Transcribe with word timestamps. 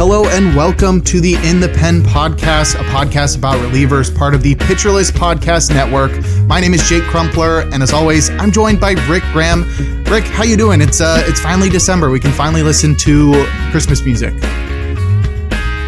Hello 0.00 0.24
and 0.28 0.56
welcome 0.56 1.02
to 1.02 1.20
the 1.20 1.34
In 1.46 1.60
the 1.60 1.68
Pen 1.68 2.00
podcast, 2.00 2.74
a 2.74 2.84
podcast 2.84 3.36
about 3.36 3.56
relievers, 3.56 4.08
part 4.16 4.34
of 4.34 4.42
the 4.42 4.54
Pitcher 4.54 4.90
List 4.90 5.12
Podcast 5.12 5.68
Network. 5.68 6.10
My 6.46 6.58
name 6.58 6.72
is 6.72 6.88
Jake 6.88 7.02
Crumpler, 7.02 7.68
and 7.70 7.82
as 7.82 7.92
always, 7.92 8.30
I'm 8.30 8.50
joined 8.50 8.80
by 8.80 8.92
Rick 9.10 9.22
Graham. 9.24 9.64
Rick, 10.04 10.24
how 10.24 10.42
you 10.42 10.56
doing? 10.56 10.80
It's 10.80 11.02
uh, 11.02 11.22
it's 11.26 11.38
finally 11.38 11.68
December. 11.68 12.08
We 12.08 12.18
can 12.18 12.32
finally 12.32 12.62
listen 12.62 12.96
to 12.96 13.44
Christmas 13.72 14.02
music. 14.02 14.32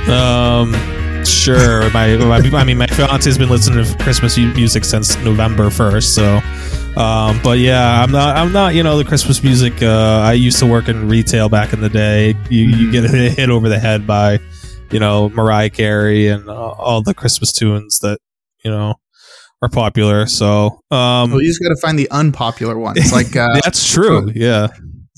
Um, 0.06 0.74
sure. 1.24 1.90
my, 1.92 2.14
my, 2.18 2.36
I 2.52 2.64
mean, 2.64 2.76
my 2.76 2.88
fiance 2.88 3.30
has 3.30 3.38
been 3.38 3.48
listening 3.48 3.82
to 3.82 3.96
Christmas 4.04 4.36
music 4.36 4.84
since 4.84 5.16
November 5.24 5.70
first. 5.70 6.14
So, 6.14 6.42
um, 6.96 7.40
but 7.42 7.58
yeah, 7.58 8.02
I'm 8.02 8.10
not. 8.10 8.36
I'm 8.36 8.52
not. 8.52 8.74
You 8.74 8.82
know, 8.82 8.98
the 8.98 9.04
Christmas 9.04 9.42
music. 9.42 9.82
Uh, 9.82 10.22
I 10.24 10.34
used 10.34 10.58
to 10.58 10.66
work 10.66 10.88
in 10.88 11.08
retail 11.08 11.48
back 11.48 11.72
in 11.72 11.80
the 11.80 11.88
day. 11.88 12.34
You, 12.50 12.64
you 12.66 12.92
get 12.92 13.08
hit 13.10 13.50
over 13.50 13.68
the 13.68 13.78
head 13.78 14.06
by, 14.06 14.38
you 14.90 14.98
know, 14.98 15.28
Mariah 15.30 15.70
Carey 15.70 16.28
and 16.28 16.48
uh, 16.48 16.52
all 16.52 17.02
the 17.02 17.14
Christmas 17.14 17.52
tunes 17.52 17.98
that 18.00 18.18
you 18.64 18.70
know 18.70 18.94
are 19.62 19.68
popular. 19.68 20.26
So, 20.26 20.80
um, 20.90 21.30
well, 21.30 21.40
you 21.40 21.48
just 21.48 21.62
got 21.62 21.70
to 21.70 21.80
find 21.80 21.98
the 21.98 22.10
unpopular 22.10 22.78
ones. 22.78 23.12
Like 23.12 23.34
uh, 23.36 23.60
that's 23.64 23.90
true. 23.90 24.30
Yeah 24.34 24.68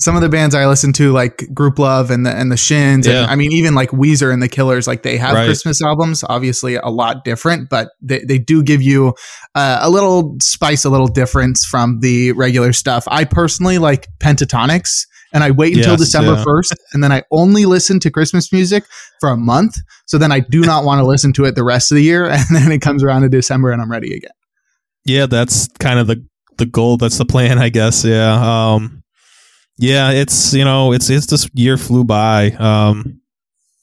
some 0.05 0.15
of 0.15 0.21
the 0.21 0.29
bands 0.29 0.53
I 0.53 0.67
listen 0.67 0.93
to, 0.93 1.11
like 1.11 1.37
Grouplove 1.51 2.11
and 2.11 2.27
the 2.27 2.29
and 2.29 2.51
the 2.51 2.57
Shins, 2.57 3.07
yeah. 3.07 3.23
and 3.23 3.31
I 3.31 3.35
mean 3.35 3.51
even 3.51 3.73
like 3.73 3.89
Weezer 3.89 4.31
and 4.31 4.41
the 4.41 4.47
Killers, 4.47 4.87
like 4.87 5.01
they 5.01 5.17
have 5.17 5.33
right. 5.33 5.45
Christmas 5.45 5.81
albums. 5.81 6.23
Obviously, 6.29 6.75
a 6.75 6.89
lot 6.89 7.25
different, 7.25 7.69
but 7.69 7.89
they, 8.01 8.19
they 8.19 8.37
do 8.37 8.61
give 8.61 8.83
you 8.83 9.15
uh, 9.55 9.79
a 9.81 9.89
little 9.89 10.37
spice, 10.41 10.85
a 10.85 10.91
little 10.91 11.07
difference 11.07 11.65
from 11.65 12.01
the 12.01 12.33
regular 12.33 12.71
stuff. 12.71 13.05
I 13.07 13.25
personally 13.25 13.79
like 13.79 14.07
Pentatonix, 14.19 15.07
and 15.33 15.43
I 15.43 15.49
wait 15.49 15.75
until 15.75 15.93
yes, 15.93 16.01
December 16.01 16.35
first, 16.43 16.75
yeah. 16.77 16.85
and 16.93 17.03
then 17.03 17.11
I 17.11 17.23
only 17.31 17.65
listen 17.65 17.99
to 18.01 18.11
Christmas 18.11 18.53
music 18.53 18.83
for 19.19 19.29
a 19.29 19.37
month. 19.37 19.77
So 20.05 20.19
then 20.19 20.31
I 20.31 20.39
do 20.39 20.61
not 20.61 20.85
want 20.85 20.99
to 20.99 21.05
listen 21.07 21.33
to 21.33 21.45
it 21.45 21.55
the 21.55 21.63
rest 21.63 21.91
of 21.91 21.95
the 21.95 22.03
year, 22.03 22.25
and 22.29 22.45
then 22.51 22.71
it 22.71 22.79
comes 22.79 23.03
around 23.03 23.23
to 23.23 23.29
December, 23.29 23.71
and 23.71 23.81
I'm 23.81 23.91
ready 23.91 24.13
again. 24.13 24.31
Yeah, 25.03 25.25
that's 25.25 25.67
kind 25.79 25.97
of 25.97 26.05
the 26.05 26.23
the 26.59 26.67
goal. 26.67 26.97
That's 26.97 27.17
the 27.17 27.25
plan, 27.25 27.57
I 27.57 27.69
guess. 27.69 28.05
Yeah. 28.05 28.73
Um, 28.73 29.01
yeah, 29.77 30.11
it's 30.11 30.53
you 30.53 30.65
know, 30.65 30.93
it's 30.93 31.09
it's 31.09 31.27
this 31.27 31.49
year 31.53 31.77
flew 31.77 32.03
by. 32.03 32.51
Um, 32.51 33.21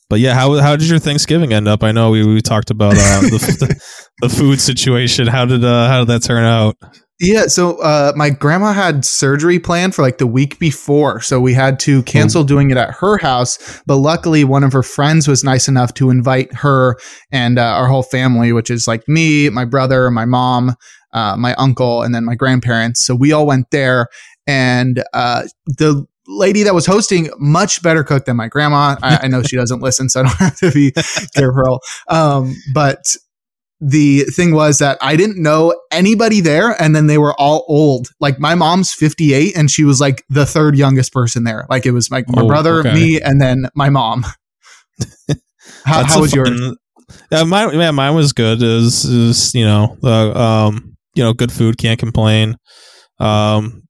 but 0.08 0.20
yeah, 0.20 0.34
how 0.34 0.60
how 0.60 0.76
did 0.76 0.88
your 0.88 0.98
Thanksgiving 0.98 1.52
end 1.52 1.68
up? 1.68 1.82
I 1.82 1.92
know 1.92 2.10
we, 2.10 2.26
we 2.26 2.40
talked 2.42 2.70
about 2.70 2.92
uh, 2.92 2.96
the, 3.22 3.80
the, 4.20 4.28
food 4.28 4.60
situation. 4.60 5.26
How 5.26 5.46
did 5.46 5.64
uh, 5.64 5.88
how 5.88 6.00
did 6.00 6.08
that 6.08 6.22
turn 6.22 6.44
out? 6.44 6.76
Yeah, 7.18 7.46
so 7.46 7.80
uh, 7.80 8.12
my 8.16 8.30
grandma 8.30 8.72
had 8.72 9.04
surgery 9.04 9.60
planned 9.60 9.94
for 9.94 10.02
like 10.02 10.18
the 10.18 10.26
week 10.26 10.58
before, 10.58 11.20
so 11.20 11.40
we 11.40 11.54
had 11.54 11.78
to 11.80 12.02
cancel 12.02 12.42
doing 12.42 12.70
it 12.70 12.76
at 12.76 12.94
her 12.94 13.16
house. 13.16 13.80
But 13.86 13.96
luckily, 13.96 14.42
one 14.42 14.64
of 14.64 14.72
her 14.72 14.82
friends 14.82 15.28
was 15.28 15.44
nice 15.44 15.68
enough 15.68 15.94
to 15.94 16.10
invite 16.10 16.52
her 16.56 16.98
and 17.30 17.60
uh, 17.60 17.62
our 17.62 17.86
whole 17.86 18.02
family, 18.02 18.52
which 18.52 18.70
is 18.70 18.88
like 18.88 19.06
me, 19.06 19.50
my 19.50 19.64
brother, 19.64 20.10
my 20.10 20.24
mom, 20.24 20.74
uh, 21.12 21.36
my 21.36 21.54
uncle, 21.54 22.02
and 22.02 22.14
then 22.14 22.24
my 22.24 22.34
grandparents. 22.34 23.04
So 23.04 23.14
we 23.14 23.30
all 23.30 23.46
went 23.46 23.70
there, 23.70 24.08
and 24.46 25.02
uh, 25.12 25.44
the 25.66 26.06
lady 26.26 26.62
that 26.62 26.74
was 26.74 26.86
hosting 26.86 27.30
much 27.38 27.82
better 27.82 28.04
cook 28.04 28.24
than 28.24 28.36
my 28.36 28.48
grandma. 28.48 28.96
I, 29.02 29.20
I, 29.22 29.28
know 29.28 29.42
she 29.42 29.56
doesn't 29.56 29.80
listen, 29.80 30.08
so 30.08 30.20
I 30.20 30.22
don't 30.22 30.32
have 30.38 30.56
to 30.58 30.70
be 30.70 30.92
careful. 31.34 31.80
Um, 32.08 32.54
but 32.72 33.16
the 33.80 34.20
thing 34.24 34.54
was 34.54 34.78
that 34.78 34.96
I 35.00 35.16
didn't 35.16 35.42
know 35.42 35.74
anybody 35.90 36.40
there, 36.40 36.80
and 36.80 36.94
then 36.94 37.08
they 37.08 37.18
were 37.18 37.34
all 37.34 37.64
old. 37.68 38.08
Like 38.20 38.38
my 38.38 38.54
mom's 38.54 38.92
fifty 38.92 39.34
eight, 39.34 39.56
and 39.56 39.70
she 39.70 39.84
was 39.84 40.00
like 40.00 40.24
the 40.28 40.46
third 40.46 40.76
youngest 40.76 41.12
person 41.12 41.44
there. 41.44 41.66
Like 41.68 41.84
it 41.84 41.90
was 41.90 42.10
my, 42.10 42.24
my 42.28 42.42
oh, 42.42 42.46
brother, 42.46 42.80
okay. 42.80 42.94
me, 42.94 43.20
and 43.20 43.40
then 43.40 43.66
my 43.74 43.90
mom. 43.90 44.24
how, 45.84 46.04
how 46.04 46.20
was 46.20 46.32
fun, 46.32 46.46
yours? 46.46 46.76
Yeah, 47.30 47.44
mine, 47.44 47.74
yeah, 47.78 47.90
mine 47.90 48.14
was 48.14 48.32
good. 48.32 48.62
It 48.62 48.66
was, 48.66 49.04
it 49.04 49.26
was 49.26 49.54
you 49.54 49.64
know, 49.64 49.98
uh, 50.02 50.32
um, 50.32 50.96
you 51.14 51.24
know, 51.24 51.32
good 51.32 51.50
food, 51.50 51.76
can't 51.76 51.98
complain. 51.98 52.56
Um, 53.18 53.81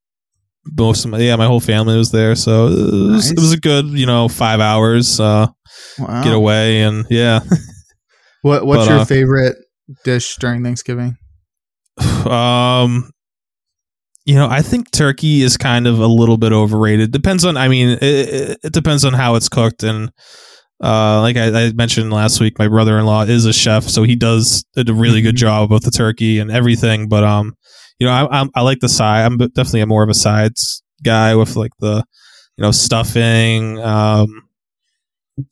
most 0.64 1.04
of 1.04 1.10
my 1.10 1.18
yeah 1.18 1.36
my 1.36 1.46
whole 1.46 1.60
family 1.60 1.96
was 1.96 2.12
there 2.12 2.34
so 2.34 2.66
it 2.66 2.70
was, 2.70 3.08
nice. 3.08 3.30
it 3.32 3.38
was 3.38 3.52
a 3.52 3.60
good 3.60 3.86
you 3.86 4.06
know 4.06 4.28
five 4.28 4.60
hours 4.60 5.18
uh 5.18 5.46
wow. 5.98 6.22
get 6.22 6.32
away 6.32 6.82
and 6.82 7.04
yeah 7.10 7.40
what 8.42 8.64
what's 8.64 8.86
but, 8.86 8.90
your 8.90 9.00
uh, 9.00 9.04
favorite 9.04 9.56
dish 10.04 10.36
during 10.36 10.62
thanksgiving 10.62 11.16
um 12.26 13.10
you 14.24 14.34
know 14.34 14.48
i 14.48 14.62
think 14.62 14.90
turkey 14.92 15.42
is 15.42 15.56
kind 15.56 15.86
of 15.86 15.98
a 15.98 16.06
little 16.06 16.36
bit 16.36 16.52
overrated 16.52 17.10
depends 17.10 17.44
on 17.44 17.56
i 17.56 17.66
mean 17.66 17.98
it, 18.00 18.58
it 18.62 18.72
depends 18.72 19.04
on 19.04 19.12
how 19.12 19.34
it's 19.34 19.48
cooked 19.48 19.82
and 19.82 20.12
uh, 20.82 21.20
like 21.20 21.36
I, 21.36 21.66
I, 21.66 21.72
mentioned 21.72 22.12
last 22.12 22.40
week, 22.40 22.58
my 22.58 22.66
brother-in-law 22.66 23.22
is 23.26 23.46
a 23.46 23.52
chef, 23.52 23.84
so 23.84 24.02
he 24.02 24.16
does 24.16 24.64
a 24.76 24.82
really 24.92 25.22
good 25.22 25.36
mm-hmm. 25.36 25.40
job 25.40 25.70
with 25.70 25.84
the 25.84 25.92
turkey 25.92 26.40
and 26.40 26.50
everything. 26.50 27.08
But 27.08 27.22
um, 27.22 27.54
you 28.02 28.08
know, 28.08 28.14
I, 28.14 28.42
I, 28.42 28.48
I 28.56 28.62
like 28.62 28.80
the 28.80 28.88
side. 28.88 29.24
I'm 29.24 29.38
definitely 29.38 29.82
a 29.82 29.86
more 29.86 30.02
of 30.02 30.08
a 30.08 30.14
sides 30.14 30.82
guy 31.04 31.36
with 31.36 31.54
like 31.54 31.70
the, 31.78 32.04
you 32.56 32.62
know, 32.62 32.72
stuffing. 32.72 33.78
Um, 33.78 34.48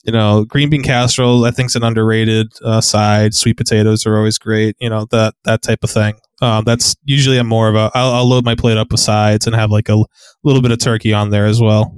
you 0.03 0.13
know, 0.13 0.45
green 0.47 0.69
bean 0.69 0.83
casserole. 0.83 1.45
I 1.45 1.53
think 1.53 1.69
is 1.69 1.77
an 1.77 1.85
underrated 1.85 2.49
uh, 2.65 2.81
side. 2.81 3.35
Sweet 3.35 3.57
potatoes 3.57 4.05
are 4.05 4.17
always 4.17 4.37
great. 4.37 4.75
You 4.81 4.91
know 4.91 5.07
that 5.13 5.35
that 5.45 5.63
type 5.63 5.85
of 5.85 5.91
thing. 5.91 6.17
Um, 6.43 6.65
that's 6.65 6.97
usually 7.05 7.39
a 7.39 7.45
more 7.45 7.69
of 7.69 7.77
a. 7.77 7.93
I'll, 7.95 8.15
I'll 8.15 8.29
load 8.29 8.45
my 8.45 8.57
plate 8.57 8.77
up 8.77 8.91
with 8.91 8.99
sides 8.99 9.47
and 9.47 9.55
have 9.55 9.71
like 9.71 9.89
a 9.89 10.03
little 10.43 10.61
bit 10.61 10.73
of 10.73 10.81
turkey 10.81 11.13
on 11.13 11.31
there 11.31 11.47
as 11.47 11.61
well. 11.61 11.95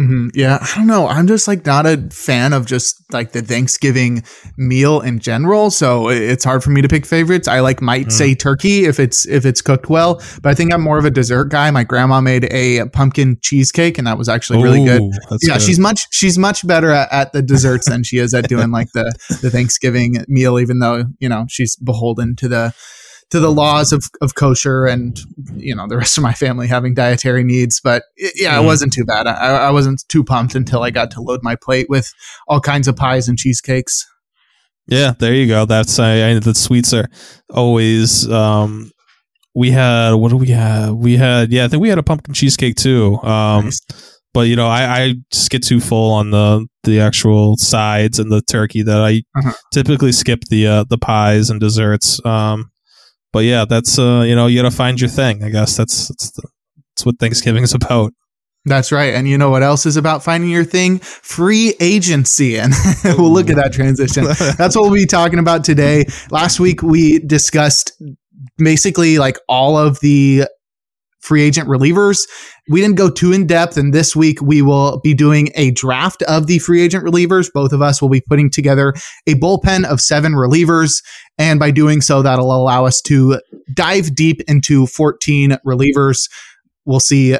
Mm-hmm. 0.00 0.28
Yeah, 0.32 0.58
I 0.62 0.76
don't 0.76 0.86
know. 0.86 1.06
I'm 1.06 1.26
just 1.26 1.46
like 1.46 1.66
not 1.66 1.84
a 1.84 1.98
fan 2.10 2.54
of 2.54 2.64
just 2.64 3.02
like 3.12 3.32
the 3.32 3.42
Thanksgiving 3.42 4.22
meal 4.56 5.00
in 5.02 5.18
general, 5.18 5.70
so 5.70 6.08
it's 6.08 6.42
hard 6.42 6.64
for 6.64 6.70
me 6.70 6.80
to 6.80 6.88
pick 6.88 7.04
favorites. 7.04 7.46
I 7.46 7.60
like 7.60 7.82
might 7.82 8.06
mm. 8.06 8.12
say 8.12 8.34
turkey 8.34 8.86
if 8.86 8.98
it's 8.98 9.26
if 9.26 9.44
it's 9.44 9.60
cooked 9.60 9.90
well, 9.90 10.22
but 10.40 10.46
I 10.46 10.54
think 10.54 10.72
I'm 10.72 10.80
more 10.80 10.96
of 10.96 11.04
a 11.04 11.10
dessert 11.10 11.46
guy. 11.46 11.70
My 11.70 11.84
grandma 11.84 12.22
made 12.22 12.50
a 12.50 12.86
pumpkin 12.86 13.36
cheesecake, 13.42 13.98
and 13.98 14.06
that 14.06 14.16
was 14.16 14.28
actually 14.28 14.62
really 14.62 14.84
good. 14.86 15.02
Yeah, 15.42 15.54
good. 15.54 15.62
she's 15.62 15.78
much 15.78 16.06
she's 16.10 16.38
much 16.38 16.66
better 16.66 16.90
at, 16.90 17.12
at 17.12 17.32
the 17.32 17.42
desserts 17.42 17.86
than 17.86 18.02
she 18.02 18.16
is 18.16 18.32
at 18.32 18.48
doing 18.48 18.70
like 18.70 18.88
the 18.94 19.12
the 19.42 19.50
Thanksgiving 19.50 20.24
meal, 20.28 20.58
even 20.58 20.78
though 20.78 21.04
you 21.18 21.28
know 21.28 21.44
she's 21.50 21.76
beholden 21.76 22.36
to 22.36 22.48
the 22.48 22.72
to 23.30 23.40
the 23.40 23.50
laws 23.50 23.92
of, 23.92 24.04
of 24.20 24.34
kosher 24.34 24.86
and 24.86 25.20
you 25.56 25.74
know 25.74 25.86
the 25.86 25.96
rest 25.96 26.18
of 26.18 26.22
my 26.22 26.32
family 26.32 26.66
having 26.66 26.94
dietary 26.94 27.44
needs 27.44 27.80
but 27.80 28.04
it, 28.16 28.32
yeah 28.36 28.56
mm. 28.56 28.62
it 28.62 28.66
wasn't 28.66 28.92
too 28.92 29.04
bad 29.04 29.26
I, 29.26 29.68
I 29.68 29.70
wasn't 29.70 30.04
too 30.08 30.22
pumped 30.24 30.54
until 30.54 30.82
i 30.82 30.90
got 30.90 31.10
to 31.12 31.22
load 31.22 31.40
my 31.42 31.56
plate 31.56 31.88
with 31.88 32.12
all 32.48 32.60
kinds 32.60 32.88
of 32.88 32.96
pies 32.96 33.28
and 33.28 33.38
cheesecakes 33.38 34.06
yeah 34.86 35.14
there 35.18 35.34
you 35.34 35.46
go 35.46 35.64
that's 35.64 35.98
I, 35.98 36.30
I 36.30 36.38
the 36.38 36.54
sweets 36.54 36.92
are 36.92 37.08
always 37.52 38.30
um 38.30 38.90
we 39.54 39.70
had 39.70 40.14
what 40.14 40.30
do 40.30 40.36
we 40.36 40.48
have 40.48 40.94
we 40.94 41.16
had 41.16 41.52
yeah 41.52 41.64
i 41.64 41.68
think 41.68 41.80
we 41.80 41.88
had 41.88 41.98
a 41.98 42.02
pumpkin 42.02 42.34
cheesecake 42.34 42.76
too 42.76 43.16
um 43.22 43.64
nice. 43.64 43.80
but 44.32 44.42
you 44.42 44.56
know 44.56 44.68
I, 44.68 45.02
I 45.02 45.14
just 45.32 45.50
get 45.50 45.62
too 45.62 45.80
full 45.80 46.12
on 46.12 46.30
the 46.30 46.66
the 46.84 47.00
actual 47.00 47.56
sides 47.56 48.18
and 48.18 48.30
the 48.30 48.42
turkey 48.42 48.82
that 48.82 49.00
i 49.00 49.22
uh-huh. 49.36 49.52
typically 49.72 50.12
skip 50.12 50.44
the 50.50 50.66
uh 50.66 50.84
the 50.88 50.98
pies 50.98 51.50
and 51.50 51.60
desserts 51.60 52.24
um 52.24 52.70
but 53.32 53.40
yeah, 53.40 53.64
that's 53.64 53.98
uh, 53.98 54.24
you 54.26 54.34
know, 54.34 54.46
you 54.46 54.60
got 54.60 54.68
to 54.68 54.76
find 54.76 55.00
your 55.00 55.10
thing. 55.10 55.42
I 55.44 55.50
guess 55.50 55.76
that's 55.76 56.08
that's, 56.08 56.30
the, 56.32 56.48
that's 56.94 57.06
what 57.06 57.18
Thanksgiving 57.18 57.62
is 57.62 57.74
about. 57.80 58.12
That's 58.66 58.92
right. 58.92 59.14
And 59.14 59.26
you 59.26 59.38
know 59.38 59.48
what 59.48 59.62
else 59.62 59.86
is 59.86 59.96
about 59.96 60.22
finding 60.22 60.50
your 60.50 60.64
thing? 60.64 60.98
Free 60.98 61.74
agency. 61.80 62.58
And 62.60 62.74
we'll 63.04 63.32
look 63.32 63.48
at 63.48 63.56
that 63.56 63.72
transition. 63.72 64.24
That's 64.58 64.76
what 64.76 64.82
we'll 64.82 64.94
be 64.94 65.06
talking 65.06 65.38
about 65.38 65.64
today. 65.64 66.04
Last 66.30 66.60
week, 66.60 66.82
we 66.82 67.20
discussed 67.20 67.92
basically 68.58 69.18
like 69.18 69.38
all 69.48 69.78
of 69.78 69.98
the 70.00 70.44
free 71.20 71.42
agent 71.42 71.68
relievers. 71.68 72.26
We 72.68 72.80
didn't 72.80 72.96
go 72.96 73.10
too 73.10 73.32
in 73.32 73.46
depth, 73.46 73.76
and 73.76 73.92
this 73.92 74.16
week 74.16 74.40
we 74.40 74.62
will 74.62 75.00
be 75.00 75.14
doing 75.14 75.50
a 75.54 75.70
draft 75.70 76.22
of 76.22 76.46
the 76.46 76.58
free 76.58 76.82
agent 76.82 77.04
relievers. 77.04 77.50
Both 77.52 77.72
of 77.72 77.82
us 77.82 78.00
will 78.00 78.08
be 78.08 78.20
putting 78.20 78.50
together 78.50 78.94
a 79.26 79.34
bullpen 79.34 79.84
of 79.84 80.00
seven 80.00 80.32
relievers, 80.32 81.02
and 81.38 81.60
by 81.60 81.70
doing 81.70 82.00
so, 82.00 82.22
that'll 82.22 82.54
allow 82.54 82.86
us 82.86 83.00
to 83.02 83.40
dive 83.74 84.14
deep 84.14 84.40
into 84.48 84.86
14 84.86 85.58
relievers. 85.66 86.28
We'll 86.84 87.00
see. 87.00 87.36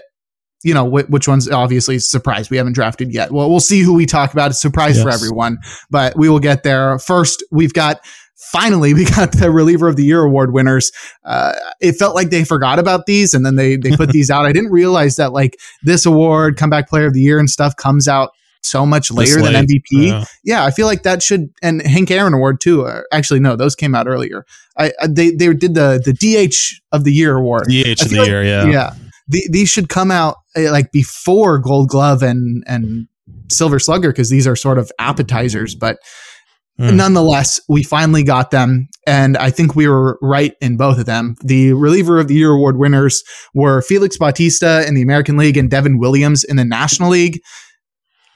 You 0.62 0.74
know 0.74 0.84
wh- 0.84 1.08
which 1.10 1.26
ones 1.26 1.48
obviously 1.48 1.98
surprise 1.98 2.50
we 2.50 2.58
haven't 2.58 2.74
drafted 2.74 3.14
yet. 3.14 3.32
Well, 3.32 3.48
we'll 3.48 3.60
see 3.60 3.80
who 3.80 3.94
we 3.94 4.04
talk 4.04 4.34
about. 4.34 4.50
It's 4.50 4.58
a 4.58 4.60
surprise 4.60 4.96
yes. 4.96 5.02
for 5.02 5.10
everyone, 5.10 5.56
but 5.88 6.18
we 6.18 6.28
will 6.28 6.38
get 6.38 6.64
there. 6.64 6.98
First, 6.98 7.42
we've 7.50 7.72
got 7.72 8.02
finally 8.52 8.94
we 8.94 9.04
got 9.04 9.32
the 9.32 9.50
reliever 9.50 9.88
of 9.88 9.96
the 9.96 10.04
year 10.04 10.22
award 10.22 10.52
winners. 10.52 10.90
Uh, 11.24 11.54
it 11.80 11.92
felt 11.92 12.14
like 12.14 12.30
they 12.30 12.44
forgot 12.44 12.78
about 12.78 13.06
these 13.06 13.34
and 13.34 13.44
then 13.44 13.56
they 13.56 13.76
they 13.76 13.96
put 13.96 14.08
these 14.12 14.30
out. 14.30 14.46
I 14.46 14.52
didn't 14.52 14.70
realize 14.70 15.16
that 15.16 15.32
like 15.32 15.58
this 15.82 16.06
award 16.06 16.56
comeback 16.56 16.88
player 16.88 17.06
of 17.06 17.14
the 17.14 17.20
year 17.20 17.38
and 17.38 17.48
stuff 17.48 17.76
comes 17.76 18.08
out 18.08 18.30
so 18.62 18.84
much 18.84 19.10
later 19.10 19.40
than 19.40 19.54
mvp 19.54 19.80
yeah. 19.90 20.24
yeah. 20.44 20.64
i 20.66 20.70
feel 20.70 20.86
like 20.86 21.02
that 21.02 21.22
should 21.22 21.48
and 21.62 21.80
hank 21.80 22.10
aaron 22.10 22.34
award 22.34 22.60
too 22.60 22.84
uh, 22.84 23.00
actually 23.10 23.40
no 23.40 23.56
those 23.56 23.74
came 23.74 23.94
out 23.94 24.06
earlier. 24.06 24.44
I, 24.76 24.92
I, 25.00 25.06
they 25.08 25.30
they 25.30 25.52
did 25.52 25.74
the 25.74 26.00
the 26.04 26.12
dh 26.12 26.80
of 26.92 27.04
the 27.04 27.12
year 27.12 27.36
award. 27.36 27.64
Dh 27.68 28.00
of 28.00 28.08
the 28.08 28.18
like, 28.18 28.28
year 28.28 28.42
yeah. 28.42 28.66
yeah. 28.66 28.94
The, 29.28 29.48
these 29.50 29.68
should 29.68 29.88
come 29.88 30.10
out 30.10 30.36
uh, 30.56 30.72
like 30.72 30.90
before 30.92 31.58
gold 31.58 31.88
glove 31.88 32.22
and 32.22 32.64
and 32.66 33.06
Silver 33.48 33.78
Slugger 33.78 34.10
because 34.10 34.30
these 34.30 34.46
are 34.46 34.56
sort 34.56 34.78
of 34.78 34.90
appetizers, 34.98 35.74
but 35.74 35.98
Mm. 36.80 36.94
nonetheless, 36.94 37.60
we 37.68 37.82
finally 37.82 38.22
got 38.22 38.50
them, 38.50 38.88
and 39.06 39.36
I 39.36 39.50
think 39.50 39.76
we 39.76 39.86
were 39.86 40.18
right 40.22 40.54
in 40.62 40.78
both 40.78 40.98
of 40.98 41.04
them. 41.04 41.36
The 41.44 41.74
reliever 41.74 42.18
of 42.18 42.28
the 42.28 42.34
year 42.34 42.52
award 42.52 42.78
winners 42.78 43.22
were 43.52 43.82
Felix 43.82 44.16
Bautista 44.16 44.86
in 44.86 44.94
the 44.94 45.02
American 45.02 45.36
League 45.36 45.58
and 45.58 45.70
Devin 45.70 45.98
Williams 45.98 46.42
in 46.42 46.56
the 46.56 46.64
National 46.64 47.10
League. 47.10 47.40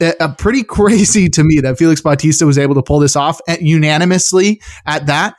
A, 0.00 0.28
pretty 0.36 0.62
crazy 0.68 1.30
to 1.30 1.42
me 1.42 1.60
that 1.60 1.78
Felix 1.78 2.02
Bautista 2.02 2.44
was 2.44 2.58
able 2.58 2.74
to 2.74 2.82
pull 2.82 2.98
this 2.98 3.16
off 3.16 3.40
at, 3.48 3.62
unanimously 3.62 4.60
at 4.84 5.06
that 5.06 5.36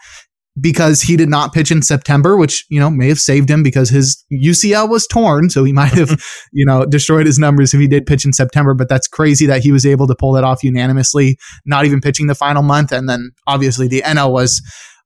because 0.59 1.01
he 1.01 1.17
did 1.17 1.29
not 1.29 1.53
pitch 1.53 1.71
in 1.71 1.81
September, 1.81 2.37
which, 2.37 2.65
you 2.69 2.79
know, 2.79 2.89
may 2.89 3.09
have 3.09 3.19
saved 3.19 3.49
him 3.49 3.61
because 3.61 3.89
his 3.89 4.23
UCL 4.31 4.89
was 4.89 5.05
torn. 5.05 5.49
So 5.49 5.63
he 5.63 5.73
might 5.73 5.93
have, 5.93 6.21
you 6.53 6.65
know, 6.65 6.85
destroyed 6.85 7.25
his 7.25 7.37
numbers 7.37 7.73
if 7.73 7.79
he 7.79 7.87
did 7.87 8.05
pitch 8.05 8.25
in 8.25 8.33
September. 8.33 8.73
But 8.73 8.87
that's 8.87 9.07
crazy 9.07 9.45
that 9.47 9.63
he 9.63 9.71
was 9.71 9.85
able 9.85 10.07
to 10.07 10.15
pull 10.15 10.31
that 10.33 10.43
off 10.43 10.63
unanimously, 10.63 11.37
not 11.65 11.85
even 11.85 11.99
pitching 11.99 12.27
the 12.27 12.35
final 12.35 12.63
month. 12.63 12.91
And 12.91 13.09
then 13.09 13.31
obviously 13.47 13.87
the 13.87 14.01
NL 14.03 14.31
was 14.31 14.61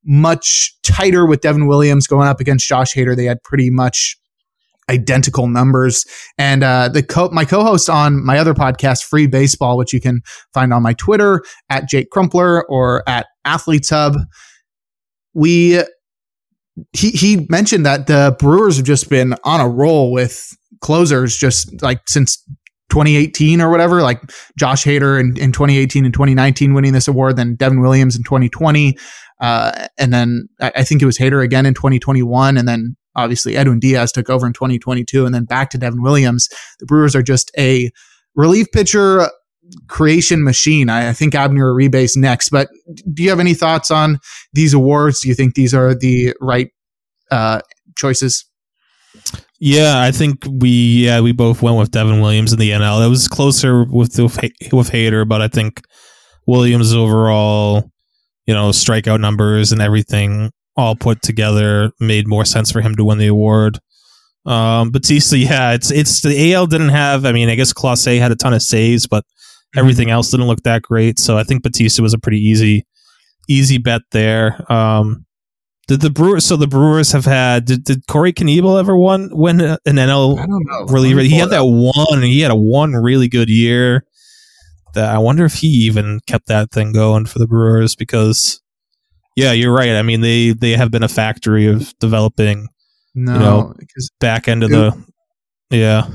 much 0.06 0.75
tighter 0.84 1.25
with 1.25 1.42
Devin 1.42 1.68
Williams 1.68 2.07
going 2.07 2.28
up 2.28 2.40
against 2.40 2.68
Josh 2.68 2.94
Hader. 2.94 3.16
They 3.16 3.25
had 3.25 3.42
pretty 3.44 3.69
much 3.69 4.18
identical 4.90 5.48
numbers. 5.48 6.06
And 6.38 6.63
uh, 6.63 6.90
the 6.90 7.04
co- 7.04 7.30
my 7.31 7.45
co-host 7.45 7.90
on 7.90 8.24
my 8.25 8.40
other 8.40 8.54
podcast, 8.54 9.04
Free 9.04 9.28
Baseball, 9.28 9.78
which 9.78 9.94
you 9.94 10.02
can 10.02 10.22
find 10.54 10.74
on 10.74 10.81
my 10.81 10.94
Twitter 10.94 11.44
at 11.69 11.88
Jake 11.88 12.10
Crumpler 12.10 12.66
or 12.68 13.07
at 13.07 13.28
Athletes 13.45 13.92
Hub, 13.92 14.16
we 15.34 15.84
he 16.94 17.12
he 17.12 17.46
mentioned 17.50 17.86
that 17.86 18.08
the 18.08 18.36
Brewers 18.40 18.78
have 18.78 18.86
just 18.86 19.10
been 19.10 19.36
on 19.44 19.60
a 19.60 19.68
roll 19.68 20.12
with 20.12 20.56
closers 20.81 21.36
just 21.38 21.81
like 21.81 22.02
since 22.08 22.44
2018 22.90 23.62
or 23.62 23.70
whatever, 23.70 24.02
like 24.02 24.22
Josh 24.58 24.84
Hader 24.84 25.20
in, 25.20 25.38
in 25.38 25.52
2018 25.52 26.06
and 26.06 26.14
2019 26.14 26.74
winning 26.74 26.94
this 26.94 27.08
award, 27.08 27.36
then 27.36 27.56
Devin 27.56 27.81
Williams 27.81 28.16
in 28.16 28.24
2020. 28.24 28.98
Uh, 29.40 29.88
and 29.98 30.12
then 30.12 30.50
I, 30.60 30.72
I 30.78 30.84
think 30.84 31.02
it 31.02 31.06
was 31.06 31.18
Hader 31.18 31.44
again 31.44 31.66
in 31.66 31.74
2021. 31.74 32.58
And 32.58 32.68
then 32.68 32.96
obviously 33.16 33.56
Edwin 33.56 33.80
Diaz 33.80 34.12
took 34.12 34.30
over 34.30 34.48
in 34.48 34.54
2022 34.54 35.26
and 35.26 35.34
then 35.34 35.46
back 35.46 35.70
to 35.72 35.78
Devin 35.78 36.02
Williams. 36.02 36.50
The 36.80 36.86
Brewers 36.86 37.16
are 37.16 37.22
just 37.22 37.52
a 37.58 37.92
relief 38.36 38.68
pitcher 38.72 39.30
creation 39.88 40.44
machine. 40.44 40.89
I, 40.89 41.10
I 41.10 41.13
think 41.13 41.36
Abner 41.36 41.74
Uribe's 41.74 42.16
next, 42.16 42.50
but 42.50 42.69
do 43.13 43.24
you 43.24 43.30
have 43.30 43.39
any 43.39 43.54
thoughts 43.54 43.92
on 43.92 44.19
these 44.54 44.74
awards? 44.74 45.21
Do 45.21 45.27
you 45.27 45.36
think 45.36 45.56
these 45.56 45.74
are 45.74 45.94
the 45.94 46.33
right 46.42 46.69
uh, 47.31 47.62
choices? 47.95 48.45
Yeah, 49.60 50.01
I 50.01 50.12
think 50.12 50.45
we 50.50 50.69
yeah 50.69 51.19
we 51.19 51.33
both 51.33 51.62
went 51.62 51.77
with 51.77 51.92
Devin 51.92 52.21
Williams 52.21 52.54
in 52.54 52.60
the 52.60 52.71
NL. 52.71 53.06
It 53.06 53.10
was 53.10 53.27
closer 53.27 53.83
with 53.83 54.18
with, 54.18 54.38
with 54.71 54.92
Hader, 54.92 55.27
but 55.27 55.42
I 55.42 55.48
think 55.48 55.81
Williams 56.48 56.94
overall, 56.94 57.92
you 58.45 58.54
know, 58.54 58.69
strikeout 58.69 59.19
numbers 59.19 59.71
and 59.71 59.81
everything 59.81 60.51
all 60.77 60.95
put 60.95 61.21
together 61.21 61.92
made 62.00 62.27
more 62.27 62.45
sense 62.45 62.71
for 62.71 62.80
him 62.80 62.95
to 62.95 63.04
win 63.04 63.18
the 63.18 63.27
award. 63.27 63.80
Um, 64.45 64.92
Bautista, 64.92 65.38
yeah, 65.38 65.74
it's 65.74 65.92
it's 65.92 66.21
the 66.21 66.54
AL 66.54 66.68
didn't 66.68 66.89
have. 66.89 67.25
I 67.25 67.33
mean, 67.33 67.50
I 67.50 67.56
guess 67.56 67.74
Clase 67.74 68.18
had 68.18 68.31
a 68.31 68.36
ton 68.36 68.54
of 68.54 68.62
saves, 68.62 69.07
but 69.07 69.25
everything 69.75 70.10
else 70.10 70.31
didn't 70.31 70.48
look 70.48 70.63
that 70.63 70.81
great. 70.81 71.19
So 71.19 71.38
I 71.38 71.44
think 71.44 71.63
Bautista 71.63 72.01
was 72.01 72.13
a 72.13 72.19
pretty 72.19 72.39
easy 72.39 72.86
easy 73.48 73.77
bet 73.77 74.01
there. 74.12 74.63
Um, 74.71 75.25
did 75.88 76.01
the 76.01 76.12
Brewers? 76.12 76.45
So 76.45 76.56
the 76.56 76.68
Brewers 76.68 77.12
have 77.13 77.25
had. 77.25 77.66
Did, 77.66 77.83
did 77.83 78.07
Corey 78.07 78.31
Knebel 78.31 78.80
ever 78.80 78.95
won 78.95 79.30
win 79.31 79.60
an 79.60 79.77
NL 79.86 80.38
I 80.38 80.45
don't 80.45 80.66
know. 80.66 80.86
reliever? 80.86 81.21
He 81.21 81.31
had 81.31 81.50
that 81.50 81.63
one. 81.66 82.21
He 82.21 82.42
had 82.42 82.51
a 82.51 82.56
one 82.56 82.94
really 82.94 83.27
good 83.27 83.50
year. 83.50 84.06
That 84.94 85.13
I 85.13 85.18
wonder 85.18 85.45
if 85.45 85.56
he 85.56 85.68
even 85.68 86.19
kept 86.27 86.48
that 86.48 86.71
thing 86.71 86.94
going 86.94 87.25
for 87.25 87.39
the 87.39 87.48
Brewers 87.48 87.95
because, 87.95 88.62
yeah, 89.36 89.51
you're 89.51 89.74
right. 89.74 89.89
I 89.89 90.04
mean, 90.04 90.21
they 90.21 90.51
they 90.51 90.71
have 90.71 90.92
been 90.92 91.04
a 91.04 91.07
factory 91.10 91.66
of 91.66 91.98
developing 92.00 92.68
No, 93.16 93.33
you 93.33 93.39
know, 93.39 93.74
back 94.19 94.48
end 94.48 94.63
of 94.63 94.69
the. 94.69 94.95
Yeah, 95.71 96.07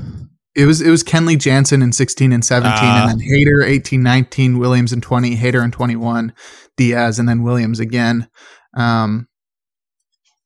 it 0.55 0.65
was 0.65 0.81
it 0.81 0.89
was 0.89 1.03
Kenley 1.03 1.37
Jansen 1.37 1.81
in 1.81 1.91
16 1.91 2.31
and 2.31 2.43
17, 2.43 2.71
Ah. 2.75 3.07
and 3.09 3.19
then 3.19 3.27
Hader 3.27 3.65
18, 3.65 4.01
19, 4.01 4.57
Williams 4.57 4.93
in 4.93 5.01
20, 5.01 5.35
Hader 5.35 5.63
in 5.63 5.71
21, 5.71 6.33
Diaz, 6.77 7.19
and 7.19 7.27
then 7.27 7.43
Williams 7.43 7.79
again. 7.79 8.27
Um, 8.75 9.27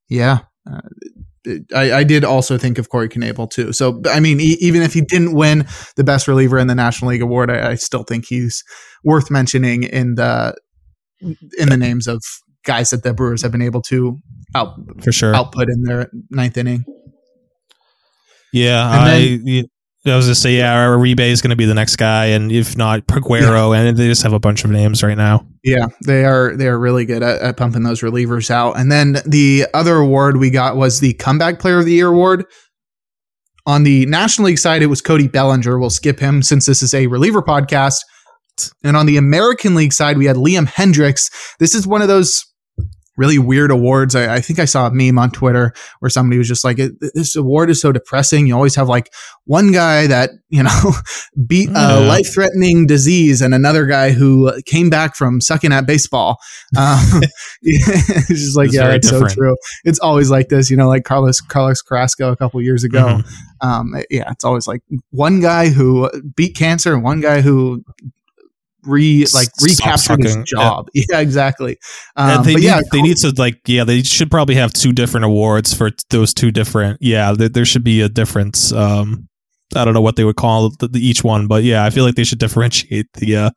yeah. 0.09 0.39
Uh, 0.69 0.81
I, 1.75 1.93
I 1.93 2.03
did 2.03 2.23
also 2.25 2.57
think 2.57 2.77
of 2.77 2.89
Corey 2.89 3.07
Knebel 3.09 3.49
too. 3.49 3.71
So, 3.73 4.01
I 4.11 4.19
mean, 4.19 4.39
e- 4.39 4.57
even 4.59 4.81
if 4.81 4.93
he 4.93 5.01
didn't 5.01 5.33
win 5.33 5.65
the 5.95 6.03
best 6.03 6.27
reliever 6.27 6.59
in 6.59 6.67
the 6.67 6.75
National 6.75 7.11
League 7.11 7.21
Award, 7.21 7.49
I, 7.49 7.71
I 7.71 7.75
still 7.75 8.03
think 8.03 8.25
he's 8.27 8.63
worth 9.03 9.31
mentioning 9.31 9.83
in 9.83 10.15
the 10.15 10.55
in 11.21 11.69
the 11.69 11.77
names 11.77 12.07
of 12.07 12.21
guys 12.65 12.89
that 12.91 13.03
the 13.03 13.13
Brewers 13.13 13.41
have 13.41 13.51
been 13.51 13.61
able 13.61 13.81
to 13.83 14.17
out, 14.55 14.75
for 15.01 15.11
sure. 15.11 15.33
output 15.33 15.69
in 15.69 15.83
their 15.83 16.09
ninth 16.29 16.57
inning. 16.57 16.83
Yeah, 18.51 18.85
And 18.91 19.01
I. 19.01 19.19
then- 19.37 19.65
I 20.05 20.15
was 20.15 20.27
just 20.27 20.41
say 20.41 20.57
yeah, 20.57 20.85
Uribe 20.85 21.19
is 21.19 21.41
going 21.41 21.49
to 21.49 21.57
be 21.57 21.65
the 21.65 21.73
next 21.73 21.97
guy, 21.97 22.27
and 22.27 22.51
if 22.51 22.77
not 22.77 23.05
Peguero, 23.07 23.77
and 23.77 23.97
they 23.97 24.07
just 24.07 24.23
have 24.23 24.31
a 24.31 24.39
bunch 24.39 24.63
of 24.63 24.71
names 24.71 25.03
right 25.03 25.17
now. 25.17 25.45
Yeah, 25.63 25.87
they 26.05 26.23
are 26.23 26.55
they 26.55 26.67
are 26.67 26.79
really 26.79 27.05
good 27.05 27.21
at, 27.21 27.41
at 27.41 27.57
pumping 27.57 27.83
those 27.83 28.01
relievers 28.01 28.49
out. 28.49 28.79
And 28.79 28.91
then 28.91 29.17
the 29.25 29.67
other 29.73 29.97
award 29.97 30.37
we 30.37 30.51
got 30.51 30.77
was 30.77 31.01
the 31.01 31.13
comeback 31.13 31.59
player 31.59 31.79
of 31.79 31.85
the 31.85 31.93
year 31.93 32.07
award. 32.07 32.45
On 33.65 33.83
the 33.83 34.05
National 34.05 34.47
League 34.47 34.57
side, 34.57 34.81
it 34.81 34.87
was 34.87 35.01
Cody 35.01 35.27
Bellinger. 35.27 35.77
We'll 35.77 35.89
skip 35.89 36.19
him 36.19 36.41
since 36.43 36.65
this 36.65 36.81
is 36.81 36.93
a 36.93 37.07
reliever 37.07 37.41
podcast. 37.41 37.97
And 38.83 38.97
on 38.97 39.05
the 39.05 39.17
American 39.17 39.75
League 39.75 39.93
side, 39.93 40.17
we 40.17 40.25
had 40.25 40.37
Liam 40.37 40.65
Hendriks. 40.65 41.29
This 41.59 41.75
is 41.75 41.85
one 41.85 42.01
of 42.01 42.07
those 42.07 42.43
really 43.19 43.37
weird 43.37 43.69
awards. 43.69 44.15
I, 44.15 44.35
I 44.35 44.39
think 44.41 44.57
I 44.59 44.65
saw 44.65 44.87
a 44.87 44.91
meme 44.91 45.19
on 45.19 45.29
Twitter 45.29 45.73
where 45.99 46.09
somebody 46.09 46.37
was 46.37 46.47
just 46.47 46.63
like, 46.63 46.77
"This 47.13 47.35
award 47.35 47.69
is 47.69 47.81
so 47.81 47.91
depressing." 47.91 48.47
You 48.47 48.55
always 48.55 48.75
have 48.75 48.87
like 48.87 49.11
one 49.45 49.71
guy 49.71 50.07
that 50.07 50.31
you 50.49 50.63
know 50.63 50.93
beat 51.45 51.69
a 51.69 51.73
Yeah. 51.73 51.95
life-threatening 52.07 52.87
disease, 52.87 53.41
and 53.41 53.53
another 53.53 53.85
guy 53.85 54.11
who 54.11 54.51
came 54.65 54.89
back 54.89 55.15
from 55.15 55.41
sucking 55.41 55.71
at 55.73 55.85
baseball. 55.85 56.37
Um, 56.77 57.21
it's 57.63 58.27
just 58.27 58.55
like, 58.55 58.67
It's 58.67 58.75
yeah, 58.75 58.87
that's 58.89 59.09
different. 59.09 59.31
so 59.31 59.35
true. 59.35 59.55
It's 59.83 59.99
always 59.99 60.29
like 60.29 60.49
this, 60.49 60.69
you 60.69 60.77
know, 60.77 60.87
like 60.87 61.03
Carlos 61.03 61.41
Carlos 61.41 61.81
Carrasco 61.81 62.31
a 62.31 62.35
couple 62.37 62.61
years 62.61 62.83
ago. 62.83 63.21
Mhm. 63.21 63.25
Um, 63.61 63.95
yeah, 64.11 64.31
it's 64.31 64.43
always 64.45 64.67
like 64.67 64.81
one 65.09 65.41
guy 65.41 65.69
who 65.69 66.09
beat 66.35 66.55
cancer 66.55 66.93
and 66.93 67.03
one 67.03 67.21
guy 67.21 67.41
who 67.41 67.83
re 68.83 69.25
like 69.33 69.49
Stop 69.55 69.67
recaptured 69.67 70.23
his 70.23 70.37
job. 70.45 70.87
Yeah, 70.93 71.19
exactly. 71.19 71.77
Yeah, 72.17 72.37
Um, 72.37 72.43
they 72.45 72.53
but 72.53 72.59
need, 72.59 72.65
yeah, 72.65 72.81
they 72.91 73.01
need 73.01 73.17
to 73.17 73.33
like 73.37 73.59
yeah 73.67 73.83
they 73.83 74.01
should 74.03 74.31
probably 74.31 74.55
have 74.55 74.73
two 74.73 74.93
different 74.93 75.25
awards 75.25 75.73
for 75.73 75.91
those 76.09 76.33
two 76.33 76.51
different 76.51 76.97
yeah 77.01 77.31
there, 77.33 77.49
there 77.49 77.65
should 77.65 77.83
be 77.83 78.01
a 78.01 78.09
difference 78.09 78.71
um 78.71 79.27
I 79.75 79.85
don't 79.85 79.93
know 79.93 80.01
what 80.01 80.15
they 80.15 80.23
would 80.23 80.35
call 80.35 80.71
the, 80.79 80.87
the, 80.87 80.99
each 80.99 81.23
one 81.23 81.47
but 81.47 81.63
yeah 81.63 81.85
I 81.85 81.89
feel 81.89 82.03
like 82.03 82.15
they 82.15 82.23
should 82.23 82.39
differentiate 82.39 83.07
the 83.13 83.35
uh 83.35 83.49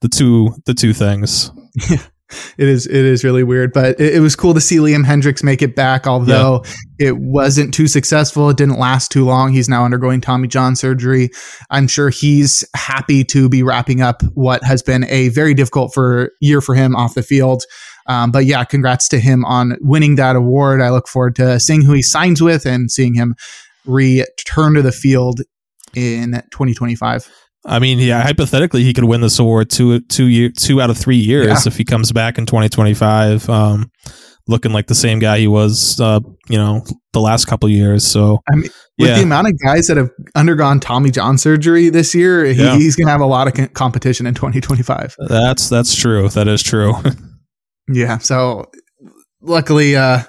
the 0.00 0.08
two 0.08 0.54
the 0.66 0.74
two 0.74 0.92
things 0.92 1.50
it 2.58 2.68
is 2.68 2.86
it 2.86 2.94
is 2.94 3.24
really 3.24 3.44
weird, 3.44 3.72
but 3.72 4.00
it, 4.00 4.16
it 4.16 4.20
was 4.20 4.34
cool 4.34 4.54
to 4.54 4.60
see 4.60 4.76
Liam 4.76 5.04
Hendriks 5.04 5.42
make 5.42 5.62
it 5.62 5.76
back. 5.76 6.06
Although 6.06 6.64
it 6.98 7.16
wasn't 7.18 7.72
too 7.72 7.86
successful, 7.86 8.50
it 8.50 8.56
didn't 8.56 8.78
last 8.78 9.10
too 9.10 9.24
long. 9.24 9.52
He's 9.52 9.68
now 9.68 9.84
undergoing 9.84 10.20
Tommy 10.20 10.48
John 10.48 10.76
surgery. 10.76 11.30
I'm 11.70 11.86
sure 11.86 12.10
he's 12.10 12.64
happy 12.74 13.24
to 13.24 13.48
be 13.48 13.62
wrapping 13.62 14.00
up 14.00 14.22
what 14.34 14.64
has 14.64 14.82
been 14.82 15.04
a 15.04 15.28
very 15.28 15.54
difficult 15.54 15.94
for 15.94 16.32
year 16.40 16.60
for 16.60 16.74
him 16.74 16.96
off 16.96 17.14
the 17.14 17.22
field. 17.22 17.64
Um, 18.08 18.30
but 18.30 18.44
yeah, 18.44 18.64
congrats 18.64 19.08
to 19.08 19.18
him 19.18 19.44
on 19.44 19.76
winning 19.80 20.16
that 20.16 20.36
award. 20.36 20.80
I 20.80 20.90
look 20.90 21.08
forward 21.08 21.36
to 21.36 21.58
seeing 21.58 21.82
who 21.82 21.92
he 21.92 22.02
signs 22.02 22.40
with 22.40 22.64
and 22.64 22.90
seeing 22.90 23.14
him 23.14 23.34
return 23.84 24.74
to 24.74 24.82
the 24.82 24.92
field 24.92 25.40
in 25.94 26.32
2025. 26.50 27.30
I 27.66 27.78
mean 27.80 27.98
yeah 27.98 28.22
hypothetically 28.22 28.84
he 28.84 28.92
could 28.94 29.04
win 29.04 29.20
this 29.20 29.38
award 29.38 29.68
two 29.70 30.00
two 30.00 30.26
year 30.26 30.50
two 30.50 30.80
out 30.80 30.88
of 30.90 30.96
three 30.96 31.16
years 31.16 31.46
Yeah. 31.46 31.62
if 31.66 31.76
he 31.76 31.84
comes 31.84 32.12
back 32.12 32.38
in 32.38 32.46
2025 32.46 33.48
um 33.50 33.90
looking 34.46 34.72
like 34.72 34.86
the 34.86 34.94
same 34.94 35.18
guy 35.18 35.38
he 35.38 35.48
was 35.48 36.00
uh 36.00 36.20
you 36.48 36.56
know 36.56 36.84
the 37.12 37.20
last 37.20 37.46
couple 37.46 37.68
years 37.68 38.06
so 38.06 38.38
I 38.50 38.54
mean, 38.56 38.70
with 38.98 39.08
Yeah. 39.08 39.16
the 39.16 39.22
amount 39.24 39.48
of 39.48 39.54
guys 39.64 39.88
that 39.88 39.96
have 39.96 40.10
undergone 40.34 40.80
Tommy 40.80 41.10
John 41.10 41.36
surgery 41.36 41.88
this 41.90 42.14
year, 42.14 42.44
he, 42.46 42.62
Yeah. 42.62 42.76
he's 42.76 42.94
going 42.96 43.06
to 43.06 43.12
have 43.12 43.20
a 43.20 43.26
lot 43.26 43.46
of 43.48 43.74
competition 43.74 44.26
in 44.26 44.34
2025. 44.34 45.16
that's 45.28 45.68
that's 45.68 45.94
true 45.94 46.28
that 46.30 46.46
is 46.48 46.62
true 46.62 46.94
Yeah. 47.88 48.18
So 48.18 48.64
luckily, 49.42 49.94
uh, 49.96 50.22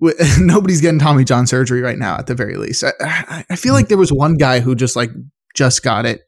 nobody's 0.38 0.80
getting 0.80 0.98
Tommy 1.00 1.24
John 1.24 1.46
surgery 1.46 1.80
right 1.80 1.98
now, 1.98 2.16
at 2.16 2.26
the 2.26 2.34
very 2.34 2.56
least. 2.56 2.84
I, 2.84 2.92
I, 3.00 3.44
I 3.50 3.56
feel 3.56 3.72
like 3.74 3.88
there 3.88 3.98
was 3.98 4.12
one 4.12 4.36
guy 4.36 4.60
who 4.60 4.74
just 4.74 4.96
like 4.96 5.10
just 5.54 5.82
got 5.82 6.06
it, 6.06 6.22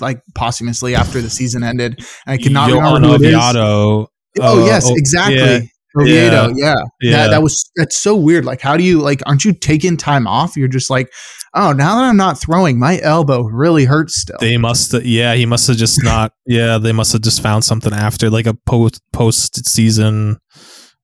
like 0.00 0.20
posthumously 0.34 0.94
after 0.94 1.20
the 1.20 1.30
season 1.30 1.62
ended. 1.62 1.98
And 2.26 2.38
I 2.40 2.42
cannot 2.42 2.70
remember 2.70 3.08
who 3.08 3.14
it 3.14 3.22
is. 3.22 3.34
Oh 3.56 4.08
Uh, 4.40 4.64
yes, 4.66 4.84
oh, 4.86 4.94
exactly. 4.96 5.36
yeah. 5.36 5.60
Oviedo, 5.98 6.52
yeah. 6.56 6.74
Yeah. 7.00 7.12
That, 7.12 7.28
that 7.30 7.42
was 7.42 7.70
that's 7.76 7.96
so 7.96 8.14
weird. 8.14 8.44
Like, 8.44 8.60
how 8.60 8.76
do 8.76 8.84
you 8.84 9.00
like? 9.00 9.22
Aren't 9.24 9.46
you 9.46 9.54
taking 9.54 9.96
time 9.96 10.26
off? 10.26 10.54
You're 10.54 10.68
just 10.68 10.90
like, 10.90 11.10
oh, 11.54 11.72
now 11.72 11.96
that 11.96 12.04
I'm 12.04 12.18
not 12.18 12.38
throwing, 12.38 12.78
my 12.78 13.00
elbow 13.00 13.42
really 13.44 13.86
hurts 13.86 14.20
still. 14.20 14.36
They 14.38 14.58
must, 14.58 14.92
yeah, 15.04 15.34
he 15.34 15.46
must 15.46 15.66
have 15.68 15.78
just 15.78 16.04
not, 16.04 16.32
yeah, 16.46 16.76
they 16.76 16.92
must 16.92 17.12
have 17.14 17.22
just 17.22 17.42
found 17.42 17.64
something 17.64 17.94
after, 17.94 18.28
like 18.28 18.46
a 18.46 18.54
post 18.66 19.00
post 19.12 19.66
season 19.66 20.36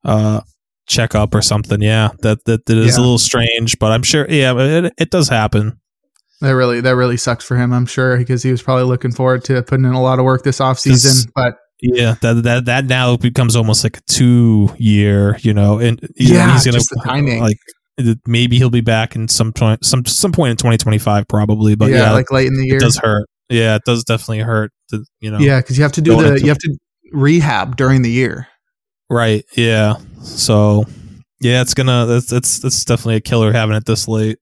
uh 0.04 0.42
checkup 0.87 1.35
or 1.35 1.40
something. 1.40 1.81
Yeah, 1.81 2.11
that 2.21 2.45
that, 2.45 2.66
that 2.66 2.76
is 2.76 2.97
yeah. 2.97 3.00
a 3.00 3.02
little 3.02 3.19
strange, 3.19 3.78
but 3.78 3.92
I'm 3.92 4.02
sure, 4.02 4.26
yeah, 4.28 4.54
it 4.59 4.92
it 4.99 5.11
does 5.11 5.28
happen. 5.28 5.81
That 6.43 6.57
really 6.57 6.81
that 6.81 6.97
really 6.97 7.17
sucks 7.17 7.45
for 7.45 7.57
him, 7.57 7.73
I'm 7.73 7.87
sure, 7.87 8.17
because 8.17 8.43
he 8.43 8.51
was 8.51 8.63
probably 8.63 8.85
looking 8.85 9.13
forward 9.13 9.45
to 9.45 9.63
putting 9.63 9.85
in 9.85 9.93
a 9.93 10.03
lot 10.03 10.19
of 10.19 10.25
work 10.25 10.43
this 10.43 10.59
offseason. 10.59 11.31
But 11.37 11.57
yeah, 11.81 12.17
that 12.21 12.43
that 12.43 12.65
that 12.65 12.85
now 12.87 13.17
becomes 13.17 13.55
almost 13.55 13.85
like 13.85 13.99
a 13.99 14.01
two 14.09 14.69
year, 14.77 15.39
you 15.43 15.55
know, 15.55 15.79
and 15.79 16.01
yeah, 16.17 16.53
he's 16.53 16.65
gonna 16.65 16.79
the 16.79 17.03
timing. 17.05 17.41
like 17.41 17.59
maybe 18.27 18.59
he'll 18.59 18.71
be 18.71 18.81
back 18.81 19.15
in 19.15 19.29
some 19.29 19.53
point 19.53 19.85
some 19.85 20.05
some 20.05 20.33
point 20.33 20.51
in 20.51 20.57
2025 20.57 21.29
probably 21.29 21.75
but 21.75 21.91
yeah, 21.91 21.99
yeah 21.99 22.13
like 22.13 22.31
late 22.31 22.47
in 22.47 22.55
the 22.55 22.67
year 22.67 22.77
it 22.77 22.81
does 22.81 22.97
hurt 22.97 23.29
yeah 23.51 23.77
it 23.77 23.83
does 23.85 24.03
definitely 24.03 24.39
hurt 24.39 24.73
to, 24.89 25.05
you 25.21 25.31
know 25.31 25.39
yeah 25.39 25.61
because 25.61 25.77
you 25.77 25.83
have 25.83 25.93
to 25.93 26.01
do 26.01 26.17
the 26.17 26.41
you 26.41 26.49
have 26.49 26.59
to 26.59 26.75
rehab 27.13 27.77
during 27.77 28.01
the 28.01 28.11
year 28.11 28.49
right 29.11 29.45
yeah 29.57 29.97
so 30.23 30.85
yeah 31.41 31.61
it's 31.61 31.75
gonna 31.75 32.07
that's 32.07 32.33
it's 32.33 32.61
that's 32.61 32.85
definitely 32.85 33.17
a 33.17 33.21
killer 33.21 33.53
having 33.53 33.77
it 33.77 33.85
this 33.85 34.09
late 34.09 34.39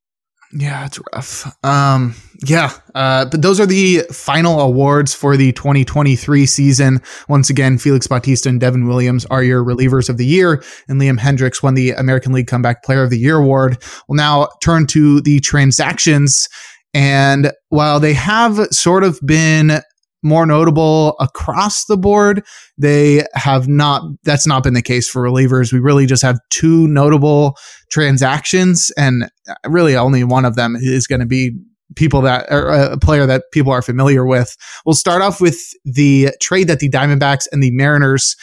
yeah, 0.52 0.86
it's 0.86 0.98
rough. 1.12 1.64
Um, 1.64 2.14
yeah, 2.44 2.72
uh, 2.94 3.26
but 3.26 3.42
those 3.42 3.60
are 3.60 3.66
the 3.66 4.00
final 4.10 4.60
awards 4.60 5.14
for 5.14 5.36
the 5.36 5.52
2023 5.52 6.46
season. 6.46 7.00
Once 7.28 7.50
again, 7.50 7.78
Felix 7.78 8.06
Bautista 8.06 8.48
and 8.48 8.60
Devin 8.60 8.88
Williams 8.88 9.26
are 9.26 9.42
your 9.42 9.64
relievers 9.64 10.08
of 10.08 10.16
the 10.16 10.26
year, 10.26 10.62
and 10.88 11.00
Liam 11.00 11.18
Hendriks 11.18 11.62
won 11.62 11.74
the 11.74 11.92
American 11.92 12.32
League 12.32 12.48
Comeback 12.48 12.82
Player 12.82 13.04
of 13.04 13.10
the 13.10 13.18
Year 13.18 13.36
award. 13.36 13.78
We'll 14.08 14.16
now 14.16 14.48
turn 14.62 14.86
to 14.88 15.20
the 15.20 15.38
transactions. 15.40 16.48
And 16.92 17.52
while 17.68 18.00
they 18.00 18.14
have 18.14 18.58
sort 18.72 19.04
of 19.04 19.20
been 19.24 19.80
more 20.22 20.46
notable 20.46 21.16
across 21.18 21.84
the 21.86 21.96
board. 21.96 22.44
They 22.76 23.24
have 23.34 23.68
not, 23.68 24.02
that's 24.24 24.46
not 24.46 24.62
been 24.62 24.74
the 24.74 24.82
case 24.82 25.08
for 25.08 25.22
relievers. 25.22 25.72
We 25.72 25.80
really 25.80 26.06
just 26.06 26.22
have 26.22 26.38
two 26.50 26.88
notable 26.88 27.56
transactions, 27.90 28.90
and 28.96 29.30
really 29.66 29.96
only 29.96 30.24
one 30.24 30.44
of 30.44 30.56
them 30.56 30.76
is 30.76 31.06
going 31.06 31.20
to 31.20 31.26
be 31.26 31.52
people 31.96 32.20
that 32.22 32.50
are 32.50 32.70
uh, 32.70 32.92
a 32.92 32.98
player 32.98 33.26
that 33.26 33.44
people 33.52 33.72
are 33.72 33.82
familiar 33.82 34.24
with. 34.24 34.56
We'll 34.86 34.94
start 34.94 35.22
off 35.22 35.40
with 35.40 35.58
the 35.84 36.30
trade 36.40 36.68
that 36.68 36.78
the 36.78 36.88
Diamondbacks 36.88 37.46
and 37.50 37.62
the 37.62 37.72
Mariners 37.72 38.36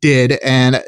did. 0.00 0.32
And 0.44 0.82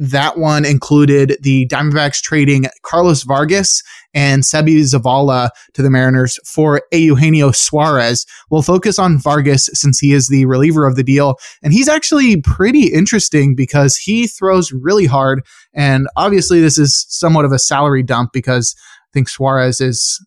that 0.00 0.38
one 0.38 0.64
included 0.64 1.36
the 1.42 1.66
Diamondbacks 1.66 2.22
trading 2.22 2.64
Carlos 2.82 3.22
Vargas 3.22 3.82
and 4.14 4.42
Seby 4.42 4.80
Zavala 4.80 5.50
to 5.74 5.82
the 5.82 5.90
Mariners 5.90 6.40
for 6.44 6.82
Eugenio 6.90 7.50
Suarez. 7.50 8.24
We'll 8.50 8.62
focus 8.62 8.98
on 8.98 9.18
Vargas 9.18 9.68
since 9.74 9.98
he 9.98 10.14
is 10.14 10.28
the 10.28 10.46
reliever 10.46 10.86
of 10.86 10.96
the 10.96 11.04
deal. 11.04 11.36
And 11.62 11.74
he's 11.74 11.88
actually 11.88 12.40
pretty 12.40 12.86
interesting 12.86 13.54
because 13.54 13.94
he 13.94 14.26
throws 14.26 14.72
really 14.72 15.04
hard. 15.04 15.44
And 15.74 16.08
obviously, 16.16 16.62
this 16.62 16.78
is 16.78 17.04
somewhat 17.10 17.44
of 17.44 17.52
a 17.52 17.58
salary 17.58 18.02
dump 18.02 18.32
because 18.32 18.74
I 18.78 19.12
think 19.12 19.28
Suarez 19.28 19.82
is 19.82 20.18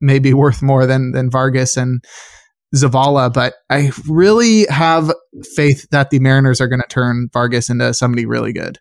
maybe 0.00 0.34
worth 0.34 0.60
more 0.60 0.86
than, 0.86 1.12
than 1.12 1.30
Vargas 1.30 1.76
and 1.76 2.04
Zavala. 2.74 3.32
But 3.32 3.54
I 3.70 3.92
really 4.08 4.66
have 4.66 5.12
faith 5.54 5.86
that 5.92 6.10
the 6.10 6.18
Mariners 6.18 6.60
are 6.60 6.68
going 6.68 6.82
to 6.82 6.88
turn 6.88 7.28
Vargas 7.32 7.70
into 7.70 7.94
somebody 7.94 8.26
really 8.26 8.52
good. 8.52 8.80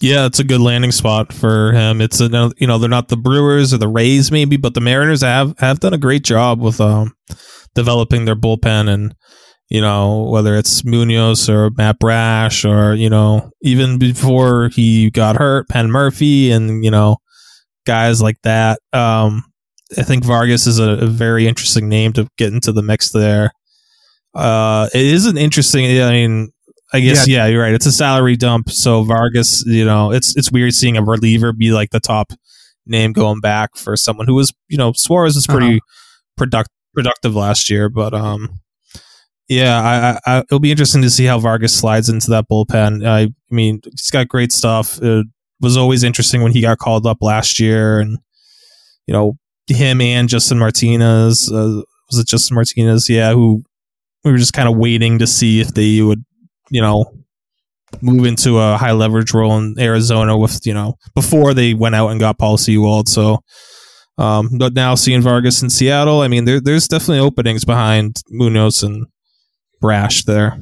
Yeah, 0.00 0.24
it's 0.24 0.38
a 0.38 0.44
good 0.44 0.62
landing 0.62 0.92
spot 0.92 1.30
for 1.32 1.72
him. 1.72 2.00
It's 2.00 2.20
a 2.20 2.52
you 2.56 2.66
know 2.66 2.78
they're 2.78 2.88
not 2.88 3.08
the 3.08 3.18
Brewers 3.18 3.74
or 3.74 3.78
the 3.78 3.88
Rays 3.88 4.32
maybe, 4.32 4.56
but 4.56 4.74
the 4.74 4.80
Mariners 4.80 5.20
have 5.20 5.58
have 5.58 5.80
done 5.80 5.92
a 5.92 5.98
great 5.98 6.24
job 6.24 6.60
with 6.60 6.80
um 6.80 7.14
developing 7.74 8.24
their 8.24 8.36
bullpen 8.36 8.88
and 8.88 9.14
you 9.68 9.80
know 9.80 10.22
whether 10.24 10.56
it's 10.56 10.84
Munoz 10.84 11.50
or 11.50 11.70
Matt 11.76 11.98
Brash 11.98 12.64
or 12.64 12.94
you 12.94 13.10
know 13.10 13.50
even 13.62 13.98
before 13.98 14.70
he 14.72 15.10
got 15.10 15.36
hurt, 15.36 15.68
Penn 15.68 15.90
Murphy 15.90 16.50
and 16.50 16.82
you 16.82 16.90
know 16.90 17.18
guys 17.86 18.22
like 18.22 18.40
that. 18.42 18.80
Um, 18.94 19.44
I 19.98 20.02
think 20.02 20.24
Vargas 20.24 20.66
is 20.66 20.78
a, 20.78 20.92
a 20.92 21.06
very 21.06 21.46
interesting 21.46 21.88
name 21.90 22.14
to 22.14 22.26
get 22.38 22.52
into 22.54 22.72
the 22.72 22.82
mix 22.82 23.12
there. 23.12 23.52
Uh, 24.34 24.88
it 24.94 25.04
is 25.04 25.26
an 25.26 25.36
interesting. 25.36 25.84
I 26.00 26.10
mean, 26.10 26.52
I 26.92 27.00
guess 27.00 27.28
yeah. 27.28 27.44
yeah. 27.44 27.52
you're 27.52 27.62
right. 27.62 27.74
It's 27.74 27.86
a 27.86 27.92
salary 27.92 28.36
dump. 28.36 28.70
So 28.70 29.04
Vargas, 29.04 29.64
you 29.66 29.84
know, 29.84 30.12
it's 30.12 30.36
it's 30.36 30.50
weird 30.50 30.74
seeing 30.74 30.96
a 30.96 31.02
reliever 31.02 31.52
be 31.52 31.72
like 31.72 31.90
the 31.90 32.00
top 32.00 32.32
name 32.86 33.12
going 33.12 33.40
back 33.40 33.76
for 33.76 33.96
someone 33.96 34.26
who 34.26 34.34
was, 34.34 34.52
you 34.68 34.76
know, 34.76 34.92
Suarez 34.92 35.34
was 35.34 35.46
pretty 35.46 35.76
uh-huh. 35.76 36.34
product, 36.36 36.70
productive 36.94 37.34
last 37.34 37.70
year, 37.70 37.88
but 37.88 38.12
um, 38.14 38.60
yeah, 39.50 40.20
I, 40.26 40.30
I, 40.30 40.38
it'll 40.38 40.60
be 40.60 40.70
interesting 40.70 41.02
to 41.02 41.10
see 41.10 41.24
how 41.24 41.40
Vargas 41.40 41.76
slides 41.76 42.08
into 42.08 42.30
that 42.30 42.46
bullpen. 42.48 43.04
I, 43.04 43.22
I 43.22 43.28
mean, 43.50 43.80
he's 43.84 44.10
got 44.10 44.28
great 44.28 44.52
stuff. 44.52 45.02
It 45.02 45.26
was 45.60 45.76
always 45.76 46.04
interesting 46.04 46.42
when 46.42 46.52
he 46.52 46.60
got 46.60 46.78
called 46.78 47.04
up 47.04 47.18
last 47.20 47.58
year, 47.58 47.98
and 47.98 48.18
you 49.06 49.12
know, 49.12 49.38
him 49.66 50.00
and 50.00 50.28
Justin 50.28 50.58
Martinez. 50.60 51.50
Uh, 51.52 51.82
was 52.08 52.20
it 52.20 52.28
Justin 52.28 52.54
Martinez? 52.54 53.08
Yeah, 53.08 53.32
who 53.32 53.64
we 54.22 54.30
were 54.30 54.38
just 54.38 54.52
kind 54.52 54.68
of 54.68 54.76
waiting 54.76 55.18
to 55.18 55.26
see 55.26 55.60
if 55.60 55.74
they 55.74 56.00
would 56.00 56.24
you 56.70 56.80
know, 56.80 57.12
move 58.00 58.24
into 58.24 58.58
a 58.58 58.76
high 58.76 58.92
leverage 58.92 59.34
role 59.34 59.56
in 59.58 59.74
Arizona 59.78 60.36
with, 60.38 60.66
you 60.66 60.74
know, 60.74 60.96
before 61.14 61.54
they 61.54 61.74
went 61.74 61.94
out 61.94 62.08
and 62.08 62.20
got 62.20 62.38
Paul 62.38 62.56
Sewald. 62.56 63.08
So, 63.08 63.40
um, 64.18 64.50
but 64.58 64.74
now 64.74 64.94
seeing 64.94 65.22
Vargas 65.22 65.62
in 65.62 65.70
Seattle, 65.70 66.20
I 66.20 66.28
mean, 66.28 66.44
there, 66.44 66.60
there's 66.60 66.88
definitely 66.88 67.20
openings 67.20 67.64
behind 67.64 68.22
Munoz 68.28 68.82
and 68.82 69.06
Brash 69.80 70.24
there. 70.24 70.58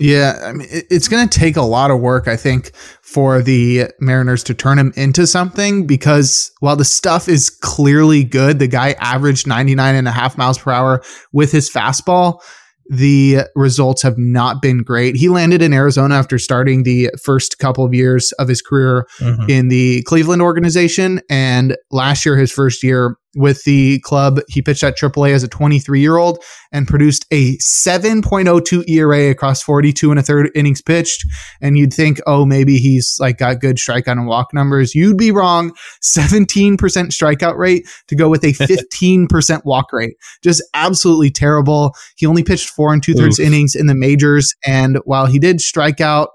Yeah, 0.00 0.38
I 0.44 0.52
mean, 0.52 0.68
it's 0.70 1.08
going 1.08 1.28
to 1.28 1.38
take 1.38 1.56
a 1.56 1.62
lot 1.62 1.90
of 1.90 1.98
work, 1.98 2.28
I 2.28 2.36
think, 2.36 2.70
for 3.02 3.42
the 3.42 3.86
Mariners 3.98 4.44
to 4.44 4.54
turn 4.54 4.78
him 4.78 4.92
into 4.94 5.26
something 5.26 5.88
because 5.88 6.52
while 6.60 6.76
the 6.76 6.84
stuff 6.84 7.28
is 7.28 7.50
clearly 7.50 8.22
good, 8.22 8.60
the 8.60 8.68
guy 8.68 8.94
averaged 9.00 9.48
99 9.48 9.96
and 9.96 10.06
a 10.06 10.12
half 10.12 10.38
miles 10.38 10.56
per 10.56 10.70
hour 10.70 11.02
with 11.32 11.50
his 11.50 11.68
fastball 11.68 12.40
the 12.88 13.40
results 13.54 14.02
have 14.02 14.16
not 14.16 14.62
been 14.62 14.82
great. 14.82 15.16
He 15.16 15.28
landed 15.28 15.60
in 15.62 15.72
Arizona 15.72 16.14
after 16.14 16.38
starting 16.38 16.82
the 16.82 17.10
first 17.22 17.58
couple 17.58 17.84
of 17.84 17.92
years 17.92 18.32
of 18.32 18.48
his 18.48 18.62
career 18.62 19.06
mm-hmm. 19.18 19.50
in 19.50 19.68
the 19.68 20.02
Cleveland 20.04 20.42
organization. 20.42 21.20
And 21.28 21.76
last 21.90 22.24
year, 22.24 22.36
his 22.36 22.50
first 22.50 22.82
year, 22.82 23.16
with 23.36 23.62
the 23.64 24.00
club. 24.00 24.40
He 24.48 24.62
pitched 24.62 24.82
at 24.82 24.96
AAA 24.96 25.32
as 25.32 25.42
a 25.42 25.48
23 25.48 26.00
year 26.00 26.16
old 26.16 26.42
and 26.72 26.86
produced 26.86 27.26
a 27.30 27.56
7.02 27.58 28.88
ERA 28.88 29.30
across 29.30 29.62
42 29.62 30.10
and 30.10 30.18
a 30.18 30.22
third 30.22 30.50
innings 30.54 30.82
pitched. 30.82 31.24
And 31.60 31.76
you'd 31.76 31.92
think, 31.92 32.20
oh, 32.26 32.44
maybe 32.44 32.78
he's 32.78 33.16
like 33.20 33.38
got 33.38 33.60
good 33.60 33.76
strikeout 33.76 34.12
and 34.12 34.26
walk 34.26 34.52
numbers. 34.54 34.94
You'd 34.94 35.18
be 35.18 35.30
wrong. 35.30 35.72
17% 36.02 36.76
strikeout 36.76 37.56
rate 37.56 37.86
to 38.08 38.16
go 38.16 38.28
with 38.28 38.44
a 38.44 38.52
15% 38.52 39.64
walk 39.64 39.92
rate. 39.92 40.14
Just 40.42 40.62
absolutely 40.74 41.30
terrible. 41.30 41.94
He 42.16 42.26
only 42.26 42.42
pitched 42.42 42.70
four 42.70 42.92
and 42.92 43.02
two 43.02 43.14
thirds 43.14 43.38
innings 43.38 43.74
in 43.74 43.86
the 43.86 43.94
majors. 43.94 44.54
And 44.66 44.98
while 45.04 45.26
he 45.26 45.38
did 45.38 45.60
strike 45.60 46.00
out 46.00 46.30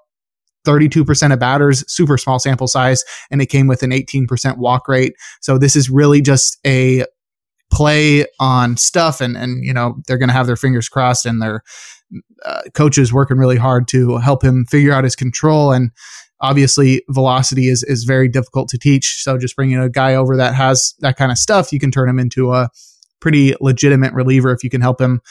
32% 0.65 1.33
of 1.33 1.39
batters, 1.39 1.83
super 1.91 2.17
small 2.17 2.39
sample 2.39 2.67
size, 2.67 3.03
and 3.31 3.41
it 3.41 3.47
came 3.47 3.67
with 3.67 3.83
an 3.83 3.91
18% 3.91 4.57
walk 4.57 4.87
rate. 4.87 5.15
So 5.41 5.57
this 5.57 5.75
is 5.75 5.89
really 5.89 6.21
just 6.21 6.57
a 6.65 7.05
play 7.71 8.25
on 8.39 8.77
stuff, 8.77 9.21
and 9.21 9.35
and 9.35 9.63
you 9.63 9.73
know 9.73 9.95
they're 10.07 10.17
going 10.17 10.29
to 10.29 10.33
have 10.33 10.47
their 10.47 10.55
fingers 10.55 10.89
crossed, 10.89 11.25
and 11.25 11.41
their 11.41 11.63
uh, 12.45 12.61
coaches 12.73 13.11
working 13.11 13.37
really 13.37 13.57
hard 13.57 13.87
to 13.89 14.17
help 14.17 14.43
him 14.43 14.65
figure 14.65 14.93
out 14.93 15.03
his 15.03 15.15
control 15.15 15.71
and. 15.71 15.91
Obviously, 16.41 17.01
velocity 17.07 17.69
is 17.69 17.83
is 17.83 18.03
very 18.03 18.27
difficult 18.27 18.67
to 18.67 18.77
teach. 18.77 19.23
So, 19.23 19.37
just 19.37 19.55
bringing 19.55 19.77
a 19.77 19.87
guy 19.87 20.13
over 20.13 20.35
that 20.35 20.53
has 20.53 20.93
that 20.99 21.15
kind 21.15 21.31
of 21.31 21.37
stuff, 21.37 21.71
you 21.71 21.79
can 21.79 21.89
turn 21.89 22.09
him 22.09 22.19
into 22.19 22.51
a 22.51 22.69
pretty 23.21 23.55
legitimate 23.61 24.11
reliever 24.11 24.51
if 24.51 24.61
you 24.61 24.69
can 24.69 24.81
help 24.81 24.99
him 24.99 25.21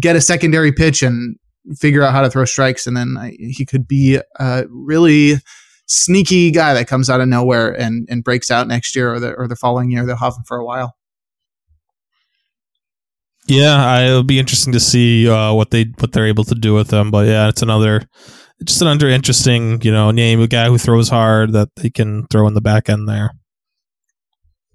get 0.00 0.14
a 0.14 0.20
secondary 0.20 0.70
pitch 0.70 1.02
and 1.02 1.36
figure 1.76 2.02
out 2.02 2.12
how 2.12 2.22
to 2.22 2.30
throw 2.30 2.44
strikes, 2.44 2.86
and 2.86 2.96
then 2.96 3.16
I, 3.18 3.36
he 3.38 3.64
could 3.64 3.86
be 3.86 4.18
a 4.38 4.64
really 4.68 5.34
sneaky 5.86 6.50
guy 6.50 6.74
that 6.74 6.86
comes 6.88 7.10
out 7.10 7.20
of 7.20 7.28
nowhere 7.28 7.70
and 7.78 8.06
and 8.10 8.24
breaks 8.24 8.50
out 8.50 8.66
next 8.68 8.96
year 8.96 9.12
or 9.12 9.20
the 9.20 9.34
or 9.34 9.48
the 9.48 9.56
following 9.56 9.90
year. 9.90 10.06
They'll 10.06 10.16
have 10.16 10.34
him 10.34 10.44
for 10.46 10.56
a 10.56 10.64
while. 10.64 10.96
Yeah, 13.46 14.00
it'll 14.00 14.22
be 14.22 14.38
interesting 14.38 14.72
to 14.72 14.80
see 14.80 15.28
uh, 15.28 15.52
what 15.52 15.70
they 15.70 15.86
what 15.98 16.12
they're 16.12 16.26
able 16.26 16.44
to 16.44 16.54
do 16.54 16.74
with 16.74 16.88
them. 16.88 17.10
But 17.10 17.26
yeah, 17.26 17.48
it's 17.48 17.62
another 17.62 18.02
just 18.64 18.80
another 18.80 19.08
interesting 19.08 19.80
you 19.82 19.90
know 19.90 20.10
name 20.10 20.40
a 20.40 20.46
guy 20.46 20.68
who 20.68 20.78
throws 20.78 21.08
hard 21.08 21.52
that 21.52 21.68
they 21.76 21.90
can 21.90 22.26
throw 22.28 22.46
in 22.46 22.54
the 22.54 22.60
back 22.60 22.88
end 22.88 23.08
there. 23.08 23.32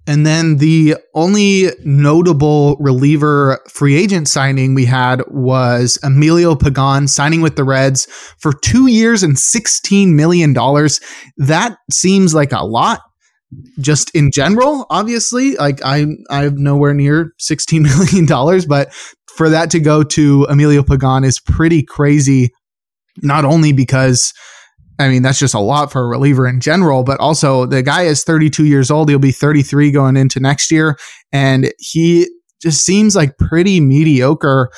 And 0.08 0.26
then 0.26 0.56
the 0.56 0.96
only 1.14 1.68
notable 1.84 2.76
reliever 2.80 3.60
free 3.68 3.94
agent 3.94 4.26
signing 4.26 4.74
we 4.74 4.86
had 4.86 5.22
was 5.28 5.98
Emilio 6.02 6.56
Pagan 6.56 7.06
signing 7.06 7.42
with 7.42 7.56
the 7.56 7.64
Reds 7.64 8.06
for 8.38 8.52
two 8.52 8.88
years 8.88 9.22
and 9.22 9.36
$16 9.36 10.14
million. 10.14 10.54
That 11.36 11.76
seems 11.90 12.34
like 12.34 12.52
a 12.52 12.64
lot. 12.64 13.00
just 13.80 14.10
in 14.14 14.30
general, 14.30 14.86
obviously, 14.90 15.56
like 15.56 15.80
I 15.84 16.06
I 16.30 16.42
have 16.42 16.58
nowhere 16.58 16.94
near 16.94 17.32
sixteen 17.38 17.82
million 17.90 18.26
dollars, 18.26 18.66
but 18.66 18.92
for 19.36 19.48
that 19.48 19.70
to 19.70 19.80
go 19.80 20.02
to 20.02 20.46
Emilio 20.48 20.82
Pagan 20.82 21.24
is 21.24 21.40
pretty 21.40 21.82
crazy. 21.82 22.50
Not 23.22 23.44
only 23.44 23.72
because 23.72 24.32
I 24.98 25.08
mean, 25.08 25.22
that's 25.22 25.38
just 25.38 25.54
a 25.54 25.60
lot 25.60 25.92
for 25.92 26.02
a 26.02 26.06
reliever 26.06 26.46
in 26.46 26.60
general, 26.60 27.04
but 27.04 27.20
also 27.20 27.66
the 27.66 27.82
guy 27.82 28.02
is 28.02 28.24
32 28.24 28.64
years 28.64 28.90
old. 28.90 29.08
He'll 29.08 29.18
be 29.18 29.32
33 29.32 29.92
going 29.92 30.16
into 30.16 30.40
next 30.40 30.70
year. 30.70 30.98
And 31.32 31.72
he 31.78 32.28
just 32.60 32.84
seems 32.84 33.14
like 33.14 33.38
pretty 33.38 33.80
mediocre 33.80 34.70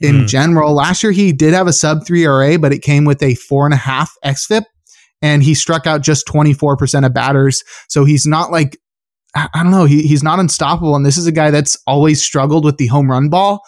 in 0.00 0.22
mm. 0.22 0.28
general. 0.28 0.74
Last 0.74 1.02
year, 1.02 1.12
he 1.12 1.32
did 1.32 1.54
have 1.54 1.68
a 1.68 1.72
sub 1.72 2.04
three 2.04 2.26
RA, 2.26 2.56
but 2.56 2.72
it 2.72 2.82
came 2.82 3.04
with 3.04 3.22
a 3.22 3.36
four 3.36 3.64
and 3.64 3.74
a 3.74 3.78
half 3.78 4.12
XFIP 4.24 4.64
and 5.22 5.42
he 5.42 5.54
struck 5.54 5.86
out 5.86 6.02
just 6.02 6.26
24% 6.26 7.06
of 7.06 7.14
batters. 7.14 7.62
So 7.88 8.04
he's 8.04 8.26
not 8.26 8.50
like, 8.50 8.78
I 9.34 9.48
don't 9.54 9.70
know, 9.70 9.84
he, 9.84 10.02
he's 10.02 10.24
not 10.24 10.40
unstoppable. 10.40 10.96
And 10.96 11.06
this 11.06 11.18
is 11.18 11.26
a 11.26 11.32
guy 11.32 11.50
that's 11.50 11.78
always 11.86 12.22
struggled 12.22 12.64
with 12.64 12.78
the 12.78 12.88
home 12.88 13.10
run 13.10 13.28
ball. 13.28 13.60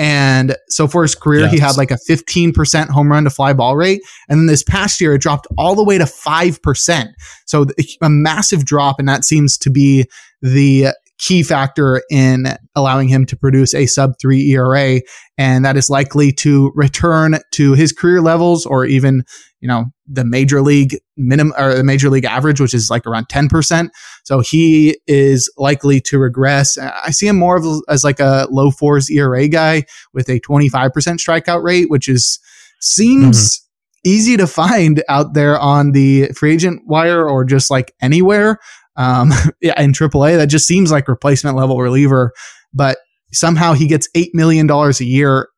And 0.00 0.56
so 0.70 0.88
for 0.88 1.02
his 1.02 1.14
career, 1.14 1.42
yes. 1.42 1.52
he 1.52 1.58
had 1.58 1.76
like 1.76 1.90
a 1.90 1.98
15% 2.08 2.88
home 2.88 3.12
run 3.12 3.24
to 3.24 3.30
fly 3.30 3.52
ball 3.52 3.76
rate. 3.76 4.00
And 4.30 4.40
then 4.40 4.46
this 4.46 4.62
past 4.62 4.98
year, 4.98 5.14
it 5.14 5.20
dropped 5.20 5.46
all 5.58 5.74
the 5.74 5.84
way 5.84 5.98
to 5.98 6.04
5%. 6.04 7.08
So 7.44 7.66
a 8.00 8.08
massive 8.08 8.64
drop. 8.64 8.98
And 8.98 9.06
that 9.10 9.24
seems 9.24 9.58
to 9.58 9.68
be 9.68 10.06
the 10.40 10.94
key 11.20 11.42
factor 11.42 12.02
in 12.10 12.46
allowing 12.74 13.08
him 13.08 13.26
to 13.26 13.36
produce 13.36 13.74
a 13.74 13.86
sub 13.86 14.14
three 14.20 14.50
ERA. 14.50 15.00
And 15.36 15.64
that 15.64 15.76
is 15.76 15.90
likely 15.90 16.32
to 16.32 16.72
return 16.74 17.38
to 17.52 17.74
his 17.74 17.92
career 17.92 18.22
levels 18.22 18.64
or 18.64 18.86
even, 18.86 19.24
you 19.60 19.68
know, 19.68 19.84
the 20.06 20.24
major 20.24 20.62
league 20.62 20.96
minimum 21.16 21.52
or 21.58 21.74
the 21.74 21.84
major 21.84 22.08
league 22.08 22.24
average, 22.24 22.60
which 22.60 22.74
is 22.74 22.90
like 22.90 23.06
around 23.06 23.28
10%. 23.28 23.90
So 24.24 24.40
he 24.40 24.98
is 25.06 25.52
likely 25.58 26.00
to 26.02 26.18
regress. 26.18 26.78
I 26.78 27.10
see 27.10 27.28
him 27.28 27.36
more 27.36 27.56
of 27.56 27.82
as 27.88 28.02
like 28.02 28.18
a 28.18 28.48
low 28.50 28.70
fours 28.70 29.10
ERA 29.10 29.46
guy 29.48 29.84
with 30.14 30.28
a 30.28 30.40
25% 30.40 30.90
strikeout 31.18 31.62
rate, 31.62 31.90
which 31.90 32.08
is 32.08 32.38
seems 32.80 33.58
mm-hmm. 33.58 34.10
easy 34.10 34.36
to 34.38 34.46
find 34.46 35.02
out 35.08 35.34
there 35.34 35.58
on 35.58 35.92
the 35.92 36.28
free 36.28 36.54
agent 36.54 36.82
wire 36.86 37.28
or 37.28 37.44
just 37.44 37.70
like 37.70 37.92
anywhere. 38.00 38.58
Um, 39.00 39.30
in 39.60 39.92
AAA, 39.92 40.36
that 40.36 40.46
just 40.46 40.66
seems 40.66 40.92
like 40.92 41.08
replacement 41.08 41.56
level 41.56 41.78
reliever, 41.78 42.32
but 42.72 42.98
somehow 43.32 43.72
he 43.72 43.86
gets 43.86 44.08
$8 44.16 44.30
million 44.34 44.70
a 44.70 44.92
year 45.04 45.48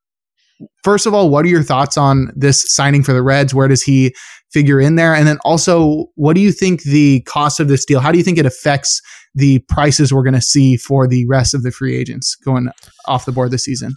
first 0.82 1.06
of 1.06 1.14
all, 1.14 1.30
what 1.30 1.44
are 1.44 1.48
your 1.48 1.62
thoughts 1.62 1.96
on 1.96 2.32
this 2.34 2.64
signing 2.74 3.02
for 3.02 3.12
the 3.12 3.22
Reds? 3.22 3.54
Where 3.54 3.68
does 3.68 3.82
he 3.82 4.14
figure 4.50 4.80
in 4.80 4.96
there? 4.96 5.14
And 5.14 5.26
then 5.26 5.38
also, 5.44 6.06
what 6.14 6.34
do 6.34 6.40
you 6.40 6.52
think 6.52 6.82
the 6.82 7.22
cost 7.22 7.60
of 7.60 7.68
this 7.68 7.84
deal? 7.84 8.00
How 8.00 8.12
do 8.12 8.18
you 8.18 8.24
think 8.24 8.38
it 8.38 8.46
affects 8.46 9.00
the 9.34 9.60
prices 9.68 10.12
we're 10.12 10.22
going 10.22 10.34
to 10.34 10.40
see 10.40 10.76
for 10.76 11.06
the 11.06 11.26
rest 11.26 11.54
of 11.54 11.62
the 11.62 11.70
free 11.70 11.96
agents 11.96 12.36
going 12.36 12.68
off 13.06 13.24
the 13.24 13.32
board 13.32 13.50
this 13.50 13.64
season? 13.64 13.94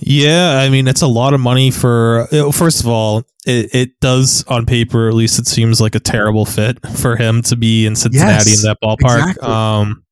Yeah, 0.00 0.58
I 0.58 0.68
mean 0.68 0.88
it's 0.88 1.02
a 1.02 1.06
lot 1.06 1.34
of 1.34 1.40
money 1.40 1.70
for. 1.70 2.26
First 2.52 2.80
of 2.80 2.88
all, 2.88 3.22
it, 3.46 3.74
it 3.74 4.00
does 4.00 4.44
on 4.48 4.66
paper 4.66 5.08
at 5.08 5.14
least 5.14 5.38
it 5.38 5.46
seems 5.46 5.80
like 5.80 5.94
a 5.94 6.00
terrible 6.00 6.44
fit 6.44 6.78
for 6.96 7.16
him 7.16 7.42
to 7.42 7.56
be 7.56 7.86
in 7.86 7.96
Cincinnati 7.96 8.50
yes, 8.50 8.64
in 8.64 8.68
that 8.68 8.78
ballpark. 8.82 9.30
Exactly. 9.30 9.48
Um, 9.48 10.04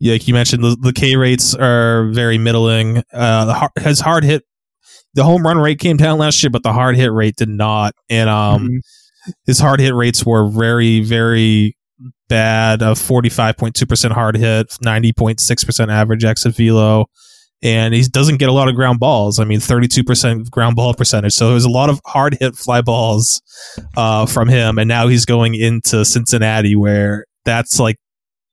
yeah, 0.00 0.12
like 0.12 0.28
you 0.28 0.34
mentioned, 0.34 0.64
the, 0.64 0.76
the 0.80 0.92
K 0.92 1.16
rates 1.16 1.54
are 1.54 2.08
very 2.08 2.38
middling. 2.38 3.02
Uh, 3.12 3.44
the, 3.44 3.82
his 3.82 4.00
hard 4.00 4.24
hit 4.24 4.44
the 5.14 5.24
home 5.24 5.46
run 5.46 5.58
rate 5.58 5.78
came 5.78 5.96
down 5.96 6.18
last 6.18 6.42
year, 6.42 6.50
but 6.50 6.62
the 6.62 6.72
hard 6.72 6.96
hit 6.96 7.12
rate 7.12 7.36
did 7.36 7.48
not. 7.48 7.94
And 8.10 8.28
um, 8.28 8.64
mm-hmm. 8.64 9.30
his 9.46 9.60
hard 9.60 9.80
hit 9.80 9.94
rates 9.94 10.26
were 10.26 10.48
very, 10.48 11.00
very 11.00 11.76
bad. 12.28 12.82
Of 12.82 12.98
forty 12.98 13.28
five 13.28 13.56
point 13.56 13.76
two 13.76 13.86
percent 13.86 14.12
hard 14.14 14.36
hit, 14.36 14.76
ninety 14.82 15.12
point 15.12 15.40
six 15.40 15.64
percent 15.64 15.90
average 15.90 16.24
exit 16.24 16.56
velo, 16.56 17.06
and 17.64 17.94
he 17.94 18.02
doesn't 18.02 18.36
get 18.36 18.50
a 18.50 18.52
lot 18.52 18.68
of 18.68 18.76
ground 18.76 19.00
balls. 19.00 19.40
I 19.40 19.44
mean, 19.44 19.58
thirty 19.58 19.88
two 19.88 20.04
percent 20.04 20.50
ground 20.50 20.76
ball 20.76 20.94
percentage. 20.94 21.32
So 21.32 21.50
there's 21.50 21.64
a 21.64 21.70
lot 21.70 21.90
of 21.90 22.00
hard 22.06 22.36
hit 22.38 22.54
fly 22.54 22.82
balls 22.82 23.42
uh, 23.96 24.26
from 24.26 24.48
him, 24.48 24.78
and 24.78 24.86
now 24.86 25.08
he's 25.08 25.24
going 25.24 25.54
into 25.54 26.04
Cincinnati, 26.04 26.76
where 26.76 27.24
that's 27.44 27.80
like 27.80 27.96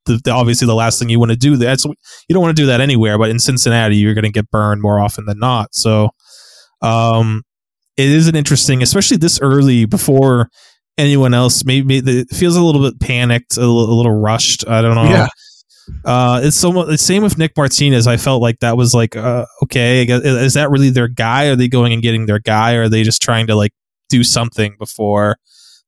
the, 0.05 0.19
the, 0.23 0.31
obviously 0.31 0.65
the 0.65 0.75
last 0.75 0.97
thing 0.97 1.09
you 1.09 1.19
want 1.19 1.31
to 1.31 1.37
do. 1.37 1.57
That's 1.57 1.85
you 1.85 1.93
don't 2.29 2.41
want 2.41 2.55
to 2.55 2.61
do 2.61 2.67
that 2.67 2.81
anywhere, 2.81 3.17
but 3.19 3.29
in 3.29 3.37
Cincinnati, 3.37 3.97
you're 3.97 4.13
going 4.13 4.23
to 4.23 4.31
get 4.31 4.49
burned 4.49 4.81
more 4.81 4.99
often 4.99 5.25
than 5.25 5.39
not. 5.39 5.75
So 5.75 6.11
um, 6.81 7.43
it 7.97 8.07
is 8.07 8.27
an 8.27 8.35
interesting, 8.35 8.81
especially 8.81 9.17
this 9.17 9.39
early 9.41 9.85
before 9.85 10.49
anyone 10.97 11.33
else. 11.33 11.65
Maybe 11.65 11.97
it 11.97 12.29
feels 12.29 12.55
a 12.55 12.63
little 12.63 12.81
bit 12.81 12.99
panicked, 12.99 13.57
a 13.57 13.59
little, 13.59 13.91
a 13.91 13.95
little 13.95 14.17
rushed. 14.17 14.67
I 14.67 14.81
don't 14.81 14.95
know. 14.95 15.03
Yeah. 15.03 15.27
Uh, 16.05 16.41
it's 16.43 16.57
so 16.57 16.71
the 16.85 16.97
same 16.97 17.23
with 17.23 17.37
Nick 17.37 17.55
Martinez. 17.57 18.07
I 18.07 18.17
felt 18.17 18.41
like 18.41 18.59
that 18.59 18.77
was 18.77 18.93
like, 18.93 19.15
uh, 19.15 19.45
okay, 19.63 20.05
is 20.05 20.53
that 20.53 20.69
really 20.69 20.89
their 20.89 21.07
guy? 21.07 21.47
Are 21.47 21.55
they 21.55 21.67
going 21.67 21.93
and 21.93 22.01
getting 22.01 22.25
their 22.25 22.39
guy? 22.39 22.75
Or 22.75 22.83
are 22.83 22.89
they 22.89 23.03
just 23.03 23.21
trying 23.21 23.47
to 23.47 23.55
like 23.55 23.73
do 24.09 24.23
something 24.23 24.75
before 24.79 25.37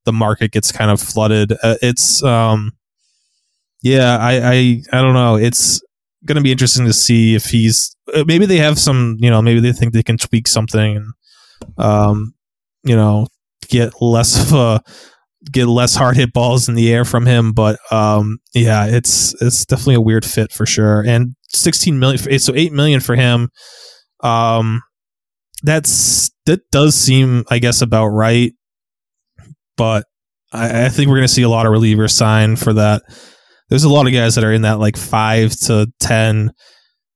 the 0.06 0.14
market 0.14 0.52
gets 0.52 0.72
kind 0.72 0.92
of 0.92 1.02
flooded? 1.02 1.54
Uh, 1.64 1.76
it's, 1.82 2.24
um, 2.24 2.72
yeah, 3.82 4.18
I, 4.18 4.34
I, 4.34 4.82
I 4.92 5.02
don't 5.02 5.14
know. 5.14 5.36
It's 5.36 5.82
going 6.26 6.38
to 6.38 6.42
be 6.42 6.52
interesting 6.52 6.86
to 6.86 6.94
see 6.94 7.36
if 7.36 7.46
he's 7.46 7.96
uh, 8.14 8.24
maybe 8.28 8.46
they 8.46 8.58
have 8.58 8.80
some 8.80 9.18
you 9.20 9.30
know 9.30 9.42
maybe 9.42 9.60
they 9.60 9.74
think 9.74 9.94
they 9.94 10.04
can 10.04 10.18
tweak 10.18 10.48
something 10.48 10.98
and 10.98 11.14
um 11.78 12.34
you 12.84 12.96
know 12.96 13.28
get 13.68 13.94
less 14.02 14.52
of 14.52 14.54
a 14.54 14.82
get 15.52 15.68
less 15.68 15.96
hard 15.96 16.16
hit 16.16 16.34
balls 16.34 16.70
in 16.70 16.76
the 16.76 16.92
air 16.92 17.06
from 17.06 17.26
him 17.26 17.52
but 17.52 17.78
um 17.92 18.38
yeah 18.54 18.86
it's 18.86 19.40
it's 19.42 19.66
definitely 19.66 19.96
a 19.96 20.02
weird 20.02 20.26
fit 20.26 20.52
for 20.52 20.66
sure 20.66 21.02
and 21.06 21.36
16 21.50 22.00
million 22.00 22.40
so 22.40 22.54
8 22.56 22.72
million 22.72 23.00
for 23.00 23.16
him 23.16 23.50
um 24.22 24.82
that's 25.64 26.32
that 26.46 26.62
does 26.72 26.96
seem 26.96 27.44
i 27.50 27.60
guess 27.60 27.82
about 27.82 28.08
right 28.08 28.54
but 29.76 30.06
i, 30.52 30.86
I 30.86 30.90
think 30.90 31.10
we're 31.10 31.18
going 31.18 31.28
to 31.28 31.34
see 31.34 31.44
a 31.44 31.50
lot 31.50 31.66
of 31.66 31.74
relievers 31.74 32.12
sign 32.12 32.56
for 32.56 32.74
that 32.74 33.04
there's 33.74 33.84
a 33.84 33.90
lot 33.90 34.06
of 34.06 34.14
guys 34.14 34.36
that 34.36 34.44
are 34.44 34.54
in 34.54 34.62
that 34.64 34.78
like 34.78 34.98
five 34.98 35.52
to 35.62 35.92
10, 36.00 36.52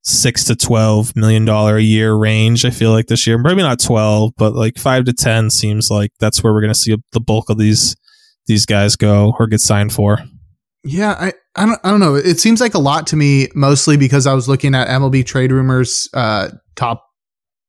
six 0.02 0.46
to 0.46 0.56
12 0.56 1.16
million 1.16 1.46
dollar 1.46 1.78
a 1.78 1.84
year 1.84 2.16
range. 2.16 2.66
I 2.66 2.72
feel 2.72 2.90
like 2.90 3.06
this 3.06 3.28
year, 3.28 3.38
maybe 3.38 3.62
not 3.62 3.80
12, 3.80 4.32
but 4.38 4.54
like 4.54 4.80
five 4.80 5.06
to 5.06 5.14
10 5.14 5.52
seems 5.52 5.90
like 5.92 6.10
that's 6.20 6.44
where 6.44 6.54
we're 6.54 6.62
going 6.62 6.74
to 6.74 6.80
see 6.80 6.96
the 7.12 7.20
bulk 7.20 7.52
of 7.52 7.60
these, 7.60 7.96
these 8.48 8.66
guys 8.66 8.96
go 8.96 9.34
or 9.40 9.48
get 9.48 9.62
signed 9.62 9.94
for. 9.94 10.20
Yeah, 10.84 11.16
I, 11.20 11.34
I 11.56 11.66
don't 11.66 11.80
I 11.84 11.92
don't 11.92 12.00
know. 12.00 12.16
It 12.16 12.40
seems 12.40 12.62
like 12.62 12.74
a 12.74 12.80
lot 12.80 13.08
to 13.08 13.16
me, 13.16 13.50
mostly 13.54 13.98
because 13.98 14.26
I 14.26 14.34
was 14.34 14.48
looking 14.48 14.74
at 14.74 14.88
MLB 14.88 15.26
Trade 15.26 15.52
Rumors 15.52 16.10
uh, 16.14 16.50
top 16.76 17.04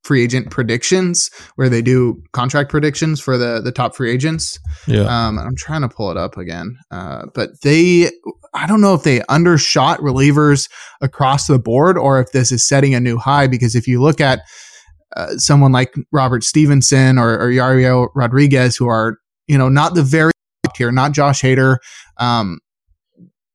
free 0.05 0.23
agent 0.23 0.51
predictions 0.51 1.31
where 1.57 1.69
they 1.69 1.83
do 1.83 2.23
contract 2.33 2.71
predictions 2.71 3.21
for 3.21 3.37
the 3.37 3.61
the 3.61 3.73
top 3.73 3.97
free 3.97 4.11
agents. 4.11 4.59
Yeah. 4.87 5.03
Um, 5.03 5.39
I'm 5.39 5.57
trying 5.57 5.83
to 5.83 5.89
pull 5.89 6.11
it 6.11 6.17
up 6.17 6.37
again. 6.37 6.77
Uh, 6.91 7.27
but 7.35 7.61
they 7.63 8.11
I 8.55 8.67
don't 8.67 8.81
know 8.81 8.95
if 8.95 9.03
they 9.03 9.23
undershot 9.29 9.99
relievers 10.01 10.71
across 11.01 11.47
the 11.47 11.59
board 11.59 11.99
or 11.99 12.21
if 12.21 12.33
this 12.33 12.53
is 12.53 12.67
setting 12.67 12.95
a 12.95 13.01
new 13.01 13.19
high 13.19 13.47
because 13.47 13.75
if 13.75 13.87
you 13.89 14.01
look 14.01 14.21
at 14.21 14.41
uh, 15.17 15.37
someone 15.37 15.73
like 15.73 15.95
Robert 16.13 16.45
Stephenson 16.45 17.19
or, 17.19 17.39
or 17.39 17.51
Yariel 17.51 18.09
Rodriguez 18.15 18.77
who 18.77 18.89
are, 18.89 19.19
you 19.47 19.59
know, 19.59 19.69
not 19.69 19.95
the 19.95 20.03
very 20.03 20.33
tier, 20.79 20.91
not 20.91 21.13
Josh 21.13 21.43
Hader, 21.43 21.77
um, 22.17 22.59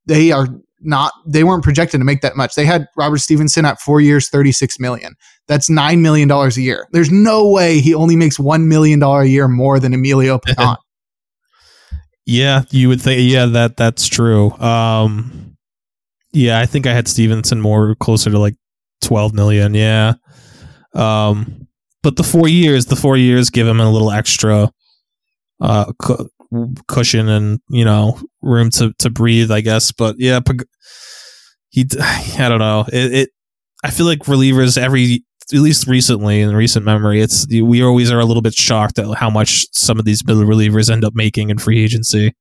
they 0.06 0.32
are 0.32 0.48
not 0.82 1.14
they 1.26 1.44
weren't 1.44 1.64
projected 1.64 2.00
to 2.00 2.06
make 2.06 2.22
that 2.22 2.36
much. 2.36 2.56
They 2.56 2.66
had 2.66 2.88
Robert 2.98 3.20
Stephenson 3.20 3.66
at 3.66 3.80
four 3.80 4.02
years, 4.02 4.30
thirty 4.30 4.52
six 4.52 4.80
million. 4.80 5.16
That's 5.48 5.70
nine 5.70 6.02
million 6.02 6.28
dollars 6.28 6.58
a 6.58 6.62
year. 6.62 6.88
There's 6.92 7.12
no 7.12 7.50
way 7.50 7.80
he 7.80 7.94
only 7.94 8.16
makes 8.16 8.40
one 8.40 8.68
million 8.68 9.00
dollar 9.00 9.22
a 9.22 9.28
year 9.28 9.48
more 9.48 9.80
than 9.80 9.94
Emilio 9.94 10.40
Pagan. 10.46 10.76
yeah, 12.26 12.64
you 12.70 12.90
would 12.90 13.02
think. 13.02 13.32
Yeah, 13.32 13.46
that 13.48 13.78
that's 13.78 14.08
true. 14.08 14.52
Um, 14.52 15.56
yeah, 16.32 16.60
I 16.60 16.66
think 16.66 16.86
I 16.86 16.94
had 16.94 17.08
Stephenson 17.08 17.62
more 17.62 17.96
closer 17.96 18.30
to 18.30 18.40
like 18.40 18.56
twelve 19.02 19.34
million. 19.34 19.74
Yeah. 19.74 20.14
Um, 20.94 21.68
but 22.02 22.18
the 22.18 22.24
four 22.24 22.48
years, 22.48 22.86
the 22.88 22.96
four 22.96 23.18
years 23.18 23.50
give 23.50 23.66
him 23.66 23.80
a 23.80 23.90
little 23.90 24.12
extra 24.12 24.70
uh, 25.62 25.92
cushion 26.88 27.30
and 27.30 27.60
you 27.70 27.86
know 27.86 28.20
room 28.42 28.70
to 28.72 28.94
to 29.00 29.10
breathe, 29.10 29.52
I 29.52 29.62
guess. 29.62 29.92
But 29.92 30.16
yeah, 30.18 30.40
he, 31.70 31.88
I 32.02 32.50
don't 32.50 32.60
know. 32.60 32.86
It, 32.92 33.14
it 33.14 33.30
I 33.84 33.92
feel 33.92 34.06
like 34.06 34.20
relievers 34.20 34.78
every 34.78 35.24
at 35.52 35.60
least 35.60 35.88
recently 35.88 36.42
in 36.42 36.56
recent 36.56 36.86
memory, 36.86 37.22
it's 37.22 37.48
we 37.48 37.84
always 37.84 38.12
are 38.12 38.20
a 38.20 38.26
little 38.26 38.42
bit 38.42 38.54
shocked 38.54 39.00
at 39.00 39.14
how 39.16 39.30
much 39.30 39.66
some 39.74 40.00
of 40.00 40.06
these 40.06 40.26
middle 40.26 40.44
relievers 40.44 40.90
end 40.90 41.04
up 41.04 41.14
making 41.16 41.50
in 41.50 41.58
free 41.58 41.84
agency. 41.84 42.34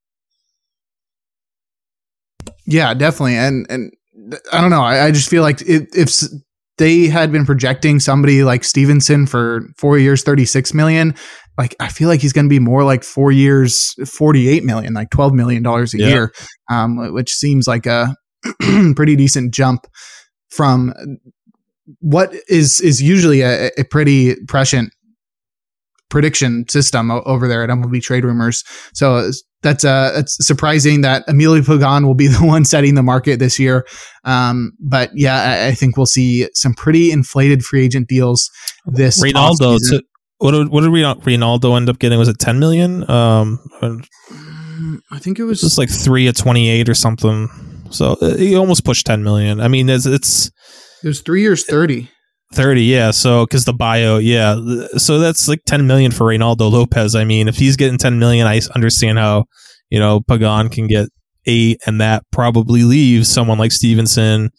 Yeah, 2.64 2.94
definitely, 2.94 3.37
and 3.37 3.66
and 3.68 3.92
I 4.53 4.61
don't 4.61 4.70
know. 4.70 4.83
I, 4.83 5.07
I 5.07 5.11
just 5.11 5.29
feel 5.29 5.42
like 5.42 5.62
if, 5.62 5.88
if 5.96 6.12
they 6.79 7.07
had 7.07 7.33
been 7.33 7.44
projecting 7.44 7.98
somebody 7.98 8.44
like 8.44 8.62
Stephenson 8.62 9.27
for 9.27 9.68
four 9.77 9.98
years, 9.98 10.22
thirty 10.22 10.44
six 10.44 10.72
million, 10.72 11.14
like 11.59 11.77
I 11.81 11.88
feel 11.88 12.09
like 12.09 12.21
he's 12.21 12.33
going 12.33 12.47
to 12.47 12.51
be 12.51 12.59
more 12.59 12.85
like 12.85 13.05
four 13.05 13.31
years, 13.33 13.95
forty 14.07 14.49
eight 14.49 14.65
million, 14.65 14.95
like 14.95 15.11
twelve 15.11 15.35
million 15.35 15.62
dollars 15.62 15.95
a 15.95 15.99
yeah. 15.99 16.09
year, 16.09 16.33
um, 16.71 17.12
which 17.12 17.33
seems 17.33 17.67
like 17.69 17.87
a 17.87 18.15
pretty 18.97 19.17
decent 19.17 19.53
jump 19.53 19.87
from 20.51 20.95
what 22.01 22.33
is 22.49 22.81
is 22.81 23.03
usually 23.03 23.43
a, 23.43 23.71
a 23.79 23.85
pretty 23.85 24.37
prescient 24.49 24.93
prediction 26.09 26.69
system 26.69 27.11
over 27.11 27.49
there 27.49 27.62
at 27.62 27.71
MLB 27.71 28.03
Trade 28.03 28.25
Rumors. 28.25 28.65
So 28.93 29.31
that's 29.62 29.85
uh 29.85 30.12
it's 30.17 30.37
surprising 30.45 31.01
that 31.01 31.25
Emilio 31.27 31.62
Pagan 31.62 32.07
will 32.07 32.15
be 32.15 32.27
the 32.29 32.45
one 32.45 32.65
setting 32.65 32.95
the 32.95 33.03
market 33.03 33.38
this 33.38 33.59
year. 33.59 33.87
Um, 34.25 34.73
but 34.79 35.11
yeah, 35.15 35.43
I, 35.43 35.69
I, 35.69 35.73
think 35.73 35.97
we'll 35.97 36.07
see 36.07 36.49
some 36.55 36.75
pretty 36.75 37.11
inflated 37.11 37.65
free 37.65 37.85
agent 37.85 38.09
deals 38.09 38.49
this. 38.87 39.21
Reynaldo, 39.21 39.79
what 40.42 40.50
did 40.50 40.68
what 40.70 40.81
did 40.81 40.90
Reynaldo 40.90 41.76
end 41.76 41.88
up 41.88 42.00
getting? 42.00 42.18
Was 42.18 42.28
it 42.28 42.38
ten 42.40 42.59
million? 42.59 43.09
Um, 43.09 43.61
I 45.12 45.18
think 45.20 45.38
it 45.38 45.44
was 45.44 45.61
just 45.61 45.78
like 45.78 45.88
three 45.88 46.26
at 46.26 46.37
twenty 46.37 46.68
eight 46.68 46.88
or 46.88 46.94
something. 46.94 47.48
So 47.90 48.16
uh, 48.20 48.37
he 48.37 48.57
almost 48.57 48.85
pushed 48.85 49.07
ten 49.07 49.22
million. 49.22 49.61
I 49.61 49.68
mean, 49.68 49.88
it's, 49.88 50.05
it's 50.05 50.50
it 51.05 51.09
was 51.09 51.20
three 51.20 51.42
years 51.42 51.64
thirty. 51.64 52.11
30 52.55 52.83
yeah 52.83 53.11
so 53.11 53.46
because 53.46 53.64
the 53.64 53.72
bio 53.72 54.18
yeah 54.18 54.57
so 54.98 55.18
that's 55.18 55.48
like 55.48 55.61
10 55.64 55.87
million 55.87 56.12
for 56.12 56.26
Reynaldo 56.26 56.70
Lopez 56.70 57.14
I 57.14 57.24
mean 57.24 57.48
if 57.48 57.57
he's 57.57 57.76
getting 57.76 57.96
10 57.96 58.18
million 58.18 58.46
I 58.46 58.61
understand 58.74 59.18
how 59.18 59.46
you 59.88 59.98
know 59.98 60.20
Pagan 60.20 60.68
can 60.68 60.87
get 60.87 61.09
eight 61.46 61.81
and 61.87 61.98
that 62.02 62.24
probably 62.31 62.83
leaves 62.83 63.31
someone 63.31 63.57
like 63.57 63.72
Stephenson 63.72 64.50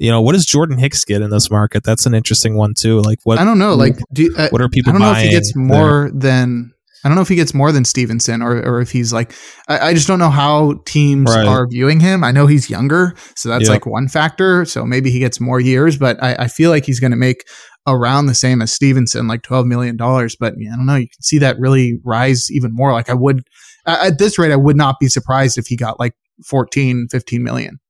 you 0.00 0.10
know 0.10 0.20
what 0.20 0.32
does 0.32 0.46
Jordan 0.46 0.78
Hicks 0.78 1.04
get 1.04 1.22
in 1.22 1.30
this 1.30 1.50
market 1.50 1.84
that's 1.84 2.06
an 2.06 2.14
interesting 2.14 2.56
one 2.56 2.74
too 2.74 3.00
like 3.00 3.18
what 3.24 3.38
I 3.38 3.44
don't 3.44 3.58
know 3.58 3.74
like 3.74 3.98
do, 4.12 4.34
uh, 4.36 4.48
what 4.50 4.60
are 4.60 4.68
people 4.68 4.90
I 4.90 4.92
don't 4.94 5.02
know 5.02 5.12
if 5.12 5.22
he 5.22 5.30
gets 5.30 5.54
more 5.54 6.10
there? 6.10 6.32
than 6.32 6.72
I 7.04 7.08
don't 7.08 7.16
know 7.16 7.22
if 7.22 7.28
he 7.28 7.34
gets 7.34 7.54
more 7.54 7.72
than 7.72 7.84
Stephenson 7.84 8.42
or, 8.42 8.58
or 8.60 8.80
if 8.80 8.90
he's 8.90 9.12
like, 9.12 9.32
I, 9.68 9.88
I 9.88 9.94
just 9.94 10.06
don't 10.06 10.18
know 10.18 10.28
how 10.28 10.74
teams 10.84 11.34
right. 11.34 11.46
are 11.46 11.66
viewing 11.66 11.98
him. 11.98 12.22
I 12.22 12.30
know 12.30 12.46
he's 12.46 12.68
younger, 12.68 13.14
so 13.36 13.48
that's 13.48 13.62
yep. 13.62 13.70
like 13.70 13.86
one 13.86 14.06
factor. 14.06 14.66
So 14.66 14.84
maybe 14.84 15.10
he 15.10 15.18
gets 15.18 15.40
more 15.40 15.60
years, 15.60 15.96
but 15.96 16.22
I, 16.22 16.34
I 16.40 16.48
feel 16.48 16.68
like 16.68 16.84
he's 16.84 17.00
going 17.00 17.12
to 17.12 17.16
make 17.16 17.46
around 17.86 18.26
the 18.26 18.34
same 18.34 18.60
as 18.60 18.72
Stephenson, 18.72 19.28
like 19.28 19.42
$12 19.42 19.66
million. 19.66 19.96
But 19.96 20.54
yeah, 20.58 20.72
I 20.74 20.76
don't 20.76 20.84
know. 20.84 20.96
You 20.96 21.08
can 21.08 21.22
see 21.22 21.38
that 21.38 21.58
really 21.58 21.98
rise 22.04 22.50
even 22.50 22.74
more. 22.74 22.92
Like 22.92 23.08
I 23.08 23.14
would, 23.14 23.44
at 23.86 24.18
this 24.18 24.38
rate, 24.38 24.52
I 24.52 24.56
would 24.56 24.76
not 24.76 24.96
be 25.00 25.08
surprised 25.08 25.56
if 25.56 25.68
he 25.68 25.76
got 25.76 25.98
like 25.98 26.12
14, 26.44 27.08
15 27.10 27.42
million. 27.42 27.80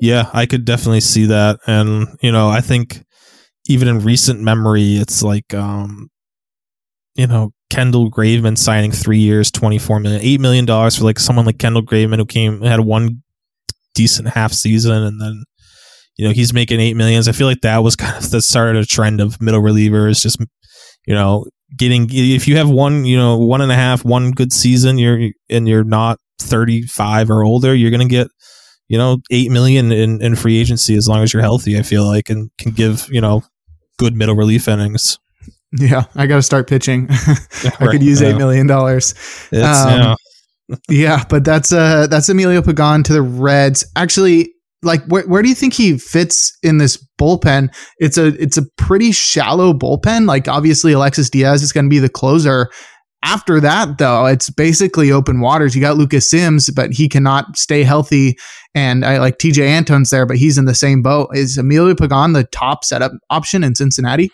Yeah, 0.00 0.28
I 0.32 0.46
could 0.46 0.64
definitely 0.64 1.00
see 1.00 1.26
that. 1.26 1.58
And, 1.66 2.08
you 2.20 2.32
know, 2.32 2.48
I 2.48 2.60
think 2.60 3.02
even 3.68 3.88
in 3.88 4.00
recent 4.00 4.40
memory, 4.40 4.96
it's 4.96 5.22
like, 5.22 5.54
um, 5.54 6.08
you 7.14 7.26
know, 7.26 7.52
Kendall 7.70 8.10
Graveman 8.10 8.58
signing 8.58 8.92
three 8.92 9.18
years, 9.18 9.50
twenty 9.50 9.78
four 9.78 9.98
million, 9.98 10.20
eight 10.22 10.40
million 10.40 10.66
dollars 10.66 10.96
for 10.96 11.04
like 11.04 11.18
someone 11.18 11.46
like 11.46 11.58
Kendall 11.58 11.82
Graveman 11.82 12.16
who 12.18 12.26
came 12.26 12.60
had 12.62 12.80
one 12.80 13.22
decent 13.94 14.28
half 14.28 14.52
season 14.52 15.02
and 15.02 15.20
then 15.20 15.44
you 16.16 16.26
know 16.26 16.32
he's 16.32 16.52
making 16.52 16.80
eight 16.80 16.96
millions. 16.96 17.28
I 17.28 17.32
feel 17.32 17.46
like 17.46 17.62
that 17.62 17.78
was 17.78 17.96
kind 17.96 18.16
of 18.16 18.30
the 18.30 18.42
start 18.42 18.76
of 18.76 18.82
a 18.82 18.86
trend 18.86 19.20
of 19.20 19.40
middle 19.40 19.62
relievers, 19.62 20.20
just 20.20 20.38
you 21.06 21.14
know 21.14 21.46
getting 21.76 22.08
if 22.10 22.46
you 22.46 22.56
have 22.56 22.68
one 22.68 23.04
you 23.04 23.16
know 23.16 23.38
one 23.38 23.60
and 23.60 23.72
a 23.72 23.76
half 23.76 24.04
one 24.04 24.30
good 24.30 24.52
season 24.52 24.98
you're 24.98 25.30
and 25.48 25.66
you're 25.66 25.84
not 25.84 26.18
35 26.40 27.30
or 27.30 27.44
older 27.44 27.74
you're 27.74 27.90
going 27.90 28.06
to 28.06 28.08
get 28.08 28.28
you 28.92 28.98
know 28.98 29.18
8 29.30 29.50
million 29.50 29.90
in, 29.90 30.22
in 30.22 30.36
free 30.36 30.60
agency 30.60 30.94
as 30.94 31.08
long 31.08 31.22
as 31.22 31.32
you're 31.32 31.42
healthy 31.42 31.76
i 31.78 31.82
feel 31.82 32.04
like 32.04 32.30
and 32.30 32.50
can 32.58 32.72
give 32.72 33.08
you 33.10 33.20
know 33.20 33.42
good 33.98 34.14
middle 34.14 34.36
relief 34.36 34.68
innings 34.68 35.18
yeah, 35.78 36.04
I 36.14 36.26
got 36.26 36.36
to 36.36 36.42
start 36.42 36.68
pitching. 36.68 37.08
I 37.10 37.86
could 37.90 38.02
use 38.02 38.20
eight 38.20 38.36
million 38.36 38.66
dollars. 38.66 39.14
Um, 39.52 39.58
yeah. 39.58 40.14
yeah, 40.88 41.24
but 41.28 41.44
that's 41.44 41.72
uh 41.72 42.06
that's 42.08 42.28
Emilio 42.28 42.60
Pagan 42.60 43.02
to 43.04 43.12
the 43.12 43.22
Reds. 43.22 43.84
Actually, 43.96 44.52
like 44.82 45.02
where 45.06 45.22
where 45.26 45.42
do 45.42 45.48
you 45.48 45.54
think 45.54 45.72
he 45.72 45.96
fits 45.96 46.56
in 46.62 46.76
this 46.76 47.02
bullpen? 47.18 47.74
It's 47.98 48.18
a 48.18 48.26
it's 48.40 48.58
a 48.58 48.66
pretty 48.76 49.12
shallow 49.12 49.72
bullpen. 49.72 50.26
Like 50.26 50.46
obviously 50.46 50.92
Alexis 50.92 51.30
Diaz 51.30 51.62
is 51.62 51.72
going 51.72 51.86
to 51.86 51.90
be 51.90 51.98
the 51.98 52.10
closer. 52.10 52.70
After 53.24 53.60
that, 53.60 53.98
though, 53.98 54.26
it's 54.26 54.50
basically 54.50 55.12
open 55.12 55.40
waters. 55.40 55.74
You 55.76 55.80
got 55.80 55.96
Lucas 55.96 56.28
Sims, 56.28 56.70
but 56.70 56.92
he 56.92 57.08
cannot 57.08 57.56
stay 57.56 57.84
healthy. 57.84 58.36
And 58.74 59.04
I 59.04 59.18
like 59.18 59.38
Tejay 59.38 59.66
Antone's 59.66 60.10
there, 60.10 60.26
but 60.26 60.38
he's 60.38 60.58
in 60.58 60.64
the 60.64 60.74
same 60.74 61.02
boat. 61.02 61.28
Is 61.32 61.56
Emilio 61.56 61.94
Pagan 61.94 62.32
the 62.32 62.44
top 62.44 62.84
setup 62.84 63.12
option 63.30 63.62
in 63.62 63.74
Cincinnati? 63.74 64.30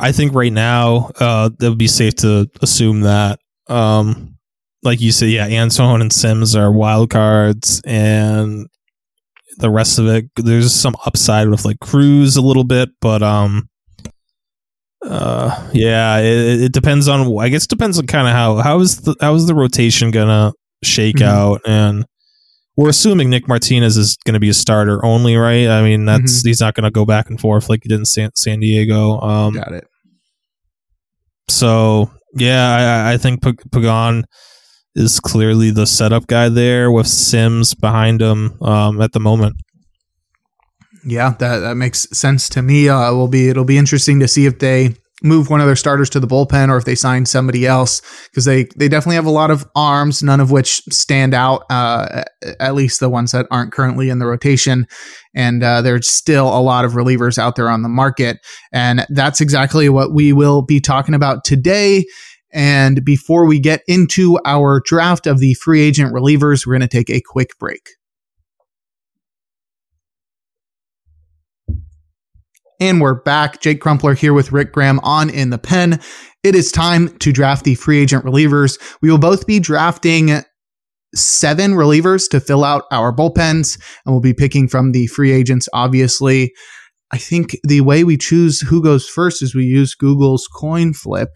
I 0.00 0.12
think 0.12 0.34
right 0.34 0.52
now 0.52 1.10
uh, 1.20 1.50
it 1.60 1.68
would 1.68 1.78
be 1.78 1.88
safe 1.88 2.14
to 2.16 2.48
assume 2.62 3.00
that, 3.02 3.40
um, 3.68 4.36
like 4.82 5.00
you 5.00 5.12
said, 5.12 5.30
yeah, 5.30 5.46
Antone 5.46 6.00
and 6.00 6.12
Sims 6.12 6.54
are 6.54 6.70
wild 6.70 7.10
cards, 7.10 7.80
and 7.84 8.68
the 9.58 9.70
rest 9.70 9.98
of 9.98 10.06
it 10.06 10.26
there's 10.36 10.72
some 10.72 10.94
upside 11.04 11.48
with 11.48 11.64
like 11.64 11.80
Cruz 11.80 12.36
a 12.36 12.42
little 12.42 12.64
bit, 12.64 12.90
but 13.00 13.22
um, 13.22 13.68
uh, 15.04 15.70
yeah, 15.72 16.18
it, 16.18 16.62
it 16.62 16.72
depends 16.72 17.08
on. 17.08 17.38
I 17.38 17.48
guess 17.48 17.64
it 17.64 17.70
depends 17.70 17.98
on 17.98 18.06
kind 18.06 18.26
of 18.26 18.32
how 18.32 18.56
how 18.56 18.80
is 18.80 19.00
the 19.00 19.14
how 19.20 19.34
is 19.34 19.46
the 19.46 19.54
rotation 19.54 20.10
gonna 20.10 20.52
shake 20.82 21.16
mm-hmm. 21.16 21.28
out 21.28 21.60
and 21.66 22.04
we're 22.78 22.88
assuming 22.90 23.28
Nick 23.28 23.48
Martinez 23.48 23.96
is 23.96 24.16
going 24.24 24.34
to 24.34 24.40
be 24.40 24.50
a 24.50 24.54
starter 24.54 25.04
only, 25.04 25.34
right? 25.34 25.66
I 25.66 25.82
mean, 25.82 26.04
that's 26.04 26.38
mm-hmm. 26.38 26.48
he's 26.48 26.60
not 26.60 26.74
going 26.74 26.84
to 26.84 26.92
go 26.92 27.04
back 27.04 27.28
and 27.28 27.38
forth 27.38 27.68
like 27.68 27.80
he 27.82 27.88
did 27.88 27.98
in 27.98 28.04
San, 28.04 28.30
San 28.36 28.60
Diego. 28.60 29.18
Um, 29.18 29.54
Got 29.54 29.72
it. 29.72 29.84
So 31.48 32.08
yeah, 32.36 33.04
I, 33.08 33.14
I 33.14 33.16
think 33.16 33.42
Pagan 33.42 34.24
is 34.94 35.18
clearly 35.18 35.72
the 35.72 35.86
setup 35.86 36.28
guy 36.28 36.48
there 36.48 36.92
with 36.92 37.08
Sims 37.08 37.74
behind 37.74 38.22
him 38.22 38.62
um, 38.62 39.00
at 39.00 39.10
the 39.12 39.18
moment. 39.18 39.56
Yeah, 41.04 41.34
that 41.38 41.58
that 41.58 41.76
makes 41.76 42.08
sense 42.16 42.48
to 42.50 42.62
me. 42.62 42.88
Uh, 42.88 43.12
will 43.12 43.28
be 43.28 43.48
it'll 43.48 43.64
be 43.64 43.78
interesting 43.78 44.20
to 44.20 44.28
see 44.28 44.46
if 44.46 44.58
they 44.58 44.94
move 45.22 45.50
one 45.50 45.60
of 45.60 45.66
their 45.66 45.76
starters 45.76 46.08
to 46.10 46.20
the 46.20 46.28
bullpen 46.28 46.68
or 46.68 46.76
if 46.76 46.84
they 46.84 46.94
sign 46.94 47.26
somebody 47.26 47.66
else 47.66 48.00
because 48.30 48.44
they 48.44 48.64
they 48.76 48.88
definitely 48.88 49.16
have 49.16 49.26
a 49.26 49.30
lot 49.30 49.50
of 49.50 49.68
arms 49.74 50.22
none 50.22 50.38
of 50.38 50.50
which 50.50 50.80
stand 50.90 51.34
out 51.34 51.64
uh, 51.70 52.22
at 52.60 52.74
least 52.74 53.00
the 53.00 53.08
ones 53.08 53.32
that 53.32 53.46
aren't 53.50 53.72
currently 53.72 54.10
in 54.10 54.18
the 54.18 54.26
rotation. 54.26 54.86
And 55.34 55.62
uh, 55.62 55.82
there's 55.82 56.08
still 56.08 56.46
a 56.46 56.60
lot 56.60 56.84
of 56.84 56.92
relievers 56.92 57.38
out 57.38 57.56
there 57.56 57.68
on 57.68 57.82
the 57.82 57.88
market. 57.88 58.38
And 58.72 59.06
that's 59.10 59.40
exactly 59.40 59.88
what 59.88 60.12
we 60.12 60.32
will 60.32 60.62
be 60.62 60.80
talking 60.80 61.14
about 61.14 61.44
today. 61.44 62.04
And 62.52 63.04
before 63.04 63.46
we 63.46 63.60
get 63.60 63.82
into 63.86 64.38
our 64.44 64.80
draft 64.84 65.26
of 65.26 65.38
the 65.38 65.54
free 65.54 65.82
agent 65.82 66.12
relievers 66.14 66.66
we're 66.66 66.72
going 66.78 66.88
to 66.88 66.88
take 66.88 67.10
a 67.10 67.20
quick 67.20 67.50
break 67.58 67.97
And 72.80 73.00
we're 73.00 73.20
back. 73.22 73.60
Jake 73.60 73.80
Crumpler 73.80 74.14
here 74.14 74.32
with 74.32 74.52
Rick 74.52 74.72
Graham 74.72 75.00
on 75.02 75.30
In 75.30 75.50
the 75.50 75.58
Pen. 75.58 76.00
It 76.44 76.54
is 76.54 76.70
time 76.70 77.08
to 77.18 77.32
draft 77.32 77.64
the 77.64 77.74
free 77.74 77.98
agent 77.98 78.24
relievers. 78.24 78.78
We 79.02 79.10
will 79.10 79.18
both 79.18 79.48
be 79.48 79.58
drafting 79.58 80.30
seven 81.12 81.72
relievers 81.72 82.30
to 82.30 82.38
fill 82.38 82.62
out 82.62 82.84
our 82.92 83.12
bullpens, 83.12 83.80
and 84.06 84.14
we'll 84.14 84.20
be 84.20 84.32
picking 84.32 84.68
from 84.68 84.92
the 84.92 85.08
free 85.08 85.32
agents, 85.32 85.68
obviously. 85.72 86.52
I 87.10 87.18
think 87.18 87.56
the 87.64 87.80
way 87.80 88.04
we 88.04 88.16
choose 88.16 88.60
who 88.60 88.80
goes 88.80 89.08
first 89.08 89.42
is 89.42 89.56
we 89.56 89.64
use 89.64 89.96
Google's 89.96 90.46
coin 90.46 90.92
flip. 90.92 91.30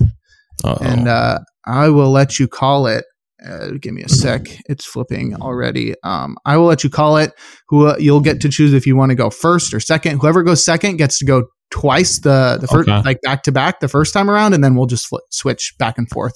Uh-oh. 0.62 0.78
And 0.80 1.08
uh, 1.08 1.40
I 1.66 1.88
will 1.88 2.12
let 2.12 2.38
you 2.38 2.46
call 2.46 2.86
it 2.86 3.04
uh, 3.44 3.70
give 3.80 3.94
me 3.94 4.02
a 4.02 4.08
sec. 4.08 4.46
It's 4.68 4.84
flipping 4.84 5.34
already. 5.34 5.94
Um, 6.02 6.36
I 6.44 6.56
will 6.56 6.66
let 6.66 6.84
you 6.84 6.90
call 6.90 7.16
it. 7.16 7.32
Who 7.68 7.86
uh, 7.86 7.96
you'll 7.98 8.20
get 8.20 8.40
to 8.42 8.48
choose 8.48 8.72
if 8.72 8.86
you 8.86 8.96
want 8.96 9.10
to 9.10 9.16
go 9.16 9.30
first 9.30 9.74
or 9.74 9.80
second. 9.80 10.20
Whoever 10.20 10.42
goes 10.42 10.64
second 10.64 10.96
gets 10.96 11.18
to 11.18 11.24
go 11.24 11.44
twice 11.70 12.18
the 12.20 12.58
the 12.60 12.66
first 12.66 12.88
okay. 12.88 13.02
like 13.02 13.20
back 13.22 13.42
to 13.44 13.52
back 13.52 13.80
the 13.80 13.88
first 13.88 14.12
time 14.12 14.30
around, 14.30 14.54
and 14.54 14.62
then 14.62 14.74
we'll 14.74 14.86
just 14.86 15.06
flip, 15.06 15.22
switch 15.30 15.74
back 15.78 15.98
and 15.98 16.08
forth. 16.08 16.34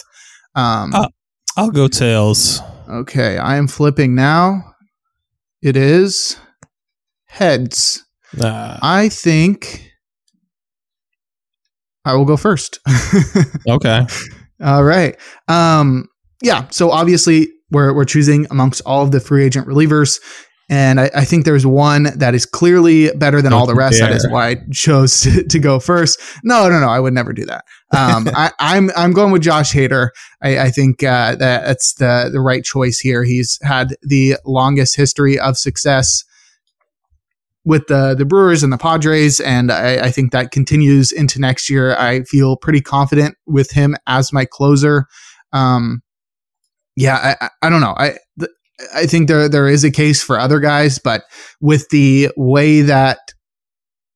Um, 0.54 0.94
uh, 0.94 1.08
I'll 1.56 1.70
go 1.70 1.88
tails. 1.88 2.60
Okay, 2.88 3.38
I 3.38 3.56
am 3.56 3.68
flipping 3.68 4.14
now. 4.14 4.74
It 5.62 5.76
is 5.76 6.36
heads. 7.26 8.04
I 8.42 9.08
think 9.08 9.92
I 12.04 12.14
will 12.14 12.24
go 12.24 12.36
first. 12.36 12.78
okay. 13.68 14.06
All 14.62 14.84
right. 14.84 15.16
Um, 15.48 16.08
yeah, 16.46 16.68
so 16.70 16.92
obviously 16.92 17.48
we're 17.72 17.92
we're 17.92 18.04
choosing 18.04 18.46
amongst 18.52 18.80
all 18.86 19.02
of 19.02 19.10
the 19.10 19.18
free 19.18 19.44
agent 19.44 19.66
relievers. 19.66 20.20
And 20.68 21.00
I, 21.00 21.10
I, 21.14 21.24
think 21.24 21.44
there's 21.44 21.64
one 21.64 22.08
that 22.16 22.34
is 22.34 22.44
clearly 22.44 23.12
better 23.12 23.40
than 23.40 23.52
Don't 23.52 23.60
all 23.60 23.66
the 23.66 23.74
rest. 23.76 23.98
Dare. 23.98 24.08
That 24.08 24.16
is 24.16 24.28
why 24.28 24.48
I 24.48 24.56
chose 24.72 25.20
to, 25.22 25.44
to, 25.44 25.58
go 25.60 25.78
first. 25.78 26.20
No, 26.42 26.68
no, 26.68 26.80
no. 26.80 26.88
I 26.88 26.98
would 26.98 27.14
never 27.14 27.32
do 27.32 27.46
that. 27.46 27.64
Um, 27.96 28.28
I, 28.34 28.46
am 28.46 28.52
I'm, 28.58 28.90
I'm 28.96 29.12
going 29.12 29.30
with 29.30 29.42
Josh 29.42 29.72
Hader. 29.72 30.08
I, 30.42 30.58
I 30.58 30.70
think 30.70 31.04
uh, 31.04 31.36
that 31.36 31.66
that's 31.66 31.94
the 31.94 32.30
the 32.32 32.40
right 32.40 32.64
choice 32.64 32.98
here. 32.98 33.22
He's 33.22 33.60
had 33.62 33.96
the 34.02 34.36
longest 34.44 34.96
history 34.96 35.38
of 35.38 35.56
success 35.56 36.24
with 37.64 37.86
the 37.86 38.16
the 38.16 38.24
Brewers 38.24 38.64
and 38.64 38.72
the 38.72 38.78
Padres, 38.78 39.38
and 39.40 39.70
I, 39.70 40.06
I 40.06 40.10
think 40.10 40.32
that 40.32 40.50
continues 40.50 41.12
into 41.12 41.40
next 41.40 41.70
year. 41.70 41.96
I 41.96 42.22
feel 42.22 42.56
pretty 42.56 42.80
confident 42.80 43.36
with 43.46 43.70
him 43.70 43.96
as 44.08 44.32
my 44.32 44.44
closer. 44.44 45.06
Um, 45.52 46.02
yeah, 46.96 47.36
I, 47.40 47.50
I 47.62 47.70
don't 47.70 47.80
know. 47.80 47.94
I 47.96 48.18
I 48.94 49.06
think 49.06 49.28
there 49.28 49.48
there 49.48 49.68
is 49.68 49.84
a 49.84 49.90
case 49.90 50.22
for 50.22 50.38
other 50.38 50.60
guys, 50.60 50.98
but 50.98 51.24
with 51.60 51.88
the 51.90 52.30
way 52.36 52.82
that 52.82 53.18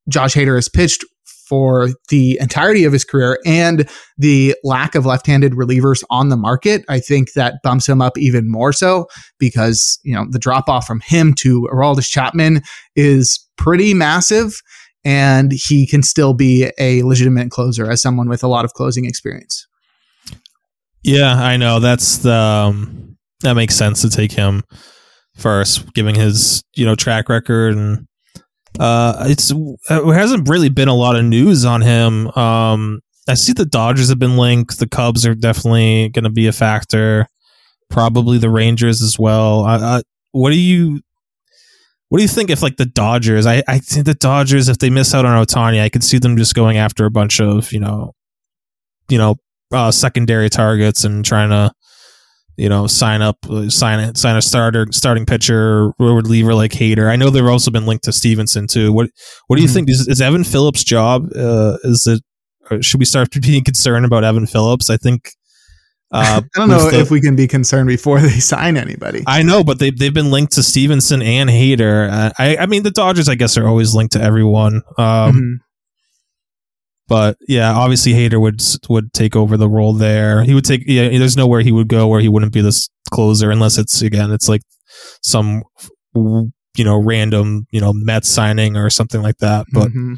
Josh 0.08 0.34
Hader 0.34 0.56
has 0.56 0.68
pitched 0.68 1.04
for 1.50 1.88
the 2.10 2.38
entirety 2.40 2.84
of 2.84 2.92
his 2.92 3.04
career 3.04 3.36
and 3.44 3.88
the 4.16 4.54
lack 4.62 4.94
of 4.94 5.04
left-handed 5.04 5.52
relievers 5.54 6.04
on 6.08 6.28
the 6.28 6.36
market, 6.36 6.84
I 6.88 7.00
think 7.00 7.32
that 7.32 7.54
bumps 7.64 7.88
him 7.88 8.00
up 8.00 8.16
even 8.16 8.48
more 8.48 8.72
so 8.72 9.06
because, 9.40 9.98
you 10.04 10.14
know, 10.14 10.26
the 10.30 10.38
drop 10.38 10.68
off 10.68 10.86
from 10.86 11.00
him 11.00 11.34
to 11.40 11.68
Aroldis 11.72 12.08
Chapman 12.08 12.62
is 12.94 13.44
pretty 13.56 13.94
massive 13.94 14.62
and 15.04 15.50
he 15.50 15.88
can 15.88 16.04
still 16.04 16.34
be 16.34 16.70
a 16.78 17.02
legitimate 17.02 17.50
closer 17.50 17.90
as 17.90 18.00
someone 18.00 18.28
with 18.28 18.44
a 18.44 18.48
lot 18.48 18.64
of 18.64 18.74
closing 18.74 19.04
experience. 19.04 19.66
Yeah, 21.02 21.34
I 21.34 21.56
know. 21.56 21.80
That's 21.80 22.18
the 22.18 22.34
um, 22.34 23.16
that 23.40 23.54
makes 23.54 23.74
sense 23.74 24.02
to 24.02 24.10
take 24.10 24.32
him 24.32 24.62
first, 25.36 25.92
giving 25.94 26.14
his, 26.14 26.62
you 26.74 26.84
know, 26.84 26.94
track 26.94 27.28
record 27.28 27.76
and 27.76 28.06
uh, 28.78 29.24
it's 29.28 29.50
it 29.50 30.14
hasn't 30.14 30.48
really 30.48 30.68
been 30.68 30.88
a 30.88 30.94
lot 30.94 31.16
of 31.16 31.24
news 31.24 31.64
on 31.64 31.80
him. 31.80 32.28
Um, 32.28 33.00
I 33.28 33.34
see 33.34 33.52
the 33.52 33.64
Dodgers 33.64 34.08
have 34.08 34.18
been 34.18 34.36
linked. 34.36 34.78
The 34.78 34.88
Cubs 34.88 35.26
are 35.26 35.34
definitely 35.34 36.08
going 36.10 36.24
to 36.24 36.30
be 36.30 36.46
a 36.46 36.52
factor. 36.52 37.26
Probably 37.88 38.38
the 38.38 38.50
Rangers 38.50 39.02
as 39.02 39.18
well. 39.18 39.64
I, 39.64 39.76
I, 39.76 40.02
what 40.32 40.50
do 40.50 40.58
you 40.58 41.00
what 42.08 42.18
do 42.18 42.22
you 42.22 42.28
think 42.28 42.50
if 42.50 42.62
like 42.62 42.76
the 42.76 42.86
Dodgers? 42.86 43.46
I, 43.46 43.62
I 43.68 43.78
think 43.78 44.06
the 44.06 44.14
Dodgers, 44.14 44.68
if 44.68 44.78
they 44.78 44.90
miss 44.90 45.14
out 45.14 45.24
on 45.24 45.44
Ohtani, 45.44 45.80
I 45.80 45.88
could 45.88 46.04
see 46.04 46.18
them 46.18 46.36
just 46.36 46.54
going 46.54 46.76
after 46.76 47.04
a 47.04 47.10
bunch 47.10 47.40
of 47.40 47.72
you 47.72 47.80
know, 47.80 48.12
you 49.08 49.18
know, 49.18 49.36
uh, 49.72 49.90
secondary 49.90 50.50
targets 50.50 51.04
and 51.04 51.24
trying 51.24 51.50
to 51.50 51.72
you 52.60 52.68
know, 52.68 52.86
sign 52.86 53.22
up, 53.22 53.38
sign 53.68 54.14
sign 54.14 54.36
a 54.36 54.42
starter, 54.42 54.86
starting 54.90 55.24
pitcher, 55.24 55.92
or 55.98 56.16
reliever 56.16 56.54
like 56.54 56.72
Hader. 56.72 57.10
I 57.10 57.16
know 57.16 57.30
they've 57.30 57.46
also 57.46 57.70
been 57.70 57.86
linked 57.86 58.04
to 58.04 58.12
Stephenson 58.12 58.66
too. 58.66 58.92
What 58.92 59.08
What 59.46 59.56
do 59.56 59.62
you 59.62 59.68
mm-hmm. 59.68 59.74
think? 59.74 59.88
Is, 59.88 60.06
is, 60.06 60.20
Evan 60.20 60.44
Phillips' 60.44 60.84
job? 60.84 61.30
Uh, 61.34 61.78
is 61.84 62.06
it? 62.06 62.22
should 62.84 63.00
we 63.00 63.06
start 63.06 63.30
being 63.42 63.64
concerned 63.64 64.04
about 64.04 64.24
Evan 64.24 64.46
Phillips? 64.46 64.90
I 64.90 64.98
think. 64.98 65.30
Uh, 66.12 66.42
I 66.56 66.58
don't 66.58 66.68
know 66.68 66.90
the, 66.90 66.98
if 66.98 67.12
we 67.12 67.20
can 67.20 67.36
be 67.36 67.46
concerned 67.46 67.86
before 67.86 68.18
they 68.20 68.40
sign 68.40 68.76
anybody. 68.76 69.22
I 69.28 69.44
know, 69.44 69.62
but 69.62 69.78
they 69.78 69.92
they've 69.92 70.12
been 70.12 70.32
linked 70.32 70.54
to 70.54 70.62
Stephenson 70.64 71.22
and 71.22 71.48
Hader. 71.48 72.10
Uh, 72.10 72.30
I 72.36 72.56
I 72.56 72.66
mean, 72.66 72.82
the 72.82 72.90
Dodgers, 72.90 73.28
I 73.28 73.36
guess, 73.36 73.56
are 73.56 73.68
always 73.68 73.94
linked 73.94 74.14
to 74.14 74.20
everyone. 74.20 74.82
Um, 74.98 75.04
mm-hmm. 75.04 75.54
But 77.10 77.38
yeah, 77.48 77.72
obviously 77.72 78.12
Hader 78.12 78.40
would 78.40 78.62
would 78.88 79.12
take 79.12 79.34
over 79.34 79.56
the 79.56 79.68
role 79.68 79.92
there. 79.92 80.44
He 80.44 80.54
would 80.54 80.64
take. 80.64 80.84
Yeah, 80.86 81.08
there's 81.08 81.36
nowhere 81.36 81.60
he 81.60 81.72
would 81.72 81.88
go 81.88 82.06
where 82.06 82.20
he 82.20 82.28
wouldn't 82.28 82.52
be 82.52 82.60
this 82.60 82.88
closer, 83.10 83.50
unless 83.50 83.78
it's 83.78 84.00
again, 84.00 84.30
it's 84.30 84.48
like 84.48 84.62
some 85.20 85.64
you 86.14 86.84
know 86.84 87.02
random 87.02 87.66
you 87.72 87.80
know 87.80 87.92
Mets 87.92 88.28
signing 88.28 88.76
or 88.76 88.90
something 88.90 89.22
like 89.22 89.38
that. 89.38 89.66
But 89.72 89.88
mm-hmm. 89.88 90.14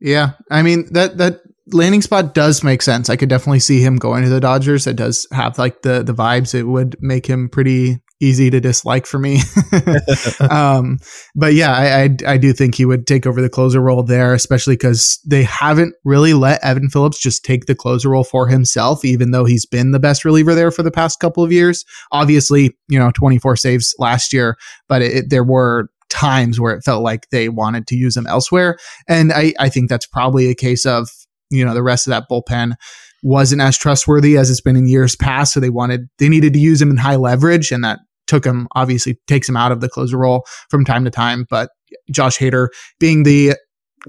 yeah, 0.00 0.34
I 0.52 0.62
mean 0.62 0.86
that 0.92 1.18
that 1.18 1.40
landing 1.72 2.02
spot 2.02 2.32
does 2.32 2.62
make 2.62 2.80
sense. 2.80 3.10
I 3.10 3.16
could 3.16 3.28
definitely 3.28 3.58
see 3.58 3.82
him 3.82 3.96
going 3.96 4.22
to 4.22 4.30
the 4.30 4.38
Dodgers. 4.38 4.86
It 4.86 4.94
does 4.94 5.26
have 5.32 5.58
like 5.58 5.82
the 5.82 6.04
the 6.04 6.14
vibes. 6.14 6.54
It 6.54 6.68
would 6.68 6.96
make 7.00 7.26
him 7.26 7.48
pretty 7.48 8.00
easy 8.20 8.50
to 8.50 8.60
dislike 8.60 9.06
for 9.06 9.18
me. 9.18 9.40
um, 10.50 10.98
but 11.34 11.54
yeah, 11.54 11.72
I, 11.72 12.02
I, 12.02 12.34
I 12.34 12.36
do 12.36 12.52
think 12.52 12.74
he 12.74 12.84
would 12.84 13.06
take 13.06 13.26
over 13.26 13.40
the 13.40 13.48
closer 13.48 13.80
role 13.80 14.02
there, 14.02 14.34
especially 14.34 14.74
because 14.74 15.20
they 15.24 15.44
haven't 15.44 15.94
really 16.04 16.34
let 16.34 16.62
Evan 16.64 16.90
Phillips 16.90 17.20
just 17.20 17.44
take 17.44 17.66
the 17.66 17.74
closer 17.74 18.10
role 18.10 18.24
for 18.24 18.48
himself, 18.48 19.04
even 19.04 19.30
though 19.30 19.44
he's 19.44 19.66
been 19.66 19.92
the 19.92 20.00
best 20.00 20.24
reliever 20.24 20.54
there 20.54 20.70
for 20.70 20.82
the 20.82 20.90
past 20.90 21.20
couple 21.20 21.44
of 21.44 21.52
years. 21.52 21.84
Obviously, 22.12 22.76
you 22.88 22.98
know, 22.98 23.10
24 23.12 23.56
saves 23.56 23.94
last 23.98 24.32
year, 24.32 24.56
but 24.88 25.02
it, 25.02 25.30
there 25.30 25.44
were 25.44 25.88
times 26.08 26.58
where 26.58 26.74
it 26.74 26.82
felt 26.82 27.02
like 27.02 27.28
they 27.30 27.48
wanted 27.48 27.86
to 27.86 27.96
use 27.96 28.16
him 28.16 28.26
elsewhere. 28.26 28.78
And 29.08 29.32
I, 29.32 29.52
I 29.58 29.68
think 29.68 29.88
that's 29.88 30.06
probably 30.06 30.50
a 30.50 30.54
case 30.54 30.86
of, 30.86 31.10
you 31.50 31.64
know, 31.64 31.74
the 31.74 31.82
rest 31.82 32.06
of 32.06 32.10
that 32.10 32.24
bullpen 32.30 32.74
wasn't 33.22 33.60
as 33.60 33.76
trustworthy 33.76 34.36
as 34.36 34.50
it's 34.50 34.60
been 34.60 34.76
in 34.76 34.88
years 34.88 35.16
past. 35.16 35.52
So 35.52 35.60
they 35.60 35.70
wanted, 35.70 36.08
they 36.18 36.28
needed 36.28 36.52
to 36.52 36.58
use 36.58 36.80
him 36.80 36.90
in 36.90 36.96
high 36.96 37.16
leverage 37.16 37.72
and 37.72 37.84
that 37.84 38.00
took 38.28 38.44
him, 38.44 38.68
obviously 38.74 39.18
takes 39.26 39.48
him 39.48 39.56
out 39.56 39.72
of 39.72 39.80
the 39.80 39.88
closer 39.88 40.18
role 40.18 40.46
from 40.70 40.84
time 40.84 41.04
to 41.04 41.10
time. 41.10 41.46
But 41.50 41.70
Josh 42.10 42.38
Hader 42.38 42.68
being 43.00 43.24
the 43.24 43.54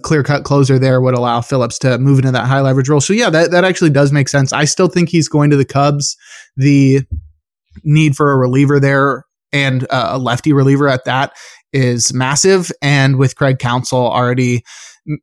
clear 0.03 0.21
cut 0.23 0.43
closer 0.43 0.77
there 0.77 1.01
would 1.01 1.15
allow 1.15 1.41
Phillips 1.41 1.79
to 1.79 1.97
move 1.97 2.19
into 2.19 2.31
that 2.31 2.45
high 2.45 2.61
leverage 2.61 2.89
role. 2.89 3.01
So 3.01 3.13
yeah, 3.13 3.29
that, 3.31 3.51
that 3.51 3.63
actually 3.63 3.89
does 3.89 4.11
make 4.11 4.29
sense. 4.29 4.53
I 4.53 4.65
still 4.65 4.87
think 4.87 5.09
he's 5.09 5.27
going 5.27 5.49
to 5.49 5.57
the 5.57 5.65
Cubs. 5.65 6.15
The 6.55 7.01
need 7.83 8.15
for 8.15 8.31
a 8.31 8.37
reliever 8.37 8.79
there 8.79 9.25
and 9.51 9.85
uh, 9.89 10.09
a 10.11 10.17
lefty 10.17 10.53
reliever 10.53 10.87
at 10.87 11.05
that 11.05 11.33
is 11.73 12.13
massive. 12.13 12.71
And 12.81 13.17
with 13.17 13.35
Craig 13.35 13.59
Counsell 13.59 14.07
already 14.11 14.63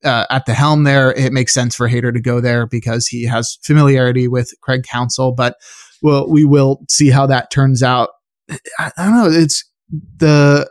uh, 0.05 0.27
at 0.31 0.47
the 0.47 0.55
helm 0.55 0.85
there, 0.85 1.13
it 1.13 1.33
makes 1.33 1.55
sense 1.55 1.75
for 1.75 1.89
Hader 1.89 2.13
to 2.13 2.21
go 2.21 2.41
there 2.41 2.67
because 2.67 3.07
he 3.07 3.25
has 3.25 3.59
familiarity 3.63 4.29
with 4.29 4.53
Craig 4.63 4.85
Counsell. 4.85 5.33
But 5.33 5.57
well, 6.03 6.29
we 6.29 6.45
will 6.45 6.81
see 6.89 7.11
how 7.11 7.27
that 7.27 7.51
turns 7.51 7.83
out 7.83 8.11
I, 8.79 8.93
don't 8.97 9.15
know. 9.15 9.31
It's 9.31 9.65
the 10.19 10.71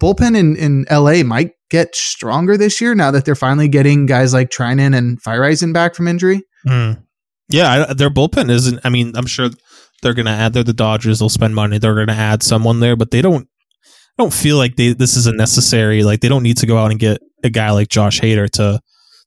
bullpen 0.00 0.36
in, 0.36 0.56
in 0.56 0.86
LA 0.90 1.22
might 1.22 1.52
get 1.70 1.94
stronger 1.94 2.56
this 2.56 2.80
year 2.80 2.94
now 2.94 3.10
that 3.10 3.24
they're 3.24 3.34
finally 3.34 3.68
getting 3.68 4.06
guys 4.06 4.32
like 4.32 4.50
Treinen 4.50 4.96
and 4.96 5.22
Feyereisen 5.22 5.72
back 5.72 5.94
from 5.94 6.08
injury. 6.08 6.42
Mm. 6.66 7.02
Yeah, 7.48 7.86
I, 7.88 7.94
their 7.94 8.10
bullpen 8.10 8.50
isn't. 8.50 8.80
I 8.84 8.88
mean, 8.88 9.16
I'm 9.16 9.26
sure 9.26 9.50
they're 10.02 10.14
going 10.14 10.26
to 10.26 10.32
add. 10.32 10.52
They're 10.52 10.64
the 10.64 10.72
Dodgers. 10.72 11.18
They'll 11.18 11.28
spend 11.28 11.54
money. 11.54 11.78
They're 11.78 11.94
going 11.94 12.08
to 12.08 12.14
add 12.14 12.42
someone 12.42 12.80
there, 12.80 12.96
but 12.96 13.10
they 13.10 13.22
don't. 13.22 13.48
don't 14.18 14.32
feel 14.32 14.56
like 14.56 14.76
they. 14.76 14.92
This 14.92 15.16
is 15.16 15.26
a 15.26 15.32
necessary. 15.32 16.04
Like 16.04 16.20
they 16.20 16.28
don't 16.28 16.42
need 16.42 16.58
to 16.58 16.66
go 16.66 16.78
out 16.78 16.90
and 16.90 16.98
get 16.98 17.20
a 17.42 17.50
guy 17.50 17.70
like 17.70 17.88
Josh 17.88 18.20
Hader 18.20 18.48
to 18.50 18.80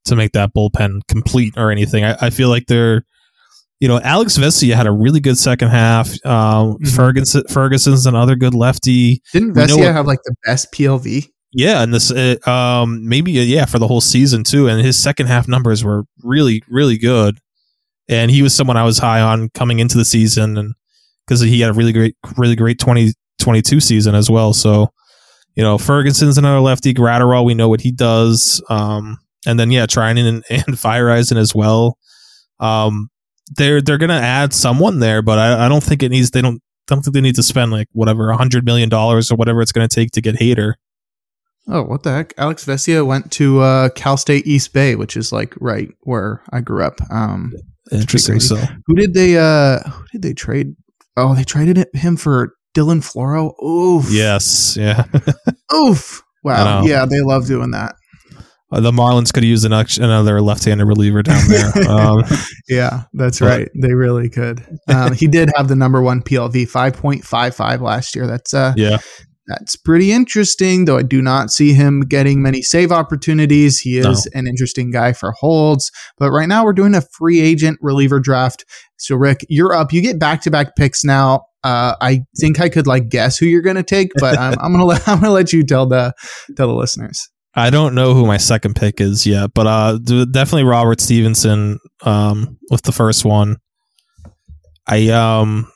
to 0.06 0.16
make 0.16 0.32
that 0.34 0.52
bullpen 0.56 1.02
complete 1.08 1.54
or 1.58 1.72
anything. 1.72 2.04
I, 2.04 2.18
I 2.20 2.30
feel 2.30 2.50
like 2.50 2.66
they're 2.68 3.04
you 3.80 3.88
know, 3.88 4.00
Alex 4.02 4.38
Vesia 4.38 4.74
had 4.74 4.88
a 4.88 4.92
really 4.92 5.20
good 5.20 5.38
second 5.38 5.70
half. 5.70 6.10
Um, 6.26 6.74
mm-hmm. 6.74 6.86
Ferguson, 6.86 7.44
Ferguson's 7.50 8.06
another 8.06 8.36
good 8.36 8.54
lefty. 8.54 9.22
Didn't 9.34 9.54
Vesia 9.54 9.94
have 9.94 10.08
like 10.08 10.20
the 10.24 10.36
best 10.46 10.72
PLV? 10.72 11.28
Yeah, 11.54 11.82
and 11.82 11.94
this, 11.94 12.12
uh, 12.12 12.36
um, 12.50 13.08
maybe 13.08 13.40
uh, 13.40 13.44
yeah, 13.44 13.66
for 13.66 13.80
the 13.80 13.88
whole 13.88 14.02
season 14.02 14.44
too. 14.44 14.68
And 14.68 14.84
his 14.84 15.02
second 15.02 15.28
half 15.28 15.48
numbers 15.48 15.84
were 15.84 16.04
really, 16.24 16.64
really 16.68 16.98
good. 16.98 17.40
And 18.10 18.32
he 18.32 18.42
was 18.42 18.56
someone 18.56 18.78
I 18.78 18.84
was 18.84 18.98
high 18.98 19.22
on 19.22 19.50
coming 19.50 19.80
into 19.80 19.98
the 19.98 20.06
season, 20.06 20.58
and 20.58 20.74
because 21.26 21.42
he 21.42 21.60
had 21.60 21.70
a 21.70 21.74
really 21.74 21.94
great, 21.94 22.16
really 22.38 22.56
great 22.56 22.80
twenty 22.80 23.14
twenty 23.38 23.62
two 23.62 23.80
season 23.80 24.16
as 24.16 24.30
well. 24.30 24.54
So, 24.54 24.92
you 25.56 25.64
know, 25.64 25.78
Ferguson's 25.78 26.38
another 26.38 26.62
lefty. 26.62 26.94
Graterol, 26.94 27.46
we 27.46 27.54
know 27.54 27.70
what 27.70 27.82
he 27.82 27.92
does. 27.92 28.64
Um, 28.70 29.18
and 29.46 29.60
then 29.60 29.72
yeah, 29.72 29.86
Treinen 29.86 30.28
and, 30.28 30.44
and 30.50 30.78
Feyereisen 30.78 31.38
as 31.38 31.54
well. 31.54 31.98
Um, 32.60 33.10
they're 33.56 33.82
they're 33.82 33.98
gonna 33.98 34.14
add 34.14 34.54
someone 34.54 35.00
there, 35.00 35.22
but 35.22 35.40
I, 35.40 35.66
I 35.66 35.70
don't 35.70 35.84
think 35.84 36.04
it 36.04 36.10
needs. 36.10 36.32
They 36.32 36.42
don't 36.42 36.62
I 36.90 36.96
don't 36.96 37.02
think 37.04 37.14
they 37.14 37.22
need 37.22 37.36
to 37.36 37.44
spend 37.44 37.72
like 37.72 37.88
whatever 37.92 38.30
a 38.30 38.38
hundred 38.38 38.66
million 38.66 38.90
dollars 38.90 39.32
or 39.32 39.36
whatever 39.36 39.62
it's 39.62 39.72
gonna 39.72 39.88
take 39.88 40.12
to 40.12 40.22
get 40.22 40.36
Hader. 40.36 40.74
Oh, 41.70 41.84
what 41.84 42.04
the 42.04 42.12
heck? 42.12 42.34
Alex 42.38 42.64
Vesia 42.64 43.06
went 43.06 43.30
to 43.34 43.60
uh, 43.60 43.90
Cal 43.90 44.16
State 44.16 44.48
East 44.48 44.72
Bay, 44.72 44.96
which 44.96 45.18
is 45.18 45.34
like 45.34 45.54
right 45.60 45.90
where 46.02 46.42
I 46.52 46.62
grew 46.62 46.84
up. 46.84 47.00
Um, 47.12 47.54
Interesting. 47.92 48.40
So, 48.40 48.56
who 48.86 48.96
did 48.96 49.14
they? 49.14 49.38
Uh, 49.38 49.80
who 49.80 50.06
did 50.14 50.22
they 50.22 50.34
trade? 50.34 50.76
Oh, 51.18 51.36
they 51.36 51.44
traded 51.44 51.86
him 51.94 52.16
for 52.16 52.54
Dylan 52.76 53.02
Floro. 53.02 53.52
Oof. 53.64 54.10
Yes. 54.10 54.78
Yeah. 54.78 55.06
Oof. 55.74 56.24
Wow. 56.44 56.84
Yeah, 56.84 57.06
they 57.06 57.20
love 57.22 57.48
doing 57.48 57.72
that. 57.72 57.96
Uh, 58.72 58.82
the 58.82 58.92
Marlins 58.92 59.34
could 59.34 59.46
use 59.46 59.64
an, 59.64 59.72
another 59.72 60.42
left-handed 60.42 60.86
reliever 60.86 61.24
down 61.24 61.42
there. 61.48 61.72
Um, 61.88 62.24
yeah, 62.68 63.04
that's 63.14 63.40
but, 63.40 63.46
right. 63.46 63.70
They 63.74 63.94
really 63.94 64.30
could. 64.30 64.66
Um, 64.88 65.14
he 65.14 65.28
did 65.28 65.50
have 65.56 65.68
the 65.68 65.76
number 65.76 66.02
one 66.02 66.22
PLV, 66.22 66.68
five 66.68 66.94
point 66.94 67.24
five 67.24 67.56
five 67.56 67.82
last 67.82 68.16
year. 68.16 68.28
That's 68.28 68.54
uh, 68.54 68.74
yeah, 68.76 68.98
that's 69.48 69.78
pretty 69.78 70.12
interesting. 70.12 70.86
Though 70.86 70.98
I 70.98 71.04
do 71.04 71.22
not 71.22 71.50
see 71.50 71.74
him 71.74 72.02
getting 72.02 72.42
many 72.42 72.62
save 72.62 72.92
opportunities. 72.92 73.80
He 73.80 73.98
is 73.98 74.30
no. 74.34 74.40
an 74.40 74.48
interesting 74.48 74.92
guy 74.92 75.14
for 75.14 75.32
holds. 75.32 75.92
But 76.18 76.32
right 76.32 76.48
now 76.48 76.66
we're 76.66 76.74
doing 76.74 76.94
a 76.94 77.02
free 77.02 77.40
agent 77.40 77.78
reliever 77.82 78.20
draft. 78.20 78.66
So 78.98 79.16
Rick, 79.16 79.46
you're 79.48 79.74
up. 79.74 79.94
You 79.94 80.02
get 80.02 80.20
back-to-back 80.20 80.76
picks 80.76 81.04
now. 81.04 81.46
Uh, 81.64 81.96
I 82.02 82.22
think 82.40 82.60
I 82.60 82.70
could 82.70 82.88
like 82.88 83.10
guess 83.10 83.38
who 83.38 83.46
you're 83.46 83.62
going 83.62 83.78
to 83.78 83.84
take, 83.84 84.12
but 84.16 84.38
I'm, 84.38 84.56
I'm 84.60 84.72
gonna 84.74 84.86
let 84.86 85.08
I'm 85.08 85.20
gonna 85.20 85.32
let 85.32 85.54
you 85.54 85.64
tell 85.64 85.86
the 85.86 86.14
tell 86.56 86.68
the 86.68 86.76
listeners. 86.76 87.30
I 87.58 87.72
don't 87.72 87.96
know 87.96 88.14
who 88.14 88.28
my 88.28 88.38
second 88.38 88.76
pick 88.76 89.02
is 89.02 89.26
yet, 89.26 89.50
but 89.56 89.66
uh, 89.66 89.98
definitely 89.98 90.64
Robert 90.64 91.02
Stephenson 91.02 91.80
um, 92.04 92.60
with 92.70 92.84
the 92.84 92.92
first 92.92 93.26
one. 93.26 93.58
I 94.88 95.10
um, 95.10 95.72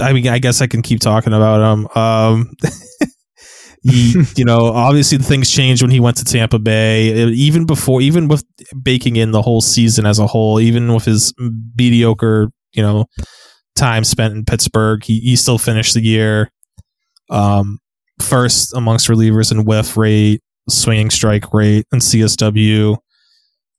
I 0.00 0.14
mean, 0.14 0.26
I 0.28 0.38
guess 0.38 0.62
I 0.62 0.66
can 0.66 0.80
keep 0.80 1.00
talking 1.00 1.34
about 1.34 1.72
him. 1.72 1.88
Um, 1.94 2.52
he, 3.82 4.14
you 4.36 4.46
know, 4.46 4.72
obviously 4.72 5.18
the 5.18 5.24
things 5.24 5.50
changed 5.50 5.82
when 5.82 5.90
he 5.90 6.00
went 6.00 6.16
to 6.18 6.24
Tampa 6.24 6.58
Bay. 6.58 7.12
Even 7.12 7.66
before, 7.66 8.00
even 8.00 8.26
with 8.26 8.44
baking 8.82 9.16
in 9.16 9.32
the 9.32 9.42
whole 9.42 9.60
season 9.60 10.06
as 10.06 10.18
a 10.18 10.26
whole, 10.26 10.58
even 10.58 10.94
with 10.94 11.04
his 11.04 11.34
mediocre, 11.76 12.48
you 12.72 12.82
know, 12.82 13.04
time 13.76 14.04
spent 14.04 14.34
in 14.34 14.46
Pittsburgh, 14.46 15.04
he, 15.04 15.20
he 15.20 15.36
still 15.36 15.58
finished 15.58 15.92
the 15.92 16.02
year 16.02 16.50
um, 17.30 17.78
first 18.20 18.74
amongst 18.74 19.08
relievers 19.08 19.52
in 19.52 19.64
whiff 19.64 19.96
rate, 19.98 20.42
swinging 20.68 21.10
strike 21.10 21.52
rate, 21.52 21.86
and 21.92 22.00
CSW. 22.00 22.96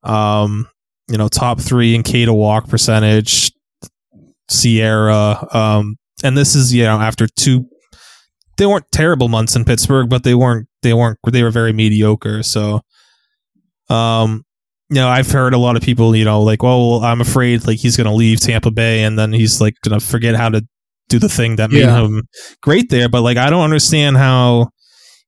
Um, 0.04 0.70
you 1.10 1.18
know, 1.18 1.28
top 1.28 1.60
three 1.60 1.96
in 1.96 2.04
K 2.04 2.26
to 2.26 2.34
walk 2.34 2.70
percentage, 2.70 3.52
SIERA. 4.50 5.54
Um, 5.54 5.98
and 6.24 6.38
this 6.38 6.56
is 6.56 6.74
you 6.74 6.84
know 6.84 7.00
after 7.00 7.28
two 7.28 7.68
they 8.58 8.66
weren't 8.66 8.92
terrible 8.92 9.30
months 9.30 9.56
in 9.56 9.66
Pittsburgh, 9.66 10.10
but 10.10 10.24
they 10.24 10.36
weren't 10.36 10.68
they 10.84 10.94
weren't 10.94 11.18
they 11.26 11.44
were 11.44 11.50
very 11.50 11.74
mediocre. 11.74 12.44
So, 12.44 12.82
um, 13.90 14.44
you 14.90 14.96
know, 14.96 15.08
I've 15.08 15.32
heard 15.32 15.54
a 15.54 15.58
lot 15.58 15.76
of 15.76 15.82
people, 15.82 16.16
you 16.16 16.26
know, 16.26 16.42
like, 16.42 16.62
well, 16.62 17.04
I'm 17.04 17.22
afraid 17.22 17.66
like 17.66 17.80
he's 17.80 17.96
going 17.96 18.08
to 18.08 18.14
leave 18.14 18.40
Tampa 18.40 18.72
Bay 18.72 19.04
and 19.04 19.18
then 19.18 19.32
he's 19.32 19.62
like 19.62 19.76
going 19.82 19.98
to 19.98 20.06
forget 20.06 20.36
how 20.36 20.50
to 20.50 20.66
do 21.08 21.20
the 21.20 21.30
thing 21.30 21.56
that 21.56 21.72
made 21.72 21.82
yeah. 21.82 22.02
him 22.02 22.28
great 22.62 22.90
there. 22.90 23.08
But 23.08 23.22
like, 23.22 23.38
I 23.38 23.50
don't 23.50 23.64
understand 23.64 24.18
how, 24.18 24.70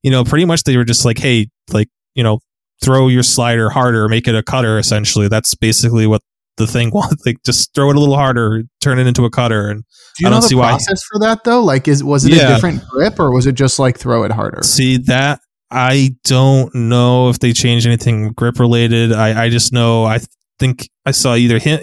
you 0.02 0.10
know, 0.10 0.24
pretty 0.24 0.44
much 0.44 0.64
they 0.64 0.76
were 0.76 0.84
just 0.84 1.04
like, 1.04 1.18
hey, 1.18 1.48
like, 1.72 1.88
you 2.14 2.22
know, 2.22 2.40
throw 2.82 3.08
your 3.08 3.22
slider 3.22 3.70
harder, 3.70 4.08
make 4.08 4.26
it 4.28 4.34
a 4.34 4.42
cutter. 4.42 4.78
Essentially, 4.78 5.28
that's 5.28 5.54
basically 5.54 6.06
what 6.06 6.22
the 6.56 6.66
thing 6.66 6.90
was. 6.92 7.16
Like, 7.24 7.36
just 7.44 7.74
throw 7.74 7.90
it 7.90 7.96
a 7.96 8.00
little 8.00 8.16
harder, 8.16 8.64
turn 8.80 8.98
it 8.98 9.06
into 9.06 9.24
a 9.24 9.30
cutter, 9.30 9.68
and 9.68 9.84
do 10.18 10.24
you 10.24 10.30
know 10.30 10.40
the 10.40 10.56
process 10.56 11.02
why. 11.04 11.08
for 11.12 11.20
that 11.20 11.44
though? 11.44 11.62
Like, 11.62 11.88
is 11.88 12.04
was 12.04 12.24
it 12.24 12.32
yeah. 12.32 12.50
a 12.50 12.54
different 12.54 12.86
grip 12.88 13.18
or 13.18 13.32
was 13.32 13.46
it 13.46 13.54
just 13.54 13.78
like 13.78 13.98
throw 13.98 14.24
it 14.24 14.32
harder? 14.32 14.62
See 14.62 14.98
that 14.98 15.40
I 15.70 16.14
don't 16.24 16.74
know 16.74 17.30
if 17.30 17.38
they 17.38 17.52
changed 17.52 17.86
anything 17.86 18.32
grip 18.32 18.58
related. 18.58 19.12
I, 19.12 19.44
I 19.44 19.48
just 19.48 19.72
know 19.72 20.04
I 20.04 20.20
think 20.58 20.88
I 21.06 21.12
saw 21.12 21.34
either 21.34 21.58
him, 21.58 21.80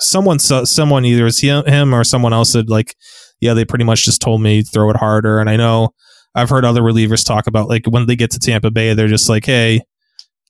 someone 0.00 0.40
saw 0.40 0.64
someone 0.64 1.04
either 1.04 1.24
was 1.24 1.40
him 1.40 1.94
or 1.94 2.02
someone 2.02 2.32
else 2.32 2.50
said 2.50 2.68
like, 2.68 2.96
yeah, 3.40 3.54
they 3.54 3.64
pretty 3.64 3.84
much 3.84 4.04
just 4.04 4.20
told 4.20 4.40
me 4.40 4.62
throw 4.62 4.90
it 4.90 4.96
harder. 4.96 5.38
And 5.38 5.48
I 5.48 5.56
know 5.56 5.90
I've 6.34 6.50
heard 6.50 6.64
other 6.64 6.82
relievers 6.82 7.24
talk 7.24 7.46
about 7.46 7.68
like 7.68 7.86
when 7.86 8.06
they 8.06 8.16
get 8.16 8.30
to 8.32 8.38
Tampa 8.38 8.70
Bay, 8.70 8.94
they're 8.94 9.08
just 9.08 9.28
like, 9.28 9.44
hey, 9.44 9.82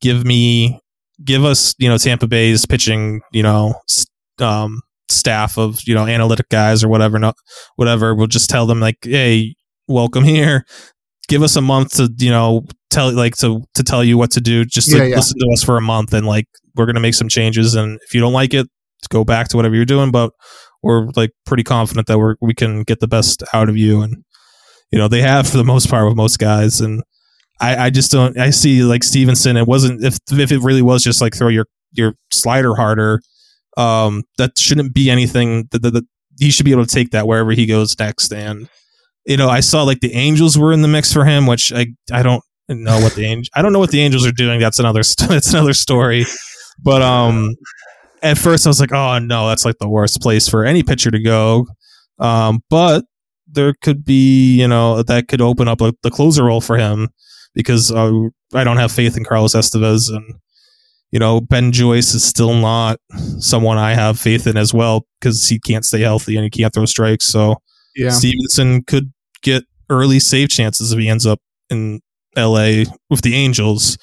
give 0.01 0.25
me, 0.25 0.81
give 1.23 1.45
us, 1.45 1.75
you 1.79 1.89
know, 1.89 1.99
Tampa 1.99 2.27
Bay's 2.27 2.65
pitching, 2.67 3.21
you 3.33 3.43
know, 3.43 3.75
um, 4.39 4.81
staff 5.11 5.59
of 5.59 5.79
you 5.87 5.95
know 5.95 6.07
analytic 6.07 6.49
guys 6.49 6.83
or 6.83 6.89
whatever 6.89 7.19
not 7.19 7.37
whatever. 7.77 8.15
We'll 8.15 8.27
just 8.27 8.51
tell 8.51 8.67
them 8.67 8.81
like 8.81 8.99
hey 9.03 9.55
welcome 9.87 10.25
here. 10.25 10.65
Give 11.29 11.43
us 11.43 11.57
a 11.57 11.61
month 11.61 11.97
to 11.97 12.13
you 12.19 12.31
know 12.31 12.65
tell 12.91 13.13
like 13.13 13.37
to 13.37 13.63
to 13.75 13.83
tell 13.83 14.03
you 14.03 14.19
what 14.19 14.31
to 14.33 14.41
do. 14.41 14.65
Just 14.65 14.93
yeah, 14.93 15.05
yeah. 15.05 15.17
listen 15.17 15.39
to 15.39 15.51
us 15.53 15.63
for 15.63 15.77
a 15.77 15.83
month 15.83 16.13
and 16.13 16.27
like 16.27 16.47
we're 16.75 16.87
gonna 16.87 17.01
make 17.01 17.15
some 17.15 17.29
changes. 17.29 17.75
And 17.75 17.99
if 18.07 18.15
you 18.15 18.21
don't 18.21 18.33
like 18.33 18.55
it 18.55 18.69
go 19.11 19.25
back 19.25 19.49
to 19.49 19.57
whatever 19.57 19.75
you're 19.75 19.85
doing 19.85 20.11
but 20.11 20.33
we're 20.83 21.09
like 21.17 21.31
pretty 21.47 21.63
confident 21.63 22.07
that 22.07 22.19
we're 22.19 22.37
we 22.41 22.55
can 22.55 22.83
get 22.83 23.01
the 23.01 23.09
best 23.09 23.43
out 23.53 23.69
of 23.69 23.77
you 23.77 24.03
and 24.03 24.25
you 24.91 24.99
know 24.99 25.09
they 25.09 25.23
have 25.23 25.49
for 25.49 25.57
the 25.57 25.65
most 25.65 25.89
part 25.89 26.07
with 26.07 26.17
most 26.17 26.39
guys 26.39 26.81
and 26.81 27.03
I, 27.61 27.87
I 27.87 27.91
just 27.91 28.11
don't 28.11 28.39
I 28.39 28.51
see 28.51 28.83
like 28.83 29.05
Stephenson. 29.05 29.57
it 29.57 29.67
wasn't 29.67 30.05
if 30.05 30.19
if 30.31 30.53
it 30.53 30.61
really 30.61 30.83
was 30.83 31.03
just 31.03 31.21
like 31.21 31.35
throw 31.35 31.49
your 31.49 31.67
your 31.93 32.15
slider 32.31 32.75
harder 32.75 33.21
um, 33.77 34.23
that 34.39 34.59
shouldn't 34.59 34.95
be 34.95 35.11
anything 35.11 35.69
that, 35.73 36.05
he 36.39 36.51
should 36.51 36.65
be 36.65 36.73
able 36.73 36.85
to 36.85 36.93
take 36.93 37.11
that 37.11 37.29
wherever 37.29 37.53
he 37.53 37.65
goes 37.65 37.97
next. 37.99 38.33
And 38.33 38.69
you 39.25 39.37
know, 39.37 39.49
I 39.49 39.61
saw 39.61 39.85
like 39.85 40.01
the 40.01 40.13
Angels 40.15 40.59
were 40.59 40.73
in 40.73 40.83
the 40.83 40.89
mix 40.89 41.13
for 41.13 41.25
him, 41.25 41.47
which 41.47 41.73
I 41.73 41.87
I 42.13 42.23
don't 42.23 42.43
know 42.69 42.99
what 43.01 43.15
the 43.15 43.25
angel 43.25 43.51
I 43.55 43.63
don't 43.63 43.73
know 43.73 43.79
what 43.79 43.91
the 43.91 44.01
Angels 44.01 44.27
are 44.27 44.33
doing. 44.33 44.59
That's 44.59 44.79
another 44.79 45.03
that's 45.29 45.53
another 45.53 45.75
story. 45.75 46.25
But 46.83 47.03
um, 47.03 47.55
at 48.23 48.37
first 48.37 48.67
I 48.67 48.71
was 48.71 48.81
like, 48.81 48.93
oh 48.93 49.19
no, 49.19 49.49
that's 49.49 49.65
like 49.65 49.79
the 49.79 49.89
worst 49.89 50.21
place 50.21 50.49
for 50.49 50.65
any 50.65 50.83
pitcher 50.83 51.11
to 51.11 51.21
go. 51.21 51.67
Um, 52.19 52.61
but 52.69 53.05
there 53.55 53.75
could 53.83 54.05
be 54.05 54.61
you 54.61 54.69
know 54.69 55.03
that 55.03 55.29
could 55.29 55.41
open 55.41 55.69
up 55.69 55.81
like 55.81 55.95
the 56.03 56.11
closer 56.11 56.45
role 56.45 56.61
for 56.61 56.77
him 56.77 57.09
because 57.55 57.91
uh, 57.91 58.13
I 58.53 58.65
don't 58.65 58.77
have 58.79 58.93
faith 58.93 59.17
in 59.17 59.25
Carlos 59.25 59.55
Estevez 59.55 60.15
and 60.15 60.35
you 61.15 61.21
know, 61.21 61.41
Ben 61.41 61.71
Joyce 61.71 62.13
is 62.13 62.25
still 62.25 62.55
not 62.55 62.99
someone 63.39 63.79
I 63.79 63.95
have 63.95 64.19
faith 64.19 64.49
in 64.49 64.57
as 64.57 64.75
well 64.75 65.07
because 65.21 65.49
he 65.49 65.61
can't 65.61 65.85
stay 65.85 66.01
healthy 66.01 66.35
and 66.35 66.43
he 66.43 66.51
can't 66.51 66.75
throw 66.75 66.87
strikes. 66.87 67.27
So 67.27 67.55
yeah. 67.95 68.11
Stephenson 68.11 68.83
could 68.83 69.13
get 69.41 69.63
early 69.89 70.19
save 70.19 70.49
chances 70.49 70.93
if 70.93 70.99
he 70.99 71.09
ends 71.09 71.25
up 71.25 71.39
in 71.71 72.01
LA 72.37 72.83
with 73.11 73.23
the 73.23 73.37
Angels. 73.37 73.97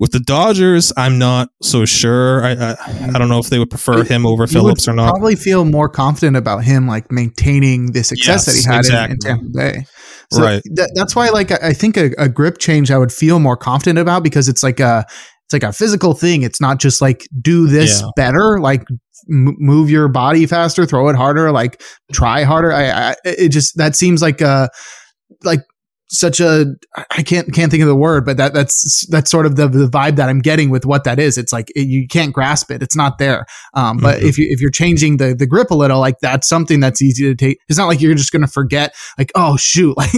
With 0.00 0.12
the 0.12 0.20
Dodgers, 0.20 0.94
I'm 0.96 1.18
not 1.18 1.50
so 1.60 1.84
sure. 1.84 2.42
I 2.42 2.52
I, 2.52 2.76
I 3.14 3.18
don't 3.18 3.28
know 3.28 3.38
if 3.38 3.50
they 3.50 3.58
would 3.58 3.68
prefer 3.68 4.02
him 4.02 4.24
over 4.24 4.46
Phillips 4.46 4.88
or 4.88 4.94
not. 4.94 5.10
Probably 5.10 5.36
feel 5.36 5.66
more 5.66 5.90
confident 5.90 6.38
about 6.38 6.64
him 6.64 6.88
like 6.88 7.12
maintaining 7.12 7.92
the 7.92 8.02
success 8.02 8.26
yes, 8.26 8.46
that 8.46 8.56
he 8.56 8.62
had 8.62 8.78
exactly. 8.78 9.04
in, 9.04 9.10
in, 9.12 9.18
Tampa 9.18 9.58
Bay. 9.58 9.84
So 10.32 10.42
right. 10.42 10.62
Th- 10.74 10.88
that's 10.94 11.14
why, 11.14 11.28
like, 11.28 11.50
I 11.62 11.74
think 11.74 11.98
a, 11.98 12.12
a, 12.16 12.28
grip 12.28 12.58
change 12.58 12.90
I 12.90 12.96
would 12.96 13.12
feel 13.12 13.40
more 13.40 13.56
confident 13.56 13.98
about 13.98 14.22
because 14.22 14.48
it's 14.48 14.62
like 14.62 14.80
a 14.80 15.04
it's 15.44 15.52
like 15.52 15.64
a 15.64 15.72
physical 15.72 16.14
thing. 16.14 16.42
It's 16.42 16.62
not 16.62 16.78
just 16.78 17.02
like 17.02 17.28
do 17.42 17.66
this 17.66 18.00
yeah. 18.00 18.08
better, 18.16 18.58
like 18.58 18.84
m- 19.28 19.56
move 19.58 19.90
your 19.90 20.08
body 20.08 20.46
faster, 20.46 20.86
throw 20.86 21.08
it 21.08 21.16
harder, 21.16 21.52
like 21.52 21.82
try 22.10 22.44
harder. 22.44 22.72
I, 22.72 23.10
I 23.10 23.16
it 23.24 23.48
just 23.48 23.76
that 23.76 23.96
seems 23.96 24.22
like 24.22 24.40
a 24.40 24.70
like 25.44 25.60
such 26.10 26.40
a 26.40 26.66
I 27.10 27.22
can't 27.22 27.52
can't 27.54 27.70
think 27.70 27.82
of 27.82 27.88
the 27.88 27.94
word, 27.94 28.24
but 28.24 28.36
that 28.36 28.52
that's 28.52 29.06
that's 29.06 29.30
sort 29.30 29.46
of 29.46 29.54
the, 29.54 29.68
the 29.68 29.86
vibe 29.86 30.16
that 30.16 30.28
I'm 30.28 30.40
getting 30.40 30.68
with 30.68 30.84
what 30.84 31.04
that 31.04 31.20
is. 31.20 31.38
It's 31.38 31.52
like 31.52 31.70
it, 31.76 31.86
you 31.86 32.08
can't 32.08 32.32
grasp 32.32 32.70
it; 32.72 32.82
it's 32.82 32.96
not 32.96 33.18
there. 33.18 33.46
Um, 33.74 33.98
but 33.98 34.18
mm-hmm. 34.18 34.26
if 34.26 34.36
you 34.36 34.46
if 34.50 34.60
you're 34.60 34.72
changing 34.72 35.18
the 35.18 35.34
the 35.34 35.46
grip 35.46 35.70
a 35.70 35.74
little, 35.74 36.00
like 36.00 36.18
that's 36.20 36.48
something 36.48 36.80
that's 36.80 37.00
easy 37.00 37.24
to 37.24 37.34
take. 37.36 37.60
It's 37.68 37.78
not 37.78 37.86
like 37.86 38.00
you're 38.00 38.16
just 38.16 38.32
going 38.32 38.42
to 38.42 38.50
forget. 38.50 38.94
Like 39.18 39.30
oh 39.36 39.56
shoot, 39.56 39.96
like 39.96 40.10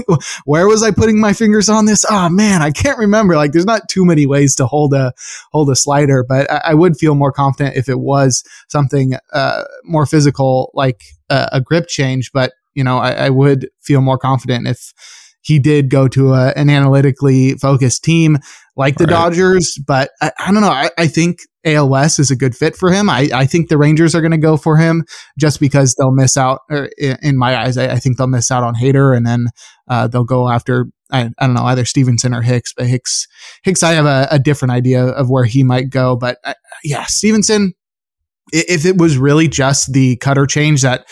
where 0.47 0.67
was 0.67 0.83
I 0.83 0.93
putting 0.93 1.21
my 1.21 1.35
fingers 1.35 1.69
on 1.69 1.85
this? 1.85 2.07
Oh 2.09 2.31
man, 2.31 2.63
I 2.63 2.71
can't 2.71 2.99
remember. 2.99 3.37
Like 3.37 3.53
there's 3.53 3.67
not 3.67 3.89
too 3.91 4.07
many 4.07 4.25
ways 4.25 4.55
to 4.57 4.67
hold 4.67 4.95
a 4.95 5.13
hold 5.53 5.69
a 5.71 5.77
slider, 5.77 6.25
but 6.27 6.51
I, 6.51 6.63
I 6.69 6.75
would 6.75 6.97
feel 6.97 7.15
more 7.15 7.33
confident 7.33 7.77
if 7.77 7.91
it 7.91 8.01
was 8.01 8.43
something 8.69 9.15
uh, 9.35 9.65
more 9.85 10.07
physical, 10.07 10.71
like 10.73 11.03
uh, 11.29 11.51
a 11.53 11.61
grip 11.61 11.87
change. 11.89 12.33
But 12.33 12.55
you 12.73 12.83
know, 12.83 12.97
I, 12.97 13.27
I 13.27 13.29
would 13.29 13.69
feel 13.83 14.01
more 14.01 14.17
confident 14.17 14.67
if 14.67 14.95
he 15.43 15.59
did 15.59 15.91
go 15.91 16.09
to 16.09 16.33
a, 16.33 16.49
an 16.51 16.71
analytically 16.71 17.55
focused 17.55 18.03
team 18.05 18.39
like 18.77 18.97
the 18.97 19.05
right. 19.05 19.11
Dodgers, 19.11 19.79
but 19.87 20.11
I, 20.21 20.33
I 20.39 20.53
don't 20.53 20.63
know. 20.63 20.69
I, 20.69 20.91
I, 20.97 21.07
think 21.07 21.41
ALS 21.65 22.19
is 22.19 22.31
a 22.31 22.37
good 22.37 22.57
fit 22.57 22.77
for 22.77 22.91
him. 22.91 23.11
I, 23.11 23.29
I 23.35 23.47
think 23.47 23.69
the 23.69 23.77
Rangers 23.77 24.15
are 24.15 24.21
going 24.21 24.33
to 24.33 24.39
go 24.39 24.57
for 24.57 24.79
him 24.79 25.05
just 25.39 25.61
because 25.61 25.95
they'll 25.95 26.13
miss 26.13 26.37
out. 26.37 26.61
Or 26.71 26.89
in 26.99 27.37
my 27.37 27.57
eyes, 27.57 27.77
I, 27.77 27.97
think 27.97 28.17
they'll 28.17 28.27
miss 28.29 28.51
out 28.51 28.63
on 28.63 28.75
Hader, 28.75 29.15
and 29.15 29.27
then 29.27 29.49
uh, 29.89 30.09
they'll 30.09 30.25
go 30.25 30.49
after 30.49 30.87
I, 31.11 31.31
I 31.39 31.47
don't 31.47 31.55
know 31.55 31.65
either 31.65 31.85
Stephenson 31.85 32.35
or 32.35 32.41
Hicks. 32.41 32.73
But 32.73 32.87
Hicks, 32.87 33.29
Hicks, 33.63 33.83
I 33.83 33.93
have 33.93 34.07
a, 34.07 34.29
a 34.31 34.39
different 34.39 34.73
idea 34.73 35.05
of 35.05 35.29
where 35.29 35.45
he 35.45 35.63
might 35.63 35.91
go. 35.91 36.17
But 36.17 36.39
uh, 36.45 36.55
yeah, 36.83 37.05
Stephenson. 37.07 37.75
If 38.53 38.85
it 38.85 38.99
was 38.99 39.17
really 39.17 39.49
just 39.49 39.93
the 39.93 40.17
cutter 40.17 40.47
change 40.47 40.83
that 40.83 41.07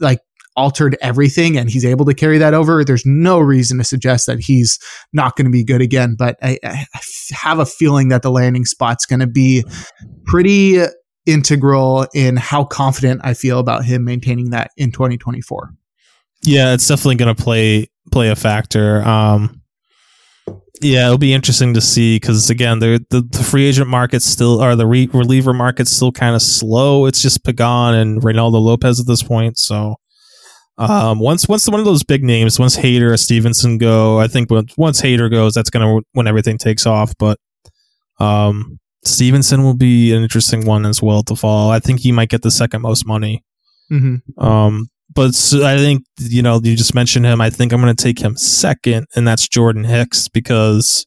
like 0.00 0.18
altered 0.56 0.96
everything 1.00 1.56
and 1.56 1.70
he's 1.70 1.84
able 1.84 2.04
to 2.04 2.14
carry 2.14 2.38
that 2.38 2.54
over, 2.54 2.84
there's 2.84 3.06
no 3.06 3.38
reason 3.38 3.78
to 3.78 3.84
suggest 3.84 4.26
that 4.26 4.40
he's 4.40 4.78
not 5.12 5.36
going 5.36 5.46
to 5.46 5.50
be 5.50 5.64
good 5.64 5.80
again. 5.80 6.14
But 6.18 6.36
I, 6.42 6.58
I, 6.64 6.86
have 7.32 7.58
a 7.58 7.66
feeling 7.66 8.08
that 8.08 8.22
the 8.22 8.30
landing 8.30 8.64
spot's 8.64 9.06
going 9.06 9.20
to 9.20 9.26
be 9.26 9.64
pretty 10.26 10.82
integral 11.26 12.06
in 12.14 12.36
how 12.36 12.64
confident 12.64 13.20
I 13.24 13.34
feel 13.34 13.58
about 13.58 13.84
him 13.84 14.04
maintaining 14.04 14.50
that 14.50 14.70
in 14.76 14.92
2024. 14.92 15.70
Yeah, 16.44 16.74
it's 16.74 16.86
definitely 16.86 17.16
going 17.16 17.34
to 17.34 17.42
play 17.42 17.88
play 18.10 18.28
a 18.28 18.36
factor. 18.36 19.02
Um, 19.02 19.62
yeah, 20.82 21.06
it'll 21.06 21.18
be 21.18 21.32
interesting 21.32 21.74
to 21.74 21.80
see 21.80 22.16
because 22.16 22.50
again, 22.50 22.80
the, 22.80 23.04
the, 23.10 23.44
free 23.44 23.66
agent 23.66 23.88
market 23.88 24.20
still 24.20 24.60
or 24.60 24.74
the 24.74 24.86
re- 24.86 25.08
reliever 25.12 25.52
market 25.52 25.86
still 25.86 26.10
kind 26.10 26.34
of 26.34 26.42
slow. 26.42 27.06
It's 27.06 27.22
just 27.22 27.44
Pagan 27.44 27.94
and 27.94 28.20
Reynaldo 28.20 28.60
Lopez 28.60 28.98
at 28.98 29.06
this 29.06 29.22
point. 29.22 29.58
So 29.58 29.96
um, 30.90 31.18
once 31.18 31.48
once 31.48 31.68
one 31.68 31.80
of 31.80 31.86
those 31.86 32.02
big 32.02 32.24
names, 32.24 32.58
once 32.58 32.76
Hader 32.76 33.12
or 33.12 33.16
Stephenson 33.16 33.78
go, 33.78 34.18
I 34.18 34.28
think 34.28 34.50
once 34.50 35.00
Hader 35.00 35.30
goes, 35.30 35.54
that's 35.54 35.70
gonna 35.70 36.00
when 36.12 36.26
everything 36.26 36.58
takes 36.58 36.86
off. 36.86 37.12
But 37.18 37.38
um, 38.18 38.78
Stephenson 39.04 39.62
will 39.62 39.74
be 39.74 40.12
an 40.12 40.22
interesting 40.22 40.64
one 40.66 40.86
as 40.86 41.02
well 41.02 41.22
to 41.24 41.36
follow. 41.36 41.70
I 41.70 41.80
think 41.80 42.00
he 42.00 42.12
might 42.12 42.28
get 42.28 42.42
the 42.42 42.50
second 42.50 42.82
most 42.82 43.06
money. 43.06 43.42
Mm-hmm. 43.90 44.42
Um, 44.42 44.88
but 45.14 45.34
I 45.54 45.76
think 45.76 46.04
you 46.18 46.42
know 46.42 46.60
you 46.62 46.76
just 46.76 46.94
mentioned 46.94 47.26
him. 47.26 47.40
I 47.40 47.50
think 47.50 47.72
I'm 47.72 47.80
going 47.80 47.94
to 47.94 48.02
take 48.02 48.20
him 48.20 48.36
second, 48.36 49.06
and 49.14 49.26
that's 49.26 49.48
Jordan 49.48 49.84
Hicks 49.84 50.28
because 50.28 51.06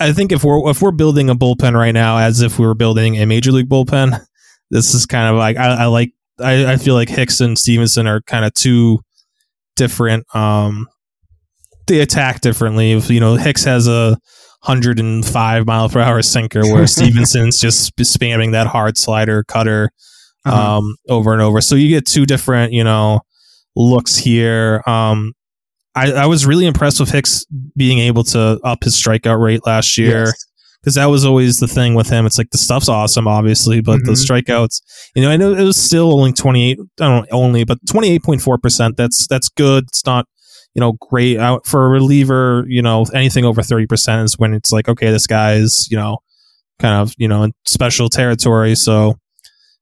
I 0.00 0.12
think 0.12 0.32
if 0.32 0.44
we're 0.44 0.68
if 0.70 0.82
we're 0.82 0.92
building 0.92 1.30
a 1.30 1.34
bullpen 1.34 1.74
right 1.74 1.92
now 1.92 2.18
as 2.18 2.42
if 2.42 2.58
we 2.58 2.66
were 2.66 2.74
building 2.74 3.16
a 3.16 3.26
major 3.26 3.52
league 3.52 3.68
bullpen, 3.68 4.20
this 4.70 4.94
is 4.94 5.06
kind 5.06 5.30
of 5.30 5.36
like 5.36 5.56
I, 5.56 5.84
I 5.84 5.86
like 5.86 6.12
I, 6.40 6.72
I 6.72 6.76
feel 6.76 6.94
like 6.94 7.08
Hicks 7.08 7.40
and 7.40 7.58
Stephenson 7.58 8.06
are 8.06 8.20
kind 8.22 8.44
of 8.44 8.54
two 8.54 9.00
different 9.76 10.24
um 10.34 10.86
they 11.88 12.00
attack 12.00 12.40
differently. 12.40 12.92
If, 12.92 13.10
you 13.10 13.18
know, 13.18 13.34
Hicks 13.34 13.64
has 13.64 13.88
a 13.88 14.10
105 14.62 15.66
mile 15.66 15.88
per 15.88 16.00
hour 16.00 16.22
sinker 16.22 16.62
where 16.62 16.86
Stephenson's 16.86 17.58
just 17.58 17.96
spamming 17.96 18.52
that 18.52 18.66
hard 18.66 18.96
slider 18.96 19.42
cutter 19.44 19.90
uh-huh. 20.44 20.78
um, 20.78 20.96
over 21.08 21.32
and 21.32 21.42
over. 21.42 21.60
So 21.60 21.74
you 21.74 21.88
get 21.88 22.06
two 22.06 22.26
different, 22.26 22.72
you 22.72 22.84
know, 22.84 23.20
looks 23.74 24.16
here. 24.16 24.82
Um, 24.86 25.32
I, 25.94 26.12
I 26.12 26.26
was 26.26 26.46
really 26.46 26.66
impressed 26.66 27.00
with 27.00 27.10
Hicks 27.10 27.44
being 27.76 27.98
able 27.98 28.22
to 28.24 28.60
up 28.62 28.84
his 28.84 28.94
strikeout 28.94 29.40
rate 29.42 29.66
last 29.66 29.98
year. 29.98 30.26
Yes 30.26 30.47
because 30.80 30.94
that 30.94 31.06
was 31.06 31.24
always 31.24 31.58
the 31.58 31.68
thing 31.68 31.94
with 31.94 32.08
him. 32.08 32.26
It's 32.26 32.38
like 32.38 32.50
the 32.50 32.58
stuff's 32.58 32.88
awesome, 32.88 33.26
obviously, 33.26 33.80
but 33.80 34.00
mm-hmm. 34.00 34.06
the 34.06 34.12
strikeouts, 34.12 34.80
you 35.14 35.22
know, 35.22 35.30
I 35.30 35.36
know 35.36 35.52
it 35.54 35.64
was 35.64 35.76
still 35.76 36.12
only 36.12 36.32
twenty 36.32 36.70
eight. 36.70 36.78
I 37.00 37.04
don't 37.04 37.30
know, 37.30 37.36
only, 37.36 37.64
but 37.64 37.78
twenty 37.88 38.10
eight 38.10 38.22
point 38.22 38.42
four 38.42 38.58
percent. 38.58 38.96
That's 38.96 39.26
that's 39.26 39.48
good. 39.48 39.84
It's 39.84 40.06
not 40.06 40.26
you 40.74 40.80
know, 40.80 40.92
great 40.92 41.38
out 41.38 41.66
for 41.66 41.86
a 41.86 41.88
reliever, 41.88 42.64
you 42.68 42.80
know, 42.80 43.04
anything 43.12 43.44
over 43.44 43.62
30% 43.62 44.22
is 44.22 44.38
when 44.38 44.54
it's 44.54 44.70
like, 44.70 44.88
okay, 44.88 45.10
this 45.10 45.26
guy's, 45.26 45.90
you 45.90 45.96
know, 45.96 46.18
kind 46.78 46.94
of, 46.94 47.12
you 47.18 47.26
know, 47.26 47.42
in 47.42 47.52
special 47.66 48.08
territory. 48.08 48.76
So, 48.76 49.18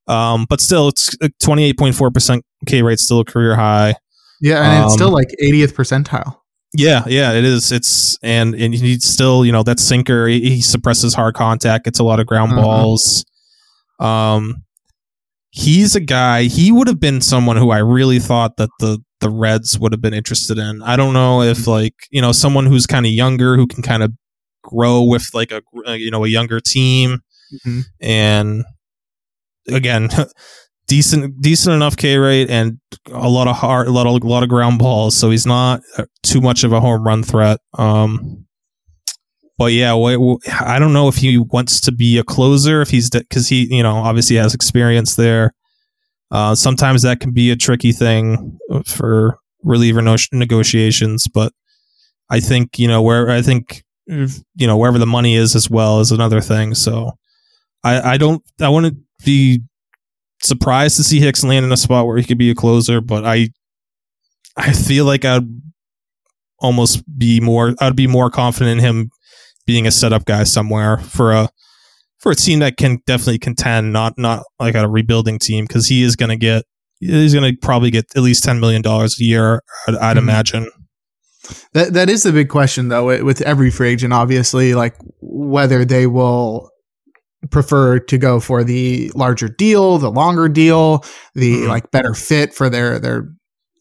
um, 0.07 0.47
but 0.49 0.61
still, 0.61 0.89
it's 0.89 1.15
28.4% 1.43 2.41
K 2.67 2.81
rate, 2.81 2.99
still 2.99 3.21
a 3.21 3.25
career 3.27 3.57
high. 3.57 3.97
Yeah. 4.41 4.63
And 4.63 4.79
um, 4.79 4.85
it's 4.85 4.95
still 4.95 5.11
like 5.11 5.29
80th 5.43 5.75
percentile. 5.75 6.39
Yeah, 6.75 7.05
yeah, 7.07 7.33
it 7.33 7.45
is. 7.45 7.73
It's 7.73 8.19
and 8.23 8.55
and 8.55 8.75
he's 8.75 9.05
still, 9.05 9.45
you 9.45 9.53
know, 9.53 9.63
that 9.63 9.81
sinker. 9.81 10.27
He, 10.27 10.41
he 10.41 10.63
suppresses 10.63 11.15
hard 11.15 11.35
contact. 11.35 11.85
Gets 11.85 11.99
a 11.99 12.05
lot 12.05 12.21
of 12.21 12.27
ground 12.27 12.53
uh-huh. 12.53 12.63
balls. 12.63 13.25
Um, 13.99 14.65
he's 15.51 15.97
a 15.97 16.01
guy. 16.01 16.45
He 16.45 16.73
would 16.73 16.87
have 16.89 17.01
been 17.01 17.21
someone 17.21 17.57
who 17.57 17.71
I 17.71 17.79
really 17.79 18.19
thought 18.19 18.57
that 18.59 18.71
the 18.79 18.99
the 19.21 19.31
Reds 19.31 19.79
would 19.79 19.93
have 19.93 20.03
been 20.03 20.15
interested 20.15 20.59
in. 20.59 20.83
I 20.83 20.97
don't 20.97 21.15
know 21.15 21.43
if 21.43 21.59
mm-hmm. 21.59 21.71
like 21.71 21.95
you 22.11 22.21
know 22.21 22.33
someone 22.33 22.67
who's 22.67 22.87
kind 22.87 23.07
of 23.07 23.13
younger 23.13 23.57
who 23.57 23.67
can 23.67 23.83
kind 23.83 24.03
of 24.03 24.13
grow 24.63 25.03
with 25.03 25.31
like 25.33 25.53
a 25.53 25.63
you 25.97 26.11
know 26.11 26.25
a 26.25 26.29
younger 26.29 26.61
team 26.61 27.21
mm-hmm. 27.53 27.81
and 28.01 28.65
again 29.69 30.09
decent 30.89 31.41
decent 31.41 31.75
enough 31.75 31.97
K 31.97 32.17
rate 32.17 32.51
and 32.51 32.79
a 33.11 33.29
lot 33.29 33.49
of 33.49 33.57
hard 33.57 33.89
a 33.89 33.91
lot 33.91 34.07
of 34.07 34.23
a 34.23 34.27
lot 34.27 34.43
of 34.43 34.49
ground 34.49 34.79
balls 34.79 35.17
so 35.17 35.31
he's 35.31 35.47
not 35.47 35.81
uh, 35.99 36.05
too 36.23 36.41
much 36.41 36.65
of 36.65 36.73
a 36.73 36.81
home 36.81 37.03
run 37.03 37.23
threat 37.23 37.59
um 37.75 38.45
but 39.59 39.73
yeah 39.73 39.95
I 39.95 40.79
don't 40.79 40.93
know 40.93 41.09
if 41.09 41.17
he 41.17 41.39
wants 41.39 41.81
to 41.83 41.93
be 41.93 42.19
a 42.19 42.25
closer 42.25 42.83
if 42.83 42.91
he's 42.91 43.11
cuz 43.31 43.49
he 43.49 43.75
you 43.75 43.83
know 43.83 43.97
obviously 43.97 44.37
has 44.37 44.55
experience 44.55 45.17
there 45.17 45.53
uh, 46.31 46.55
sometimes 46.55 47.03
that 47.03 47.21
can 47.21 47.33
be 47.33 47.51
a 47.51 47.57
tricky 47.57 47.93
thing 47.93 48.59
for 48.85 49.39
reliever 49.63 50.03
no- 50.03 50.17
negotiations, 50.33 51.29
but 51.29 51.53
I 52.31 52.41
think 52.41 52.79
you 52.79 52.89
know 52.89 53.03
where 53.03 53.31
I 53.31 53.43
think 53.43 53.85
you 54.07 54.67
know 54.67 54.77
wherever 54.77 54.99
the 54.99 55.07
money 55.07 55.37
is 55.37 55.55
as 55.55 55.71
well 55.71 56.01
is 56.01 56.11
another 56.11 56.41
thing. 56.41 56.75
So 56.75 57.13
I 57.85 58.15
I 58.15 58.17
don't 58.17 58.43
I 58.61 58.69
want 58.69 58.87
to 58.87 58.97
be 59.25 59.63
surprised 60.43 60.97
to 60.97 61.05
see 61.05 61.21
Hicks 61.21 61.45
land 61.45 61.65
in 61.65 61.73
a 61.73 61.77
spot 61.77 62.07
where 62.07 62.17
he 62.17 62.25
could 62.25 62.39
be 62.39 62.51
a 62.51 62.55
closer, 62.55 63.01
but 63.01 63.25
I 63.25 63.49
I 64.57 64.73
feel 64.73 65.05
like 65.05 65.25
I'd 65.25 65.47
almost 66.59 67.03
be 67.19 67.41
more 67.41 67.75
I'd 67.81 67.97
be 67.97 68.07
more 68.07 68.31
confident 68.31 68.79
in 68.79 68.85
him 68.85 69.11
being 69.67 69.87
a 69.87 69.91
setup 69.91 70.25
guy 70.25 70.45
somewhere 70.45 70.99
for 70.99 71.33
a 71.33 71.49
for 72.19 72.33
a 72.33 72.37
team 72.37 72.61
that 72.61 72.77
can 72.77 72.99
definitely 73.07 73.39
contend, 73.39 73.93
not 73.93 74.15
not 74.17 74.45
like 74.59 74.75
a 74.75 74.89
rebuilding 74.89 75.39
team, 75.39 75.65
because 75.67 75.89
he 75.89 76.03
is 76.03 76.17
going 76.17 76.31
to 76.31 76.37
get 76.37 76.65
he's 77.01 77.35
going 77.35 77.51
to 77.51 77.59
probably 77.61 77.91
get 77.91 78.07
at 78.17 78.23
least 78.23 78.45
ten 78.45 78.61
million 78.61 78.83
dollars 78.83 79.21
a 79.21 79.25
year. 79.25 79.63
I'd, 79.87 79.95
I'd 79.97 80.17
mm-hmm. 80.17 80.19
imagine. 80.19 80.71
That 81.75 81.93
that 81.93 82.11
is 82.11 82.23
the 82.23 82.33
big 82.33 82.49
question, 82.49 82.89
though, 82.89 83.23
with 83.23 83.43
every 83.43 83.71
free 83.71 83.91
agent. 83.91 84.13
Obviously, 84.13 84.75
like 84.75 84.97
whether 85.21 85.85
they 85.85 86.07
will 86.07 86.71
prefer 87.51 87.99
to 87.99 88.19
go 88.19 88.41
for 88.41 88.65
the 88.65 89.11
larger 89.15 89.49
deal, 89.49 89.99
the 89.99 90.11
longer 90.11 90.49
deal, 90.49 91.05
the 91.35 91.55
mm-hmm. 91.55 91.69
like 91.69 91.91
better 91.91 92.15
fit 92.15 92.55
for 92.55 92.69
their 92.69 92.99
their 92.99 93.29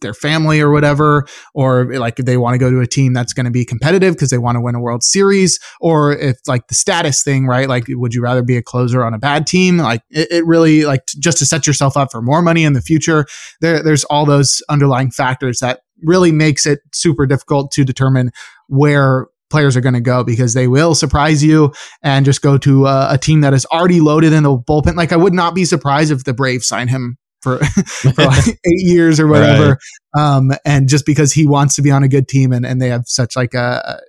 their 0.02 0.14
family 0.14 0.62
or 0.62 0.72
whatever, 0.72 1.26
or 1.54 1.86
like 1.98 2.18
they 2.18 2.38
want 2.38 2.54
to 2.54 2.60
go 2.60 2.70
to 2.70 2.80
a 2.80 2.88
team 2.88 3.14
that's 3.14 3.34
going 3.34 3.46
to 3.46 3.52
be 3.52 3.66
competitive 3.66 4.14
because 4.14 4.30
they 4.30 4.38
want 4.38 4.56
to 4.56 4.62
win 4.62 4.76
a 4.76 4.80
World 4.80 5.04
Series, 5.04 5.60
or 5.82 6.14
if 6.14 6.38
like 6.48 6.68
the 6.68 6.76
status 6.76 7.24
thing, 7.24 7.48
right? 7.48 7.68
Like, 7.68 7.86
would 7.90 8.14
you 8.14 8.22
rather 8.22 8.44
be 8.44 8.58
a 8.58 8.62
closer 8.62 9.04
on 9.04 9.14
a 9.14 9.20
bad 9.20 9.48
team? 9.48 9.78
Like, 9.78 10.02
it, 10.10 10.28
it 10.32 10.46
really 10.46 10.86
like 10.86 11.02
just 11.20 11.38
to 11.40 11.46
set 11.46 11.66
yourself 11.66 11.98
up 11.98 12.12
for 12.12 12.22
more 12.22 12.42
money 12.42 12.64
in 12.64 12.74
the 12.74 12.82
future. 12.82 13.26
There, 13.62 13.82
there's 13.82 14.04
all 14.06 14.26
those 14.26 14.62
underlying 14.70 15.12
factors 15.12 15.60
that 15.60 15.82
really 16.04 16.32
makes 16.32 16.66
it 16.66 16.80
super 16.94 17.26
difficult 17.26 17.72
to 17.72 17.84
determine 17.84 18.32
where 18.68 19.28
players 19.50 19.76
are 19.78 19.82
going 19.82 19.94
to 19.94 20.02
go 20.02 20.24
because 20.24 20.54
they 20.54 20.68
will 20.68 20.96
surprise 20.96 21.44
you 21.44 21.74
and 22.02 22.26
just 22.26 22.42
go 22.42 22.58
to 22.58 22.86
a, 22.86 23.14
a, 23.14 23.18
team 23.18 23.42
that 23.42 23.54
is 23.54 23.66
already 23.68 24.00
loaded 24.02 24.34
in 24.34 24.44
the 24.44 24.58
bullpen. 24.58 24.96
Like 24.96 25.12
I 25.12 25.18
would 25.18 25.34
not 25.34 25.54
be 25.54 25.66
surprised 25.66 26.12
if 26.12 26.24
the 26.24 26.34
Braves 26.34 26.68
sign 26.68 26.88
him 26.88 27.18
for, 27.42 27.58
for 27.86 28.12
like 28.26 28.48
eight 28.50 28.60
years 28.66 29.20
or 29.20 29.28
whatever. 29.28 29.78
Right. 30.16 30.36
Um, 30.36 30.52
and 30.66 30.90
just 30.90 31.06
because 31.06 31.32
he 31.32 31.46
wants 31.46 31.76
to 31.76 31.82
be 31.82 31.92
on 31.92 32.04
a 32.04 32.08
good 32.08 32.28
team 32.28 32.52
and, 32.52 32.66
and 32.66 32.82
they 32.82 32.90
have 32.90 33.04
such 33.06 33.36
like 33.36 33.54
a, 33.54 34.02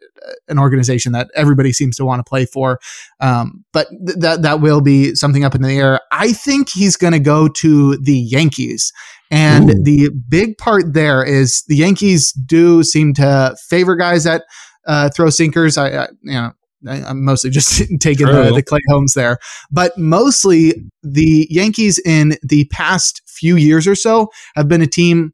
an 0.49 0.59
organization 0.59 1.12
that 1.12 1.28
everybody 1.34 1.72
seems 1.72 1.97
to 1.97 2.05
want 2.05 2.18
to 2.20 2.28
play 2.28 2.47
for. 2.47 2.80
Um, 3.20 3.64
but 3.72 3.89
th- 3.91 4.18
that, 4.18 4.43
that 4.43 4.61
will 4.61 4.80
be 4.80 5.14
something 5.14 5.45
up 5.45 5.55
in 5.55 5.62
the 5.62 5.72
air. 5.72 6.01
I 6.11 6.32
think 6.32 6.68
he's 6.68 6.97
going 6.97 7.12
to 7.12 7.20
go 7.20 7.49
to 7.49 7.97
the 7.99 8.16
Yankees. 8.16 8.93
And 9.30 9.70
Ooh. 9.70 9.82
the 9.82 10.11
big 10.28 10.57
part 10.59 10.95
there 10.95 11.24
is 11.24 11.64
the 11.68 11.76
Yankees 11.76 12.32
do 12.32 12.82
seem 12.82 13.14
to 13.14 13.57
favor 13.68 13.97
guys 13.97 14.24
that 14.24 14.45
uh, 14.87 15.09
throw 15.11 15.30
sinkers. 15.30 15.76
I, 15.78 16.05
I, 16.05 16.09
you 16.22 16.32
know, 16.32 16.53
I'm 16.87 17.24
mostly 17.24 17.51
just 17.51 17.82
taking 18.01 18.26
the, 18.26 18.53
the, 18.55 18.62
Clay 18.62 18.80
Holmes 18.89 19.14
there, 19.14 19.39
but 19.70 19.97
mostly 19.99 20.74
the 21.03 21.47
Yankees 21.51 22.01
in 22.05 22.37
the 22.43 22.66
past 22.66 23.22
few 23.26 23.57
years 23.57 23.87
or 23.87 23.95
so 23.95 24.30
have 24.55 24.68
been 24.68 24.82
a 24.82 24.87
team 24.87 25.32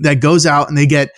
that 0.00 0.20
goes 0.20 0.46
out 0.46 0.68
and 0.68 0.76
they 0.76 0.86
get 0.86 1.10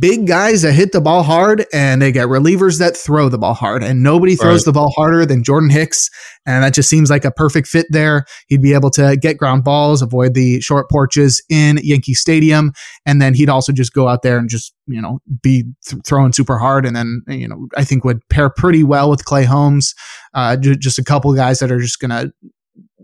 big 0.00 0.26
guys 0.26 0.62
that 0.62 0.72
hit 0.72 0.90
the 0.92 1.00
ball 1.00 1.22
hard 1.22 1.64
and 1.72 2.02
they 2.02 2.10
get 2.10 2.26
relievers 2.26 2.78
that 2.80 2.96
throw 2.96 3.28
the 3.28 3.38
ball 3.38 3.54
hard. 3.54 3.84
And 3.84 4.02
nobody 4.02 4.34
throws 4.34 4.60
right. 4.60 4.64
the 4.66 4.72
ball 4.72 4.92
harder 4.96 5.24
than 5.24 5.44
Jordan 5.44 5.70
Hicks. 5.70 6.10
And 6.44 6.64
that 6.64 6.74
just 6.74 6.88
seems 6.88 7.08
like 7.08 7.24
a 7.24 7.30
perfect 7.30 7.68
fit 7.68 7.86
there. 7.90 8.24
He'd 8.48 8.62
be 8.62 8.72
able 8.72 8.90
to 8.90 9.16
get 9.16 9.38
ground 9.38 9.64
balls 9.64 10.02
avoid 10.02 10.34
the 10.34 10.60
short 10.60 10.90
porches 10.90 11.42
in 11.48 11.78
Yankee 11.82 12.14
Stadium. 12.14 12.72
And 13.04 13.22
then 13.22 13.34
he'd 13.34 13.48
also 13.48 13.72
just 13.72 13.92
go 13.92 14.08
out 14.08 14.22
there 14.22 14.38
and 14.38 14.48
just 14.48 14.74
you 14.88 15.00
know 15.00 15.20
be 15.42 15.64
th- 15.86 16.02
throwing 16.04 16.32
super 16.32 16.58
hard. 16.58 16.84
And 16.84 16.96
then 16.96 17.22
you 17.28 17.48
know 17.48 17.68
I 17.76 17.84
think 17.84 18.04
would 18.04 18.26
pair 18.28 18.50
pretty 18.50 18.82
well 18.82 19.08
with 19.08 19.24
Clay 19.24 19.44
Holmes. 19.44 19.94
Uh, 20.34 20.56
just 20.56 20.98
a 20.98 21.04
couple 21.04 21.32
guys 21.34 21.60
that 21.60 21.70
are 21.70 21.80
just 21.80 22.00
gonna 22.00 22.30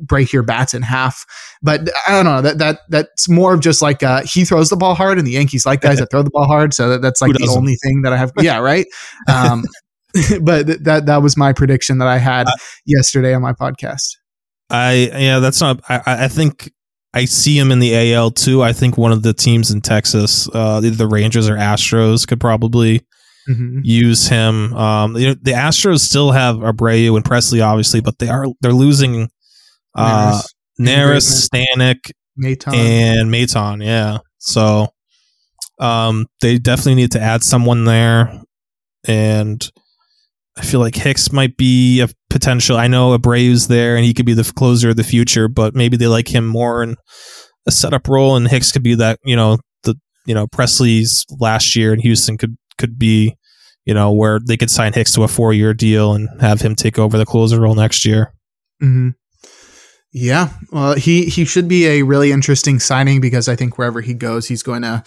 break 0.02 0.32
your 0.32 0.42
bats 0.42 0.74
in 0.74 0.82
half. 0.82 1.24
But 1.62 1.88
I 2.06 2.10
don't 2.10 2.24
know 2.24 2.42
that 2.42 2.58
that 2.58 2.80
that's 2.88 3.28
more 3.28 3.54
of 3.54 3.60
just 3.60 3.80
like 3.80 4.02
uh, 4.02 4.22
he 4.24 4.44
throws 4.44 4.68
the 4.68 4.76
ball 4.76 4.94
hard, 4.94 5.18
and 5.18 5.26
the 5.26 5.32
Yankees 5.32 5.64
like 5.64 5.80
guys 5.80 5.98
that 5.98 6.10
throw 6.10 6.22
the 6.22 6.30
ball 6.30 6.46
hard. 6.46 6.74
So 6.74 6.88
that, 6.90 7.02
that's 7.02 7.22
like 7.22 7.32
the 7.32 7.52
only 7.56 7.76
thing 7.76 8.02
that 8.02 8.12
I 8.12 8.16
have. 8.16 8.32
Yeah, 8.42 8.58
right. 8.58 8.86
Um, 9.32 9.62
but 10.42 10.66
th- 10.66 10.78
that 10.80 11.06
that 11.06 11.22
was 11.22 11.36
my 11.36 11.52
prediction 11.52 11.98
that 11.98 12.08
I 12.08 12.18
had 12.18 12.48
uh, 12.48 12.52
yesterday 12.84 13.34
on 13.34 13.42
my 13.42 13.52
podcast. 13.52 14.16
I 14.68 15.10
yeah, 15.12 15.38
that's 15.38 15.60
not. 15.60 15.80
I 15.88 16.02
I 16.06 16.28
think 16.28 16.72
I 17.14 17.26
see 17.26 17.56
him 17.56 17.70
in 17.70 17.78
the 17.78 18.14
AL 18.14 18.32
too. 18.32 18.62
I 18.62 18.72
think 18.72 18.98
one 18.98 19.12
of 19.12 19.22
the 19.22 19.32
teams 19.32 19.70
in 19.70 19.80
Texas, 19.80 20.48
uh, 20.52 20.80
the 20.80 21.06
Rangers 21.06 21.48
or 21.48 21.56
Astros, 21.56 22.26
could 22.26 22.40
probably. 22.40 23.06
Mm-hmm. 23.50 23.80
use 23.82 24.28
him. 24.28 24.72
Um, 24.72 25.16
you 25.16 25.26
know, 25.26 25.34
the 25.34 25.50
Astros 25.50 25.98
still 25.98 26.30
have 26.30 26.58
Abreu 26.58 27.16
and 27.16 27.24
Pressly, 27.24 27.60
obviously, 27.60 28.00
but 28.00 28.20
they 28.20 28.28
are 28.28 28.46
they're 28.60 28.72
losing 28.72 29.30
uh, 29.94 30.40
Neris, 30.80 31.48
Stanek, 31.48 32.10
Maton. 32.38 32.74
and 32.74 33.30
Maton. 33.30 33.84
Yeah. 33.84 34.18
So 34.38 34.88
um, 35.78 36.26
they 36.40 36.58
definitely 36.58 36.96
need 36.96 37.12
to 37.12 37.20
add 37.20 37.42
someone 37.42 37.84
there. 37.84 38.42
And 39.06 39.68
I 40.56 40.62
feel 40.62 40.80
like 40.80 40.94
Hicks 40.94 41.32
might 41.32 41.56
be 41.56 42.00
a 42.00 42.08
potential. 42.30 42.76
I 42.76 42.86
know 42.86 43.16
Abreu's 43.16 43.68
there 43.68 43.96
and 43.96 44.04
he 44.04 44.14
could 44.14 44.26
be 44.26 44.34
the 44.34 44.50
closer 44.56 44.90
of 44.90 44.96
the 44.96 45.04
future, 45.04 45.48
but 45.48 45.74
maybe 45.74 45.96
they 45.96 46.06
like 46.06 46.32
him 46.32 46.46
more 46.46 46.82
in 46.82 46.96
a 47.66 47.70
setup 47.70 48.08
role 48.08 48.36
and 48.36 48.48
Hicks 48.48 48.72
could 48.72 48.82
be 48.82 48.94
that, 48.96 49.18
you 49.24 49.36
know, 49.36 49.58
the, 49.82 49.96
you 50.26 50.34
know, 50.34 50.46
Pressly's 50.46 51.24
last 51.40 51.74
year 51.74 51.92
in 51.92 52.00
Houston 52.00 52.38
could, 52.38 52.56
could 52.78 52.98
be, 52.98 53.34
you 53.84 53.94
know, 53.94 54.12
where 54.12 54.38
they 54.46 54.56
could 54.56 54.70
sign 54.70 54.92
Hicks 54.92 55.12
to 55.12 55.24
a 55.24 55.28
four 55.28 55.52
year 55.52 55.74
deal 55.74 56.14
and 56.14 56.28
have 56.40 56.60
him 56.60 56.74
take 56.74 56.98
over 56.98 57.18
the 57.18 57.26
closer 57.26 57.60
role 57.60 57.74
next 57.74 58.04
year. 58.04 58.32
Mm-hmm. 58.82 59.10
Yeah, 60.12 60.50
well, 60.70 60.94
he 60.94 61.24
he 61.26 61.44
should 61.44 61.68
be 61.68 61.86
a 61.86 62.02
really 62.02 62.32
interesting 62.32 62.78
signing 62.80 63.20
because 63.20 63.48
I 63.48 63.56
think 63.56 63.78
wherever 63.78 64.00
he 64.00 64.12
goes, 64.12 64.46
he's 64.46 64.62
going 64.62 64.82
to 64.82 65.02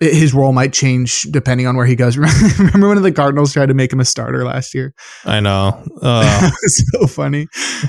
his 0.00 0.34
role 0.34 0.52
might 0.52 0.72
change 0.72 1.22
depending 1.30 1.66
on 1.66 1.76
where 1.76 1.86
he 1.86 1.94
goes. 1.94 2.16
Remember 2.58 2.88
when 2.88 3.02
the 3.02 3.12
Cardinals 3.12 3.52
tried 3.52 3.66
to 3.66 3.74
make 3.74 3.92
him 3.92 4.00
a 4.00 4.04
starter 4.04 4.44
last 4.44 4.74
year? 4.74 4.94
I 5.24 5.40
know. 5.40 5.82
Uh, 6.04 6.50
so 6.66 7.06
funny. 7.06 7.46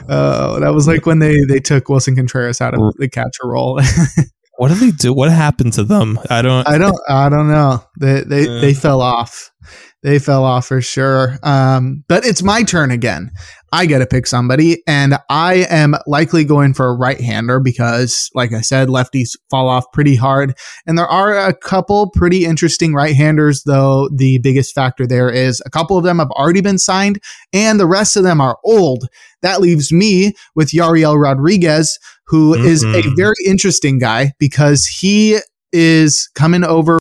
Uh, 0.07 0.59
that 0.59 0.73
was 0.73 0.87
like 0.87 1.05
when 1.05 1.19
they 1.19 1.35
they 1.49 1.59
took 1.59 1.85
Willson 1.89 2.15
Contreras 2.15 2.61
out 2.61 2.73
of 2.73 2.79
the 2.95 3.09
catcher 3.09 3.45
role. 3.45 3.81
what 4.57 4.69
did 4.69 4.77
they 4.77 4.91
do? 4.91 5.13
What 5.13 5.29
happened 5.31 5.73
to 5.73 5.83
them? 5.83 6.17
I 6.29 6.41
don't. 6.41 6.65
I 6.65 6.77
don't. 6.77 6.97
I 7.09 7.27
don't 7.27 7.49
know. 7.49 7.83
They 7.99 8.21
they 8.21 8.45
they 8.45 8.73
fell 8.73 9.01
off. 9.01 9.51
They 10.05 10.19
fell 10.19 10.43
off 10.43 10.67
for 10.67 10.81
sure. 10.81 11.39
Um, 11.41 12.03
but 12.07 12.23
it's 12.27 12.43
my 12.43 12.61
turn 12.61 12.91
again. 12.91 13.31
I 13.73 13.87
get 13.87 13.99
to 13.99 14.05
pick 14.05 14.27
somebody, 14.27 14.83
and 14.85 15.17
I 15.31 15.65
am 15.67 15.95
likely 16.05 16.43
going 16.43 16.75
for 16.75 16.85
a 16.85 16.95
right 16.95 17.19
hander 17.19 17.59
because, 17.59 18.29
like 18.35 18.53
I 18.53 18.61
said, 18.61 18.87
lefties 18.87 19.31
fall 19.49 19.67
off 19.67 19.91
pretty 19.93 20.15
hard. 20.15 20.55
And 20.85 20.95
there 20.95 21.07
are 21.07 21.35
a 21.35 21.55
couple 21.55 22.11
pretty 22.11 22.45
interesting 22.45 22.93
right 22.93 23.15
handers, 23.15 23.63
though 23.63 24.07
the 24.15 24.37
biggest 24.43 24.75
factor 24.75 25.07
there 25.07 25.31
is 25.31 25.59
a 25.65 25.71
couple 25.71 25.97
of 25.97 26.03
them 26.03 26.19
have 26.19 26.29
already 26.29 26.61
been 26.61 26.77
signed, 26.77 27.19
and 27.51 27.79
the 27.79 27.87
rest 27.87 28.15
of 28.15 28.21
them 28.21 28.39
are 28.39 28.59
old. 28.63 29.07
That 29.41 29.59
leaves 29.59 29.91
me 29.91 30.33
with 30.53 30.69
Yariel 30.69 31.19
Rodriguez, 31.19 31.97
who 32.27 32.53
mm-hmm. 32.53 32.63
is 32.63 32.83
a 32.83 33.01
very 33.15 33.43
interesting 33.43 33.97
guy 33.97 34.33
because 34.37 34.85
he 34.85 35.39
is 35.73 36.29
coming 36.35 36.63
over 36.63 36.99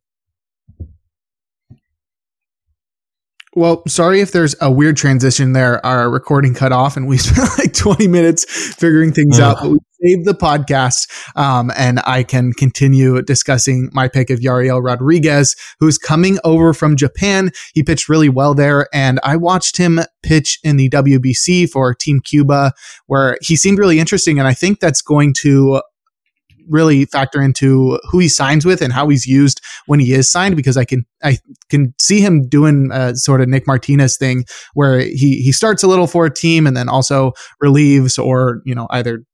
Well, 3.56 3.84
sorry 3.86 4.20
if 4.20 4.32
there's 4.32 4.56
a 4.60 4.70
weird 4.70 4.96
transition 4.96 5.52
there. 5.52 5.84
Our 5.86 6.10
recording 6.10 6.54
cut 6.54 6.72
off 6.72 6.96
and 6.96 7.06
we 7.06 7.18
spent 7.18 7.48
like 7.58 7.72
20 7.72 8.08
minutes 8.08 8.44
figuring 8.74 9.12
things 9.12 9.38
out, 9.38 9.58
but 9.60 9.70
we 9.70 9.78
saved 10.02 10.26
the 10.26 10.34
podcast. 10.34 11.08
Um, 11.36 11.70
and 11.76 12.00
I 12.04 12.24
can 12.24 12.52
continue 12.52 13.22
discussing 13.22 13.90
my 13.92 14.08
pick 14.08 14.30
of 14.30 14.40
Yariel 14.40 14.82
Rodriguez, 14.82 15.54
who's 15.78 15.98
coming 15.98 16.38
over 16.42 16.74
from 16.74 16.96
Japan. 16.96 17.50
He 17.74 17.84
pitched 17.84 18.08
really 18.08 18.28
well 18.28 18.54
there. 18.54 18.88
And 18.92 19.20
I 19.22 19.36
watched 19.36 19.76
him 19.76 20.00
pitch 20.24 20.58
in 20.64 20.76
the 20.76 20.90
WBC 20.90 21.70
for 21.70 21.94
Team 21.94 22.20
Cuba, 22.20 22.72
where 23.06 23.38
he 23.40 23.54
seemed 23.54 23.78
really 23.78 24.00
interesting. 24.00 24.40
And 24.40 24.48
I 24.48 24.54
think 24.54 24.80
that's 24.80 25.00
going 25.00 25.32
to 25.42 25.80
really 26.68 27.04
factor 27.06 27.42
into 27.42 27.98
who 28.10 28.18
he 28.18 28.28
signs 28.28 28.64
with 28.64 28.80
and 28.82 28.92
how 28.92 29.08
he's 29.08 29.26
used 29.26 29.60
when 29.86 30.00
he 30.00 30.12
is 30.12 30.30
signed 30.30 30.56
because 30.56 30.76
I 30.76 30.84
can 30.84 31.04
I 31.22 31.38
can 31.68 31.94
see 32.00 32.20
him 32.20 32.48
doing 32.48 32.90
a 32.92 33.14
sort 33.16 33.40
of 33.40 33.48
Nick 33.48 33.66
Martinez 33.66 34.16
thing 34.16 34.44
where 34.74 35.00
he 35.00 35.42
he 35.42 35.52
starts 35.52 35.82
a 35.82 35.88
little 35.88 36.06
for 36.06 36.26
a 36.26 36.32
team 36.32 36.66
and 36.66 36.76
then 36.76 36.88
also 36.88 37.32
relieves 37.60 38.18
or 38.18 38.60
you 38.64 38.74
know 38.74 38.86
either 38.90 39.24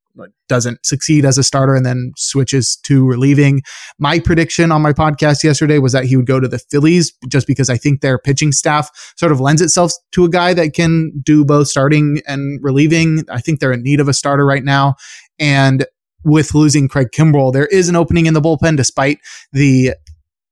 doesn't 0.49 0.85
succeed 0.85 1.24
as 1.24 1.39
a 1.39 1.43
starter 1.43 1.74
and 1.74 1.87
then 1.87 2.12
switches 2.16 2.76
to 2.85 3.07
relieving. 3.07 3.62
My 3.99 4.18
prediction 4.18 4.72
on 4.72 4.83
my 4.83 4.93
podcast 4.93 5.45
yesterday 5.45 5.78
was 5.78 5.93
that 5.93 6.05
he 6.05 6.16
would 6.16 6.26
go 6.26 6.41
to 6.41 6.49
the 6.49 6.59
Phillies 6.59 7.12
just 7.28 7.47
because 7.47 7.70
I 7.70 7.76
think 7.76 8.01
their 8.01 8.18
pitching 8.18 8.53
staff 8.53 8.91
sort 9.16 9.33
of 9.33 9.41
lends 9.41 9.62
itself 9.62 9.93
to 10.12 10.24
a 10.24 10.28
guy 10.28 10.53
that 10.55 10.74
can 10.74 11.12
do 11.22 11.45
both 11.45 11.68
starting 11.68 12.20
and 12.26 12.59
relieving. 12.62 13.24
I 13.31 13.41
think 13.41 13.61
they're 13.61 13.72
in 13.72 13.83
need 13.83 14.01
of 14.01 14.09
a 14.09 14.12
starter 14.12 14.45
right 14.45 14.64
now. 14.64 14.97
And 15.39 15.87
with 16.25 16.55
losing 16.55 16.89
Craig 16.89 17.09
Kimbrel, 17.14 17.53
there 17.53 17.66
is 17.66 17.89
an 17.89 17.97
opening 17.97 18.27
in 18.27 18.35
the 18.35 18.41
bullpen 18.41 18.77
despite 18.77 19.18
the 19.53 19.95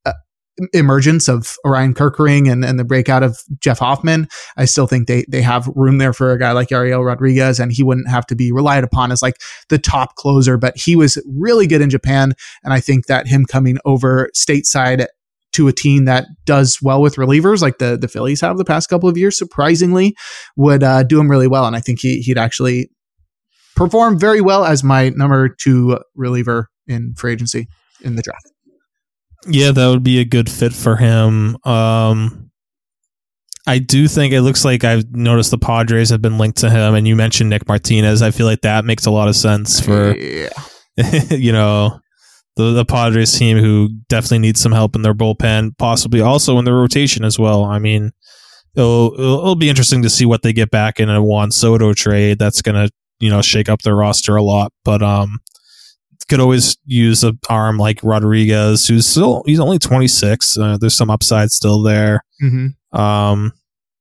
uh, 0.04 0.12
emergence 0.72 1.28
of 1.28 1.56
Orion 1.64 1.94
Kerkering 1.94 2.50
and, 2.50 2.64
and 2.64 2.78
the 2.78 2.84
breakout 2.84 3.22
of 3.22 3.38
Jeff 3.60 3.78
Hoffman. 3.78 4.28
I 4.56 4.64
still 4.64 4.86
think 4.86 5.06
they 5.06 5.24
they 5.28 5.42
have 5.42 5.68
room 5.74 5.98
there 5.98 6.12
for 6.12 6.32
a 6.32 6.38
guy 6.38 6.52
like 6.52 6.68
Yariel 6.68 7.04
Rodriguez, 7.04 7.60
and 7.60 7.72
he 7.72 7.82
wouldn't 7.82 8.08
have 8.08 8.26
to 8.26 8.34
be 8.34 8.52
relied 8.52 8.84
upon 8.84 9.12
as 9.12 9.22
like 9.22 9.36
the 9.68 9.78
top 9.78 10.14
closer. 10.16 10.56
But 10.56 10.76
he 10.76 10.96
was 10.96 11.22
really 11.26 11.66
good 11.66 11.80
in 11.82 11.90
Japan, 11.90 12.34
and 12.64 12.72
I 12.72 12.80
think 12.80 13.06
that 13.06 13.26
him 13.26 13.44
coming 13.44 13.78
over 13.84 14.30
stateside 14.34 15.06
to 15.52 15.68
a 15.68 15.72
team 15.72 16.04
that 16.04 16.26
does 16.44 16.78
well 16.82 17.00
with 17.00 17.16
relievers 17.16 17.62
like 17.62 17.78
the 17.78 17.96
the 17.96 18.08
Phillies 18.08 18.40
have 18.40 18.58
the 18.58 18.64
past 18.64 18.88
couple 18.88 19.08
of 19.08 19.16
years 19.16 19.38
surprisingly 19.38 20.14
would 20.56 20.82
uh, 20.82 21.02
do 21.02 21.18
him 21.18 21.30
really 21.30 21.48
well 21.48 21.64
and 21.64 21.74
I 21.74 21.80
think 21.80 22.00
he 22.00 22.20
he'd 22.20 22.38
actually 22.38 22.90
performed 23.78 24.18
very 24.18 24.40
well 24.40 24.64
as 24.64 24.82
my 24.82 25.10
number 25.10 25.48
two 25.48 25.98
reliever 26.16 26.68
in 26.88 27.14
free 27.14 27.32
agency 27.32 27.68
in 28.02 28.16
the 28.16 28.22
draft. 28.22 28.50
Yeah, 29.46 29.70
that 29.70 29.88
would 29.88 30.02
be 30.02 30.18
a 30.18 30.24
good 30.24 30.50
fit 30.50 30.72
for 30.72 30.96
him. 30.96 31.56
Um, 31.64 32.50
I 33.66 33.78
do 33.78 34.08
think 34.08 34.32
it 34.32 34.42
looks 34.42 34.64
like 34.64 34.82
I've 34.82 35.14
noticed 35.14 35.52
the 35.52 35.58
Padres 35.58 36.10
have 36.10 36.20
been 36.20 36.38
linked 36.38 36.58
to 36.58 36.70
him, 36.70 36.94
and 36.94 37.06
you 37.06 37.14
mentioned 37.14 37.50
Nick 37.50 37.68
Martinez. 37.68 38.20
I 38.20 38.32
feel 38.32 38.46
like 38.46 38.62
that 38.62 38.84
makes 38.84 39.06
a 39.06 39.10
lot 39.10 39.28
of 39.28 39.36
sense 39.36 39.78
for, 39.80 40.16
yeah. 40.16 40.48
you 41.30 41.52
know, 41.52 42.00
the, 42.56 42.72
the 42.72 42.84
Padres 42.84 43.32
team 43.38 43.58
who 43.58 43.90
definitely 44.08 44.40
needs 44.40 44.60
some 44.60 44.72
help 44.72 44.96
in 44.96 45.02
their 45.02 45.14
bullpen, 45.14 45.78
possibly 45.78 46.20
also 46.20 46.58
in 46.58 46.64
their 46.64 46.74
rotation 46.74 47.24
as 47.24 47.38
well. 47.38 47.64
I 47.64 47.78
mean, 47.78 48.10
it'll, 48.74 49.12
it'll 49.14 49.54
be 49.54 49.68
interesting 49.68 50.02
to 50.02 50.10
see 50.10 50.26
what 50.26 50.42
they 50.42 50.52
get 50.52 50.70
back 50.70 50.98
in 50.98 51.08
a 51.08 51.22
Juan 51.22 51.52
Soto 51.52 51.92
trade. 51.92 52.40
That's 52.40 52.60
going 52.60 52.74
to 52.74 52.92
you 53.20 53.30
know 53.30 53.42
shake 53.42 53.68
up 53.68 53.82
their 53.82 53.96
roster 53.96 54.36
a 54.36 54.42
lot. 54.42 54.72
But 54.84 55.02
um, 55.02 55.40
could 56.28 56.40
always 56.40 56.76
use 56.84 57.24
an 57.24 57.38
arm 57.48 57.78
like 57.78 58.00
Rodriguez, 58.02 58.86
who's 58.86 59.06
still 59.06 59.42
he's 59.46 59.60
only 59.60 59.78
26. 59.78 60.58
Uh, 60.58 60.78
there's 60.78 60.96
some 60.96 61.10
upside 61.10 61.50
still 61.50 61.82
there. 61.82 62.22
Mm-hmm. 62.42 62.98
Um, 62.98 63.52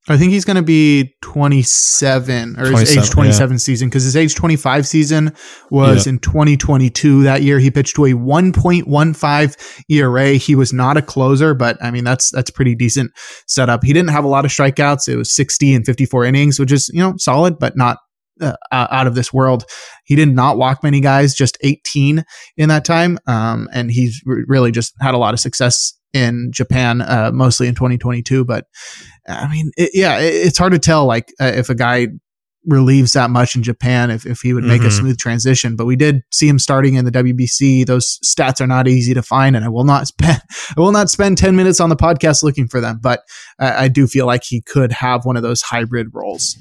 I 0.10 0.18
think 0.18 0.32
he's 0.32 0.46
going 0.46 0.56
to 0.56 0.64
be 0.64 1.16
27 1.22 2.52
or 2.52 2.70
27, 2.70 2.80
his 2.80 2.98
age 2.98 3.10
27 3.10 3.54
yeah. 3.54 3.58
season 3.58 3.90
because 3.90 4.04
his 4.06 4.16
age 4.16 4.36
25 4.36 4.88
season 4.88 5.34
was 5.70 6.06
yeah. 6.06 6.14
in 6.14 6.20
2022. 6.20 7.24
That 7.24 7.42
year 7.42 7.60
he 7.60 7.70
pitched 7.70 7.98
to 7.98 8.06
a 8.06 8.12
1.15 8.12 9.84
ERA. 9.90 10.34
He 10.34 10.56
was 10.56 10.72
not 10.72 10.96
a 10.96 11.02
closer, 11.02 11.54
but 11.54 11.78
I 11.82 11.92
mean 11.92 12.06
that's 12.06 12.30
that's 12.32 12.50
pretty 12.50 12.74
decent 12.74 13.12
setup. 13.48 13.84
He 13.84 13.92
didn't 13.92 14.12
have 14.12 14.24
a 14.24 14.30
lot 14.30 14.46
of 14.46 14.52
strikeouts. 14.52 15.10
It 15.10 15.18
was 15.18 15.34
60 15.36 15.76
and 15.76 15.86
54 15.86 16.26
innings, 16.26 16.58
which 16.58 16.72
is 16.72 16.90
you 16.94 17.02
know 17.02 17.16
solid, 17.18 17.60
but 17.60 17.76
not 17.76 17.98
uh, 18.42 18.56
out 18.72 19.08
of 19.08 19.16
this 19.16 19.34
world. 19.34 19.66
He 20.04 20.16
did 20.16 20.30
not 20.30 20.58
walk 20.58 20.84
many 20.84 21.00
guys, 21.00 21.34
just 21.34 21.58
18 21.62 22.24
in 22.58 22.70
that 22.70 22.86
time. 22.86 23.20
Um, 23.28 23.68
and 23.74 23.92
he's 23.92 24.22
re- 24.26 24.46
really 24.48 24.72
just 24.72 24.94
had 25.00 25.14
a 25.14 25.18
lot 25.18 25.34
of 25.34 25.40
success 25.40 25.94
in 26.14 26.52
Japan, 26.52 27.02
uh, 27.02 27.32
mostly 27.34 27.68
in 27.68 27.76
2022. 27.76 28.46
But 28.46 28.66
I 29.28 29.48
mean, 29.48 29.72
it, 29.78 29.92
yeah, 29.94 30.20
it, 30.20 30.34
it's 30.34 30.58
hard 30.58 30.74
to 30.74 30.80
tell 30.80 31.06
like 31.06 31.34
uh, 31.40 31.52
if 31.56 31.70
a 31.70 31.76
guy 31.76 32.08
relieves 32.66 33.14
that 33.14 33.30
much 33.30 33.56
in 33.56 33.64
Japan, 33.64 34.12
if, 34.12 34.26
if 34.26 34.42
he 34.42 34.54
would 34.54 34.64
make 34.64 34.82
mm-hmm. 34.82 34.90
a 34.90 34.92
smooth 34.92 35.18
transition. 35.18 35.76
But 35.76 35.86
we 35.86 35.96
did 35.96 36.22
see 36.32 36.48
him 36.48 36.60
starting 36.60 36.96
in 36.96 37.06
the 37.06 37.12
WBC. 37.12 37.86
Those 37.86 38.20
stats 38.26 38.60
are 38.60 38.68
not 38.68 38.88
easy 38.88 39.14
to 39.14 39.22
find, 39.22 39.56
and 39.56 39.64
I 39.64 39.70
will 39.70 39.86
not 39.86 40.08
spend 40.08 40.42
I 40.76 40.80
will 40.80 40.92
not 40.92 41.10
spend 41.10 41.38
10 41.38 41.56
minutes 41.56 41.80
on 41.80 41.90
the 41.90 41.96
podcast 41.96 42.44
looking 42.44 42.68
for 42.68 42.82
them. 42.82 43.00
But 43.02 43.22
I 43.60 43.88
do 43.88 44.06
feel 44.08 44.26
like 44.26 44.44
he 44.44 44.62
could 44.62 44.92
have 44.92 45.26
one 45.26 45.38
of 45.38 45.44
those 45.44 45.62
hybrid 45.62 46.08
roles. 46.14 46.58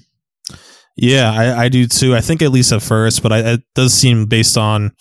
Yeah, 0.97 1.31
I, 1.31 1.65
I 1.65 1.69
do 1.69 1.87
too. 1.87 2.15
I 2.15 2.21
think 2.21 2.41
at 2.43 2.51
least 2.51 2.73
at 2.73 2.83
first, 2.83 3.23
but 3.23 3.33
I, 3.33 3.39
it 3.39 3.61
does 3.75 3.93
seem 3.93 4.27
based 4.27 4.57
on 4.57 4.93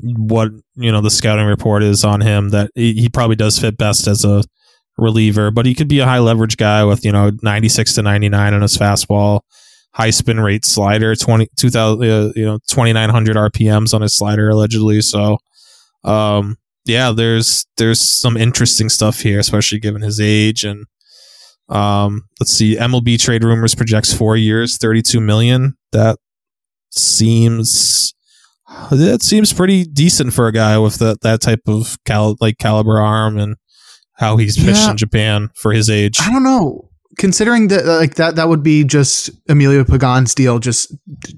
what 0.00 0.50
you 0.76 0.90
know 0.90 1.00
the 1.00 1.10
scouting 1.10 1.46
report 1.46 1.82
is 1.82 2.04
on 2.04 2.20
him 2.20 2.50
that 2.50 2.70
he, 2.74 3.08
probably 3.08 3.36
does 3.36 3.58
fit 3.58 3.76
best 3.76 4.06
as 4.06 4.24
a 4.24 4.42
reliever. 4.96 5.50
But 5.50 5.66
he 5.66 5.74
could 5.74 5.88
be 5.88 5.98
a 5.98 6.06
high 6.06 6.18
leverage 6.20 6.56
guy 6.56 6.84
with 6.84 7.04
you 7.04 7.12
know 7.12 7.30
ninety 7.42 7.68
six 7.68 7.94
to 7.94 8.02
ninety 8.02 8.30
nine 8.30 8.54
on 8.54 8.62
his 8.62 8.78
fastball, 8.78 9.40
high 9.92 10.10
spin 10.10 10.40
rate 10.40 10.64
slider, 10.64 11.14
20, 11.14 11.48
2000, 11.56 12.02
uh, 12.02 12.32
you 12.34 12.46
know 12.46 12.58
twenty 12.70 12.94
nine 12.94 13.10
hundred 13.10 13.36
RPMs 13.36 13.92
on 13.92 14.00
his 14.00 14.16
slider 14.16 14.48
allegedly. 14.48 15.02
So, 15.02 15.38
um, 16.04 16.56
yeah, 16.86 17.12
there's 17.12 17.66
there's 17.76 18.00
some 18.00 18.38
interesting 18.38 18.88
stuff 18.88 19.20
here, 19.20 19.38
especially 19.38 19.78
given 19.78 20.00
his 20.00 20.20
age 20.20 20.64
and 20.64 20.86
um, 21.68 22.22
let's 22.40 22.52
see. 22.52 22.76
MLB 22.76 23.20
trade 23.20 23.44
rumors 23.44 23.74
projects 23.74 24.12
four 24.12 24.36
years, 24.36 24.78
thirty-two 24.78 25.20
million. 25.20 25.76
That 25.92 26.18
seems 26.90 28.14
that 28.90 29.22
seems 29.22 29.52
pretty 29.52 29.84
decent 29.84 30.32
for 30.32 30.46
a 30.46 30.52
guy 30.52 30.78
with 30.78 30.96
that 30.96 31.20
that 31.22 31.40
type 31.40 31.62
of 31.66 31.96
cal- 32.04 32.36
like 32.40 32.58
caliber 32.58 32.98
arm 32.98 33.38
and 33.38 33.56
how 34.14 34.36
he's 34.36 34.56
pitched 34.56 34.78
yeah. 34.78 34.90
in 34.90 34.96
Japan 34.96 35.50
for 35.54 35.72
his 35.72 35.88
age. 35.88 36.18
I 36.20 36.30
don't 36.30 36.42
know. 36.42 36.88
Considering 37.18 37.68
that, 37.68 37.84
like 37.84 38.14
that, 38.14 38.36
that 38.36 38.48
would 38.48 38.62
be 38.62 38.84
just 38.84 39.30
Emilio 39.48 39.82
Pagan's 39.84 40.34
deal, 40.34 40.58
just 40.58 40.94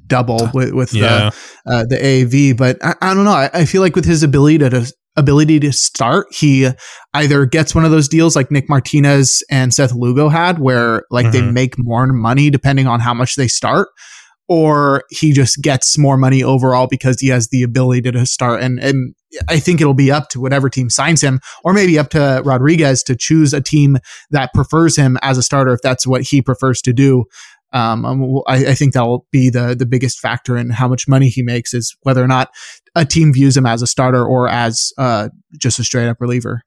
double 0.07 0.51
with 0.53 0.72
with 0.72 0.93
yeah. 0.93 1.31
the 1.64 1.72
uh, 1.72 1.85
the 1.89 1.97
AAV. 1.97 2.57
But 2.57 2.85
I, 2.85 2.95
I 3.01 3.14
don't 3.14 3.24
know. 3.24 3.31
I, 3.31 3.51
I, 3.53 3.64
feel 3.64 3.81
like 3.81 3.97
with 3.97 4.05
his 4.05 4.22
ability 4.22 4.59
to 4.59 4.93
ability 5.16 5.61
to 5.61 5.72
start, 5.72 6.26
he 6.30 6.68
either 7.14 7.46
gets 7.46 7.74
one 7.74 7.84
of 7.84 7.90
those 7.90 8.08
deals 8.08 8.36
like 8.36 8.50
Nick 8.50 8.68
Martinez 8.68 9.42
and 9.50 9.74
Seth 9.74 9.92
Lugo 9.92 10.28
had, 10.28 10.58
where 10.58 11.04
like 11.11 11.26
mm-hmm. 11.26 11.46
they 11.46 11.52
make 11.52 11.74
more 11.78 12.06
money 12.06 12.50
depending 12.50 12.86
on 12.86 13.00
how 13.00 13.12
much 13.12 13.34
they 13.34 13.48
start, 13.48 13.88
or 14.48 15.04
he 15.11 15.32
just 15.32 15.62
gets 15.62 15.98
more 15.98 16.16
money 16.16 16.42
overall 16.42 16.86
because 16.88 17.20
he 17.20 17.28
has 17.28 17.48
the 17.48 17.62
ability 17.62 18.11
to 18.11 18.26
start. 18.26 18.62
And, 18.62 18.78
and 18.78 19.14
I 19.48 19.61
think 19.61 19.80
it'll 19.80 19.94
be 19.94 20.11
up 20.11 20.28
to 20.30 20.40
whatever 20.40 20.68
team 20.68 20.90
signs 20.90 21.22
him, 21.22 21.40
or 21.64 21.72
maybe 21.72 21.98
up 21.98 22.11
to 22.11 22.42
Rodriguez 22.44 23.02
to 23.04 23.16
choose 23.16 23.52
a 23.52 23.61
team 23.61 23.98
that 24.30 24.52
prefers 24.52 24.96
him 24.96 25.18
as 25.22 25.38
a 25.38 25.42
starter 25.42 25.72
if 25.72 25.82
that's 25.82 26.06
what 26.06 26.22
he 26.22 26.42
prefers 26.42 26.82
to 26.82 26.92
do. 26.92 27.26
Um, 27.72 28.04
um 28.04 28.42
I, 28.46 28.66
I, 28.66 28.74
think 28.74 28.94
that'll 28.94 29.26
be 29.30 29.48
the 29.48 29.76
the 29.78 29.86
biggest 29.86 30.18
factor 30.18 30.56
in 30.56 30.70
how 30.70 30.88
much 30.88 31.06
money 31.06 31.28
he 31.28 31.42
makes 31.42 31.72
is 31.72 31.96
whether 32.02 32.22
or 32.22 32.26
not 32.26 32.50
a 32.94 33.04
team 33.04 33.32
views 33.32 33.56
him 33.56 33.66
as 33.66 33.80
a 33.82 33.86
starter 33.86 34.24
or 34.24 34.48
as 34.48 34.92
uh, 34.98 35.28
just 35.58 35.78
a 35.78 35.84
straight 35.84 36.08
up 36.08 36.16
reliever. 36.20 36.62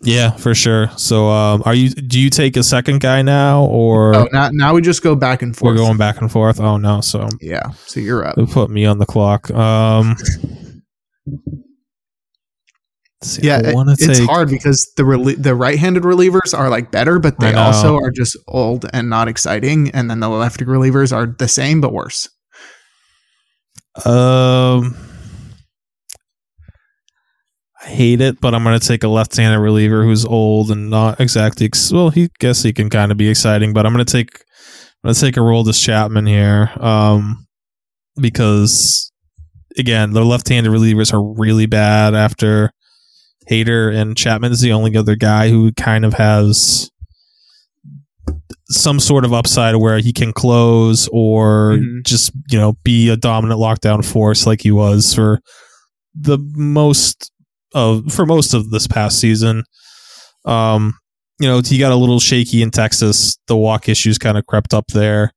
Yeah, 0.00 0.30
for 0.30 0.54
sure. 0.54 0.90
So, 0.96 1.28
um, 1.28 1.62
are 1.64 1.74
you? 1.74 1.90
Do 1.90 2.20
you 2.20 2.30
take 2.30 2.56
a 2.56 2.62
second 2.62 3.00
guy 3.00 3.22
now, 3.22 3.64
or 3.64 4.14
oh, 4.14 4.28
now, 4.32 4.48
now 4.52 4.74
we 4.74 4.80
just 4.80 5.02
go 5.02 5.16
back 5.16 5.42
and 5.42 5.56
forth? 5.56 5.74
We're 5.74 5.76
going 5.76 5.96
back 5.96 6.20
and 6.20 6.30
forth. 6.30 6.60
Oh 6.60 6.76
no, 6.76 7.00
so 7.00 7.28
yeah, 7.40 7.70
so 7.86 7.98
you're 7.98 8.24
up. 8.24 8.36
Put 8.50 8.70
me 8.70 8.86
on 8.86 8.98
the 8.98 9.06
clock. 9.06 9.50
Um, 9.50 10.16
See, 13.20 13.42
yeah, 13.48 13.60
it's 13.64 14.18
take, 14.18 14.28
hard 14.28 14.48
because 14.48 14.92
the 14.96 15.04
rel- 15.04 15.24
the 15.24 15.54
right-handed 15.56 16.04
relievers 16.04 16.56
are 16.56 16.68
like 16.68 16.92
better, 16.92 17.18
but 17.18 17.40
they 17.40 17.52
also 17.52 17.96
are 17.96 18.12
just 18.12 18.36
old 18.46 18.86
and 18.92 19.10
not 19.10 19.26
exciting, 19.26 19.90
and 19.90 20.08
then 20.08 20.20
the 20.20 20.28
lefty 20.28 20.64
relievers 20.64 21.12
are 21.12 21.26
the 21.26 21.48
same 21.48 21.80
but 21.80 21.92
worse. 21.92 22.28
Um, 24.04 24.96
I 27.82 27.88
hate 27.88 28.20
it, 28.20 28.40
but 28.40 28.54
I'm 28.54 28.62
going 28.62 28.78
to 28.78 28.86
take 28.86 29.02
a 29.02 29.08
left-handed 29.08 29.58
reliever 29.58 30.04
who's 30.04 30.24
old 30.24 30.70
and 30.70 30.88
not 30.88 31.20
exactly 31.20 31.66
ex- 31.66 31.92
well. 31.92 32.10
He 32.10 32.30
guess 32.38 32.62
he 32.62 32.72
can 32.72 32.88
kind 32.88 33.10
of 33.10 33.18
be 33.18 33.28
exciting, 33.28 33.72
but 33.72 33.84
I'm 33.84 33.92
going 33.92 34.04
to 34.04 34.12
take 34.12 34.44
I'm 35.02 35.08
going 35.08 35.14
to 35.16 35.20
take 35.20 35.34
Aroldis 35.34 35.82
Chapman 35.82 36.26
here, 36.26 36.70
um, 36.76 37.48
because 38.14 39.10
again, 39.76 40.12
the 40.12 40.24
left-handed 40.24 40.70
relievers 40.70 41.12
are 41.12 41.34
really 41.36 41.66
bad 41.66 42.14
after 42.14 42.70
Hader, 43.50 43.94
and 43.94 44.16
Chapman 44.16 44.52
is 44.52 44.60
the 44.60 44.72
only 44.72 44.96
other 44.96 45.16
guy 45.16 45.48
who 45.48 45.72
kind 45.72 46.04
of 46.04 46.14
has 46.14 46.90
some 48.70 49.00
sort 49.00 49.24
of 49.24 49.32
upside 49.32 49.76
where 49.76 49.98
he 49.98 50.12
can 50.12 50.32
close 50.32 51.08
or 51.10 51.72
mm-hmm. 51.72 52.00
just 52.04 52.32
you 52.50 52.58
know 52.58 52.74
be 52.84 53.08
a 53.08 53.16
dominant 53.16 53.58
lockdown 53.58 54.04
force 54.04 54.46
like 54.46 54.60
he 54.60 54.70
was 54.70 55.14
for 55.14 55.40
the 56.14 56.38
most 56.54 57.32
of 57.74 58.12
for 58.12 58.26
most 58.26 58.54
of 58.54 58.70
this 58.70 58.86
past 58.86 59.18
season. 59.18 59.64
Um, 60.44 60.94
you 61.40 61.48
know, 61.48 61.60
he 61.64 61.78
got 61.78 61.92
a 61.92 61.96
little 61.96 62.20
shaky 62.20 62.62
in 62.62 62.70
Texas. 62.70 63.38
The 63.46 63.56
walk 63.56 63.88
issues 63.88 64.18
kind 64.18 64.36
of 64.36 64.46
crept 64.46 64.74
up 64.74 64.88
there. 64.88 65.32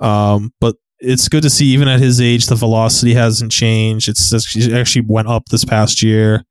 Um, 0.00 0.52
but 0.60 0.76
it's 0.98 1.28
good 1.28 1.42
to 1.42 1.50
see 1.50 1.66
even 1.66 1.88
at 1.88 2.00
his 2.00 2.20
age 2.20 2.46
the 2.46 2.54
velocity 2.54 3.14
hasn't 3.14 3.52
changed. 3.52 4.08
It's 4.08 4.32
actually 4.72 5.04
went 5.06 5.28
up 5.28 5.44
this 5.50 5.64
past 5.64 6.02
year 6.02 6.44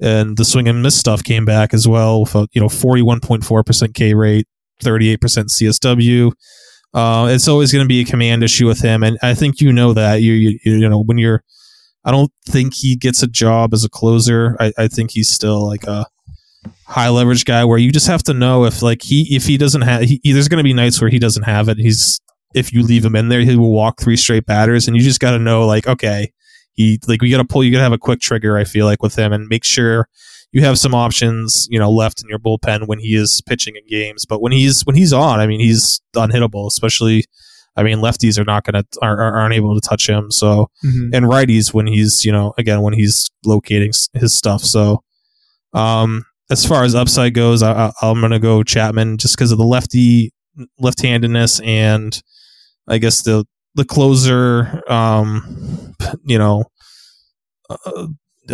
and 0.00 0.36
the 0.36 0.44
swing 0.44 0.68
and 0.68 0.82
miss 0.82 0.96
stuff 0.96 1.22
came 1.22 1.44
back 1.44 1.74
as 1.74 1.86
well 1.86 2.22
with 2.22 2.34
a 2.34 2.48
you 2.52 2.60
know 2.60 2.68
41.4% 2.68 3.94
K 3.94 4.14
rate, 4.14 4.46
38% 4.82 5.18
CSW. 5.18 6.32
Uh, 6.94 7.28
it's 7.30 7.48
always 7.48 7.72
going 7.72 7.84
to 7.84 7.88
be 7.88 8.00
a 8.00 8.04
command 8.04 8.42
issue 8.42 8.66
with 8.66 8.80
him, 8.80 9.02
and 9.02 9.18
I 9.22 9.34
think 9.34 9.60
you 9.60 9.72
know 9.72 9.92
that. 9.92 10.22
You, 10.22 10.32
you 10.32 10.58
you 10.62 10.88
know 10.88 11.02
when 11.02 11.18
you're, 11.18 11.42
I 12.04 12.10
don't 12.10 12.32
think 12.46 12.74
he 12.74 12.96
gets 12.96 13.22
a 13.22 13.26
job 13.26 13.74
as 13.74 13.84
a 13.84 13.90
closer. 13.90 14.56
I, 14.58 14.72
I 14.78 14.88
think 14.88 15.10
he's 15.10 15.28
still 15.28 15.66
like 15.66 15.84
a 15.84 16.06
high 16.86 17.08
leverage 17.10 17.44
guy 17.44 17.64
where 17.64 17.78
you 17.78 17.92
just 17.92 18.06
have 18.06 18.22
to 18.24 18.34
know 18.34 18.64
if 18.64 18.82
like 18.82 19.02
he 19.02 19.34
if 19.34 19.46
he 19.46 19.58
doesn't 19.58 19.82
have 19.82 20.02
he, 20.02 20.20
there's 20.24 20.48
going 20.48 20.58
to 20.58 20.64
be 20.64 20.72
nights 20.72 21.00
where 21.00 21.10
he 21.10 21.18
doesn't 21.18 21.42
have 21.44 21.68
it. 21.68 21.78
He's 21.78 22.20
if 22.54 22.72
you 22.72 22.82
leave 22.82 23.04
him 23.04 23.14
in 23.14 23.28
there, 23.28 23.40
he 23.40 23.56
will 23.56 23.72
walk 23.72 24.00
three 24.00 24.16
straight 24.16 24.46
batters, 24.46 24.88
and 24.88 24.96
you 24.96 25.02
just 25.02 25.20
got 25.20 25.32
to 25.32 25.38
know 25.38 25.66
like 25.66 25.86
okay, 25.86 26.32
he 26.78 27.00
like 27.08 27.20
we 27.20 27.28
got 27.28 27.38
to 27.38 27.44
pull. 27.44 27.64
You 27.64 27.72
got 27.72 27.78
to 27.78 27.82
have 27.82 27.92
a 27.92 27.98
quick 27.98 28.20
trigger. 28.20 28.56
I 28.56 28.62
feel 28.62 28.86
like 28.86 29.02
with 29.02 29.18
him 29.18 29.32
and 29.32 29.48
make 29.48 29.64
sure 29.64 30.08
you 30.52 30.62
have 30.62 30.78
some 30.78 30.94
options, 30.94 31.66
you 31.70 31.78
know, 31.78 31.90
left 31.90 32.22
in 32.22 32.28
your 32.28 32.38
bullpen 32.38 32.86
when 32.86 33.00
he 33.00 33.16
is 33.16 33.42
pitching 33.46 33.74
in 33.74 33.82
games. 33.88 34.24
But 34.24 34.40
when 34.40 34.52
he's 34.52 34.82
when 34.82 34.94
he's 34.94 35.12
on, 35.12 35.40
I 35.40 35.48
mean, 35.48 35.58
he's 35.58 36.00
unhittable. 36.14 36.68
Especially, 36.68 37.24
I 37.74 37.82
mean, 37.82 37.98
lefties 37.98 38.38
are 38.38 38.44
not 38.44 38.62
gonna 38.62 38.84
are, 39.02 39.20
aren't 39.20 39.54
able 39.54 39.74
to 39.74 39.86
touch 39.86 40.08
him. 40.08 40.30
So 40.30 40.68
mm-hmm. 40.84 41.12
and 41.12 41.26
righties 41.26 41.74
when 41.74 41.88
he's 41.88 42.24
you 42.24 42.30
know 42.30 42.54
again 42.56 42.80
when 42.82 42.94
he's 42.94 43.28
locating 43.44 43.90
his 44.14 44.36
stuff. 44.36 44.62
So 44.62 45.02
um, 45.74 46.26
as 46.48 46.64
far 46.64 46.84
as 46.84 46.94
upside 46.94 47.34
goes, 47.34 47.60
I, 47.60 47.90
I'm 48.00 48.20
gonna 48.20 48.38
go 48.38 48.62
Chapman 48.62 49.18
just 49.18 49.36
because 49.36 49.50
of 49.50 49.58
the 49.58 49.64
lefty 49.64 50.32
left-handedness 50.78 51.58
and 51.60 52.22
I 52.86 52.98
guess 52.98 53.22
the 53.22 53.46
the 53.74 53.84
closer, 53.84 54.82
um, 54.88 55.94
you 56.24 56.38
know, 56.38 56.64
uh, 57.70 58.06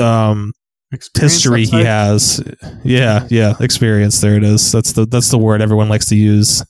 um, 0.03 0.53
experience 0.93 1.35
history 1.35 1.65
he 1.67 1.85
has. 1.85 2.43
Yeah, 2.85 3.27
yeah, 3.31 3.55
experience. 3.61 4.21
There 4.21 4.37
it 4.37 4.45
is. 4.45 4.73
That's 4.73 4.93
the 4.93 5.07
that's 5.07 5.31
the 5.31 5.39
word 5.39 5.61
everyone 5.61 5.89
likes 5.89 6.07
to 6.07 6.17
use. 6.17 6.65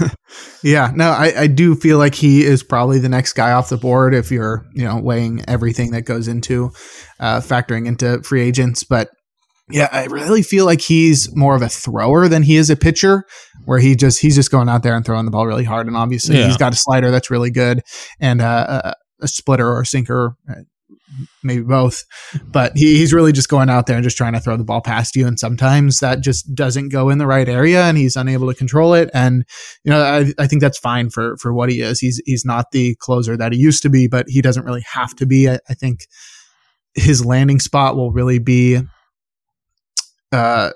yeah, 0.62 0.92
no, 0.94 1.10
I, 1.10 1.32
I 1.36 1.46
do 1.46 1.74
feel 1.74 1.98
like 1.98 2.14
he 2.14 2.44
is 2.44 2.62
probably 2.62 2.98
the 2.98 3.08
next 3.08 3.34
guy 3.34 3.52
off 3.52 3.68
the 3.68 3.76
board 3.76 4.14
if 4.14 4.30
you're 4.30 4.66
you 4.74 4.84
know 4.84 4.98
weighing 4.98 5.44
everything 5.48 5.92
that 5.92 6.02
goes 6.02 6.28
into 6.28 6.70
uh, 7.18 7.40
factoring 7.40 7.86
into 7.86 8.22
free 8.22 8.42
agents. 8.42 8.84
But 8.84 9.08
yeah, 9.70 9.88
I 9.92 10.04
really 10.06 10.42
feel 10.42 10.64
like 10.64 10.80
he's 10.80 11.34
more 11.34 11.54
of 11.54 11.62
a 11.62 11.68
thrower 11.68 12.28
than 12.28 12.42
he 12.42 12.56
is 12.56 12.70
a 12.70 12.76
pitcher, 12.76 13.24
where 13.64 13.78
he 13.78 13.94
just 13.94 14.20
he's 14.20 14.34
just 14.34 14.50
going 14.50 14.68
out 14.68 14.82
there 14.82 14.94
and 14.94 15.04
throwing 15.04 15.24
the 15.24 15.30
ball 15.30 15.46
really 15.46 15.64
hard. 15.64 15.86
And 15.86 15.96
obviously, 15.96 16.38
yeah. 16.38 16.46
he's 16.46 16.56
got 16.56 16.72
a 16.72 16.76
slider 16.76 17.10
that's 17.10 17.30
really 17.30 17.50
good 17.50 17.82
and 18.20 18.40
uh, 18.40 18.94
a 19.20 19.28
splitter 19.28 19.68
or 19.68 19.82
a 19.82 19.86
sinker, 19.86 20.36
uh, 20.48 20.62
maybe 21.42 21.62
both. 21.62 22.04
But 22.44 22.76
he, 22.76 22.96
he's 22.96 23.12
really 23.12 23.32
just 23.32 23.48
going 23.48 23.70
out 23.70 23.86
there 23.86 23.96
and 23.96 24.04
just 24.04 24.16
trying 24.16 24.32
to 24.32 24.40
throw 24.40 24.56
the 24.56 24.64
ball 24.64 24.80
past 24.80 25.16
you. 25.16 25.26
And 25.26 25.38
sometimes 25.38 25.98
that 25.98 26.20
just 26.20 26.54
doesn't 26.54 26.90
go 26.90 27.08
in 27.10 27.18
the 27.18 27.26
right 27.26 27.48
area, 27.48 27.82
and 27.84 27.96
he's 27.98 28.16
unable 28.16 28.48
to 28.48 28.54
control 28.54 28.94
it. 28.94 29.10
And 29.14 29.44
you 29.84 29.90
know, 29.90 30.02
I, 30.02 30.32
I 30.38 30.46
think 30.46 30.62
that's 30.62 30.78
fine 30.78 31.10
for 31.10 31.36
for 31.36 31.52
what 31.52 31.70
he 31.70 31.80
is. 31.80 32.00
He's 32.00 32.20
he's 32.24 32.44
not 32.44 32.66
the 32.72 32.96
closer 32.96 33.36
that 33.36 33.52
he 33.52 33.58
used 33.58 33.82
to 33.82 33.90
be, 33.90 34.08
but 34.08 34.26
he 34.28 34.42
doesn't 34.42 34.64
really 34.64 34.84
have 34.92 35.14
to 35.16 35.26
be. 35.26 35.48
I, 35.48 35.58
I 35.68 35.74
think 35.74 36.06
his 36.94 37.24
landing 37.24 37.60
spot 37.60 37.96
will 37.96 38.12
really 38.12 38.38
be 38.38 38.80
uh, 40.32 40.70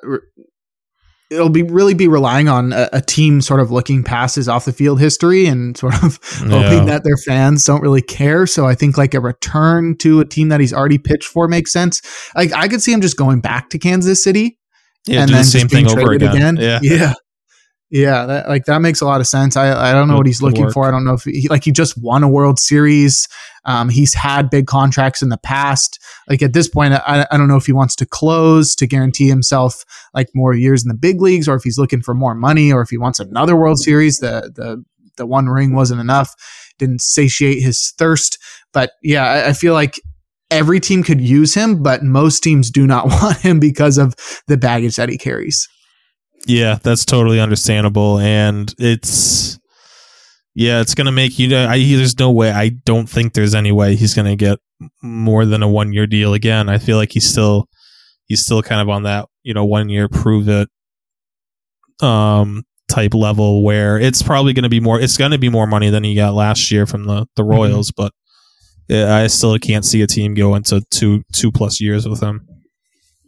it'll 1.30 1.48
be 1.48 1.62
really 1.62 1.94
be 1.94 2.08
relying 2.08 2.48
on 2.48 2.72
a, 2.72 2.88
a, 2.92 3.00
team 3.00 3.40
sort 3.40 3.60
of 3.60 3.70
looking 3.70 4.04
past 4.04 4.36
his 4.36 4.48
off 4.48 4.64
the 4.64 4.72
field 4.72 5.00
history 5.00 5.46
and 5.46 5.76
sort 5.76 5.94
of 6.02 6.18
yeah. 6.42 6.48
hoping 6.48 6.86
that 6.86 7.04
their 7.04 7.16
fans 7.16 7.64
don't 7.64 7.80
really 7.80 8.02
care. 8.02 8.46
So 8.46 8.66
I 8.66 8.74
think 8.74 8.98
like 8.98 9.14
a 9.14 9.20
return 9.20 9.96
to 9.98 10.20
a 10.20 10.24
team 10.24 10.48
that 10.48 10.60
he's 10.60 10.72
already 10.72 10.98
pitched 10.98 11.28
for 11.28 11.48
makes 11.48 11.72
sense. 11.72 12.02
Like 12.34 12.52
I 12.52 12.68
could 12.68 12.82
see 12.82 12.92
him 12.92 13.00
just 13.00 13.16
going 13.16 13.40
back 13.40 13.70
to 13.70 13.78
Kansas 13.78 14.22
City 14.22 14.58
yeah, 15.06 15.22
and 15.22 15.30
then 15.30 15.38
the 15.38 15.44
same 15.44 15.68
thing 15.68 15.86
over 15.86 16.12
again. 16.12 16.34
again. 16.34 16.56
Yeah. 16.56 16.78
Yeah. 16.82 17.14
Yeah, 17.94 18.26
that, 18.26 18.48
like 18.48 18.64
that 18.64 18.80
makes 18.80 19.00
a 19.02 19.04
lot 19.04 19.20
of 19.20 19.28
sense. 19.28 19.56
I 19.56 19.90
I 19.90 19.92
don't 19.92 20.08
know 20.08 20.16
what 20.16 20.26
he's 20.26 20.42
looking 20.42 20.68
for. 20.68 20.84
I 20.84 20.90
don't 20.90 21.04
know 21.04 21.14
if 21.14 21.22
he 21.22 21.46
like 21.46 21.62
he 21.62 21.70
just 21.70 21.96
won 21.96 22.24
a 22.24 22.28
World 22.28 22.58
Series. 22.58 23.28
Um, 23.66 23.88
he's 23.88 24.14
had 24.14 24.50
big 24.50 24.66
contracts 24.66 25.22
in 25.22 25.28
the 25.28 25.38
past. 25.38 26.02
Like 26.28 26.42
at 26.42 26.54
this 26.54 26.66
point, 26.66 26.94
I, 26.94 27.24
I 27.30 27.36
don't 27.36 27.46
know 27.46 27.56
if 27.56 27.66
he 27.66 27.72
wants 27.72 27.94
to 27.96 28.04
close 28.04 28.74
to 28.74 28.88
guarantee 28.88 29.28
himself 29.28 29.84
like 30.12 30.28
more 30.34 30.54
years 30.54 30.82
in 30.82 30.88
the 30.88 30.94
big 30.96 31.20
leagues, 31.20 31.46
or 31.48 31.54
if 31.54 31.62
he's 31.62 31.78
looking 31.78 32.02
for 32.02 32.14
more 32.14 32.34
money, 32.34 32.72
or 32.72 32.80
if 32.80 32.90
he 32.90 32.98
wants 32.98 33.20
another 33.20 33.54
World 33.54 33.78
Series. 33.78 34.18
The 34.18 34.50
the 34.52 34.84
the 35.16 35.24
one 35.24 35.48
ring 35.48 35.72
wasn't 35.72 36.00
enough, 36.00 36.34
didn't 36.80 37.00
satiate 37.00 37.62
his 37.62 37.94
thirst. 37.96 38.38
But 38.72 38.90
yeah, 39.04 39.24
I, 39.24 39.50
I 39.50 39.52
feel 39.52 39.72
like 39.72 40.00
every 40.50 40.80
team 40.80 41.04
could 41.04 41.20
use 41.20 41.54
him, 41.54 41.80
but 41.80 42.02
most 42.02 42.42
teams 42.42 42.72
do 42.72 42.88
not 42.88 43.06
want 43.22 43.36
him 43.36 43.60
because 43.60 43.98
of 43.98 44.16
the 44.48 44.56
baggage 44.56 44.96
that 44.96 45.08
he 45.08 45.16
carries. 45.16 45.68
Yeah, 46.46 46.78
that's 46.82 47.04
totally 47.04 47.40
understandable, 47.40 48.18
and 48.18 48.72
it's 48.78 49.58
yeah, 50.54 50.80
it's 50.80 50.94
gonna 50.94 51.12
make 51.12 51.38
you. 51.38 51.56
I 51.56 51.78
there's 51.78 52.18
no 52.18 52.30
way. 52.30 52.50
I 52.50 52.68
don't 52.68 53.08
think 53.08 53.32
there's 53.32 53.54
any 53.54 53.72
way 53.72 53.96
he's 53.96 54.14
gonna 54.14 54.36
get 54.36 54.58
more 55.02 55.46
than 55.46 55.62
a 55.62 55.68
one 55.68 55.92
year 55.92 56.06
deal 56.06 56.34
again. 56.34 56.68
I 56.68 56.78
feel 56.78 56.96
like 56.96 57.12
he's 57.12 57.28
still 57.28 57.68
he's 58.26 58.44
still 58.44 58.62
kind 58.62 58.80
of 58.80 58.88
on 58.88 59.04
that 59.04 59.28
you 59.42 59.54
know 59.54 59.64
one 59.64 59.88
year 59.88 60.08
prove 60.08 60.48
it 60.48 60.68
um 62.02 62.64
type 62.88 63.14
level 63.14 63.62
where 63.62 63.98
it's 63.98 64.22
probably 64.22 64.52
going 64.52 64.64
to 64.64 64.68
be 64.68 64.80
more 64.80 65.00
it's 65.00 65.16
going 65.16 65.30
to 65.30 65.38
be 65.38 65.48
more 65.48 65.66
money 65.66 65.90
than 65.90 66.04
he 66.04 66.14
got 66.14 66.34
last 66.34 66.70
year 66.70 66.86
from 66.86 67.04
the 67.04 67.26
the 67.36 67.42
mm-hmm. 67.42 67.52
Royals 67.52 67.90
mm-hmm. 67.90 68.02
but 68.02 68.12
I 68.90 69.28
still 69.28 69.58
can't 69.58 69.84
see 69.84 70.02
a 70.02 70.06
team 70.06 70.34
go 70.34 70.54
into 70.54 70.82
two 70.90 71.22
two 71.32 71.50
plus 71.50 71.80
years 71.80 72.06
with 72.06 72.20
him. 72.20 72.46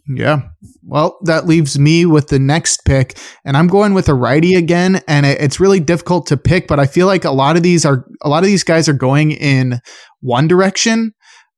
Yeah. 0.08 0.42
Well, 0.84 1.18
that 1.24 1.46
leaves 1.46 1.78
me 1.78 2.06
with 2.06 2.28
the 2.28 2.38
next 2.38 2.84
pick, 2.84 3.18
and 3.44 3.56
I'm 3.56 3.66
going 3.66 3.92
with 3.92 4.08
a 4.08 4.14
righty 4.14 4.54
again. 4.54 5.02
And 5.08 5.26
it's 5.26 5.58
really 5.58 5.80
difficult 5.80 6.26
to 6.28 6.36
pick, 6.36 6.68
but 6.68 6.78
I 6.78 6.86
feel 6.86 7.06
like 7.06 7.24
a 7.24 7.32
lot 7.32 7.56
of 7.56 7.62
these 7.62 7.84
are 7.84 8.04
a 8.22 8.28
lot 8.28 8.44
of 8.44 8.46
these 8.46 8.62
guys 8.62 8.88
are 8.88 8.94
going 8.94 9.32
in 9.32 9.80
one 10.20 10.46
direction, 10.46 11.12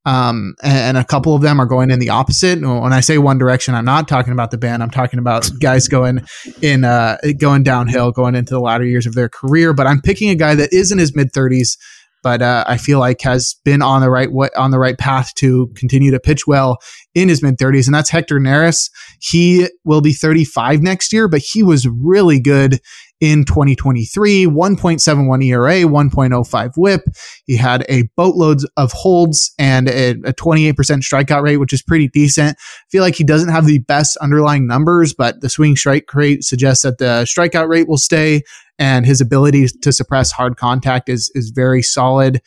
um, 0.05 0.55
and 0.63 0.97
a 0.97 1.03
couple 1.03 1.35
of 1.35 1.43
them 1.43 1.59
are 1.59 1.67
going 1.67 1.91
in 1.91 1.99
the 1.99 2.09
opposite. 2.09 2.57
And 2.57 2.81
when 2.81 2.93
I 2.93 3.01
say 3.01 3.19
one 3.19 3.37
direction, 3.37 3.75
I'm 3.75 3.85
not 3.85 4.07
talking 4.07 4.33
about 4.33 4.49
the 4.49 4.57
band. 4.57 4.81
I'm 4.81 4.89
talking 4.89 5.19
about 5.19 5.47
guys 5.59 5.87
going 5.87 6.21
in, 6.61 6.83
uh, 6.85 7.17
going 7.37 7.61
downhill, 7.61 8.11
going 8.11 8.33
into 8.33 8.55
the 8.55 8.59
latter 8.59 8.85
years 8.85 9.05
of 9.05 9.13
their 9.13 9.29
career. 9.29 9.73
But 9.73 9.85
I'm 9.85 10.01
picking 10.01 10.31
a 10.31 10.35
guy 10.35 10.55
that 10.55 10.73
is 10.73 10.91
in 10.91 10.97
his 10.97 11.15
mid 11.15 11.33
30s 11.33 11.77
but 12.23 12.41
uh, 12.41 12.63
I 12.67 12.77
feel 12.77 12.99
like 12.99 13.21
has 13.21 13.55
been 13.63 13.81
on 13.81 14.01
the 14.01 14.09
right 14.09 14.31
way, 14.31 14.49
on 14.57 14.71
the 14.71 14.79
right 14.79 14.97
path 14.97 15.33
to 15.35 15.71
continue 15.75 16.11
to 16.11 16.19
pitch 16.19 16.47
well 16.47 16.77
in 17.15 17.29
his 17.29 17.41
mid 17.41 17.57
30s, 17.57 17.87
and 17.87 17.93
that's 17.93 18.09
Hector 18.09 18.39
Neris. 18.39 18.89
He 19.19 19.67
will 19.83 20.01
be 20.01 20.13
35 20.13 20.81
next 20.81 21.13
year, 21.13 21.27
but 21.27 21.41
he 21.41 21.63
was 21.63 21.87
really 21.87 22.39
good 22.39 22.79
in 23.21 23.43
2023 23.43 24.45
1.71 24.45 25.45
ERA, 25.45 25.81
1.05 25.81 26.71
whip. 26.77 27.01
He 27.45 27.57
had 27.57 27.85
a 27.89 28.03
boatloads 28.15 28.67
of 28.77 28.91
holds 28.91 29.53
and 29.59 29.89
a, 29.89 30.11
a 30.11 30.33
28% 30.33 30.73
strikeout 30.73 31.43
rate, 31.43 31.57
which 31.57 31.73
is 31.73 31.81
pretty 31.81 32.07
decent. 32.07 32.57
I 32.57 32.89
feel 32.89 33.03
like 33.03 33.15
he 33.15 33.23
doesn't 33.23 33.49
have 33.49 33.65
the 33.65 33.79
best 33.79 34.17
underlying 34.17 34.67
numbers, 34.67 35.13
but 35.13 35.41
the 35.41 35.49
swing 35.49 35.75
strike 35.75 36.13
rate 36.13 36.43
suggests 36.43 36.83
that 36.83 36.97
the 36.97 37.25
strikeout 37.25 37.67
rate 37.67 37.87
will 37.87 37.97
stay 37.97 38.43
and 38.79 39.05
his 39.05 39.21
ability 39.21 39.67
to 39.67 39.91
suppress 39.91 40.31
hard 40.31 40.57
contact 40.57 41.09
is 41.09 41.31
is 41.35 41.51
very 41.53 41.83
solid. 41.83 42.41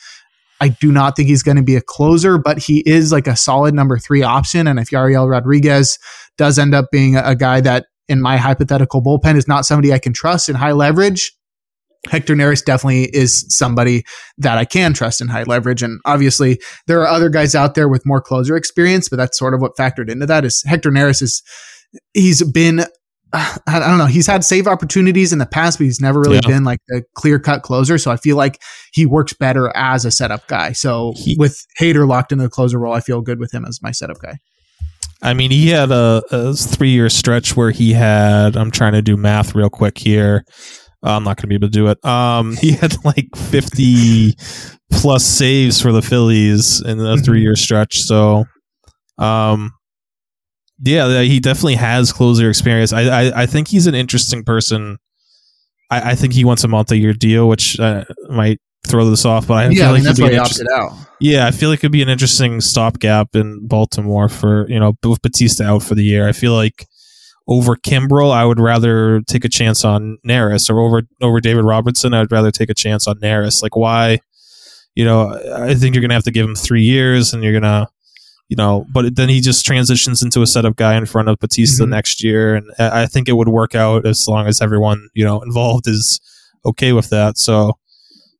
I 0.60 0.68
do 0.68 0.92
not 0.92 1.16
think 1.16 1.28
he's 1.28 1.42
going 1.42 1.56
to 1.56 1.62
be 1.62 1.74
a 1.74 1.80
closer, 1.80 2.38
but 2.38 2.58
he 2.58 2.84
is 2.86 3.10
like 3.10 3.26
a 3.26 3.36
solid 3.36 3.74
number 3.74 3.98
three 3.98 4.22
option. 4.22 4.68
And 4.68 4.78
if 4.78 4.90
Yariel 4.90 5.28
Rodriguez 5.28 5.98
does 6.38 6.56
end 6.56 6.72
up 6.72 6.86
being 6.92 7.16
a, 7.16 7.34
guy 7.34 7.60
that 7.60 7.86
in 8.08 8.22
my 8.22 8.36
hypothetical 8.36 9.02
bullpen 9.02 9.36
is 9.36 9.48
not 9.48 9.66
somebody 9.66 9.92
I 9.92 9.98
can 9.98 10.12
trust 10.12 10.48
in 10.48 10.54
high 10.54 10.70
leverage, 10.70 11.32
Hector 12.08 12.34
Neris 12.34 12.64
definitely 12.64 13.04
is 13.14 13.44
somebody 13.48 14.04
that 14.38 14.56
I 14.56 14.64
can 14.64 14.92
trust 14.92 15.20
in 15.20 15.28
high 15.28 15.42
leverage. 15.42 15.82
And 15.82 16.00
obviously, 16.04 16.60
there 16.86 17.00
are 17.00 17.08
other 17.08 17.28
guys 17.28 17.56
out 17.56 17.74
there 17.74 17.88
with 17.88 18.06
more 18.06 18.20
closer 18.20 18.56
experience, 18.56 19.08
but 19.08 19.16
that's 19.16 19.38
sort 19.38 19.54
of 19.54 19.60
what 19.60 19.76
factored 19.76 20.10
into 20.10 20.26
that. 20.26 20.44
Is 20.44 20.62
Hector 20.64 20.90
Neris 20.90 21.22
is 21.22 21.42
he's 22.14 22.42
been 22.44 22.84
I 23.66 23.78
don't 23.78 23.98
know. 23.98 24.06
He's 24.06 24.26
had 24.26 24.44
save 24.44 24.66
opportunities 24.66 25.32
in 25.32 25.38
the 25.38 25.46
past, 25.46 25.78
but 25.78 25.84
he's 25.84 26.00
never 26.00 26.20
really 26.20 26.36
yeah. 26.36 26.48
been 26.48 26.64
like 26.64 26.80
a 26.94 27.02
clear 27.14 27.38
cut 27.38 27.62
closer. 27.62 27.96
So 27.98 28.10
I 28.10 28.16
feel 28.16 28.36
like 28.36 28.60
he 28.92 29.06
works 29.06 29.32
better 29.32 29.74
as 29.74 30.04
a 30.04 30.10
setup 30.10 30.46
guy. 30.48 30.72
So 30.72 31.14
he, 31.16 31.36
with 31.38 31.64
Hader 31.80 32.06
locked 32.06 32.32
into 32.32 32.44
the 32.44 32.50
closer 32.50 32.78
role, 32.78 32.92
I 32.92 33.00
feel 33.00 33.22
good 33.22 33.38
with 33.38 33.52
him 33.52 33.64
as 33.64 33.80
my 33.82 33.90
setup 33.90 34.18
guy. 34.20 34.38
I 35.22 35.34
mean, 35.34 35.50
he 35.50 35.68
had 35.68 35.90
a, 35.90 36.22
a 36.30 36.54
three 36.54 36.90
year 36.90 37.08
stretch 37.08 37.56
where 37.56 37.70
he 37.70 37.92
had, 37.92 38.56
I'm 38.56 38.70
trying 38.70 38.92
to 38.92 39.02
do 39.02 39.16
math 39.16 39.54
real 39.54 39.70
quick 39.70 39.96
here. 39.96 40.44
Uh, 41.04 41.16
I'm 41.16 41.24
not 41.24 41.36
going 41.36 41.42
to 41.42 41.46
be 41.46 41.54
able 41.54 41.68
to 41.68 41.72
do 41.72 41.88
it. 41.88 42.04
Um, 42.04 42.56
he 42.60 42.72
had 42.72 43.02
like 43.04 43.28
50 43.36 44.34
plus 44.90 45.24
saves 45.24 45.80
for 45.80 45.92
the 45.92 46.02
Phillies 46.02 46.82
in 46.82 46.98
the 46.98 47.04
mm-hmm. 47.04 47.22
three 47.22 47.40
year 47.40 47.56
stretch. 47.56 48.00
So, 48.00 48.44
um, 49.18 49.72
yeah, 50.82 51.22
he 51.22 51.38
definitely 51.38 51.76
has 51.76 52.12
closer 52.12 52.48
experience. 52.48 52.92
I, 52.92 53.02
I, 53.02 53.42
I 53.42 53.46
think 53.46 53.68
he's 53.68 53.86
an 53.86 53.94
interesting 53.94 54.42
person. 54.42 54.98
I, 55.90 56.10
I 56.10 56.14
think 56.16 56.32
he 56.32 56.44
wants 56.44 56.64
a 56.64 56.68
multi-year 56.68 57.12
deal, 57.12 57.48
which 57.48 57.78
uh, 57.78 58.04
might 58.28 58.60
throw 58.86 59.08
this 59.08 59.24
off. 59.24 59.46
But 59.46 59.54
I 59.54 59.68
yeah, 59.68 59.70
feel 59.70 59.82
like 59.82 59.88
I 59.88 59.94
mean, 59.94 60.04
that's 60.04 60.20
why 60.20 60.30
he 60.32 60.38
opted 60.38 60.66
out. 60.74 60.92
Yeah, 61.20 61.46
I 61.46 61.52
feel 61.52 61.68
like 61.68 61.80
it'd 61.80 61.92
be 61.92 62.02
an 62.02 62.08
interesting 62.08 62.60
stopgap 62.60 63.36
in 63.36 63.66
Baltimore 63.66 64.28
for 64.28 64.68
you 64.68 64.80
know 64.80 64.94
with 65.04 65.22
Bautista 65.22 65.64
out 65.64 65.84
for 65.84 65.94
the 65.94 66.02
year. 66.02 66.26
I 66.26 66.32
feel 66.32 66.54
like 66.54 66.86
over 67.46 67.76
Kimbrel, 67.76 68.32
I 68.32 68.44
would 68.44 68.58
rather 68.58 69.20
take 69.28 69.44
a 69.44 69.48
chance 69.48 69.84
on 69.84 70.18
Neris, 70.26 70.68
or 70.68 70.80
over 70.80 71.02
over 71.20 71.40
David 71.40 71.64
Robertson, 71.64 72.12
I'd 72.12 72.32
rather 72.32 72.50
take 72.50 72.70
a 72.70 72.74
chance 72.74 73.06
on 73.06 73.20
Neris. 73.20 73.62
Like 73.62 73.76
why? 73.76 74.18
You 74.96 75.04
know, 75.04 75.40
I 75.54 75.74
think 75.74 75.94
you're 75.94 76.02
gonna 76.02 76.14
have 76.14 76.24
to 76.24 76.32
give 76.32 76.46
him 76.46 76.56
three 76.56 76.82
years, 76.82 77.32
and 77.32 77.44
you're 77.44 77.58
gonna 77.58 77.88
you 78.52 78.56
know, 78.56 78.84
but 78.92 79.16
then 79.16 79.30
he 79.30 79.40
just 79.40 79.64
transitions 79.64 80.22
into 80.22 80.42
a 80.42 80.46
setup 80.46 80.76
guy 80.76 80.94
in 80.94 81.06
front 81.06 81.30
of 81.30 81.38
Bautista 81.38 81.84
mm-hmm. 81.84 81.92
next 81.92 82.22
year, 82.22 82.54
and 82.54 82.70
I 82.78 83.06
think 83.06 83.26
it 83.26 83.32
would 83.32 83.48
work 83.48 83.74
out 83.74 84.06
as 84.06 84.26
long 84.28 84.46
as 84.46 84.60
everyone 84.60 85.08
you 85.14 85.24
know 85.24 85.40
involved 85.40 85.88
is 85.88 86.20
okay 86.66 86.92
with 86.92 87.08
that. 87.08 87.38
So, 87.38 87.78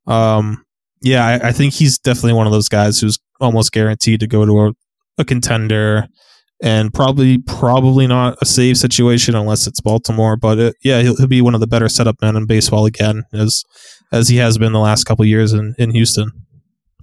um, 0.06 0.66
yeah, 1.00 1.24
I, 1.26 1.48
I 1.48 1.52
think 1.52 1.72
he's 1.72 1.98
definitely 1.98 2.34
one 2.34 2.46
of 2.46 2.52
those 2.52 2.68
guys 2.68 3.00
who's 3.00 3.18
almost 3.40 3.72
guaranteed 3.72 4.20
to 4.20 4.26
go 4.26 4.44
to 4.44 4.60
a, 4.66 4.72
a 5.16 5.24
contender, 5.24 6.08
and 6.62 6.92
probably 6.92 7.38
probably 7.38 8.06
not 8.06 8.36
a 8.42 8.44
save 8.44 8.76
situation 8.76 9.34
unless 9.34 9.66
it's 9.66 9.80
Baltimore. 9.80 10.36
But 10.36 10.58
it, 10.58 10.76
yeah, 10.84 11.00
he'll, 11.00 11.16
he'll, 11.16 11.26
be 11.26 11.40
one 11.40 11.54
of 11.54 11.62
the 11.62 11.66
better 11.66 11.88
setup 11.88 12.16
men 12.20 12.36
in 12.36 12.44
baseball 12.44 12.84
again, 12.84 13.22
as 13.32 13.64
as 14.12 14.28
he 14.28 14.36
has 14.36 14.58
been 14.58 14.74
the 14.74 14.78
last 14.78 15.04
couple 15.04 15.24
years 15.24 15.54
in 15.54 15.74
in 15.78 15.92
Houston. 15.92 16.32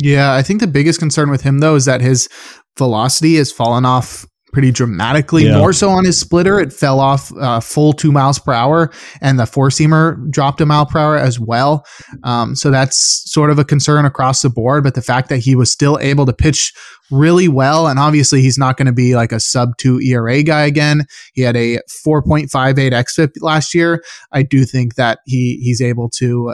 Yeah, 0.01 0.33
I 0.33 0.41
think 0.41 0.59
the 0.59 0.67
biggest 0.67 0.99
concern 0.99 1.29
with 1.29 1.41
him 1.41 1.59
though 1.59 1.75
is 1.75 1.85
that 1.85 2.01
his 2.01 2.29
velocity 2.77 3.35
has 3.35 3.51
fallen 3.51 3.85
off 3.85 4.25
pretty 4.51 4.71
dramatically. 4.71 5.45
Yeah. 5.45 5.57
More 5.57 5.73
so 5.73 5.89
on 5.89 6.05
his 6.05 6.19
splitter, 6.19 6.59
it 6.59 6.73
fell 6.73 6.99
off 6.99 7.31
uh, 7.37 7.59
full 7.59 7.93
two 7.93 8.11
miles 8.11 8.39
per 8.39 8.53
hour, 8.53 8.91
and 9.21 9.39
the 9.39 9.45
four 9.45 9.69
seamer 9.69 10.17
dropped 10.31 10.61
a 10.61 10.65
mile 10.65 10.85
per 10.85 10.99
hour 10.99 11.17
as 11.17 11.39
well. 11.39 11.85
Um, 12.23 12.55
so 12.55 12.71
that's 12.71 13.23
sort 13.31 13.51
of 13.51 13.59
a 13.59 13.65
concern 13.65 14.05
across 14.05 14.41
the 14.41 14.49
board. 14.49 14.83
But 14.83 14.95
the 14.95 15.01
fact 15.01 15.29
that 15.29 15.37
he 15.37 15.55
was 15.55 15.71
still 15.71 15.99
able 15.99 16.25
to 16.25 16.33
pitch 16.33 16.73
really 17.11 17.47
well, 17.47 17.87
and 17.87 17.99
obviously 17.99 18.41
he's 18.41 18.57
not 18.57 18.77
going 18.77 18.87
to 18.87 18.91
be 18.93 19.15
like 19.15 19.31
a 19.31 19.39
sub 19.39 19.77
two 19.77 19.99
ERA 20.01 20.43
guy 20.43 20.65
again. 20.65 21.05
He 21.33 21.41
had 21.41 21.55
a 21.55 21.79
4.58 22.05 22.49
xFIP 22.91 23.31
last 23.41 23.73
year. 23.73 24.03
I 24.31 24.43
do 24.43 24.65
think 24.65 24.95
that 24.95 25.19
he 25.25 25.59
he's 25.61 25.81
able 25.81 26.09
to 26.17 26.53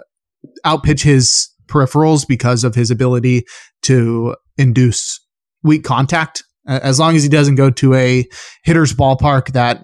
outpitch 0.66 1.04
his 1.04 1.50
peripherals 1.68 2.28
because 2.28 2.63
of 2.63 2.76
his 2.76 2.91
ability 2.91 3.43
to 3.84 4.36
induce 4.57 5.20
weak 5.63 5.84
contact. 5.84 6.43
As 6.68 6.99
long 6.99 7.16
as 7.16 7.24
he 7.24 7.30
doesn't 7.30 7.55
go 7.55 7.70
to 7.70 7.93
a 7.93 8.26
hitter's 8.63 8.93
ballpark 8.93 9.53
that, 9.53 9.82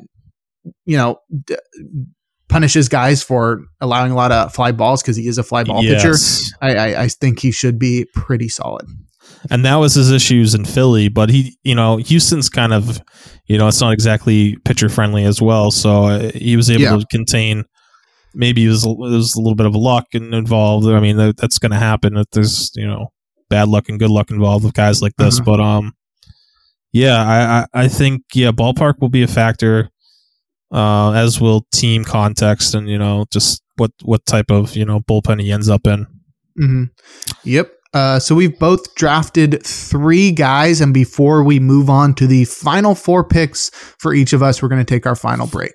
you 0.85 0.97
know, 0.97 1.17
d- 1.45 1.57
punishes 2.49 2.89
guys 2.89 3.21
for 3.21 3.61
allowing 3.79 4.11
a 4.11 4.15
lot 4.15 4.31
of 4.31 4.53
fly 4.53 4.71
balls 4.71 5.01
because 5.01 5.15
he 5.15 5.27
is 5.27 5.37
a 5.37 5.43
fly 5.43 5.63
ball 5.63 5.83
yes. 5.83 6.01
pitcher, 6.01 6.59
I, 6.61 6.75
I, 6.75 7.01
I 7.03 7.07
think 7.07 7.39
he 7.39 7.51
should 7.51 7.77
be 7.77 8.07
pretty 8.15 8.49
solid 8.49 8.87
and 9.49 9.65
that 9.65 9.75
was 9.75 9.95
his 9.95 10.11
issues 10.11 10.53
in 10.53 10.65
Philly. 10.65 11.09
But 11.09 11.29
he, 11.29 11.57
you 11.63 11.73
know, 11.73 11.97
Houston's 11.97 12.49
kind 12.49 12.73
of, 12.73 13.01
you 13.45 13.57
know, 13.57 13.67
it's 13.67 13.81
not 13.81 13.93
exactly 13.93 14.57
pitcher 14.65 14.89
friendly 14.89 15.23
as 15.23 15.41
well. 15.41 15.71
So 15.71 16.05
uh, 16.05 16.31
he 16.33 16.55
was 16.55 16.69
able 16.69 16.81
yeah. 16.81 16.97
to 16.97 17.05
contain. 17.09 17.63
Maybe 18.33 18.65
it 18.65 18.69
was, 18.69 18.85
it 18.85 18.97
was 18.97 19.35
a 19.35 19.41
little 19.41 19.55
bit 19.55 19.65
of 19.65 19.75
luck 19.75 20.07
involved. 20.13 20.87
I 20.87 20.99
mean, 20.99 21.17
that, 21.17 21.37
that's 21.37 21.59
going 21.59 21.71
to 21.71 21.77
happen 21.77 22.23
there's, 22.31 22.71
you 22.75 22.87
know, 22.87 23.11
bad 23.51 23.67
luck 23.67 23.89
and 23.89 23.99
good 23.99 24.09
luck 24.09 24.31
involved 24.31 24.65
with 24.65 24.73
guys 24.73 25.01
like 25.01 25.15
this. 25.17 25.35
Mm-hmm. 25.35 25.45
But 25.45 25.59
um, 25.59 25.93
yeah, 26.91 27.67
I, 27.73 27.83
I 27.83 27.87
think 27.87 28.23
yeah, 28.33 28.51
ballpark 28.51 28.99
will 28.99 29.09
be 29.09 29.21
a 29.21 29.27
factor, 29.27 29.89
uh, 30.71 31.11
as 31.11 31.39
will 31.39 31.67
team 31.71 32.03
context 32.03 32.73
and 32.73 32.89
you 32.89 32.97
know 32.97 33.25
just 33.31 33.61
what 33.75 33.91
what 34.01 34.25
type 34.25 34.49
of 34.49 34.75
you 34.75 34.85
know 34.85 35.01
bullpen 35.01 35.41
he 35.41 35.51
ends 35.51 35.69
up 35.69 35.85
in. 35.85 36.07
Mm-hmm. 36.59 36.83
Yep. 37.43 37.71
Uh, 37.93 38.19
so 38.19 38.33
we've 38.33 38.57
both 38.57 38.95
drafted 38.95 39.61
three 39.65 40.31
guys, 40.31 40.79
and 40.79 40.93
before 40.93 41.43
we 41.43 41.59
move 41.59 41.89
on 41.89 42.13
to 42.15 42.25
the 42.25 42.45
final 42.45 42.95
four 42.95 43.21
picks 43.21 43.69
for 43.99 44.13
each 44.13 44.31
of 44.31 44.41
us, 44.41 44.61
we're 44.61 44.69
going 44.69 44.83
to 44.83 44.85
take 44.85 45.05
our 45.05 45.15
final 45.15 45.45
break. 45.45 45.73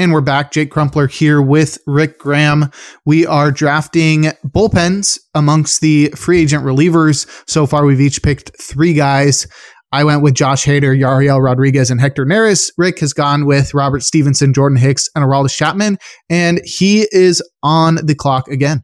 And 0.00 0.14
we're 0.14 0.22
back. 0.22 0.50
Jake 0.50 0.70
Crumpler 0.70 1.08
here 1.08 1.42
with 1.42 1.76
Rick 1.86 2.18
Graham. 2.18 2.70
We 3.04 3.26
are 3.26 3.50
drafting 3.50 4.32
bullpens 4.46 5.18
amongst 5.34 5.82
the 5.82 6.08
free 6.16 6.40
agent 6.40 6.64
relievers. 6.64 7.28
So 7.46 7.66
far, 7.66 7.84
we've 7.84 8.00
each 8.00 8.22
picked 8.22 8.50
three 8.58 8.94
guys. 8.94 9.46
I 9.92 10.04
went 10.04 10.22
with 10.22 10.32
Josh 10.32 10.64
Hader, 10.64 10.98
Yariel 10.98 11.44
Rodriguez, 11.44 11.90
and 11.90 12.00
Hector 12.00 12.24
Neris. 12.24 12.72
Rick 12.78 13.00
has 13.00 13.12
gone 13.12 13.44
with 13.44 13.74
Robert 13.74 14.02
Stephenson, 14.02 14.54
Jordan 14.54 14.78
Hicks, 14.78 15.10
and 15.14 15.22
Aroldis 15.22 15.54
Chapman, 15.54 15.98
and 16.30 16.62
he 16.64 17.06
is 17.12 17.42
on 17.62 17.96
the 17.96 18.14
clock 18.14 18.48
again. 18.48 18.82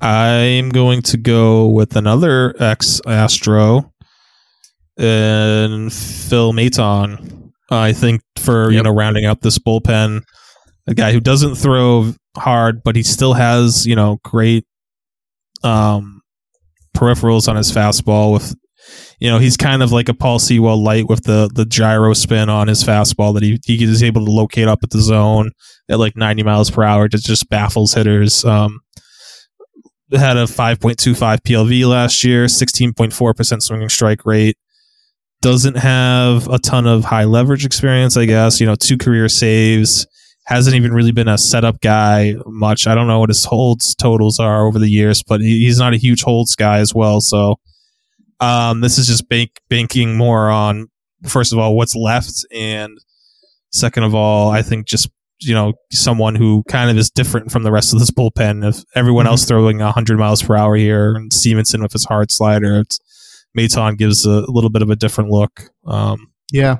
I'm 0.00 0.68
going 0.68 1.02
to 1.02 1.16
go 1.16 1.66
with 1.66 1.96
another 1.96 2.54
ex 2.62 3.00
Astro 3.08 3.92
and 4.96 5.92
Phil 5.92 6.52
Maton. 6.52 7.41
I 7.78 7.92
think 7.92 8.22
for 8.36 8.70
yep. 8.70 8.78
you 8.78 8.82
know 8.82 8.90
rounding 8.90 9.24
out 9.24 9.40
this 9.40 9.58
bullpen, 9.58 10.22
a 10.86 10.94
guy 10.94 11.12
who 11.12 11.20
doesn't 11.20 11.54
throw 11.54 12.12
hard, 12.36 12.82
but 12.82 12.96
he 12.96 13.02
still 13.02 13.34
has 13.34 13.86
you 13.86 13.96
know 13.96 14.18
great 14.24 14.64
um, 15.62 16.22
peripherals 16.96 17.48
on 17.48 17.56
his 17.56 17.72
fastball. 17.72 18.32
With 18.32 18.54
you 19.18 19.30
know 19.30 19.38
he's 19.38 19.56
kind 19.56 19.82
of 19.82 19.92
like 19.92 20.08
a 20.08 20.14
Paul 20.14 20.38
Sewald 20.38 20.82
light 20.82 21.08
with 21.08 21.24
the 21.24 21.50
the 21.52 21.64
gyro 21.64 22.12
spin 22.14 22.48
on 22.48 22.68
his 22.68 22.84
fastball 22.84 23.34
that 23.34 23.42
he 23.42 23.58
he 23.64 23.82
is 23.82 24.02
able 24.02 24.24
to 24.24 24.30
locate 24.30 24.68
up 24.68 24.80
at 24.82 24.90
the 24.90 25.00
zone 25.00 25.50
at 25.88 25.98
like 25.98 26.16
90 26.16 26.42
miles 26.42 26.70
per 26.70 26.82
hour. 26.82 27.08
That 27.08 27.22
just 27.22 27.48
baffles 27.48 27.94
hitters. 27.94 28.44
Um, 28.44 28.80
had 30.12 30.36
a 30.36 30.44
5.25 30.44 31.16
PLV 31.40 31.86
last 31.86 32.22
year, 32.22 32.44
16.4% 32.44 33.62
swinging 33.62 33.88
strike 33.88 34.26
rate 34.26 34.58
doesn't 35.42 35.76
have 35.76 36.48
a 36.48 36.58
ton 36.58 36.86
of 36.86 37.04
high 37.04 37.24
leverage 37.24 37.66
experience, 37.66 38.16
I 38.16 38.24
guess. 38.24 38.60
You 38.60 38.66
know, 38.66 38.76
two 38.76 38.96
career 38.96 39.28
saves, 39.28 40.06
hasn't 40.46 40.76
even 40.76 40.92
really 40.92 41.12
been 41.12 41.28
a 41.28 41.36
setup 41.36 41.80
guy 41.80 42.34
much. 42.46 42.86
I 42.86 42.94
don't 42.94 43.08
know 43.08 43.18
what 43.18 43.28
his 43.28 43.44
holds 43.44 43.94
totals 43.94 44.38
are 44.38 44.66
over 44.66 44.78
the 44.78 44.88
years, 44.88 45.22
but 45.22 45.40
he's 45.40 45.78
not 45.78 45.92
a 45.92 45.98
huge 45.98 46.22
holds 46.22 46.54
guy 46.56 46.78
as 46.78 46.94
well. 46.94 47.20
So 47.20 47.56
um, 48.40 48.80
this 48.80 48.98
is 48.98 49.08
just 49.08 49.28
bank, 49.28 49.50
banking 49.68 50.16
more 50.16 50.48
on, 50.48 50.88
first 51.24 51.52
of 51.52 51.58
all, 51.58 51.76
what's 51.76 51.96
left. 51.96 52.46
And 52.52 52.96
second 53.72 54.04
of 54.04 54.14
all, 54.14 54.50
I 54.50 54.62
think 54.62 54.86
just, 54.86 55.10
you 55.40 55.54
know, 55.54 55.74
someone 55.90 56.36
who 56.36 56.62
kind 56.68 56.88
of 56.88 56.96
is 56.96 57.10
different 57.10 57.50
from 57.50 57.64
the 57.64 57.72
rest 57.72 57.92
of 57.92 57.98
this 57.98 58.12
bullpen. 58.12 58.66
If 58.66 58.84
everyone 58.94 59.24
mm-hmm. 59.24 59.32
else 59.32 59.44
throwing 59.44 59.78
100 59.78 60.18
miles 60.18 60.42
per 60.42 60.56
hour 60.56 60.76
here 60.76 61.16
and 61.16 61.32
Stephenson 61.32 61.82
with 61.82 61.92
his 61.92 62.04
hard 62.04 62.30
slider, 62.30 62.78
it's, 62.80 63.00
Maton 63.56 63.96
gives 63.96 64.24
a 64.24 64.44
little 64.48 64.70
bit 64.70 64.82
of 64.82 64.90
a 64.90 64.96
different 64.96 65.30
look. 65.30 65.62
Um, 65.86 66.32
yeah. 66.50 66.78